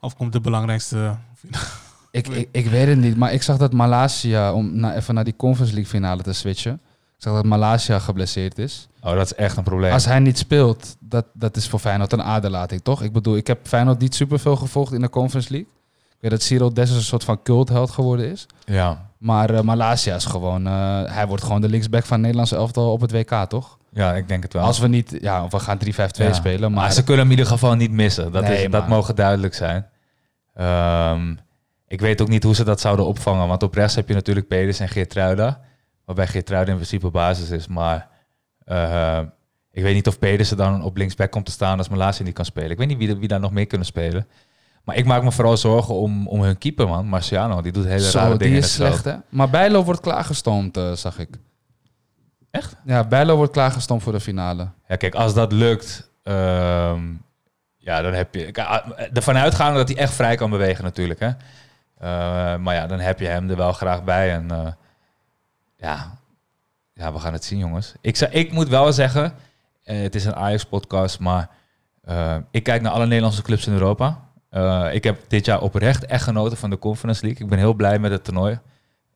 Of 0.00 0.16
komt 0.16 0.32
de 0.32 0.40
belangrijkste 0.40 1.16
finale. 1.34 1.66
Ik, 2.10 2.28
ik, 2.28 2.48
ik 2.52 2.66
weet 2.66 2.88
het 2.88 2.98
niet, 2.98 3.16
maar 3.16 3.32
ik 3.32 3.42
zag 3.42 3.56
dat 3.56 3.72
Malaysia, 3.72 4.52
om 4.52 4.76
na, 4.80 4.94
even 4.96 5.14
naar 5.14 5.24
die 5.24 5.36
Conference 5.36 5.74
League 5.74 5.90
finale 5.92 6.22
te 6.22 6.32
switchen. 6.32 6.72
Ik 7.16 7.24
zag 7.24 7.34
dat 7.34 7.44
Malaysia 7.44 7.98
geblesseerd 7.98 8.58
is. 8.58 8.88
Oh, 9.02 9.14
dat 9.14 9.24
is 9.24 9.34
echt 9.34 9.56
een 9.56 9.62
probleem. 9.62 9.92
Als 9.92 10.04
hij 10.04 10.18
niet 10.18 10.38
speelt, 10.38 10.96
dat, 11.00 11.24
dat 11.32 11.56
is 11.56 11.68
voor 11.68 11.78
Feyenoord 11.78 12.12
een 12.12 12.22
aderlating, 12.22 12.80
toch? 12.82 13.02
Ik 13.02 13.12
bedoel, 13.12 13.36
ik 13.36 13.46
heb 13.46 13.58
Feyenoord 13.66 13.98
niet 13.98 14.14
superveel 14.14 14.56
gevolgd 14.56 14.92
in 14.92 15.00
de 15.00 15.10
Conference 15.10 15.50
League. 15.52 15.68
Ik 16.10 16.16
weet 16.20 16.30
dat 16.30 16.42
Cyril 16.42 16.74
Dessers 16.74 16.98
een 16.98 17.04
soort 17.04 17.24
van 17.24 17.42
cultheld 17.42 17.90
geworden 17.90 18.30
is. 18.30 18.46
Ja. 18.64 19.06
Maar 19.18 19.50
eh 19.50 19.60
Malaysia 19.60 20.14
is 20.14 20.24
gewoon... 20.24 20.66
eh, 20.66 21.02
hij 21.04 21.26
wordt 21.26 21.42
gewoon 21.42 21.60
de 21.60 21.68
linksback 21.68 22.02
van 22.02 22.12
het 22.12 22.20
Nederlandse 22.20 22.56
elftal 22.56 22.92
op 22.92 23.00
het 23.00 23.12
WK, 23.12 23.30
toch? 23.48 23.78
ja, 23.92 24.14
ik 24.14 24.28
denk 24.28 24.42
het 24.42 24.52
wel. 24.52 24.62
Als 24.62 24.78
we 24.78 24.88
niet... 24.88 25.16
Ja, 25.20 25.48
we 25.48 25.58
gaan 25.58 25.78
3-5-2 25.84 25.88
Ja. 26.12 26.32
spelen, 26.32 26.72
Maar 26.72 26.92
ze 26.92 27.04
kunnen 27.04 27.22
hem 27.22 27.32
in 27.32 27.38
ieder 27.38 27.52
geval 27.52 27.74
niet 27.74 27.90
missen. 27.90 28.32
Dat, 28.32 28.42
Nee, 28.42 28.64
is, 28.64 28.70
dat 28.70 28.88
mogen 28.88 29.14
duidelijk 29.16 29.54
zijn. 29.54 29.86
Ehm, 30.54 31.34
ik 31.88 32.00
weet 32.00 32.20
ook 32.20 32.28
niet 32.28 32.42
hoe 32.42 32.54
ze 32.54 32.64
dat 32.64 32.80
zouden 32.80 33.06
opvangen. 33.06 33.48
Want 33.48 33.62
op 33.62 33.74
rechts 33.74 33.94
heb 33.94 34.08
je 34.08 34.14
natuurlijk 34.14 34.48
Peders 34.48 34.80
en 34.80 34.88
Geertruida. 34.88 35.60
Waarbij 36.04 36.26
Geertruida 36.26 36.70
in 36.70 36.76
principe 36.76 37.10
basis 37.10 37.50
is. 37.50 37.66
Maar 37.66 38.08
eh, 38.64 39.20
ik 39.72 39.82
weet 39.82 39.94
niet 39.94 40.06
of 40.06 40.18
Pedersen 40.18 40.56
dan 40.56 40.82
op 40.82 40.96
linksback 40.96 41.30
komt 41.30 41.46
te 41.46 41.52
staan 41.52 41.78
als 41.78 41.88
Malasia 41.88 42.24
niet 42.24 42.34
kan 42.34 42.44
spelen. 42.44 42.70
Ik 42.70 42.78
weet 42.78 42.88
niet 42.88 42.98
wie, 42.98 43.16
wie 43.16 43.28
daar 43.28 43.40
nog 43.40 43.52
mee 43.52 43.66
kunnen 43.66 43.86
spelen. 43.86 44.26
Maar 44.84 44.96
ik 44.96 45.04
maak 45.04 45.22
me 45.22 45.32
vooral 45.32 45.56
zorgen 45.56 45.94
om, 45.94 46.28
om 46.28 46.42
hun 46.42 46.58
keeper, 46.58 46.88
man. 46.88 47.06
Marciano, 47.06 47.60
die 47.62 47.72
doet 47.72 47.84
hele 47.84 48.00
Zo, 48.10 48.18
rare 48.18 48.36
dingen 48.36 48.54
die 48.54 48.62
is 48.62 48.72
slecht, 48.74 49.04
hè? 49.04 49.14
Maar 49.28 49.50
Bijlo 49.50 49.84
wordt 49.84 50.00
klaargestoomd, 50.00 50.76
eh, 50.76 50.92
zag 50.92 51.18
ik. 51.18 51.28
Echt? 52.50 52.76
Ja, 52.84 53.04
Bijlo 53.04 53.36
wordt 53.36 53.52
klaargestoomd 53.52 54.02
voor 54.02 54.12
de 54.12 54.20
finale. 54.20 54.68
Ja, 54.88 54.96
kijk, 54.96 55.14
als 55.14 55.34
dat 55.34 55.52
lukt, 55.52 56.10
ehm, 56.22 57.00
ja, 57.76 58.02
dan 58.02 58.12
heb 58.12 58.34
je... 58.34 58.54
ah, 58.54 58.86
Ervan 59.12 59.36
uitgaande 59.36 59.78
dat 59.78 59.88
hij 59.88 59.96
echt 59.96 60.14
vrij 60.14 60.36
kan 60.36 60.50
bewegen 60.50 60.84
natuurlijk, 60.84 61.20
hè. 61.20 61.30
Eh, 61.98 62.08
maar 62.56 62.74
ja, 62.74 62.86
dan 62.86 62.98
heb 63.00 63.18
je 63.20 63.26
hem 63.26 63.50
er 63.50 63.56
wel 63.56 63.72
graag 63.72 64.04
bij. 64.04 64.32
En 64.32 64.50
eh, 64.50 64.72
ja, 65.76 66.18
ja, 66.92 67.12
we 67.12 67.18
gaan 67.18 67.32
het 67.32 67.44
zien, 67.44 67.58
jongens. 67.58 67.94
Ik, 68.00 68.16
zou- 68.16 68.30
ik 68.32 68.52
moet 68.52 68.68
wel 68.68 68.92
zeggen, 68.92 69.32
eh, 69.82 70.00
het 70.00 70.14
is 70.14 70.24
een 70.24 70.34
Ajax-podcast, 70.36 71.18
maar 71.18 71.48
ik 72.50 72.62
kijk 72.62 72.82
naar 72.82 72.92
alle 72.92 73.06
Nederlandse 73.06 73.42
clubs 73.42 73.66
in 73.66 73.72
Europa. 73.72 74.26
Ik 74.92 75.04
heb 75.04 75.20
dit 75.28 75.44
jaar 75.44 75.60
oprecht 75.60 76.06
echt 76.06 76.22
genoten 76.22 76.58
van 76.58 76.70
de 76.70 76.78
Conference 76.78 77.24
League. 77.24 77.42
Ik 77.44 77.48
ben 77.50 77.58
heel 77.58 77.74
blij 77.74 77.98
met 77.98 78.10
het 78.10 78.24
toernooi. 78.24 78.60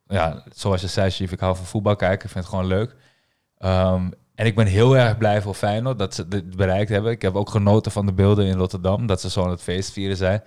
Ja, 0.06 0.42
zoals 0.54 0.80
je 0.80 0.86
zei, 0.86 1.10
Chief, 1.10 1.32
ik 1.32 1.40
hou 1.40 1.56
van 1.56 1.64
voetbal 1.64 1.96
kijken. 1.96 2.24
Ik 2.24 2.30
vind 2.32 2.44
het 2.44 2.54
gewoon 2.54 2.66
leuk. 2.68 2.94
Ehm, 3.58 4.10
en 4.34 4.46
ik 4.46 4.54
ben 4.54 4.66
heel 4.66 4.96
erg 4.96 5.18
blij 5.18 5.42
voor 5.42 5.54
Feyenoord 5.54 5.98
dat 5.98 6.14
ze 6.14 6.28
dit 6.28 6.56
bereikt 6.56 6.90
hebben. 6.90 7.12
Ik 7.12 7.22
heb 7.22 7.34
ook 7.34 7.50
genoten 7.50 7.92
van 7.92 8.06
de 8.06 8.12
beelden 8.12 8.46
in 8.46 8.56
Rotterdam, 8.56 9.06
dat 9.06 9.20
ze 9.20 9.30
zo 9.30 9.42
aan 9.42 9.50
het 9.50 9.62
feest 9.62 9.92
vieren 9.92 10.16
zijn. 10.16 10.42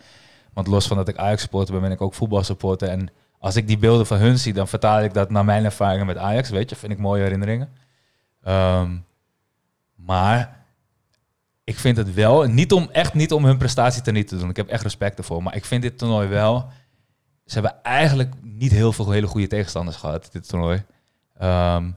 Want 0.56 0.68
los 0.68 0.88
van 0.88 0.98
dat 0.98 1.08
ik 1.08 1.18
Ajax 1.18 1.42
supporter 1.42 1.74
ben, 1.74 1.84
ben 1.84 1.92
ik 1.92 2.02
ook 2.02 2.14
voetbalsupporter. 2.14 2.90
En 2.90 3.10
als 3.40 3.56
ik 3.56 3.68
die 3.68 3.78
beelden 3.78 4.06
van 4.06 4.18
hun 4.18 4.40
zie, 4.40 4.54
dan 4.54 4.68
vertaal 4.68 5.02
ik 5.02 5.14
dat 5.14 5.30
naar 5.30 5.46
mijn 5.46 5.66
ervaringen 5.66 6.06
met 6.06 6.18
Ajax. 6.18 6.50
Weet 6.50 6.70
je, 6.70 6.76
vind 6.76 6.92
ik 6.92 6.98
mooie 6.98 7.24
herinneringen. 7.24 7.70
Ehm, 8.44 8.98
maar 9.96 10.66
ik 11.64 11.80
vind 11.80 11.98
het 11.98 12.14
wel, 12.14 12.44
niet 12.44 12.72
om, 12.72 12.90
echt 12.92 13.14
niet 13.14 13.34
om 13.34 13.46
hun 13.46 13.58
prestatie 13.58 14.02
te 14.02 14.12
niet 14.12 14.28
te 14.28 14.38
doen. 14.38 14.50
Ik 14.50 14.56
heb 14.56 14.68
echt 14.68 14.84
respect 14.84 15.18
ervoor. 15.18 15.44
Maar 15.44 15.56
ik 15.56 15.66
vind 15.66 15.82
dit 15.82 15.98
toernooi 15.98 16.28
wel... 16.28 16.70
Ze 17.46 17.54
hebben 17.54 17.84
eigenlijk 17.84 18.34
niet 18.42 18.72
heel 18.72 18.94
veel 18.94 19.12
hele 19.12 19.28
goede 19.28 19.48
tegenstanders 19.48 19.98
gehad, 19.98 20.30
dit 20.32 20.48
toernooi. 20.48 20.84
Ehm, 21.38 21.92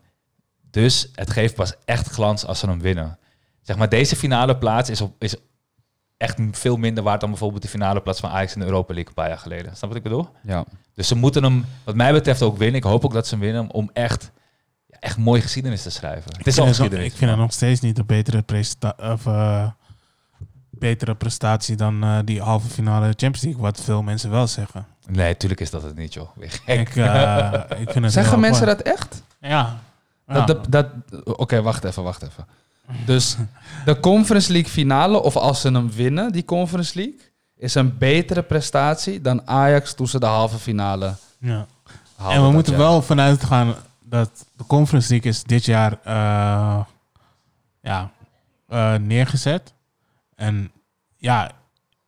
dus 0.71 1.11
het 1.15 1.31
geeft 1.31 1.55
pas 1.55 1.75
echt 1.85 2.09
glans 2.09 2.47
als 2.47 2.59
ze 2.59 2.67
hem 2.67 2.81
winnen. 2.81 3.19
Zeg 3.63 3.77
maar, 3.77 3.89
deze 3.89 4.17
finale 4.17 4.59
plaats 4.59 4.91
is, 4.91 5.01
op, 5.01 5.23
is 5.23 5.37
echt 6.19 6.39
veel 6.51 6.77
minder 6.77 7.05
waard 7.05 7.21
dan 7.21 7.31
bijvoorbeeld 7.31 7.63
de 7.63 7.69
finale 7.69 8.01
plaats 8.01 8.21
van 8.21 8.31
Ajax 8.31 8.55
in 8.55 8.61
de 8.61 8.67
Europa 8.67 8.93
League 8.95 9.09
een 9.09 9.15
paar 9.23 9.29
jaar 9.29 9.39
geleden. 9.39 9.77
Snap 9.77 9.89
wat 9.89 9.99
ik 9.99 10.03
bedoel? 10.05 10.29
Ja. 10.43 10.65
Dus 10.95 11.09
ze 11.09 11.15
moeten 11.17 11.43
hem, 11.43 11.65
wat 11.85 11.95
mij 11.95 12.13
betreft, 12.13 12.43
ook 12.43 12.57
winnen. 12.57 12.77
Ik 12.77 12.83
hoop 12.83 13.05
ook 13.05 13.13
dat 13.13 13.27
ze 13.27 13.35
hem 13.35 13.45
winnen 13.45 13.71
om 13.73 13.91
echt, 13.93 14.31
ja, 14.87 14.97
echt 15.01 15.17
mooie 15.17 15.41
geschiedenis 15.41 15.83
te 15.83 15.91
schrijven. 15.91 16.37
Het 16.37 16.47
is 16.47 16.59
al 16.59 16.67
Ik 16.67 16.75
vind 16.75 16.77
het 16.77 16.77
nog- 16.77 16.77
geschiedenis. 16.77 17.13
Ik 17.13 17.19
vind 17.19 17.31
het 17.31 17.41
nog 17.41 17.53
steeds 17.53 17.81
niet 17.81 17.99
een 17.99 18.07
betere, 18.07 18.43
presta 18.43 18.95
of, 18.97 19.27
eh, 19.27 19.69
betere 20.71 21.15
prestatie 21.15 21.77
dan 21.77 22.03
eh, 22.03 22.19
die 22.25 22.41
halve 22.43 22.69
finale 22.69 23.07
Champions 23.07 23.43
League, 23.43 23.63
wat 23.63 23.81
veel 23.81 24.03
mensen 24.03 24.31
wel 24.31 24.47
zeggen. 24.47 24.87
Nee, 25.07 25.37
tuurlijk 25.37 25.61
is 25.61 25.71
dat 25.71 25.83
het 25.83 25.97
niet, 25.97 26.15
joh. 26.15 26.29
Ik, 26.39 26.53
ik 26.67 26.89
vind 27.91 28.05
het 28.05 28.13
Zeggen 28.13 28.41
mensen 28.41 28.69
apart. 28.69 28.85
dat 28.85 28.95
echt? 28.95 29.23
Ja. 29.41 29.79
Ja. 30.27 30.45
Dat, 30.45 30.47
dat, 30.47 30.67
dat, 30.71 30.87
Oké, 31.25 31.63
wacht 31.63 31.85
even, 31.85 32.03
wacht 32.03 32.23
even. 32.23 32.47
Dus 33.07 33.37
de 33.85 34.01
Conference 34.01 34.53
League 34.53 34.71
finale, 34.71 35.23
of 35.23 35.37
als 35.37 35.61
ze 35.61 35.71
hem 35.71 35.91
winnen, 35.91 36.33
die 36.33 36.45
Conference 36.45 36.95
League, 36.95 37.19
is 37.57 37.75
een 37.75 37.99
betere 37.99 38.43
prestatie 38.43 39.21
dan 39.21 39.49
Ajax 39.49 39.95
toen 39.95 40.09
ze 40.09 40.19
de 40.19 40.27
halve 40.27 40.59
finale 40.59 41.15
ja. 41.41 41.67
En 42.29 42.43
we 42.43 42.51
moeten 42.51 42.73
jaar. 42.73 42.81
wel 42.83 43.03
vanuit 43.03 43.45
gaan 43.45 43.75
dat 44.05 44.47
de 44.57 44.67
Conference 44.67 45.11
League 45.11 45.31
is 45.31 45.43
dit 45.43 45.65
jaar 45.65 45.99
eh, 46.05 46.85
ja, 47.81 48.11
eh, 48.67 48.95
neergezet. 48.95 49.75
En 50.35 50.71
ja, 51.17 51.51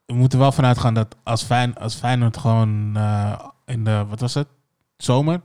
we 0.06 0.14
moeten 0.14 0.38
wel 0.38 0.52
vanuit 0.52 0.78
gaan 0.78 0.94
dat 0.94 1.16
als, 1.22 1.42
Fijn, 1.42 1.74
als 1.78 1.94
Feyenoord 1.94 2.36
gewoon 2.36 2.96
eh, 2.96 3.38
in 3.66 3.84
de, 3.84 4.04
wat 4.08 4.20
was 4.20 4.34
het, 4.34 4.48
zomer, 4.96 5.40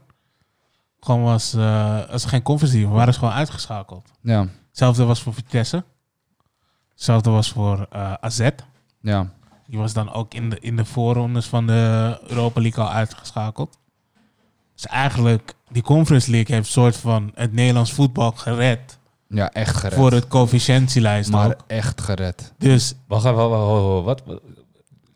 gewoon 1.00 1.22
was, 1.22 1.54
als 2.10 2.22
er 2.22 2.28
geen 2.28 2.42
Conference 2.42 2.76
League, 2.76 2.96
waren 2.96 3.12
ze 3.12 3.18
gewoon 3.18 3.34
uitgeschakeld. 3.34 4.10
Ja, 4.20 4.46
Hetzelfde 4.76 5.04
was 5.04 5.22
voor 5.22 5.34
Vitesse. 5.34 5.84
Hetzelfde 6.92 7.30
was 7.30 7.50
voor 7.50 7.86
eh, 7.90 8.12
AZ. 8.12 8.48
ja. 9.00 9.34
Die 9.66 9.78
was 9.78 9.92
dan 9.92 10.12
ook 10.12 10.34
in 10.34 10.50
de, 10.50 10.58
in 10.60 10.76
de 10.76 10.84
voorrondes 10.84 11.46
van 11.46 11.66
de 11.66 12.18
Europa 12.26 12.60
League 12.60 12.84
al 12.84 12.90
uitgeschakeld. 12.90 13.78
Dus 14.74 14.86
eigenlijk, 14.86 15.54
die 15.68 15.82
Conference 15.82 16.30
League 16.30 16.54
heeft 16.54 16.70
soort 16.70 16.96
van 16.96 17.30
het 17.34 17.52
Nederlands 17.52 17.92
voetbal 17.92 18.32
gered. 18.32 18.98
Ja, 19.28 19.50
echt 19.52 19.76
gered. 19.76 19.98
Voor 19.98 20.12
het 20.12 20.26
coëfficiëntielijst 20.28 21.30
maar 21.30 21.46
ook. 21.46 21.64
echt 21.66 22.00
gered. 22.00 22.52
Dus 22.58 22.94
Wacht 23.06 23.24
even, 23.24 23.36
wacht, 23.36 23.50
wacht, 23.50 23.84
wacht, 23.84 24.04
wat? 24.04 24.22
wat? 24.26 24.40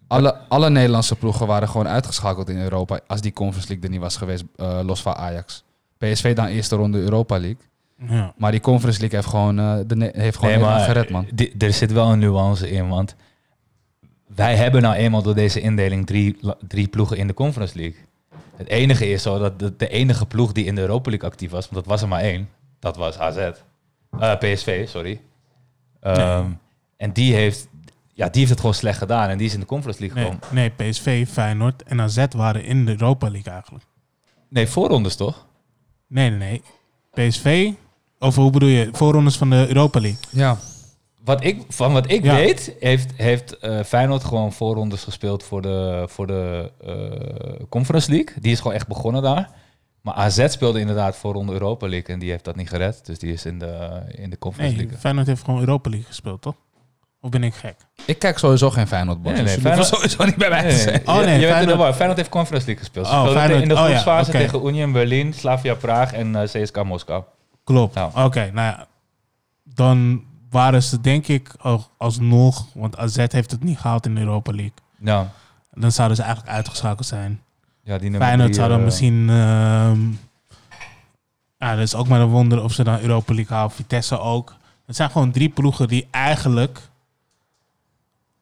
Alle, 0.06 0.34
alle 0.48 0.70
Nederlandse 0.70 1.16
ploegen 1.16 1.46
waren 1.46 1.68
gewoon 1.68 1.88
uitgeschakeld 1.88 2.48
in 2.48 2.58
Europa 2.58 3.00
als 3.06 3.20
die 3.20 3.32
Conference 3.32 3.68
League 3.68 3.84
er 3.84 3.90
niet 3.90 4.00
was 4.00 4.16
geweest, 4.16 4.44
eh, 4.56 4.80
los 4.82 5.02
van 5.02 5.14
Ajax. 5.14 5.64
PSV 5.98 6.34
dan 6.34 6.46
eerste 6.46 6.76
ronde 6.76 6.98
Europa 6.98 7.38
League. 7.38 7.68
Ja, 8.08 8.34
Maar 8.36 8.50
die 8.50 8.60
Conference 8.60 9.00
League 9.00 9.18
heeft 9.18 9.30
gewoon, 9.30 9.58
eh, 9.58 9.78
de, 9.86 10.10
heeft 10.14 10.36
gewoon 10.36 10.50
Nee, 10.50 10.60
Nederland 10.60 10.60
maar 10.60 10.80
gered, 10.80 11.10
man. 11.10 11.26
er 11.58 11.72
zit 11.72 11.92
wel 11.92 12.12
een 12.12 12.18
nuance 12.18 12.70
in, 12.70 12.88
want 12.88 13.16
wij 14.34 14.56
hebben 14.56 14.82
nou 14.82 14.94
eenmaal 14.94 15.22
door 15.22 15.34
deze 15.34 15.60
indeling 15.60 16.06
drie, 16.06 16.36
drie 16.68 16.88
ploegen 16.88 17.16
in 17.16 17.26
de 17.26 17.34
Conference 17.34 17.76
League. 17.78 17.98
Het 18.56 18.68
enige 18.68 19.08
is 19.10 19.22
zo 19.22 19.38
dat 19.38 19.58
de, 19.58 19.76
de 19.76 19.88
enige 19.88 20.26
ploeg 20.26 20.52
die 20.52 20.64
in 20.64 20.74
de 20.74 20.80
Europa 20.80 21.10
League 21.10 21.28
actief 21.28 21.50
was, 21.50 21.62
want 21.68 21.74
dat 21.74 21.86
was 21.86 22.02
er 22.02 22.08
maar 22.08 22.20
één, 22.20 22.48
dat 22.78 22.96
was 22.96 23.18
AZ. 23.18 23.36
Eh, 24.18 24.34
PSV, 24.38 24.88
sorry. 24.88 25.20
Ehm, 26.00 26.46
En 26.96 27.12
die 27.12 27.34
heeft, 27.34 27.68
ja, 28.12 28.28
die 28.28 28.38
heeft 28.38 28.50
het 28.50 28.60
gewoon 28.60 28.74
slecht 28.74 28.98
gedaan 28.98 29.28
en 29.28 29.38
die 29.38 29.46
is 29.46 29.54
in 29.54 29.60
de 29.60 29.66
Conference 29.66 30.00
League 30.00 30.18
nee, 30.22 30.32
gekomen. 30.32 30.72
nee, 30.76 30.90
PSV, 30.90 31.28
Feyenoord 31.28 31.82
en 31.82 32.00
AZ 32.00 32.24
waren 32.36 32.64
in 32.64 32.84
de 32.84 32.90
Europa 32.92 33.30
League 33.30 33.52
eigenlijk. 33.52 33.84
Nee, 34.48 34.66
voorrondes 34.66 35.16
toch? 35.16 35.46
Nee, 36.06 36.30
nee, 36.30 36.62
nee. 37.14 37.28
PSV, 37.28 37.72
of 38.20 38.34
hoe 38.36 38.50
bedoel 38.50 38.68
je, 38.68 38.88
voorrondes 38.92 39.36
van 39.36 39.50
de 39.50 39.64
Europa 39.68 40.00
League. 40.00 40.20
Ja, 40.30 40.56
Wat 41.24 41.44
ik, 41.44 41.62
van 41.68 41.92
wat 41.92 42.10
ik 42.10 42.24
Ja. 42.24 42.34
weet, 42.34 42.72
heeft, 42.80 43.12
heeft 43.16 43.58
eh, 43.58 43.78
Feyenoord 43.84 44.24
gewoon 44.24 44.52
voorrondes 44.52 45.02
gespeeld 45.04 45.42
voor 45.42 45.62
de, 45.62 46.04
voor 46.08 46.26
de 46.26 46.70
eh, 46.84 47.66
Conference 47.68 48.10
League. 48.10 48.34
Die 48.40 48.52
is 48.52 48.58
gewoon 48.58 48.72
echt 48.76 48.86
begonnen 48.88 49.22
daar. 49.22 49.50
Maar 50.02 50.14
AZ 50.14 50.46
speelde 50.48 50.80
inderdaad 50.80 51.16
voorronde 51.16 51.52
Europa 51.52 51.88
League 51.88 52.14
en 52.14 52.20
die 52.20 52.30
heeft 52.30 52.44
dat 52.44 52.56
niet 52.56 52.68
gered. 52.68 53.06
Dus 53.06 53.18
die 53.18 53.32
is 53.32 53.44
in 53.44 53.58
de, 53.58 54.00
in 54.08 54.30
de 54.30 54.38
Conference 54.38 54.72
Nee, 54.74 54.82
League. 54.82 55.00
Feyenoord 55.00 55.26
heeft 55.26 55.44
gewoon 55.44 55.60
Europa 55.60 55.90
League 55.90 56.08
gespeeld, 56.08 56.42
toch? 56.42 56.54
Of 57.20 57.30
ben 57.30 57.44
ik 57.44 57.54
gek? 57.54 57.76
ik 58.04 58.18
kijk 58.18 58.38
sowieso 58.38 58.70
geen 58.70 58.86
Feyenoord, 58.86 59.22
Bas. 59.22 59.32
Nee, 59.32 59.42
nee, 59.42 59.54
Dus 59.54 59.62
Feyenoord- 59.62 59.86
sowieso 59.86 60.24
niet 60.24 60.36
bij 60.36 60.48
mij 60.48 60.58
te 60.60 60.66
Nee, 60.66 60.74
nee, 60.74 60.82
zijn. 60.82 61.02
nee. 61.06 61.14
Oh, 61.14 61.20
Je- 61.20 61.26
nee, 61.26 61.40
je 61.40 61.46
Feyenoord-. 61.46 61.94
Feyenoord 61.94 62.16
heeft 62.18 62.28
Conference 62.30 62.66
League 62.66 62.84
gespeeld. 62.84 63.06
Ze 63.06 63.12
Oh, 63.12 63.30
Feyenoord- 63.32 63.62
in 63.62 63.68
de 63.68 63.74
oh 63.74 63.80
ja, 63.80 63.86
groepsfase 63.86 64.30
tegen 64.30 64.66
Union 64.66 64.92
Berlin, 64.92 65.32
Slavia 65.34 65.74
Praag 65.74 66.12
en 66.12 66.36
eh, 66.36 66.42
CSKA 66.42 66.82
Moskou. 66.82 67.22
Klopt. 67.64 67.94
Ja. 67.94 68.10
Oké, 68.14 68.50
nou 68.52 68.66
ja. 68.66 68.86
Dan 69.74 70.24
waren 70.50 70.82
ze 70.82 71.00
denk 71.00 71.26
ik 71.28 71.54
al- 71.58 71.88
alsnog, 71.96 72.66
want 72.74 72.96
AZ 72.96 73.16
heeft 73.16 73.50
het 73.50 73.62
niet 73.64 73.78
gehaald 73.78 74.06
in 74.06 74.14
de 74.14 74.20
Europa 74.20 74.50
League. 74.52 74.72
Ja, 74.98 75.32
Dan 75.72 75.92
zouden 75.92 76.16
ze 76.16 76.22
eigenlijk 76.22 76.52
uitgeschakeld 76.54 77.06
zijn. 77.06 77.40
Ja, 77.82 77.98
die 77.98 78.10
nummer 78.10 78.28
Feyenoord 78.28 78.54
zou 78.54 78.68
dan 78.68 78.78
eh, 78.78 78.84
misschien... 78.84 79.28
ehm, 79.30 80.00
ja, 81.58 81.74
dat 81.74 81.78
is 81.84 81.94
ook 81.94 82.08
maar 82.08 82.20
een 82.20 82.28
wonder 82.28 82.62
of 82.62 82.72
ze 82.72 82.84
dan 82.84 83.00
Europa 83.00 83.34
League 83.34 83.56
halen. 83.56 83.70
Vitesse 83.70 84.18
ook. 84.18 84.54
Het 84.86 84.96
zijn 84.96 85.10
gewoon 85.10 85.30
drie 85.30 85.48
ploegen 85.48 85.88
die 85.88 86.08
eigenlijk... 86.10 86.88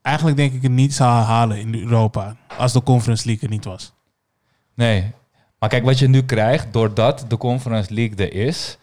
Eigenlijk 0.03 0.37
denk 0.37 0.53
ik 0.53 0.63
het 0.63 0.73
niet 0.73 0.95
zouden 0.95 1.25
halen 1.27 1.59
in 1.61 1.75
Europa. 1.75 2.37
Als 2.59 2.73
de 2.73 2.83
Conference 2.83 3.27
League 3.27 3.43
er 3.49 3.55
niet 3.55 3.65
was. 3.65 3.93
Nee. 4.75 5.13
Maar 5.59 5.69
kijk, 5.69 5.85
wat 5.85 5.99
je 5.99 6.09
nu 6.09 6.23
krijgt, 6.23 6.73
doordat 6.73 7.25
de 7.29 7.37
Conference 7.37 7.95
League 7.95 8.17
er 8.17 8.33
is, 8.33 8.79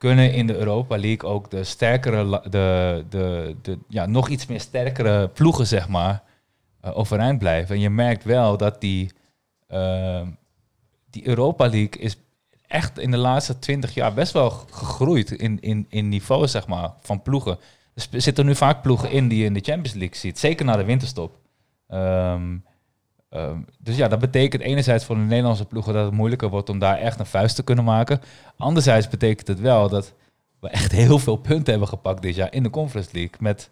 kunnen 0.00 0.32
in 0.32 0.46
de 0.46 0.56
Europa 0.56 0.98
League 0.98 1.28
ook 1.28 1.50
de 1.50 1.64
sterkere, 1.64 2.40
de, 2.50 3.04
de, 3.08 3.56
de, 3.62 3.78
ja, 3.88 4.06
nog 4.06 4.28
iets 4.28 4.46
meer 4.46 4.60
sterkere 4.60 5.28
ploegen, 5.28 5.66
zeg 5.66 5.88
maar, 5.88 6.22
eh, 6.80 6.98
overeind 6.98 7.38
blijven. 7.38 7.74
En 7.74 7.80
je 7.80 7.90
merkt 7.90 8.24
wel 8.24 8.56
dat 8.56 8.80
die, 8.80 9.10
eh, 9.66 10.22
die 11.10 11.26
Europa 11.26 11.68
League 11.68 12.00
is 12.02 12.16
echt 12.66 12.98
in 12.98 13.10
de 13.10 13.16
laatste 13.16 13.58
twintig 13.58 13.94
jaar 13.94 14.14
best 14.14 14.32
wel 14.32 14.50
gegroeid 14.50 15.30
in, 15.30 15.60
in, 15.60 15.86
in 15.88 16.08
niveau, 16.08 16.48
zeg 16.48 16.66
maar, 16.66 16.92
van 17.00 17.22
ploegen. 17.22 17.58
Er 17.94 18.20
zitten 18.22 18.46
nu 18.46 18.54
vaak 18.54 18.82
ploegen 18.82 19.10
in 19.10 19.28
die 19.28 19.38
je 19.38 19.44
in 19.44 19.54
de 19.54 19.64
Champions 19.64 19.94
League 19.94 20.16
ziet, 20.16 20.38
zeker 20.38 20.64
na 20.64 20.76
de 20.76 20.84
winterstop. 20.84 21.38
Ehm, 21.86 22.56
Ehm, 23.30 23.58
dus 23.78 23.96
ja, 23.96 24.08
dat 24.08 24.18
betekent 24.18 24.62
enerzijds 24.62 25.04
voor 25.04 25.14
de 25.16 25.20
Nederlandse 25.20 25.64
ploegen 25.64 25.94
dat 25.94 26.04
het 26.04 26.14
moeilijker 26.14 26.48
wordt 26.48 26.68
om 26.68 26.78
daar 26.78 26.96
echt 26.98 27.18
een 27.20 27.26
vuist 27.26 27.54
te 27.56 27.62
kunnen 27.62 27.84
maken. 27.84 28.20
Anderzijds 28.56 29.08
betekent 29.08 29.48
het 29.48 29.60
wel 29.60 29.88
dat 29.88 30.12
we 30.60 30.68
echt 30.68 30.92
heel 30.92 31.18
veel 31.18 31.36
punten 31.36 31.70
hebben 31.70 31.88
gepakt 31.88 32.22
dit 32.22 32.34
jaar 32.34 32.52
in 32.52 32.62
de 32.62 32.70
Conference 32.70 33.10
League. 33.12 33.34
Met 33.38 33.70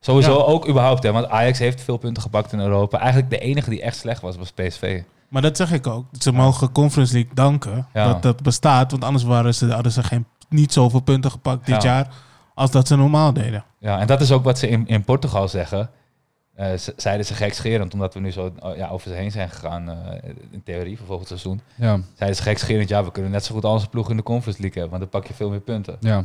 sowieso 0.00 0.30
Ja. 0.38 0.44
ook 0.44 0.68
überhaupt, 0.68 1.02
hè, 1.02 1.12
want 1.12 1.28
Ajax 1.28 1.58
heeft 1.58 1.80
veel 1.80 1.96
punten 1.96 2.22
gepakt 2.22 2.52
in 2.52 2.60
Europa. 2.60 2.98
Eigenlijk 2.98 3.30
de 3.30 3.38
enige 3.38 3.70
die 3.70 3.82
echt 3.82 3.96
slecht 3.96 4.20
was, 4.22 4.36
was 4.36 4.52
PSV. 4.52 5.02
Maar 5.28 5.42
dat 5.42 5.56
zeg 5.56 5.72
ik 5.72 5.86
ook. 5.86 6.04
Ze 6.18 6.32
mogen 6.32 6.72
Conference 6.72 7.12
League 7.14 7.34
danken 7.34 7.86
Ja. 7.92 8.06
dat 8.12 8.22
dat 8.22 8.42
bestaat. 8.42 8.90
Want 8.90 9.04
anders 9.04 9.24
waren 9.24 9.54
ze, 9.54 9.66
hadden 9.72 9.92
ze 9.92 10.02
geen, 10.02 10.26
niet 10.48 10.72
zoveel 10.72 11.00
punten 11.00 11.30
gepakt 11.30 11.66
dit 11.66 11.82
Ja. 11.82 11.88
jaar 11.92 12.08
als 12.54 12.70
dat 12.70 12.86
ze 12.88 12.96
normaal 12.96 13.32
deden. 13.32 13.64
Ja, 13.78 13.98
en 13.98 14.06
dat 14.06 14.20
is 14.20 14.32
ook 14.32 14.44
wat 14.44 14.58
ze 14.58 14.68
in, 14.68 14.86
in 14.86 15.04
Portugal 15.04 15.48
zeggen. 15.48 15.90
Ze- 16.56 16.92
zeiden 16.96 17.26
ze 17.26 17.34
gekscherend, 17.34 17.94
omdat 17.94 18.14
we 18.14 18.20
nu 18.20 18.30
zo 18.30 18.52
oh, 18.60 18.76
ja, 18.76 18.88
over 18.88 19.08
ze 19.10 19.16
heen 19.16 19.30
zijn 19.30 19.50
gegaan 19.50 19.88
eh, 19.90 20.30
in 20.50 20.62
theorie 20.62 20.96
voor 20.96 21.06
volgend 21.06 21.28
seizoen. 21.28 21.60
Ja, 21.74 22.00
Zeiden 22.14 22.36
ze 22.36 22.42
gekscherend, 22.42 22.88
ja, 22.88 23.04
we 23.04 23.10
kunnen 23.12 23.30
net 23.30 23.44
zo 23.44 23.54
goed 23.54 23.64
als 23.64 23.86
ploeg 23.86 24.10
in 24.10 24.16
de 24.16 24.22
Conference 24.22 24.60
League 24.60 24.80
hebben, 24.82 24.98
want 25.00 25.10
dan 25.12 25.20
pak 25.20 25.30
je 25.30 25.36
veel 25.36 25.50
meer 25.50 25.60
punten. 25.60 25.96
ja. 26.00 26.24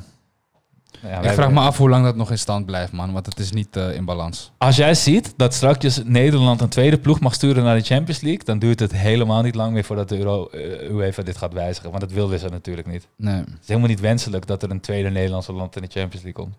Nou 1.02 1.14
ja, 1.14 1.22
Ik 1.22 1.30
vraag 1.36 1.52
me 1.52 1.60
af 1.60 1.78
hoe 1.78 1.90
lang 1.90 2.04
dat 2.04 2.16
nog 2.16 2.32
in 2.32 2.38
stand 2.40 2.66
blijft, 2.66 2.91
man. 2.91 3.12
Want 3.14 3.26
het 3.26 3.40
is 3.40 3.52
niet 3.52 3.76
eh, 3.76 3.95
in 3.95 4.06
balans. 4.06 4.52
Als 4.58 4.76
jij 4.76 4.94
ziet 4.94 5.34
dat 5.38 5.54
straks 5.54 6.04
Nederland 6.04 6.62
een 6.62 6.70
tweede 6.70 6.98
ploeg 6.98 7.20
mag 7.20 7.34
sturen 7.34 7.64
naar 7.64 7.76
de 7.78 7.84
Champions 7.84 8.22
League, 8.22 8.44
dan 8.44 8.60
duurt 8.60 8.80
het 8.80 8.91
helemaal 8.91 9.41
niet 9.41 9.56
lang 9.56 9.74
meer 9.74 9.84
voordat 9.84 10.10
de 10.10 10.18
Euro, 10.18 10.49
UEFA 10.91 11.24
dit 11.24 11.38
gaat 11.38 11.54
wijzigen. 11.54 11.90
Want 11.90 12.02
dat 12.02 12.12
wilden 12.12 12.40
ze 12.40 12.48
natuurlijk 12.49 12.88
niet. 12.88 13.08
Nee. 13.16 13.36
Het 13.36 13.48
is 13.62 13.68
helemaal 13.68 13.90
niet 13.90 13.99
wenselijk 13.99 14.48
dat 14.48 14.64
er 14.64 14.72
een 14.72 14.80
tweede 14.80 15.10
Nederlandse 15.10 15.54
land 15.54 15.76
in 15.76 15.82
de 15.82 15.88
Champions 15.91 16.24
League 16.26 16.44
komt. 16.44 16.56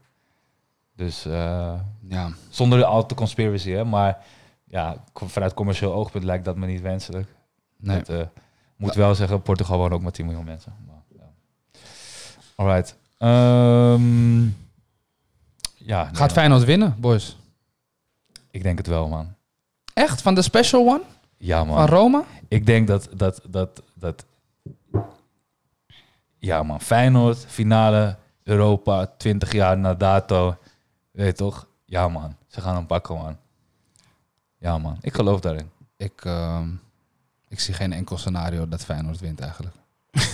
Dus 0.98 1.24
eh, 1.24 1.72
Ja. 2.08 2.30
zonder 2.48 2.84
al 2.84 3.06
te 3.06 3.14
conspiracy, 3.14 3.70
hè, 3.70 3.84
maar 3.84 4.24
ja, 4.64 5.04
vanuit 5.14 5.54
commercieel 5.54 5.92
oogpunt 5.92 6.24
lijkt 6.24 6.44
dat 6.44 6.56
me 6.56 6.66
niet 6.66 6.80
wenselijk. 6.80 7.28
Nee. 7.76 7.98
Dat, 7.98 8.08
eh, 8.08 8.26
moet 8.76 8.94
wel 8.94 9.14
zeggen, 9.14 9.42
Portugal 9.42 9.78
wonen 9.78 9.92
ook 9.96 10.02
maar 10.02 10.12
10 10.12 10.26
miljoen 10.26 10.44
mensen. 10.44 10.74
Maar, 10.86 11.02
ja. 11.18 11.80
Alright. 12.54 12.96
Ehm, 13.18 14.42
ja, 15.74 16.04
nee, 16.04 16.14
Gaat 16.14 16.32
Feyenoord 16.32 16.64
winnen, 16.64 16.94
boys? 16.98 17.36
ik 18.50 18.62
denk 18.62 18.78
het 18.78 18.86
wel, 18.86 19.08
man. 19.08 19.34
Echt? 19.94 20.22
Van 20.22 20.34
de 20.34 20.42
special 20.42 20.86
one? 20.88 21.02
Ja, 21.36 21.64
man. 21.64 21.76
Van 21.76 21.86
Roma? 21.86 22.22
Ik 22.48 22.66
denk 22.66 22.86
dat, 22.86 23.08
dat, 23.14 23.40
dat, 23.48 23.82
dat... 23.94 24.24
Ja, 26.38 26.62
man. 26.62 26.80
Feyenoord, 26.80 27.44
finale, 27.48 28.16
Europa, 28.42 29.06
20 29.06 29.52
jaar 29.52 29.78
na 29.78 29.94
dato. 29.94 30.56
Weet 31.19 31.27
je 31.27 31.32
toch? 31.32 31.66
Ja, 31.85 32.09
man. 32.09 32.36
Ze 32.49 32.61
gaan 32.61 32.74
hem 32.74 32.86
pakken, 32.86 33.16
man. 33.16 33.36
Ja, 34.59 34.78
man. 34.78 34.99
Ik 35.01 35.15
geloof 35.15 35.40
daarin. 35.40 35.70
Ik, 35.97 36.24
ehm, 36.24 36.69
ik 37.49 37.61
zie 37.61 37.74
geen 37.74 37.93
enkel 37.93 38.19
scenario 38.19 38.69
dat 38.69 38.85
Feyenoord 38.85 39.20
wint 39.20 39.40
eigenlijk. 39.40 39.74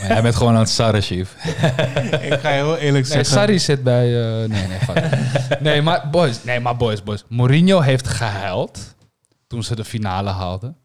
Maar 0.00 0.10
jij 0.10 0.22
bent 0.22 0.36
gewoon 0.36 0.52
aan 0.52 0.58
het 0.60 0.68
sarren, 0.68 1.02
chief. 1.02 1.34
ik 2.30 2.38
ga 2.40 2.48
je 2.48 2.54
heel 2.54 2.76
eerlijk 2.76 3.04
Nee, 3.08 3.12
zeggen. 3.12 3.24
Sarri 3.24 3.58
zit 3.58 3.82
bij... 3.82 4.42
eh, 4.42 4.48
nee, 4.48 4.66
nee, 4.66 4.78
fuck. 4.78 5.18
nee, 5.60 5.82
maar 5.82 6.08
boys, 6.10 6.44
nee, 6.44 6.60
maar 6.60 6.76
boys, 6.76 7.02
boys. 7.02 7.24
Mourinho 7.28 7.80
heeft 7.80 8.08
gehuild 8.08 8.94
toen 9.46 9.62
ze 9.62 9.74
de 9.76 9.84
finale 9.84 10.30
haalden. 10.30 10.76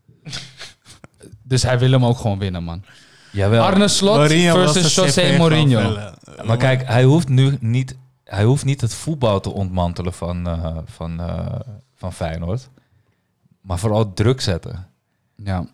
Dus 1.43 1.63
hij 1.63 1.79
wil 1.79 1.91
hem 1.91 2.05
ook 2.05 2.17
gewoon 2.17 2.39
winnen, 2.39 2.63
man. 2.63 2.83
Jawel. 3.31 3.63
Arne 3.63 3.87
Slot 3.87 4.15
Mourinho 4.15 4.57
was 4.57 4.71
versus 4.71 4.93
de 4.93 5.01
José 5.01 5.21
CV 5.21 5.37
Mourinho. 5.37 5.79
gewoon. 5.79 6.47
Maar 6.47 6.57
kijk, 6.57 6.87
hij 6.87 7.03
hoeft 7.03 7.29
nu 7.29 7.57
niet... 7.59 7.97
Hij 8.23 8.43
hoeft 8.43 8.65
niet 8.65 8.81
het 8.81 8.93
voetbal 8.93 9.39
te 9.39 9.53
ontmantelen 9.53 10.13
van, 10.13 10.47
eh, 10.47 10.77
van, 10.85 11.19
eh, 11.19 11.59
van 11.95 12.13
Feyenoord. 12.13 12.69
Maar 13.61 13.79
vooral 13.79 14.13
druk 14.13 14.41
zetten. 14.41 14.87
Ja, 15.35 15.65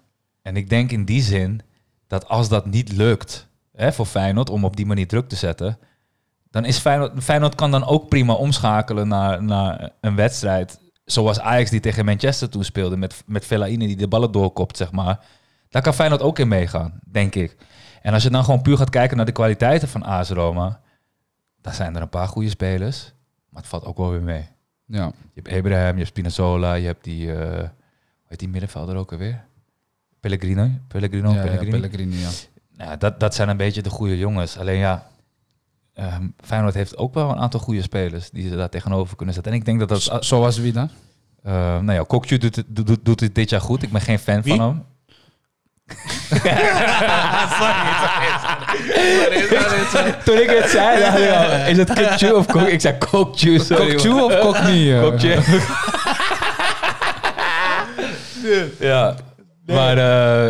En 0.41 0.55
ik 0.55 0.69
denk 0.69 0.91
in 0.91 1.05
die 1.05 1.21
zin 1.21 1.61
dat 2.07 2.27
als 2.27 2.49
dat 2.49 2.65
niet 2.65 2.91
lukt 2.91 3.47
hè, 3.75 3.93
voor 3.93 4.05
Feyenoord 4.05 4.49
om 4.49 4.65
op 4.65 4.75
die 4.75 4.85
manier 4.85 5.07
druk 5.07 5.29
te 5.29 5.35
zetten, 5.35 5.77
dan 6.51 6.65
is 6.65 6.77
Feyenoord, 6.77 7.23
Feyenoord 7.23 7.55
kan 7.55 7.71
dan 7.71 7.85
ook 7.85 8.09
prima 8.09 8.33
omschakelen 8.33 9.07
naar, 9.07 9.43
naar 9.43 9.89
een 10.01 10.15
wedstrijd 10.15 10.79
zoals 11.05 11.39
Ajax 11.39 11.69
die 11.69 11.79
tegen 11.79 12.05
Manchester 12.05 12.49
toen 12.49 12.63
speelde 12.63 12.97
met, 12.97 13.23
met 13.25 13.45
Fellaini 13.45 13.87
die 13.87 13.95
de 13.95 14.07
ballen 14.07 14.31
doorkopt, 14.31 14.77
zeg 14.77 14.91
maar. 14.91 15.19
Daar 15.73 15.81
kan 15.81 15.93
Feyenoord 15.93 16.21
ook 16.21 16.39
in 16.39 16.47
meegaan, 16.47 16.99
denk 17.11 17.35
ik. 17.35 17.55
En 18.01 18.13
als 18.13 18.23
je 18.23 18.29
dan 18.29 18.43
gewoon 18.43 18.61
puur 18.61 18.77
gaat 18.77 18.89
kijken 18.89 19.17
naar 19.17 19.25
de 19.25 19.31
kwaliteiten 19.31 19.87
van 19.87 20.03
AS 20.03 20.29
Roma, 20.29 20.81
dan 21.61 21.73
zijn 21.73 21.95
er 21.95 22.01
een 22.01 22.09
paar 22.09 22.27
goede 22.27 22.49
spelers, 22.49 23.13
maar 23.49 23.61
het 23.61 23.69
valt 23.69 23.85
ook 23.85 23.97
wel 23.97 24.09
weer 24.11 24.21
mee. 24.21 24.45
ja. 24.85 25.11
Je 25.33 25.41
hebt 25.41 25.57
Abraham, 25.57 25.91
je 25.91 25.97
hebt 25.97 26.07
Spinazzola, 26.07 26.73
je 26.73 26.85
hebt 26.85 27.03
die, 27.03 27.33
eh 27.33 27.57
hoe 27.59 28.27
heet 28.27 28.39
die 28.39 28.47
middenvelder 28.49 28.95
ook 28.95 29.11
alweer? 29.11 29.45
Pellegrino? 30.19 30.69
Pellegrino? 30.87 31.29
ja, 31.31 31.35
ja, 31.35 31.51
ja. 31.51 32.29
Nou, 32.77 32.97
dat, 32.97 33.19
dat 33.19 33.35
zijn 33.35 33.49
een 33.49 33.57
beetje 33.57 33.81
de 33.81 33.89
goede 33.89 34.17
jongens. 34.17 34.57
Alleen 34.57 34.77
ja, 34.77 35.07
ehm, 35.93 36.27
Feyenoord 36.39 36.73
heeft 36.73 36.97
ook 36.97 37.13
wel 37.13 37.29
een 37.29 37.37
aantal 37.39 37.59
goede 37.59 37.81
spelers 37.81 38.29
die 38.29 38.49
ze 38.49 38.55
daar 38.55 38.69
tegenover 38.69 39.15
kunnen 39.15 39.33
zetten. 39.35 39.53
En 39.53 39.57
ik 39.59 39.65
denk 39.65 39.79
dat 39.79 39.89
dat... 39.89 40.01
Zo- 40.01 40.21
Zoals 40.21 40.57
wie 40.57 40.71
dan? 40.73 40.89
eh 41.43 41.51
nou 41.53 41.91
ja, 41.93 42.03
Kokju 42.03 42.37
doet, 42.37 42.55
het- 42.55 42.65
doet, 42.75 42.87
doet, 42.87 43.05
doet 43.05 43.19
het 43.19 43.35
dit 43.35 43.49
jaar 43.49 43.61
goed. 43.61 43.83
Ik 43.83 43.91
ben 43.91 44.01
geen 44.01 44.19
fan 44.19 44.41
Wie? 44.41 44.55
van 44.55 44.67
hem. 44.67 44.83
Toen 50.25 50.37
ik 50.39 50.49
het 50.49 50.69
zei, 50.69 50.99
dacht 50.99 51.17
ik 51.19 51.29
al, 51.31 51.67
is 51.69 51.77
het 51.77 51.93
Kokju 51.93 52.31
of 52.31 52.45
Kok? 52.45 52.67
Ik 52.67 52.81
zei 52.81 52.97
Kokju, 52.97 53.59
sorry. 53.59 53.89
Kokju 53.95 54.09
man. 54.13 54.23
of 54.23 54.39
Kokni? 54.39 54.93
eh? 54.93 55.01
Kokju. 55.01 55.39
ja. 58.79 59.15
Maar 59.65 59.97
eh, 59.97 60.47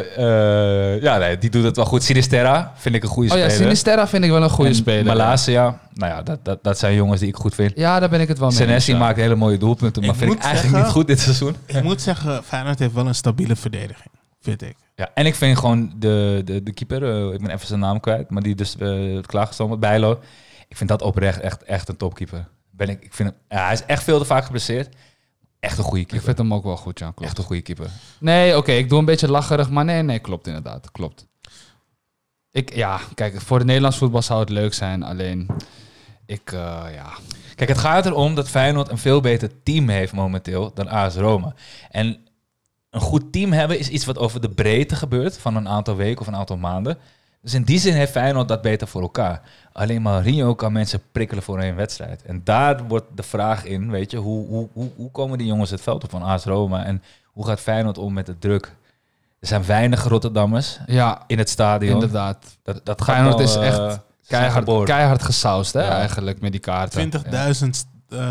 eh, 0.95 1.01
ja, 1.01 1.17
nee, 1.17 1.37
die 1.37 1.49
doet 1.49 1.63
het 1.63 1.75
wel 1.75 1.85
goed. 1.85 2.03
Sinisterra 2.03 2.73
vind 2.77 2.95
ik 2.95 3.03
een 3.03 3.09
goede 3.09 3.31
Oh 3.31 3.37
ja, 3.37 3.43
speler. 3.43 3.61
Sinisterra 3.61 4.07
vind 4.07 4.23
ik 4.23 4.29
wel 4.31 4.43
een 4.43 4.49
goede 4.49 4.69
En 4.69 4.75
speler. 4.75 5.05
Malasia, 5.05 5.79
nou 5.93 6.11
ja, 6.11 6.21
dat, 6.21 6.39
dat, 6.43 6.63
dat 6.63 6.79
zijn 6.79 6.93
jongens 6.95 7.19
die 7.19 7.29
ik 7.29 7.35
goed 7.35 7.55
vind. 7.55 7.71
Ja, 7.75 7.99
daar 7.99 8.09
ben 8.09 8.21
ik 8.21 8.27
het 8.27 8.39
wel 8.39 8.47
mee. 8.47 8.57
Senesi 8.57 8.91
ja. 8.91 8.97
maakt 8.97 9.17
hele 9.17 9.35
mooie 9.35 9.57
doelpunten, 9.57 10.01
maar 10.01 10.11
Ik 10.11 10.17
vind 10.17 10.31
ik 10.33 10.39
eigenlijk 10.39 10.67
zeggen- 10.69 10.83
niet 10.87 10.95
goed 10.97 11.07
dit 11.07 11.19
seizoen. 11.19 11.55
Ik 11.65 11.83
moet 11.83 12.01
zeggen, 12.01 12.43
Feyenoord 12.43 12.79
heeft 12.79 12.93
wel 12.93 13.07
een 13.07 13.15
stabiele 13.15 13.55
verdediging, 13.55 14.09
vind 14.43 14.61
ik. 14.61 14.75
Ja, 14.95 15.09
en 15.13 15.25
ik 15.25 15.35
vind 15.35 15.57
gewoon 15.57 15.93
de, 15.95 16.41
de, 16.45 16.63
de 16.63 16.73
keeper, 16.73 17.03
eh, 17.03 17.33
ik 17.33 17.41
ben 17.41 17.49
even 17.51 17.67
zijn 17.67 17.79
naam 17.79 17.99
kwijt, 17.99 18.29
maar 18.29 18.41
die 18.41 18.55
dus 18.55 18.75
uh, 18.79 19.21
klaargestoomd, 19.21 19.79
Bijlo. 19.79 20.19
Ik 20.67 20.77
vind 20.77 20.89
dat 20.89 21.01
oprecht 21.01 21.39
echt, 21.39 21.63
echt 21.63 21.89
een 21.89 21.97
topkeeper. 21.97 22.47
Ben 22.71 22.89
ik, 22.89 23.03
ik 23.03 23.13
vind 23.13 23.29
hem, 23.29 23.37
ja, 23.49 23.63
hij 23.63 23.73
is 23.73 23.85
echt 23.85 24.03
veel 24.03 24.19
te 24.19 24.25
vaak 24.25 24.45
geblesseerd. 24.45 24.95
Echt 25.59 25.77
een 25.77 25.83
goede 25.83 25.99
Ik 25.99 26.07
keeper. 26.07 26.25
vind 26.25 26.37
hem 26.37 26.53
ook 26.53 26.63
wel 26.63 26.77
goed, 26.77 26.99
ja. 26.99 27.05
Klopt. 27.05 27.21
Echt 27.21 27.37
een 27.37 27.43
goede 27.43 27.61
keeper. 27.61 27.89
Nee, 28.19 28.57
oké, 28.57 28.71
ik 28.71 28.89
doe 28.89 28.99
een 28.99 29.05
beetje 29.05 29.31
lacherig, 29.31 29.69
maar 29.69 29.85
nee, 29.85 30.01
nee, 30.01 30.19
klopt 30.19 30.47
inderdaad. 30.47 30.91
Klopt. 30.91 31.27
Ik, 32.51 32.75
ja, 32.75 32.99
kijk, 33.15 33.41
voor 33.41 33.59
de 33.59 33.65
Nederlands 33.65 33.97
voetbal 33.97 34.21
zou 34.21 34.39
het 34.39 34.49
leuk 34.49 34.73
zijn, 34.73 35.03
alleen 35.03 35.49
ik, 36.25 36.51
eh, 36.51 36.83
ja. 36.93 37.13
Kijk, 37.55 37.69
het 37.69 37.77
gaat 37.77 38.05
erom 38.05 38.35
dat 38.35 38.49
Feyenoord 38.49 38.89
een 38.89 38.97
veel 38.97 39.21
beter 39.21 39.63
team 39.63 39.89
heeft 39.89 40.13
momenteel 40.13 40.71
dan 40.73 40.87
AS 40.87 41.15
Roma. 41.15 41.53
En 41.89 42.22
een 42.93 43.01
goed 43.01 43.31
team 43.31 43.51
hebben 43.51 43.79
is 43.79 43.89
iets 43.89 44.05
wat 44.05 44.17
over 44.17 44.41
de 44.41 44.49
breedte 44.49 44.95
gebeurt 44.95 45.37
van 45.37 45.55
een 45.55 45.67
aantal 45.69 45.95
weken 45.95 46.21
of 46.21 46.27
een 46.27 46.35
aantal 46.35 46.57
maanden. 46.57 46.97
Dus 47.41 47.53
in 47.53 47.63
die 47.63 47.79
zin 47.79 47.93
heeft 47.93 48.11
Feyenoord 48.11 48.47
dat 48.47 48.61
beter 48.61 48.87
voor 48.87 49.01
elkaar. 49.01 49.41
Alleen 49.73 50.01
Marinho 50.01 50.55
kan 50.55 50.71
mensen 50.71 51.01
prikkelen 51.11 51.43
voor 51.43 51.59
een 51.61 51.75
wedstrijd. 51.75 52.21
En 52.23 52.41
daar 52.43 52.87
wordt 52.87 53.05
de 53.15 53.23
vraag 53.23 53.65
in, 53.65 53.91
weet 53.91 54.11
je, 54.11 54.17
hoe, 54.17 54.47
hoe, 54.47 54.67
hoe, 54.73 54.89
hoe 54.95 55.11
komen 55.11 55.37
die 55.37 55.47
jongens 55.47 55.69
het 55.69 55.81
veld 55.81 56.03
op 56.03 56.09
van 56.09 56.21
AS 56.23 56.43
Roma? 56.45 56.85
En 56.85 57.03
hoe 57.25 57.45
gaat 57.45 57.59
Feyenoord 57.59 57.97
om 57.97 58.13
met 58.13 58.25
de 58.25 58.39
druk? 58.39 58.75
Er 59.39 59.47
zijn 59.47 59.65
weinig 59.65 60.03
Rotterdammers 60.03 60.79
Ja, 60.85 61.23
in 61.27 61.37
het 61.37 61.49
stadion. 61.49 61.93
inderdaad. 61.93 62.57
Dat, 62.63 62.81
dat 62.83 63.01
gaat 63.01 63.15
Feyenoord 63.15 63.37
wel, 63.37 63.45
is 63.45 63.55
eh, 63.55 63.67
echt 63.67 63.75
zijn 63.75 63.99
Keihard, 64.51 64.83
keihard 64.85 65.23
gesausd, 65.23 65.73
hè, 65.73 65.81
Ja. 65.81 65.89
eigenlijk, 65.97 66.41
met 66.41 66.51
die 66.51 66.61
kaarten. 66.61 67.11
20.000 67.11 67.25
eh, 67.31 67.41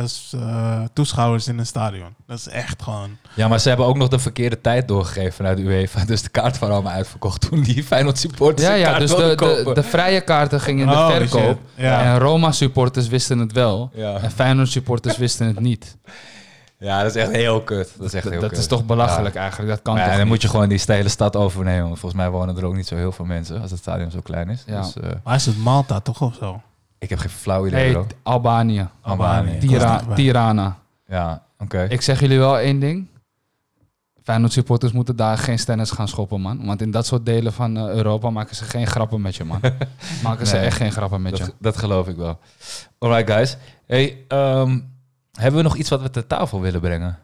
s- 0.07 0.33
eh, 0.35 0.81
toeschouwers 0.93 1.49
in 1.49 1.59
een 1.59 1.67
stadion. 1.67 2.15
Dat 2.27 2.39
is 2.39 2.49
echt 2.49 2.83
gewoon... 2.83 3.17
Ja, 3.35 3.49
maar 3.49 3.59
ze 3.61 3.69
hebben 3.69 3.87
ook 3.87 3.97
nog 3.97 4.09
de 4.09 4.19
verkeerde 4.19 4.61
tijd 4.61 4.89
doorgegeven 4.89 5.33
vanuit 5.33 5.57
de 5.57 5.63
UEFA. 5.63 6.05
Dus 6.13 6.23
de 6.23 6.29
kaart 6.29 6.59
waren 6.59 6.75
allemaal 6.75 6.93
uitverkocht 6.93 7.41
toen 7.49 7.63
die 7.63 7.85
Feyenoord 7.85 8.19
supporters 8.19 8.69
Ja, 8.69 8.75
ja, 8.75 8.87
kaart 8.89 9.01
dus 9.01 9.11
de, 9.11 9.17
wilden 9.17 9.37
de, 9.37 9.45
kopen. 9.45 9.75
de 9.75 9.83
vrije 9.83 10.21
kaarten 10.21 10.61
gingen 10.61 10.85
in 10.87 10.91
de 10.93 10.97
Oh, 10.99 11.11
verkoop. 11.11 11.59
Ja. 11.75 12.03
En 12.03 12.19
Roma-supporters 12.19 13.09
wisten 13.09 13.39
het 13.39 13.53
wel. 13.53 13.91
Ja. 13.95 14.15
En 14.19 14.31
Feyenoord-supporters 14.31 15.17
wisten 15.17 15.47
het 15.47 15.61
niet. 15.61 15.97
ja, 16.79 17.03
dat 17.03 17.15
is 17.17 17.23
echt 17.23 17.31
heel 17.31 17.61
kut. 17.63 17.93
Dat 17.99 18.07
is 18.07 18.15
echt 18.15 18.29
heel 18.29 18.41
dat 18.41 18.49
kut. 18.51 18.59
is 18.59 18.67
toch 18.67 18.85
belachelijk 18.85 19.35
eigenlijk. 19.35 19.71
Dat 19.71 19.83
kan 19.83 19.95
ja, 19.95 20.01
toch 20.01 20.11
dan 20.11 20.21
niet? 20.21 20.29
moet 20.29 20.43
je 20.43 20.49
gewoon 20.49 20.69
die 20.69 20.81
hele 20.87 21.09
stad 21.09 21.37
overnemen. 21.37 21.87
Volgens 21.89 22.15
mij 22.15 22.31
wonen 22.31 22.57
er 22.57 22.65
ook 22.65 22.75
niet 22.77 22.87
zo 22.87 22.97
heel 22.97 23.13
veel 23.13 23.25
mensen 23.25 23.61
als 23.61 23.71
het 23.71 23.81
stadion 23.81 24.11
zo 24.11 24.21
klein 24.21 24.49
is. 24.49 24.63
Ja. 24.67 24.81
Dus, 24.81 24.97
eh, 24.97 25.11
Maar 25.25 25.35
is 25.35 25.47
het 25.47 25.59
Malta 25.59 26.01
toch 26.01 26.21
of 26.21 26.35
zo? 26.35 26.61
Ik 27.03 27.09
heb 27.09 27.19
geen 27.19 27.31
flauw 27.31 27.67
idee, 27.67 27.83
Nee, 27.83 27.93
bro. 27.93 28.05
t- 28.07 28.15
Albanië. 28.23 28.89
Albanië. 29.01 29.59
Tira. 29.59 30.03
Tirana. 30.15 30.77
Ja, 31.07 31.43
oké. 31.59 31.83
Ik 31.89 32.01
zeg 32.01 32.21
jullie 32.21 32.39
wel 32.39 32.59
één 32.59 32.79
ding. 32.81 33.07
Feyenoord 34.23 34.53
supporters 34.53 34.93
moeten 34.93 35.17
daar 35.17 35.39
geen 35.39 35.59
stennis 35.59 35.91
gaan 35.91 36.09
schoppen, 36.09 36.41
man. 36.41 36.65
Want 36.67 36.81
in 36.83 36.91
dat 36.91 37.07
soort 37.07 37.27
delen 37.27 37.53
van 37.53 37.77
eh, 37.77 37.89
Europa 37.89 38.31
maken 38.31 38.57
ze 38.57 38.65
geen 38.65 38.87
grappen 38.87 39.21
met 39.21 39.37
je, 39.37 39.45
man. 39.45 39.61
maken 40.23 40.47
ze 40.47 40.57
Nee. 40.57 40.65
echt 40.65 40.77
geen 40.77 40.93
grappen 40.93 41.23
met 41.23 41.37
je. 41.37 41.45
Dat, 41.45 41.55
dat 41.59 41.77
geloof 41.77 42.09
ik 42.09 42.17
wel. 42.17 42.39
Alright, 42.99 43.31
guys. 43.33 43.57
Hey, 43.87 44.17
ehm, 44.29 44.79
hebben 45.33 45.57
we 45.57 45.63
nog 45.63 45.77
iets 45.77 45.89
wat 45.91 46.03
we 46.03 46.11
ter 46.11 46.27
tafel 46.27 46.61
willen 46.61 46.81
brengen? 46.81 47.19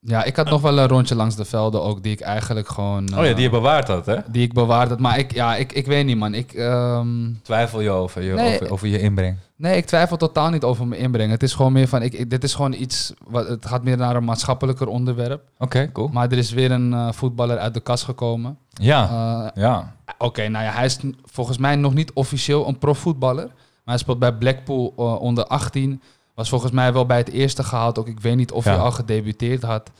Ja, 0.00 0.24
ik 0.24 0.36
had 0.36 0.50
nog 0.50 0.60
wel 0.60 0.78
een 0.78 0.88
rondje 0.88 1.14
langs 1.14 1.36
de 1.36 1.44
velden 1.44 1.82
ook, 1.82 2.02
die 2.02 2.12
ik 2.12 2.20
eigenlijk 2.20 2.68
gewoon... 2.68 3.02
oh 3.14 3.18
ja, 3.24 3.28
eh, 3.28 3.34
die 3.34 3.42
je 3.44 3.50
bewaard 3.50 3.88
had, 3.88 4.06
hè? 4.06 4.16
die 4.30 4.42
ik 4.42 4.52
bewaard 4.52 4.88
had. 4.88 4.98
Maar 5.00 5.18
ik, 5.18 5.34
ja, 5.34 5.56
ik, 5.56 5.72
ik 5.72 5.86
weet 5.86 6.04
niet, 6.06 6.16
man. 6.16 6.34
Ik, 6.34 6.52
ehm, 6.52 7.08
Twijfel 7.42 7.80
je 7.80 7.90
over 7.90 8.22
je, 8.22 8.32
Nee. 8.32 8.54
over, 8.54 8.70
over 8.72 8.88
je 8.88 9.00
inbreng? 9.00 9.36
nee, 9.56 9.76
ik 9.76 9.84
twijfel 9.86 10.16
totaal 10.16 10.50
niet 10.50 10.64
over 10.64 10.86
mijn 10.86 11.00
inbreng. 11.00 11.30
Het 11.30 11.42
is 11.42 11.54
gewoon 11.54 11.72
meer 11.72 11.88
van... 11.88 12.02
Ik, 12.02 12.12
ik- 12.12 12.30
dit 12.30 12.44
is 12.44 12.54
gewoon 12.54 12.72
iets... 12.72 13.12
Wat, 13.28 13.48
het 13.48 13.66
gaat 13.66 13.82
meer 13.84 13.96
naar 13.96 14.16
een 14.16 14.24
maatschappelijker 14.24 14.86
onderwerp. 14.88 15.42
Oké, 15.58 15.92
cool. 15.92 16.08
Maar 16.12 16.30
er 16.30 16.38
is 16.38 16.50
weer 16.52 16.70
een 16.70 16.92
eh, 16.92 17.12
voetballer 17.12 17.58
uit 17.58 17.74
de 17.74 17.80
kast 17.80 18.04
gekomen. 18.04 18.58
Ja, 18.70 19.08
Eh, 19.54 19.62
ja. 19.62 19.94
Oké, 20.18 20.48
nou 20.48 20.64
ja, 20.64 20.70
hij 20.72 20.84
is 20.84 20.98
volgens 21.24 21.58
mij 21.58 21.76
nog 21.76 21.94
niet 21.94 22.12
officieel 22.12 22.68
een 22.68 22.78
profvoetballer. 22.78 23.44
Maar 23.46 23.96
hij 23.96 23.98
speelt 23.98 24.18
bij 24.18 24.32
Blackpool 24.34 24.94
eh, 24.96 25.20
onder 25.20 25.44
18. 25.46 26.02
Was 26.38 26.48
volgens 26.48 26.72
mij 26.72 26.92
wel 26.92 27.06
bij 27.06 27.16
het 27.16 27.30
eerste 27.30 27.62
gehaald. 27.64 27.98
Ook 27.98 28.08
ik 28.08 28.20
weet 28.20 28.36
niet 28.36 28.52
of 28.52 28.64
Ja. 28.64 28.70
hij 28.70 28.80
al 28.80 28.90
gedebuteerd 28.90 29.62
had. 29.62 29.90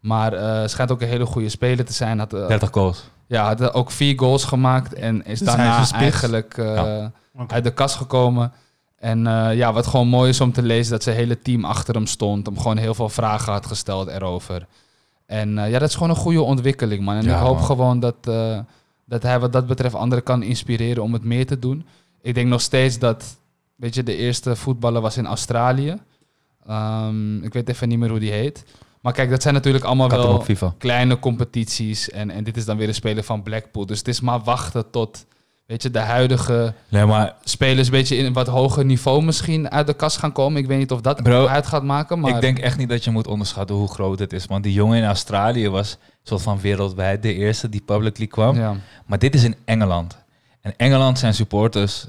Maar 0.00 0.32
eh 0.32 0.68
schijnt 0.68 0.90
ook 0.92 1.00
een 1.00 1.08
hele 1.08 1.26
goede 1.26 1.48
speler 1.48 1.84
te 1.84 1.92
zijn. 1.92 2.18
Had, 2.18 2.32
eh, 2.32 2.46
30 2.46 2.68
goals. 2.72 3.04
ja, 3.26 3.46
had 3.46 3.60
eh, 3.60 3.68
ook 3.72 3.90
vier 3.90 4.18
goals 4.18 4.44
gemaakt. 4.44 4.94
En 4.94 5.24
is 5.24 5.38
Dus 5.38 5.48
daarna 5.48 5.90
eigenlijk 5.92 6.56
eh, 6.58 6.74
Ja. 6.74 7.12
Uit 7.46 7.64
de 7.64 7.72
kast 7.72 7.94
gekomen. 7.96 8.52
En 8.98 9.26
eh, 9.26 9.56
ja, 9.56 9.72
wat 9.72 9.86
gewoon 9.86 10.08
mooi 10.08 10.28
is 10.28 10.40
om 10.40 10.52
te 10.52 10.62
lezen, 10.62 10.92
dat 10.92 11.02
zijn 11.02 11.16
hele 11.16 11.38
team 11.42 11.64
achter 11.64 11.94
hem 11.94 12.06
stond. 12.06 12.46
Hem 12.46 12.58
gewoon 12.58 12.76
heel 12.76 12.94
veel 12.94 13.08
vragen 13.08 13.52
had 13.52 13.66
gesteld 13.66 14.08
erover. 14.08 14.66
En 15.26 15.58
eh, 15.58 15.70
ja, 15.70 15.78
dat 15.78 15.88
is 15.88 15.94
gewoon 15.94 16.10
een 16.10 16.16
goede 16.16 16.42
ontwikkeling, 16.42 17.04
man. 17.04 17.14
En 17.16 17.24
Ja, 17.24 17.36
ik 17.36 17.42
hoop 17.46 17.56
man. 17.56 17.64
gewoon 17.64 18.00
dat, 18.00 18.14
eh, 18.24 18.58
dat 19.04 19.22
hij 19.22 19.40
wat 19.40 19.52
dat 19.52 19.66
betreft 19.66 19.94
anderen 19.94 20.24
kan 20.24 20.42
inspireren 20.42 21.02
om 21.02 21.12
het 21.12 21.24
meer 21.24 21.46
te 21.46 21.58
doen. 21.58 21.86
Ik 22.22 22.34
denk 22.34 22.48
nog 22.48 22.60
steeds 22.60 22.98
dat, 22.98 23.24
weet 23.80 23.94
je, 23.94 24.02
de 24.02 24.16
eerste 24.16 24.56
voetballer 24.56 25.00
was 25.00 25.16
in 25.16 25.26
Australië. 25.26 25.96
Ehm, 26.66 27.42
ik 27.42 27.52
weet 27.52 27.68
even 27.68 27.88
niet 27.88 27.98
meer 27.98 28.10
hoe 28.10 28.18
die 28.18 28.32
heet. 28.32 28.64
Maar 29.00 29.12
kijk, 29.12 29.30
dat 29.30 29.42
zijn 29.42 29.54
natuurlijk 29.54 29.84
allemaal 29.84 30.08
wel 30.08 30.44
kleine 30.78 31.18
competities. 31.18 32.10
En, 32.10 32.30
en 32.30 32.44
dit 32.44 32.56
is 32.56 32.64
dan 32.64 32.76
weer 32.76 32.88
een 32.88 32.94
speler 32.94 33.24
van 33.24 33.42
Blackpool. 33.42 33.86
Dus 33.86 33.98
het 33.98 34.08
is 34.08 34.20
maar 34.20 34.40
wachten 34.40 34.90
tot, 34.90 35.26
weet 35.66 35.82
je, 35.82 35.90
de 35.90 35.98
huidige 35.98 36.74
Nee, 36.88 37.04
maar 37.04 37.34
spelers 37.44 37.86
een 37.86 37.92
beetje 37.92 38.16
in 38.16 38.24
een 38.24 38.32
wat 38.32 38.46
hoger 38.46 38.84
niveau 38.84 39.22
misschien 39.22 39.70
uit 39.70 39.86
de 39.86 39.94
kast 39.94 40.16
gaan 40.16 40.32
komen. 40.32 40.60
Ik 40.60 40.66
weet 40.66 40.78
niet 40.78 40.92
of 40.92 41.00
dat 41.00 41.22
Bro, 41.22 41.46
uit 41.46 41.66
gaat 41.66 41.84
maken, 41.84 42.20
maar 42.20 42.34
ik 42.34 42.40
denk 42.40 42.58
echt 42.58 42.78
niet 42.78 42.88
dat 42.88 43.04
je 43.04 43.10
moet 43.10 43.26
onderschatten 43.26 43.76
hoe 43.76 43.88
groot 43.88 44.18
het 44.18 44.32
is. 44.32 44.46
Want 44.46 44.62
die 44.62 44.72
jongen 44.72 44.98
in 44.98 45.04
Australië 45.04 45.68
was 45.68 45.96
soort 46.22 46.42
van 46.42 46.60
wereldwijd 46.60 47.22
de 47.22 47.34
eerste 47.34 47.68
die 47.68 47.80
publicly 47.80 48.26
kwam. 48.26 48.56
ja. 48.56 48.76
Maar 49.06 49.18
dit 49.18 49.34
is 49.34 49.44
in 49.44 49.56
Engeland. 49.64 50.18
En 50.60 50.74
Engeland 50.76 51.18
zijn 51.18 51.34
supporters 51.34 52.06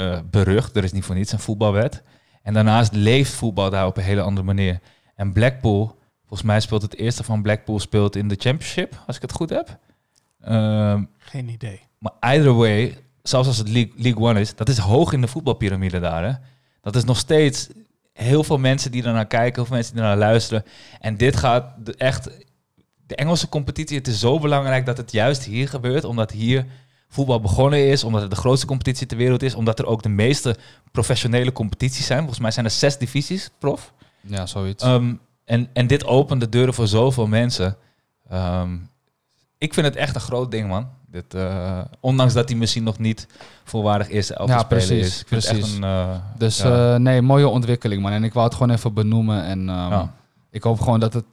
eh, 0.00 0.18
berucht. 0.30 0.76
Er 0.76 0.84
is 0.84 0.92
niet 0.92 1.04
voor 1.04 1.14
niets 1.14 1.32
een 1.32 1.38
voetbalwet. 1.38 2.02
En 2.42 2.54
daarnaast 2.54 2.92
leeft 2.92 3.32
voetbal 3.32 3.70
daar 3.70 3.86
op 3.86 3.96
een 3.96 4.02
hele 4.02 4.20
andere 4.22 4.46
manier. 4.46 4.80
En 5.14 5.32
Blackpool, 5.32 5.98
volgens 6.20 6.42
mij 6.42 6.60
speelt 6.60 6.82
het 6.82 6.96
eerste 6.96 7.24
van 7.24 7.42
Blackpool 7.42 7.78
speelt 7.78 8.16
in 8.16 8.28
de 8.28 8.36
Championship, 8.38 9.02
als 9.06 9.16
ik 9.16 9.22
het 9.22 9.32
goed 9.32 9.50
heb. 9.50 9.78
Ehm, 10.40 11.04
Geen 11.18 11.48
idee. 11.48 11.80
maar 11.98 12.12
either 12.20 12.54
way, 12.54 12.98
zelfs 13.22 13.48
als 13.48 13.58
het 13.58 13.68
League, 13.68 13.92
League 13.96 14.22
One 14.22 14.40
is, 14.40 14.54
dat 14.54 14.68
is 14.68 14.78
hoog 14.78 15.12
in 15.12 15.20
de 15.20 15.28
voetbalpyramide 15.28 16.00
daar. 16.00 16.24
Hè? 16.24 16.32
Dat 16.80 16.96
is 16.96 17.04
nog 17.04 17.18
steeds 17.18 17.68
heel 18.12 18.44
veel 18.44 18.58
mensen 18.58 18.90
die 18.90 19.04
ernaar 19.04 19.26
kijken, 19.26 19.54
heel 19.54 19.64
veel 19.64 19.76
mensen 19.76 19.94
die 19.94 20.02
ernaar 20.02 20.18
luisteren. 20.18 20.64
En 21.00 21.16
dit 21.16 21.36
gaat 21.36 21.74
echt... 21.96 22.30
De 23.06 23.16
Engelse 23.16 23.48
competitie, 23.48 23.96
het 23.98 24.06
is 24.08 24.20
zo 24.20 24.38
belangrijk 24.38 24.86
dat 24.86 24.96
het 24.96 25.12
juist 25.12 25.44
hier 25.44 25.68
gebeurt, 25.68 26.04
omdat 26.04 26.30
hier 26.30 26.66
voetbal 27.12 27.40
begonnen 27.40 27.86
is, 27.88 28.04
omdat 28.04 28.20
het 28.20 28.30
de 28.30 28.36
grootste 28.36 28.66
competitie 28.66 29.06
ter 29.06 29.16
wereld 29.16 29.42
is, 29.42 29.54
omdat 29.54 29.78
er 29.78 29.86
ook 29.86 30.02
de 30.02 30.08
meeste 30.08 30.56
professionele 30.92 31.52
competities 31.52 32.06
zijn. 32.06 32.18
Volgens 32.18 32.40
mij 32.40 32.50
zijn 32.50 32.64
er 32.64 32.70
zes 32.70 32.98
divisies, 32.98 33.50
prof. 33.58 33.92
ja, 34.20 34.46
zoiets. 34.46 34.84
Ehm, 34.84 35.14
en, 35.44 35.68
en 35.72 35.86
dit 35.86 36.04
opent 36.04 36.40
de 36.40 36.48
deuren 36.48 36.74
voor 36.74 36.86
zoveel 36.86 37.26
mensen. 37.26 37.76
Ehm, 38.28 38.76
ik 39.58 39.74
vind 39.74 39.86
het 39.86 39.96
echt 39.96 40.14
een 40.14 40.20
groot 40.20 40.50
ding, 40.50 40.68
man. 40.68 40.88
Dit, 41.06 41.34
eh, 41.34 41.78
ondanks 42.00 42.32
dat 42.34 42.48
hij 42.48 42.58
misschien 42.58 42.82
nog 42.82 42.98
niet 42.98 43.26
volwaardig 43.64 44.08
eerste 44.08 44.34
elftal 44.34 44.58
Ja, 44.58 44.64
speler 44.64 44.86
precies, 44.86 45.06
is. 45.06 45.20
Ik 45.20 45.28
vind 45.28 45.42
het 45.42 45.52
precies. 45.52 45.68
echt 45.74 45.82
een, 45.82 45.84
eh, 45.88 46.16
dus 46.38 46.58
ja. 46.58 46.94
eh, 46.94 47.00
nee, 47.00 47.22
mooie 47.22 47.48
ontwikkeling, 47.48 48.02
man. 48.02 48.12
En 48.12 48.24
ik 48.24 48.32
wou 48.32 48.46
het 48.46 48.54
gewoon 48.56 48.70
even 48.76 48.94
benoemen. 48.94 49.44
En 49.44 49.58
ehm, 49.68 49.90
Ja. 49.90 50.14
ik 50.50 50.62
hoop 50.62 50.80
gewoon 50.80 51.00
dat 51.00 51.12
het 51.12 51.24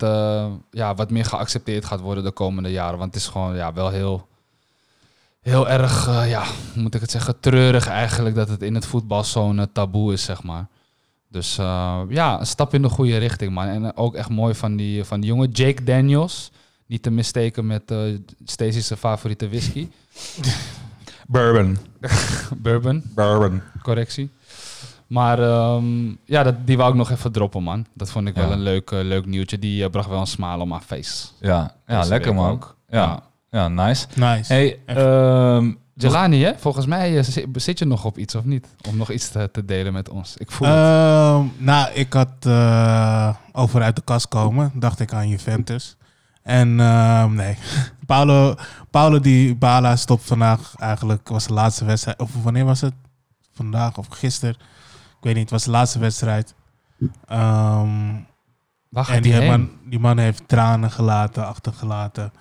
ja, 0.71 0.95
wat 0.95 1.09
meer 1.11 1.25
geaccepteerd 1.25 1.85
gaat 1.85 1.99
worden 1.99 2.23
de 2.23 2.31
komende 2.31 2.71
jaren. 2.71 2.97
Want 2.97 3.13
het 3.13 3.23
is 3.23 3.29
gewoon 3.29 3.55
ja, 3.55 3.73
wel 3.73 3.89
heel, 3.89 4.27
heel 5.49 5.69
erg, 5.69 6.07
eh, 6.07 6.29
ja, 6.29 6.43
hoe 6.73 6.81
moet 6.81 6.95
ik 6.95 7.01
het 7.01 7.11
zeggen, 7.11 7.39
treurig 7.39 7.87
eigenlijk 7.87 8.35
dat 8.35 8.49
het 8.49 8.61
in 8.61 8.75
het 8.75 8.85
voetbal 8.85 9.23
zo'n 9.23 9.59
eh, 9.59 9.65
taboe 9.73 10.13
is, 10.13 10.23
zeg 10.23 10.43
maar. 10.43 10.67
Dus 11.29 11.57
eh, 11.57 11.99
ja, 12.09 12.39
een 12.39 12.45
stap 12.47 12.73
in 12.73 12.81
de 12.81 12.89
goede 12.89 13.17
richting, 13.17 13.51
man. 13.53 13.67
En 13.67 13.95
ook 13.97 14.15
echt 14.15 14.29
mooi 14.29 14.53
van 14.55 14.75
die, 14.75 15.03
van 15.03 15.19
die 15.19 15.29
jongen, 15.29 15.49
Jake 15.51 15.83
Daniels. 15.83 16.51
Niet 16.85 17.03
te 17.03 17.11
misteken 17.11 17.65
met 17.67 17.91
eh 17.91 17.97
Stacey's 18.45 18.91
favoriete 18.97 19.49
whisky. 19.49 19.87
Bourbon. 21.27 21.77
Bourbon, 22.63 23.03
Bourbon. 23.15 23.61
correctie. 23.83 24.29
Maar 25.07 25.39
ehm, 25.39 26.07
ja, 26.25 26.43
dat, 26.43 26.55
die 26.67 26.77
wou 26.77 26.91
ik 26.91 26.97
nog 26.97 27.09
even 27.11 27.31
droppen, 27.31 27.63
man. 27.63 27.85
Dat 27.93 28.09
vond 28.11 28.27
ik 28.27 28.35
Ja. 28.35 28.41
wel 28.41 28.51
een 28.51 28.61
leuk, 28.61 28.91
leuk 28.91 29.25
nieuwtje. 29.25 29.59
Die 29.59 29.89
bracht 29.89 30.09
wel 30.09 30.19
een 30.19 30.27
smile 30.27 30.57
op 30.57 30.67
mijn 30.67 30.81
face. 30.81 31.27
Ja, 31.39 31.75
ja 31.87 31.97
Deze 31.97 32.09
lekker 32.09 32.33
man. 32.33 32.51
ook. 32.51 32.75
Ja. 32.89 33.01
Ja. 33.01 33.23
Ja, 33.49 33.67
nice. 33.67 34.05
Nice. 34.15 34.53
Hey, 34.53 34.79
ehm, 34.85 35.73
Jelani, 35.93 36.43
hè? 36.43 36.51
Volgens 36.57 36.85
mij 36.85 37.17
eh, 37.17 37.23
zi- 37.23 37.45
zit 37.53 37.79
je 37.79 37.85
nog 37.85 38.05
op 38.05 38.17
iets 38.17 38.35
of 38.35 38.43
niet? 38.43 38.67
Om 38.87 38.97
nog 38.97 39.11
iets 39.11 39.29
te, 39.29 39.49
te 39.51 39.65
delen 39.65 39.93
met 39.93 40.09
ons. 40.09 40.37
Ik 40.37 40.51
voel 40.51 40.67
het. 40.67 40.77
Ehm, 40.77 41.45
nou, 41.57 41.91
ik 41.93 42.13
had 42.13 42.29
eh, 42.39 43.35
over 43.51 43.81
uit 43.81 43.95
de 43.95 44.01
kast 44.01 44.27
komen. 44.27 44.71
Dacht 44.73 44.99
ik 44.99 45.13
aan 45.13 45.27
Juventus. 45.29 45.95
En 46.43 46.79
ehm, 46.79 47.33
nee. 47.33 47.57
Paulo, 48.05 48.55
Paulo 48.91 49.19
Di 49.19 49.55
Bala 49.55 49.95
stopt 49.95 50.23
vandaag 50.25 50.73
eigenlijk. 50.77 51.29
Was 51.29 51.47
de 51.47 51.53
laatste 51.53 51.85
wedstrijd. 51.85 52.19
Of 52.21 52.43
wanneer 52.43 52.65
was 52.65 52.81
het? 52.81 52.93
Vandaag 53.53 53.97
of 53.97 54.07
gisteren. 54.09 54.55
Ik 55.17 55.23
weet 55.23 55.33
niet. 55.33 55.41
Het 55.43 55.51
was 55.51 55.63
de 55.63 55.71
laatste 55.71 55.99
wedstrijd. 55.99 56.53
Ehm, 57.27 58.13
Waar 58.89 59.09
en 59.09 59.21
die 59.21 59.39
die 59.39 59.49
man, 59.49 59.69
die 59.85 59.99
man 59.99 60.17
heeft 60.17 60.43
tranen 60.47 60.91
gelaten, 60.91 61.47
achtergelaten. 61.47 62.31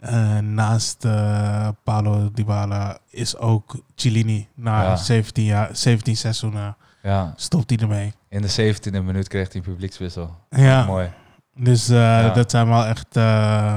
Eh, 0.00 0.38
naast 0.38 1.04
eh 1.04 1.68
Paulo 1.84 2.30
Dybala 2.32 2.98
is 3.10 3.36
ook 3.36 3.76
Cellini. 3.94 4.48
Na 4.54 4.82
Ja. 4.82 4.96
17, 4.96 5.44
jaar, 5.44 5.68
17 5.76 6.16
seizoenen 6.16 6.76
ja, 7.02 7.32
stopt 7.36 7.70
hij 7.70 7.78
ermee. 7.78 8.12
in 8.28 8.42
de 8.42 8.74
17e 8.74 8.90
minuut 9.04 9.28
kreeg 9.28 9.46
hij 9.52 9.56
een 9.56 9.72
publiekswissel. 9.72 10.36
Ja, 10.50 10.84
Mooi. 10.84 11.10
dus 11.54 11.88
eh, 11.88 11.96
Ja. 11.96 12.30
dat 12.30 12.50
zijn 12.50 12.68
wel 12.68 12.84
echt... 12.86 13.16
eh, 13.16 13.76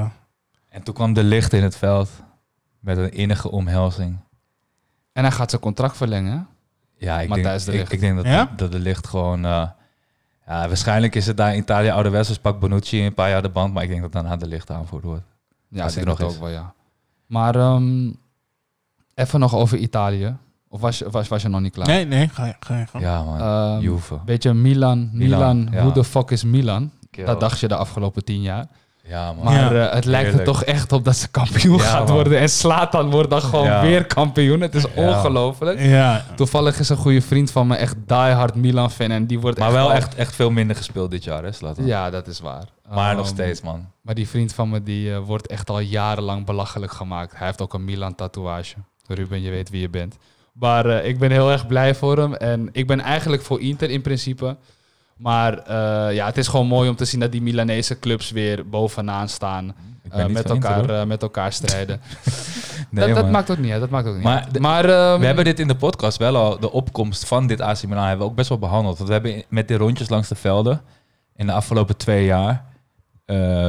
En 0.68 0.82
toen 0.82 0.94
kwam 0.94 1.12
de 1.12 1.22
licht 1.24 1.52
in 1.52 1.62
het 1.62 1.76
veld 1.76 2.10
met 2.80 2.96
een 2.96 3.12
innige 3.12 3.50
omhelzing. 3.50 4.18
En 5.12 5.22
hij 5.22 5.32
gaat 5.32 5.50
zijn 5.50 5.62
contract 5.62 5.96
verlengen. 5.96 6.46
Ja, 6.96 7.20
ik, 7.20 7.32
denk, 7.34 7.64
de 7.64 7.72
ik, 7.88 8.00
denk 8.00 8.16
dat, 8.16 8.24
Ja? 8.26 8.44
de, 8.44 8.54
dat 8.56 8.72
de 8.72 8.78
licht 8.78 9.06
gewoon... 9.06 9.44
eh, 9.44 9.68
ja, 10.46 10.66
waarschijnlijk 10.68 11.14
is 11.14 11.26
het 11.26 11.36
daar 11.36 11.52
in 11.54 11.58
Italië 11.60 11.90
ouderwets, 11.90 12.28
dus 12.28 12.38
pak 12.38 12.60
Bonucci 12.60 13.06
een 13.06 13.14
paar 13.14 13.28
jaar 13.30 13.42
de 13.42 13.48
band. 13.48 13.72
Maar 13.74 13.82
ik 13.82 13.88
denk 13.88 14.00
dat 14.02 14.12
daarna 14.12 14.36
de 14.36 14.46
licht 14.46 14.70
aanvoerd 14.70 15.04
wordt. 15.04 15.22
Ja, 15.72 15.84
er 15.84 15.96
het 15.96 16.04
nog 16.04 16.20
ook 16.20 16.38
wel, 16.38 16.48
ja. 16.48 16.74
Maar 17.26 17.54
ehm, 17.56 18.10
even 19.14 19.40
nog 19.40 19.54
over 19.54 19.78
Italië. 19.78 20.36
Of 20.68 20.80
was 20.80 20.98
je, 20.98 21.10
was, 21.10 21.28
was 21.28 21.42
je 21.42 21.48
nog 21.48 21.60
niet 21.60 21.72
klaar? 21.72 21.86
nee, 21.86 22.04
nee, 22.04 22.28
ga 22.28 22.46
je, 22.46 22.54
ga 22.60 22.78
je 22.78 22.86
gang. 22.86 23.04
Ja 23.04 23.22
man, 23.24 23.40
Ehm, 23.40 23.80
Juve. 23.80 24.20
Weet 24.24 24.42
je, 24.42 24.52
Milan, 24.52 25.10
Milan, 25.12 25.56
Milan, 25.58 25.68
ja. 25.72 25.82
hoe 25.82 25.92
de 25.92 26.04
fuck 26.04 26.30
is 26.30 26.44
Milan? 26.44 26.90
Dat 27.24 27.40
dacht 27.40 27.60
je 27.60 27.68
de 27.68 27.76
afgelopen 27.76 28.24
tien 28.24 28.42
jaar. 28.42 28.66
Ja, 29.04 29.32
man. 29.32 29.44
Maar 29.44 29.74
Ja. 29.74 29.88
eh, 29.88 29.94
het 29.94 30.04
lijkt 30.04 30.38
er 30.38 30.44
toch 30.44 30.64
echt 30.64 30.92
op 30.92 31.04
dat 31.04 31.16
ze 31.16 31.28
kampioen 31.30 31.76
Ja, 31.76 31.82
gaat 31.82 32.06
man. 32.06 32.14
worden. 32.14 32.38
En 32.38 32.48
Slatan 32.48 33.10
wordt 33.10 33.30
dan 33.30 33.40
gewoon 33.40 33.64
Ja. 33.64 33.82
weer 33.82 34.04
kampioen. 34.06 34.60
Het 34.60 34.74
is 34.74 34.82
Ja. 34.82 34.88
ongelooflijk. 35.08 35.80
Ja. 35.80 36.24
Toevallig 36.36 36.78
is 36.78 36.88
een 36.88 36.96
goede 36.96 37.20
vriend 37.22 37.50
van 37.50 37.66
me 37.66 37.74
echt 37.76 37.96
diehard 38.06 38.54
Milan-fan. 38.54 39.10
En 39.10 39.26
die 39.26 39.40
wordt 39.40 39.58
Maar 39.58 39.68
echt 39.68 39.76
wel 39.76 39.86
al- 39.88 39.92
echt, 39.92 40.14
echt 40.14 40.34
veel 40.34 40.50
minder 40.50 40.76
gespeeld 40.76 41.10
dit 41.10 41.24
jaar, 41.24 41.42
hè, 41.42 41.52
Zlatan? 41.52 41.86
Ja, 41.86 42.10
dat 42.10 42.26
is 42.26 42.40
waar. 42.40 42.64
Maar 42.94 43.08
Ehm, 43.08 43.16
nog 43.16 43.26
steeds, 43.26 43.60
man. 43.62 43.86
Maar 44.02 44.14
die 44.14 44.28
vriend 44.28 44.54
van 44.54 44.68
me 44.68 44.82
die 44.82 45.12
eh, 45.12 45.18
wordt 45.18 45.46
echt 45.46 45.70
al 45.70 45.80
jarenlang 45.80 46.46
belachelijk 46.46 46.92
gemaakt. 46.92 47.36
Hij 47.36 47.46
heeft 47.46 47.60
ook 47.62 47.74
een 47.74 47.84
Milan-tatoeage. 47.84 48.74
Ruben, 49.06 49.42
je 49.42 49.50
weet 49.50 49.70
wie 49.70 49.80
je 49.80 49.88
bent. 49.90 50.16
Maar 50.52 50.86
eh, 50.86 51.08
ik 51.08 51.18
ben 51.18 51.30
heel 51.30 51.50
erg 51.50 51.66
blij 51.66 51.94
voor 51.94 52.16
hem. 52.18 52.34
En 52.34 52.68
ik 52.72 52.86
ben 52.86 53.00
eigenlijk 53.00 53.42
voor 53.42 53.60
Inter 53.60 53.90
in 53.90 54.00
principe. 54.02 54.56
Maar 55.22 55.58
eh, 55.58 56.14
ja, 56.14 56.26
het 56.26 56.36
is 56.36 56.48
gewoon 56.48 56.66
mooi 56.66 56.88
om 56.88 56.96
te 56.96 57.04
zien 57.04 57.20
dat 57.20 57.32
die 57.32 57.42
Milanese 57.42 57.98
clubs 57.98 58.30
weer 58.30 58.68
bovenaan 58.68 59.28
staan. 59.28 59.74
Eh, 60.10 60.26
met, 60.26 60.50
elkaar, 60.50 60.90
eh, 60.90 61.06
met 61.06 61.22
elkaar 61.22 61.52
strijden. 61.52 62.00
Nee, 62.90 63.06
dat, 63.06 63.16
dat 63.16 63.30
maakt 63.30 63.50
ook 63.50 63.58
niet 63.58 63.70
uit. 63.72 63.80
Dat 63.80 63.90
maakt 63.90 64.06
ook 64.06 64.14
niet 64.14 64.22
Maar 64.22 64.52
de- 64.52 64.60
maar 64.60 64.84
ehm, 64.84 65.20
We 65.20 65.26
hebben 65.26 65.44
dit 65.44 65.58
in 65.60 65.68
de 65.68 65.76
podcast 65.76 66.18
wel 66.18 66.36
al, 66.36 66.58
de 66.60 66.72
opkomst 66.72 67.24
van 67.26 67.46
dit 67.46 67.60
AC 67.60 67.82
Milan 67.86 68.06
hebben 68.06 68.24
we 68.26 68.30
ook 68.30 68.36
best 68.36 68.48
wel 68.48 68.58
behandeld. 68.58 68.96
Want 68.96 69.08
we 69.08 69.14
hebben 69.14 69.42
met 69.48 69.68
de 69.68 69.76
rondjes 69.76 70.08
langs 70.08 70.28
de 70.28 70.34
velden 70.34 70.80
in 71.36 71.46
de 71.46 71.52
afgelopen 71.52 71.96
twee 71.96 72.24
jaar 72.24 72.64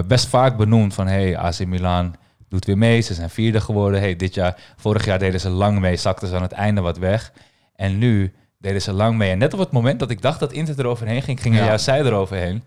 best 0.08 0.28
vaak 0.28 0.58
benoemd 0.58 0.94
van 0.94 1.08
hey, 1.08 1.38
AC 1.38 1.66
Milan 1.66 2.16
doet 2.50 2.66
weer 2.66 2.78
mee, 2.78 3.02
ze 3.02 3.14
zijn 3.14 3.30
vierde 3.30 3.62
geworden. 3.62 4.00
Hey, 4.00 4.16
dit 4.16 4.34
jaar, 4.34 4.56
vorig 4.78 5.06
jaar 5.06 5.20
deden 5.20 5.40
ze 5.40 5.50
lang 5.50 5.80
mee, 5.80 5.96
zakten 5.98 6.28
ze 6.28 6.36
aan 6.36 6.42
het 6.42 6.52
einde 6.52 6.82
wat 6.82 6.98
weg. 6.98 7.32
En 7.76 7.98
nu 7.98 8.34
deden 8.64 8.81
ze 8.81 8.94
lang 8.94 9.18
mee. 9.18 9.31
En 9.31 9.38
net 9.38 9.53
op 9.53 9.60
het 9.60 9.72
moment 9.72 9.99
dat 9.99 10.10
ik 10.10 10.22
dacht 10.22 10.40
dat 10.40 10.52
Inter 10.52 10.80
eroverheen 10.80 11.22
ging, 11.22 11.41
gingen 11.41 11.60
Ja. 11.60 11.65
juist 11.65 11.84
zij 11.84 11.99
eroverheen. 12.02 12.64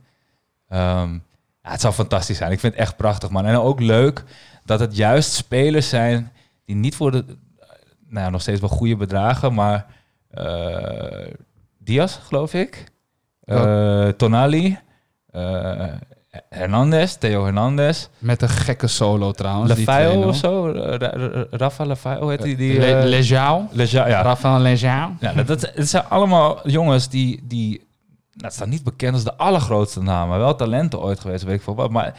Ehm, 0.68 1.12
ja, 1.62 1.70
het 1.70 1.80
zou 1.80 1.94
fantastisch 1.94 2.36
zijn. 2.36 2.52
Ik 2.52 2.60
vind 2.60 2.72
het 2.72 2.82
echt 2.82 2.96
prachtig, 2.96 3.30
man. 3.30 3.46
En 3.46 3.56
ook 3.56 3.80
leuk 3.80 4.24
dat 4.64 4.80
het 4.80 4.96
juist 4.96 5.32
spelers 5.32 5.88
zijn 5.88 6.32
die 6.64 6.76
niet 6.76 6.96
voor 6.96 7.10
de, 7.10 7.24
nou 8.08 8.24
ja, 8.24 8.30
nog 8.30 8.40
steeds 8.40 8.60
wel 8.60 8.68
goede 8.68 8.96
bedragen, 8.96 9.54
maar 9.54 9.86
eh 10.30 11.32
Diaz, 11.78 12.18
geloof 12.22 12.54
ik, 12.54 12.84
Eh, 13.44 14.08
Tonali, 14.08 14.78
eh, 15.30 15.86
Hernandez, 16.48 17.14
Theo 17.14 17.44
Hernandez, 17.44 18.08
met 18.18 18.42
een 18.42 18.48
gekke 18.48 18.86
solo 18.86 19.32
trouwens. 19.32 19.72
2-0. 19.74 20.26
of 20.26 20.36
zo, 20.36 20.66
Ra- 20.74 20.96
Ra- 20.96 21.46
Rafa 21.50 21.84
Lefao, 21.84 22.20
hoe 22.20 22.30
heet 22.30 22.42
die? 22.42 22.56
die 22.56 22.78
Le- 22.78 22.98
eh, 23.00 23.04
Leao. 23.08 23.68
Leja- 23.70 24.08
ja. 24.08 24.22
Rafael 24.22 24.58
Leao. 24.60 25.10
Ja, 25.20 25.32
dat, 25.42 25.72
zijn 25.74 26.04
allemaal 26.08 26.68
jongens 26.68 27.08
die, 27.08 27.40
die 27.44 27.70
nou, 28.32 28.44
het 28.44 28.52
staan 28.54 28.68
niet 28.68 28.84
bekend 28.84 29.14
als 29.14 29.24
de 29.24 29.36
allergrootste 29.36 30.02
namen, 30.02 30.38
wel 30.38 30.54
talenten 30.54 31.00
ooit 31.00 31.20
geweest, 31.20 31.44
weet 31.44 31.54
ik 31.56 31.62
veel 31.62 31.74
wat, 31.74 31.90
maar 31.90 32.14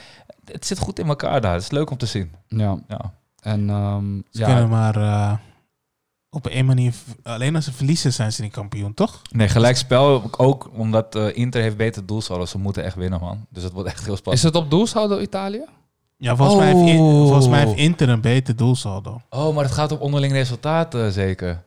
het 0.52 0.65
zit 0.65 0.80
goed 0.80 0.99
in 0.99 1.07
elkaar 1.07 1.41
daar. 1.41 1.53
Het 1.53 1.61
is 1.61 1.72
leuk 1.72 1.89
om 1.91 1.98
te 1.98 2.06
zien. 2.06 2.31
Ja. 2.48 2.77
Ja. 2.88 3.14
En 3.41 3.69
ehm, 3.69 4.15
Ze 4.31 4.39
ja, 4.39 4.45
kunnen 4.45 4.69
maar 4.69 4.95
eh, 4.95 5.34
op 6.29 6.47
één 6.47 6.65
manier... 6.65 6.93
Alleen 7.23 7.55
als 7.55 7.65
ze 7.65 7.73
verliezen 7.73 8.13
zijn 8.13 8.33
ze 8.33 8.41
niet 8.41 8.51
kampioen, 8.51 8.93
toch? 8.93 9.21
Nee, 9.31 9.47
gelijkspel 9.49 10.29
ook 10.37 10.69
omdat 10.73 11.15
eh, 11.15 11.37
Inter 11.37 11.61
heeft 11.61 11.77
beter 11.77 12.05
doelsaldo. 12.05 12.45
Ze 12.45 12.57
moeten 12.57 12.83
echt 12.83 12.95
winnen, 12.95 13.19
man. 13.19 13.45
Dus 13.49 13.63
het 13.63 13.73
wordt 13.73 13.89
echt 13.89 14.03
heel 14.03 14.13
is 14.13 14.19
spannend. 14.19 14.43
het 14.45 14.55
op 14.55 14.69
doelsaldo 14.69 15.19
Italië? 15.19 15.65
Ja, 16.17 16.35
volgens, 16.35 16.57
mij, 16.59 16.73
heeft 16.73 16.89
In- 16.89 16.99
Oh. 16.99 17.21
volgens 17.21 17.47
mij 17.47 17.65
heeft 17.65 17.77
Inter 17.79 18.09
een 18.09 18.21
beter 18.21 18.55
doelsaldo. 18.55 19.21
Oh, 19.29 19.55
maar 19.55 19.63
het 19.63 19.73
gaat 19.73 19.91
om 19.91 19.97
onderling 19.99 20.33
resultaat 20.33 20.95
eh, 20.95 21.07
zeker. 21.07 21.63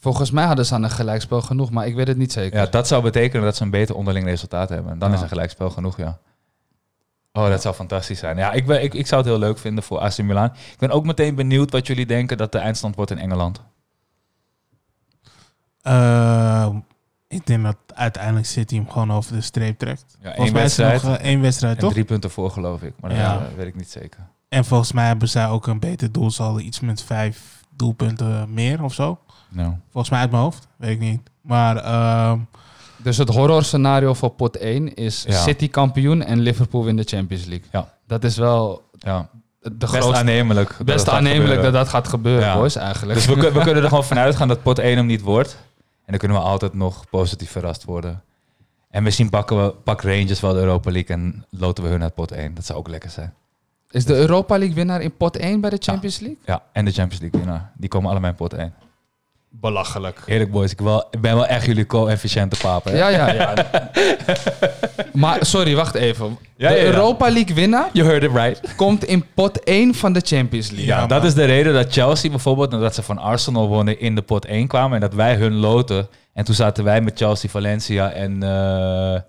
Volgens 0.00 0.30
mij 0.30 0.44
hadden 0.44 0.66
ze 0.66 0.74
aan 0.74 0.82
een 0.82 0.90
gelijkspel 0.90 1.40
genoeg, 1.42 1.70
maar 1.70 1.86
ik 1.86 1.94
weet 1.94 2.08
het 2.08 2.16
niet 2.16 2.32
zeker. 2.32 2.58
Ja, 2.58 2.66
dat 2.66 2.86
zou 2.88 3.02
betekenen 3.02 3.44
dat 3.44 3.56
ze 3.56 3.62
een 3.62 3.70
beter 3.70 3.94
onderling 3.94 4.26
resultaat 4.26 4.68
hebben. 4.68 4.98
Dan 4.98 5.08
Ja. 5.08 5.14
is 5.16 5.20
een 5.20 5.28
gelijkspel 5.28 5.70
genoeg, 5.70 5.96
ja. 5.96 6.18
Oh, 7.32 7.48
dat 7.48 7.62
zou 7.62 7.74
fantastisch 7.74 8.18
zijn. 8.18 8.36
Ja, 8.36 8.52
ik, 8.52 8.66
ben, 8.66 8.82
ik, 8.82 8.94
ik 8.94 9.06
zou 9.06 9.20
het 9.20 9.30
heel 9.30 9.38
leuk 9.38 9.58
vinden 9.58 9.84
voor 9.84 9.98
AC 9.98 10.18
Milan. 10.18 10.44
Ik 10.44 10.78
ben 10.78 10.90
ook 10.90 11.04
meteen 11.04 11.34
benieuwd 11.34 11.70
wat 11.70 11.86
jullie 11.86 12.06
denken 12.06 12.36
dat 12.36 12.52
de 12.52 12.58
eindstand 12.58 12.94
wordt 12.96 13.10
in 13.10 13.18
Engeland. 13.18 13.60
Eh, 15.88 16.68
ik 17.28 17.46
denk 17.46 17.62
dat 17.64 17.76
uiteindelijk 17.94 18.46
City 18.46 18.74
hem 18.74 18.90
gewoon 18.90 19.12
over 19.12 19.32
de 19.34 19.40
streep 19.40 19.78
trekt. 19.78 20.04
Ja, 20.20 20.26
één 20.26 20.34
volgens 20.34 20.52
mij 20.52 20.64
is 20.64 20.78
er 20.78 20.84
wedstrijd 20.86 21.02
nog 21.12 21.20
eh, 21.22 21.30
één 21.30 21.40
wedstrijd, 21.40 21.74
en 21.74 21.80
toch? 21.80 21.92
drie 21.92 22.04
punten 22.04 22.30
voor, 22.30 22.50
geloof 22.50 22.82
ik. 22.82 22.92
Maar 23.00 23.10
dat 23.10 23.18
Ja. 23.18 23.34
eh, 23.36 23.42
weet 23.56 23.66
ik 23.66 23.74
niet 23.76 23.90
zeker. 23.90 24.20
En 24.48 24.64
volgens 24.64 24.92
mij 24.92 25.06
hebben 25.06 25.28
zij 25.28 25.48
ook 25.48 25.66
een 25.66 25.80
beter 25.80 26.12
doelsaldo. 26.12 26.58
Iets 26.58 26.80
met 26.80 27.02
vijf 27.02 27.62
doelpunten 27.76 28.54
meer 28.54 28.82
of 28.82 28.94
zo. 28.94 29.18
Nou. 29.48 29.72
Volgens 29.90 30.10
mij 30.10 30.20
uit 30.20 30.30
mijn 30.30 30.42
hoofd. 30.42 30.68
Weet 30.76 30.90
ik 30.90 31.00
niet. 31.00 31.20
Maar 31.40 31.76
ehm, 31.76 32.38
Dus 32.96 33.16
het 33.16 33.28
horror 33.28 33.64
scenario 33.64 34.14
voor 34.14 34.30
pot 34.30 34.56
1 34.56 34.94
is 34.94 35.24
Ja. 35.28 35.42
City 35.42 35.68
kampioen 35.70 36.22
en 36.24 36.38
Liverpool 36.40 36.84
wint 36.84 36.98
de 36.98 37.16
Champions 37.16 37.44
League. 37.44 37.66
Ja. 37.72 37.88
Dat 38.06 38.24
is 38.24 38.36
wel 38.36 38.82
Ja, 38.98 39.28
de 39.60 39.70
best 39.70 39.92
grootste, 39.92 40.14
aannemelijk. 40.16 40.68
dat 40.68 40.86
best 40.86 40.98
het 40.98 41.08
gaat 41.08 41.16
aannemelijk 41.16 41.44
gebeuren. 41.46 41.72
dat 41.72 41.82
dat 41.82 41.88
gaat 41.88 42.08
gebeuren, 42.08 42.46
Ja. 42.48 42.54
boys, 42.54 42.76
eigenlijk. 42.76 43.14
Dus 43.18 43.26
we, 43.26 43.34
we 43.52 43.60
kunnen 43.62 43.82
er 43.82 43.88
gewoon 43.88 44.04
vanuit 44.04 44.36
gaan 44.36 44.48
dat 44.48 44.62
pot 44.62 44.78
1 44.78 44.96
hem 44.96 45.06
niet 45.06 45.20
wordt. 45.20 45.56
En 46.08 46.14
dan 46.14 46.18
kunnen 46.18 46.42
we 46.42 46.48
altijd 46.48 46.74
nog 46.74 47.08
positief 47.10 47.50
verrast 47.50 47.84
worden. 47.84 48.22
En 48.90 49.02
misschien 49.02 49.30
pakken 49.30 49.64
we 49.64 49.70
pak 49.72 50.02
Rangers 50.02 50.40
wel 50.40 50.52
de 50.52 50.58
Europa 50.58 50.90
League 50.90 51.16
en 51.16 51.44
loten 51.50 51.84
we 51.84 51.90
hun 51.90 52.02
uit 52.02 52.14
pot 52.14 52.32
1. 52.32 52.54
Dat 52.54 52.64
zou 52.64 52.78
ook 52.78 52.88
lekker 52.88 53.10
zijn. 53.10 53.34
Is 53.90 54.04
de 54.04 54.14
Europa 54.14 54.58
League 54.58 54.74
winnaar 54.74 55.00
in 55.00 55.16
pot 55.16 55.36
1 55.36 55.60
bij 55.60 55.70
de 55.70 55.76
Champions 55.80 56.18
League? 56.18 56.38
Ja, 56.44 56.62
en 56.72 56.84
de 56.84 56.90
Champions 56.90 57.20
League 57.20 57.40
winnaar. 57.40 57.72
Die 57.76 57.88
komen 57.88 58.10
allemaal 58.10 58.30
in 58.30 58.36
pot 58.36 58.52
1. 58.52 58.74
Belachelijk. 59.60 60.22
Eerlijk 60.26 60.50
boys, 60.50 60.72
ik, 60.72 60.80
wel, 60.80 61.06
ik 61.10 61.20
ben 61.20 61.34
wel 61.34 61.46
echt 61.46 61.66
jullie 61.66 61.86
co-efficiënte 61.86 62.56
papen. 62.62 62.96
Ja, 62.96 63.08
ja, 63.08 63.32
ja. 63.32 63.54
maar 65.12 65.46
sorry, 65.46 65.74
wacht 65.74 65.94
even. 65.94 66.38
Ja, 66.56 66.68
de 66.68 66.74
ja, 66.74 66.80
ja. 66.80 66.86
Europa 66.86 67.30
League 67.30 67.54
winnaar 67.54 67.88
You 67.92 68.08
heard 68.08 68.22
it 68.22 68.30
right. 68.32 68.74
komt 68.76 69.04
in 69.04 69.24
pot 69.34 69.64
1 69.64 69.94
van 69.94 70.12
de 70.12 70.20
Champions 70.24 70.68
League. 70.70 70.86
Ja, 70.88 71.00
Ja, 71.00 71.06
dat 71.06 71.24
is 71.24 71.34
de 71.34 71.44
reden 71.44 71.72
dat 71.74 71.92
Chelsea 71.92 72.30
bijvoorbeeld, 72.30 72.70
nadat 72.70 72.94
ze 72.94 73.02
van 73.02 73.18
Arsenal 73.18 73.68
wonnen, 73.68 74.00
in 74.00 74.14
de 74.14 74.22
pot 74.22 74.44
1 74.44 74.66
kwamen. 74.66 74.94
En 74.94 75.00
dat 75.00 75.14
wij 75.14 75.34
hun 75.36 75.54
loten. 75.54 76.08
En 76.32 76.44
toen 76.44 76.54
zaten 76.54 76.84
wij 76.84 77.00
met 77.00 77.18
Chelsea, 77.18 77.50
Valencia 77.50 78.10
en 78.10 78.42
eh, 78.42 79.14
eh, 79.14 79.20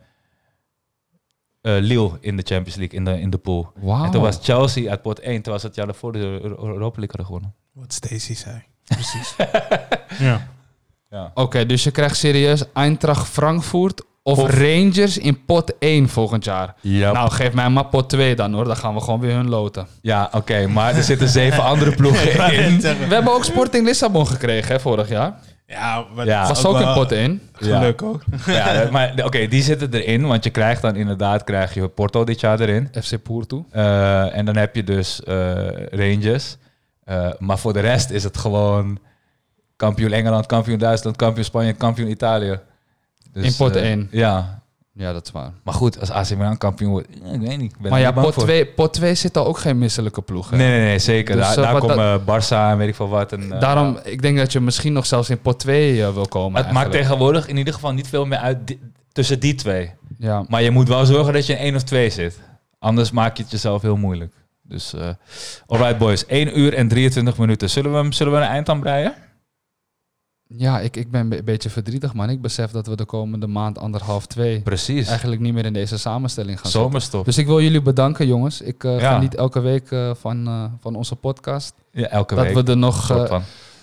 Lille 1.62 2.12
in 2.20 2.38
de 2.38 2.44
Champions 2.46 2.76
League, 2.76 2.98
in 2.98 3.06
de, 3.06 3.22
in 3.22 3.30
de 3.30 3.38
pool. 3.38 3.72
Wauw. 3.76 4.04
En 4.06 4.12
toen 4.12 4.22
was 4.22 4.40
Chelsea 4.42 4.90
uit 4.90 5.02
pot 5.02 5.20
1, 5.20 5.36
terwijl 5.36 5.60
ze 5.60 5.68
het 5.68 5.76
jaar 5.76 5.86
daarvoor 5.86 6.12
de 6.12 6.20
Euro- 6.20 6.68
Europa 6.68 7.00
League 7.00 7.08
hadden 7.08 7.26
gewonnen. 7.26 7.54
wat 7.74 7.94
Stacey 7.94 8.36
zei. 8.36 8.64
Precies. 8.90 9.36
Ja. 10.20 10.48
Ja. 11.10 11.32
Oké, 11.34 11.66
dus 11.66 11.84
je 11.84 11.92
krijgt 11.92 12.16
serieus 12.18 12.64
Eintracht 12.74 13.28
Frankfurt 13.28 14.02
of, 14.24 14.38
Of- 14.40 14.50
Rangers 14.58 15.18
in 15.18 15.46
pot 15.46 15.74
1 15.80 16.10
volgend 16.10 16.44
jaar. 16.46 16.74
Ja, 16.82 17.12
Nou, 17.12 17.32
geef 17.32 17.54
mij 17.54 17.70
maar 17.70 17.86
pot 17.86 18.10
2 18.10 18.36
dan 18.36 18.54
hoor. 18.54 18.64
Dan 18.66 18.76
gaan 18.78 18.94
we 18.94 19.02
gewoon 19.02 19.20
weer 19.20 19.36
hun 19.36 19.50
loten. 19.50 19.88
ja 20.02 20.30
oké, 20.32 20.68
maar 20.68 20.96
er 20.96 21.04
zitten 21.04 21.28
zeven 21.30 21.64
andere 21.64 21.96
ploegen 21.96 22.54
in. 22.64 22.80
We 22.82 23.14
hebben 23.14 23.34
ook 23.34 23.44
Sporting 23.44 23.86
Lissabon 23.86 24.28
gekregen 24.28 24.74
hè, 24.74 24.80
vorig 24.80 25.10
jaar. 25.10 25.34
Ja, 25.68 26.04
maar 26.16 26.26
Ja. 26.26 26.48
dat 26.48 26.58
is 26.58 26.62
Was 26.64 26.74
ook 26.76 26.82
in 26.88 26.94
pot 26.94 27.12
1. 27.12 27.42
Geluk 27.54 28.02
ook. 28.02 28.22
Ja, 28.46 28.88
maar 28.92 29.14
oké, 29.24 29.48
die 29.48 29.64
zitten 29.64 29.94
erin, 29.94 30.28
want 30.28 30.44
je 30.44 30.50
krijgt 30.50 30.82
dan 30.82 30.96
inderdaad 30.96 31.44
krijg 31.44 31.74
je 31.74 31.88
Porto 31.88 32.24
dit 32.24 32.40
jaar 32.40 32.60
erin. 32.60 32.90
FC 33.02 33.24
Porto. 33.24 33.66
Eh, 33.72 34.36
en 34.38 34.46
dan 34.46 34.56
heb 34.58 34.76
je 34.76 34.84
dus 34.84 35.24
eh, 35.24 35.58
Rangers. 35.92 36.58
Eh, 37.04 37.28
maar 37.40 37.58
voor 37.60 37.74
de 37.74 37.80
rest 37.80 38.10
is 38.10 38.24
het 38.24 38.38
gewoon 38.38 39.00
kampioen 39.80 40.12
Engeland, 40.12 40.46
kampioen 40.46 40.78
Duitsland, 40.78 41.16
kampioen 41.16 41.46
Spanje, 41.46 41.74
kampioen 41.74 42.10
Italië. 42.10 42.60
Dus, 43.34 43.46
In 43.46 43.56
pot 43.56 43.76
eh, 43.76 43.84
één. 43.90 44.08
Ja, 44.12 44.62
Ja, 44.94 45.14
dat 45.14 45.26
is 45.26 45.32
waar. 45.32 45.52
maar 45.64 45.74
goed, 45.74 46.00
als 46.00 46.10
AC 46.12 46.30
Milan 46.30 46.58
kampioen 46.58 46.92
wordt, 46.92 47.08
ik 47.10 47.40
weet 47.42 47.58
niet. 47.58 47.72
Ik 47.74 47.80
ben 47.80 47.92
Maar 47.92 48.00
ja, 48.00 48.12
pot 48.12 48.34
voor. 48.34 48.44
2, 48.44 48.66
pot 48.66 48.94
2 48.94 49.16
zit 49.16 49.38
al 49.38 49.46
ook 49.46 49.58
geen 49.58 49.78
misselijke 49.78 50.22
ploeg. 50.22 50.50
hè? 50.50 50.58
Nee, 50.58 50.70
nee, 50.70 50.80
nee, 50.80 51.00
zeker. 51.00 51.36
Dus, 51.36 51.46
daar 51.46 51.58
eh, 51.58 51.72
daar 51.72 51.80
komen 51.82 52.22
Barça 52.22 52.72
en 52.72 52.78
weet 52.78 52.88
ik 52.88 52.96
veel 52.96 53.10
wat. 53.10 53.32
En, 53.32 53.52
eh, 53.54 53.60
Daarom, 53.60 54.00
ik 54.04 54.22
denk 54.22 54.38
dat 54.38 54.52
je 54.52 54.60
misschien 54.60 54.94
nog 54.94 55.06
zelfs 55.06 55.30
in 55.30 55.42
pot 55.42 55.60
2 55.60 56.04
eh, 56.06 56.14
wil 56.14 56.28
komen. 56.28 56.64
het 56.64 56.72
maakt 56.74 56.92
tegenwoordig 56.92 57.48
in 57.48 57.58
ieder 57.58 57.74
geval 57.74 57.92
niet 57.94 58.08
veel 58.08 58.26
meer 58.26 58.38
uit 58.38 58.68
di- 58.68 58.80
tussen 59.12 59.40
die 59.40 59.56
twee. 59.56 59.92
Ja. 60.18 60.44
Maar 60.48 60.62
je 60.62 60.72
moet 60.72 60.88
wel 60.88 61.06
zorgen 61.06 61.34
dat 61.34 61.46
je 61.46 61.54
in 61.54 61.60
één 61.60 61.76
of 61.76 61.84
twee 61.84 62.10
zit. 62.10 62.40
Anders 62.80 63.12
maak 63.12 63.38
je 63.38 63.44
het 63.44 63.52
jezelf 63.52 63.82
heel 63.82 63.98
moeilijk. 63.98 64.34
Dus, 64.62 64.94
eh 64.94 65.10
alright 65.68 65.98
boys, 65.98 66.26
1 66.26 66.60
uur 66.60 66.74
en 66.74 66.88
23 66.88 67.38
minuten. 67.38 67.70
Zullen 67.70 67.92
we, 67.92 67.98
hem, 67.98 68.12
zullen 68.12 68.34
we 68.34 68.40
een 68.40 68.46
eind 68.46 68.70
aan 68.70 68.80
breien? 68.80 69.14
Ja, 70.58 70.80
ik, 70.80 70.98
ik 70.98 71.12
ben 71.12 71.22
een 71.22 71.30
be- 71.30 71.44
beetje 71.44 71.70
verdrietig, 71.70 72.14
man. 72.14 72.30
Ik 72.30 72.42
besef 72.42 72.72
dat 72.72 72.88
we 72.88 72.96
de 72.96 73.06
komende 73.06 73.48
maand 73.48 73.78
anderhalf, 73.78 74.26
twee... 74.26 74.62
Precies. 74.62 75.08
eigenlijk 75.08 75.42
niet 75.42 75.54
meer 75.54 75.66
in 75.66 75.74
deze 75.74 75.98
samenstelling 75.98 76.56
gaan 76.60 76.66
zitten. 76.66 76.82
Zomerstop. 76.82 77.26
Dus 77.26 77.38
ik 77.38 77.46
wil 77.46 77.62
jullie 77.62 77.82
bedanken, 77.82 78.28
jongens. 78.28 78.62
Ik 78.62 78.84
eh 78.84 79.00
Ja. 79.00 79.14
geniet 79.14 79.36
elke 79.36 79.60
week 79.60 79.92
eh, 79.92 80.12
van, 80.20 80.48
eh, 80.48 80.64
van 80.80 80.96
onze 80.96 81.16
podcast. 81.16 81.74
Ja, 81.92 82.08
elke 82.08 82.36
dat 82.36 82.44
week. 82.46 82.54
we 82.54 82.64
er 82.72 82.78
nog... 82.78 83.10
eh, 83.12 83.40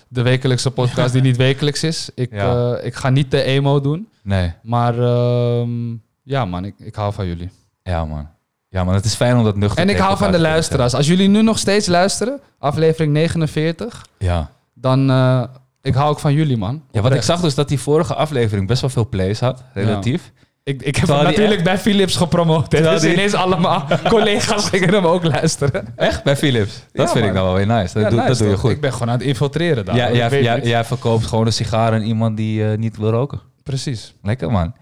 de 0.07 0.21
wekelijkse 0.21 0.71
podcast 0.71 1.13
die 1.13 1.21
niet 1.21 1.37
wekelijks 1.37 1.83
is. 1.83 2.09
Ik, 2.15 2.31
Ja. 2.31 2.75
eh, 2.77 2.85
ik 2.85 2.95
ga 2.95 3.09
niet 3.09 3.31
de 3.31 3.41
emo 3.41 3.81
doen. 3.81 4.07
Nee, 4.23 4.53
Maar 4.63 4.99
ehm, 4.99 5.95
ja, 6.23 6.45
man, 6.45 6.65
ik, 6.65 6.75
ik 6.77 6.95
hou 6.95 7.13
van 7.13 7.27
jullie. 7.27 7.49
ja 7.83 8.05
man. 8.05 8.27
Ja 8.69 8.83
man, 8.83 8.93
het 8.93 9.05
is 9.05 9.13
fijn 9.15 9.37
om 9.37 9.43
dat 9.43 9.55
nuchter 9.55 9.79
En 9.83 9.89
ik 9.89 9.97
hou 9.97 10.17
van 10.17 10.27
de 10.31 10.33
te 10.37 10.41
luisteraars. 10.41 10.93
Als 10.93 11.07
jullie 11.07 11.27
nu 11.27 11.41
nog 11.41 11.57
steeds 11.59 11.87
luisteren, 11.87 12.39
aflevering 12.59 13.13
49, 13.13 13.77
zeggen. 13.93 14.07
Ja. 14.17 14.51
dan 14.73 15.09
eh, 15.09 15.43
ik 15.81 15.93
hou 15.93 16.09
ook 16.09 16.19
van 16.19 16.33
jullie, 16.33 16.57
man. 16.57 16.81
ja, 16.91 17.01
wat 17.01 17.13
ik 17.13 17.21
zag 17.21 17.41
dus 17.41 17.55
dat 17.55 17.67
die 17.67 17.79
vorige 17.79 18.13
aflevering 18.13 18.67
best 18.67 18.81
wel 18.81 18.89
veel 18.89 19.07
plays 19.09 19.39
had, 19.39 19.63
relatief. 19.73 20.31
Ik, 20.63 20.81
ik 20.81 20.95
heb 20.95 21.05
Terwijl 21.05 21.17
hem 21.19 21.27
die 21.27 21.37
natuurlijk 21.37 21.63
bij 21.63 21.77
Philips 21.77 22.15
gepromoot. 22.15 22.71
Dus 22.71 23.01
die- 23.01 23.13
ineens 23.13 23.33
allemaal 23.33 23.85
collega's 24.09 24.69
gingen 24.69 24.93
hem 24.93 25.05
ook 25.05 25.23
luisteren. 25.23 25.87
Echt? 25.95 26.23
Bij 26.23 26.35
Philips? 26.37 26.73
Dat 26.91 27.05
Ja, 27.07 27.11
vind 27.13 27.25
ik 27.25 27.33
man. 27.33 27.33
nou 27.33 27.45
wel 27.45 27.55
weer 27.55 27.75
nice. 27.77 27.93
Dat, 27.93 28.03
Ja, 28.03 28.09
doe, 28.09 28.17
nice, 28.17 28.29
dat 28.29 28.37
doe 28.37 28.47
je 28.49 28.57
goed. 28.57 28.71
Ik 28.71 28.81
ben 28.81 28.93
gewoon 28.93 29.09
aan 29.09 29.17
het 29.17 29.27
infiltreren 29.27 29.85
daar. 29.85 29.95
Ja, 29.95 30.11
jij, 30.11 30.61
jij, 30.63 30.83
verkoopt 30.83 31.25
gewoon 31.25 31.45
een 31.45 31.53
sigaar 31.53 31.91
aan 31.93 32.01
iemand 32.01 32.37
die 32.37 32.71
eh, 32.71 32.77
niet 32.77 32.97
wil 32.97 33.09
roken. 33.09 33.39
Precies. 33.63 34.13
Lekker 34.23 34.51
man. 34.51 34.73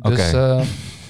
Oké. 0.00 0.14
Dus, 0.14 0.32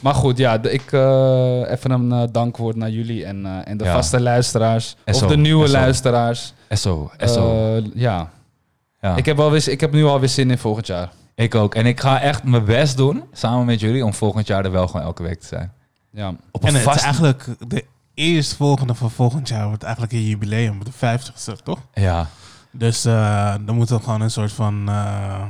maar 0.01 0.15
goed, 0.15 0.39
ja, 0.39 0.63
ik, 0.63 0.93
eh, 0.93 1.71
even 1.71 1.91
een 1.91 2.29
dankwoord 2.33 2.77
naar 2.77 2.91
jullie 2.91 3.25
en, 3.25 3.47
en 3.65 3.77
de 3.77 3.85
vaste 3.85 4.21
luisteraars. 4.21 4.97
SO, 5.07 5.25
of 5.25 5.31
de 5.31 5.37
nieuwe 5.37 5.67
SO. 5.67 5.73
luisteraars. 5.73 6.53
SO, 6.69 7.11
SO. 7.19 7.81
Ja. 7.95 8.31
Ja. 9.05 9.17
Ik, 9.17 9.27
heb 9.27 9.37
wel 9.37 9.51
weer, 9.51 9.69
ik 9.69 9.81
heb 9.81 9.93
nu 9.93 10.05
alweer 10.05 10.29
zin 10.29 10.51
in 10.51 10.59
volgend 10.59 10.87
jaar. 10.87 11.13
Ik 11.35 11.55
ook. 11.55 11.75
En 11.75 11.87
ik 11.87 12.01
ga 12.01 12.21
echt 12.21 12.45
mijn 12.45 12.65
best 12.65 12.97
doen, 12.97 13.25
samen 13.33 13.67
met 13.67 13.81
jullie, 13.81 14.05
om 14.05 14.15
volgend 14.15 14.47
jaar 14.47 14.65
er 14.65 14.71
wel 14.71 14.87
gewoon 14.87 15.07
elke 15.07 15.23
week 15.23 15.41
te 15.41 15.47
zijn. 15.47 15.73
Ja. 16.11 16.35
Op 16.51 16.65
En 16.65 16.75
het 16.75 16.95
is 16.95 17.03
eigenlijk 17.03 17.47
de 17.69 17.85
eerstvolgende 18.15 18.95
van 18.95 19.11
volgend 19.11 19.49
jaar 19.49 19.67
wordt 19.69 19.83
eigenlijk 19.83 20.13
een 20.13 20.25
jubileum, 20.25 20.85
de 20.85 20.91
50ste, 20.93 21.63
toch? 21.63 21.81
Ja. 21.95 22.29
Dus 22.71 23.05
eh, 23.05 23.55
dan 23.61 23.75
moeten 23.75 23.97
we 23.97 24.03
gewoon 24.03 24.21
een 24.21 24.31
soort 24.31 24.53
van 24.53 24.89
eh, 24.89 25.43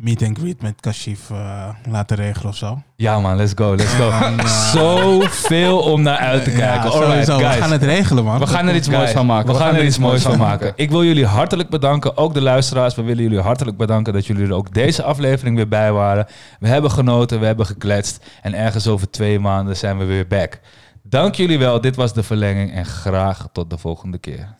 meet 0.00 0.22
and 0.22 0.38
greet 0.38 0.62
met 0.62 0.80
Kashif 0.80 1.30
eh, 1.30 1.68
laten 1.88 2.16
regelen 2.16 2.48
of 2.48 2.56
zo. 2.56 2.82
ja 2.96 3.20
man, 3.20 3.36
let's 3.36 3.52
go, 3.54 3.74
let's 3.74 3.92
go. 3.92 4.10
En, 4.10 4.38
eh, 4.38 4.46
Zoveel 4.72 5.78
om 5.78 6.02
naar 6.02 6.16
uit 6.16 6.44
te 6.44 6.50
kijken. 6.50 6.90
we 6.90 7.24
gaan 7.24 7.72
het 7.72 7.82
regelen, 7.82 8.24
man. 8.24 8.38
We 8.38 8.46
gaan 8.46 8.68
er 8.68 8.74
iets 8.74 8.88
moois 8.88 9.10
van 9.10 9.26
maken. 9.26 9.52
We, 9.52 9.58
gaan 9.58 9.74
er 9.74 9.84
iets 9.84 9.98
moois 9.98 10.22
van 10.22 10.38
maken. 10.38 10.72
Ik 10.76 10.90
wil 10.90 11.04
jullie 11.04 11.26
hartelijk 11.26 11.68
bedanken. 11.68 12.16
Ook 12.16 12.34
de 12.34 12.40
luisteraars. 12.40 12.94
We 12.94 13.02
willen 13.02 13.22
jullie 13.22 13.40
hartelijk 13.40 13.76
bedanken 13.76 14.12
dat 14.12 14.26
jullie 14.26 14.46
er 14.46 14.52
ook 14.52 14.74
deze 14.74 15.02
aflevering 15.02 15.56
weer 15.56 15.68
bij 15.68 15.92
waren. 15.92 16.26
We 16.60 16.68
hebben 16.68 16.90
genoten, 16.90 17.40
we 17.40 17.46
hebben 17.46 17.66
gekletst. 17.66 18.24
En 18.42 18.54
ergens 18.54 18.86
over 18.86 19.10
twee 19.10 19.38
maanden 19.38 19.76
zijn 19.76 19.98
we 19.98 20.04
weer 20.04 20.26
back. 20.26 20.60
Dank 21.02 21.34
jullie 21.34 21.58
wel. 21.58 21.80
Dit 21.80 21.96
was 21.96 22.12
de 22.12 22.22
verlenging. 22.22 22.72
En 22.72 22.86
graag 22.86 23.48
tot 23.52 23.70
de 23.70 23.78
volgende 23.78 24.18
keer. 24.18 24.54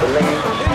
believe. 0.00 0.67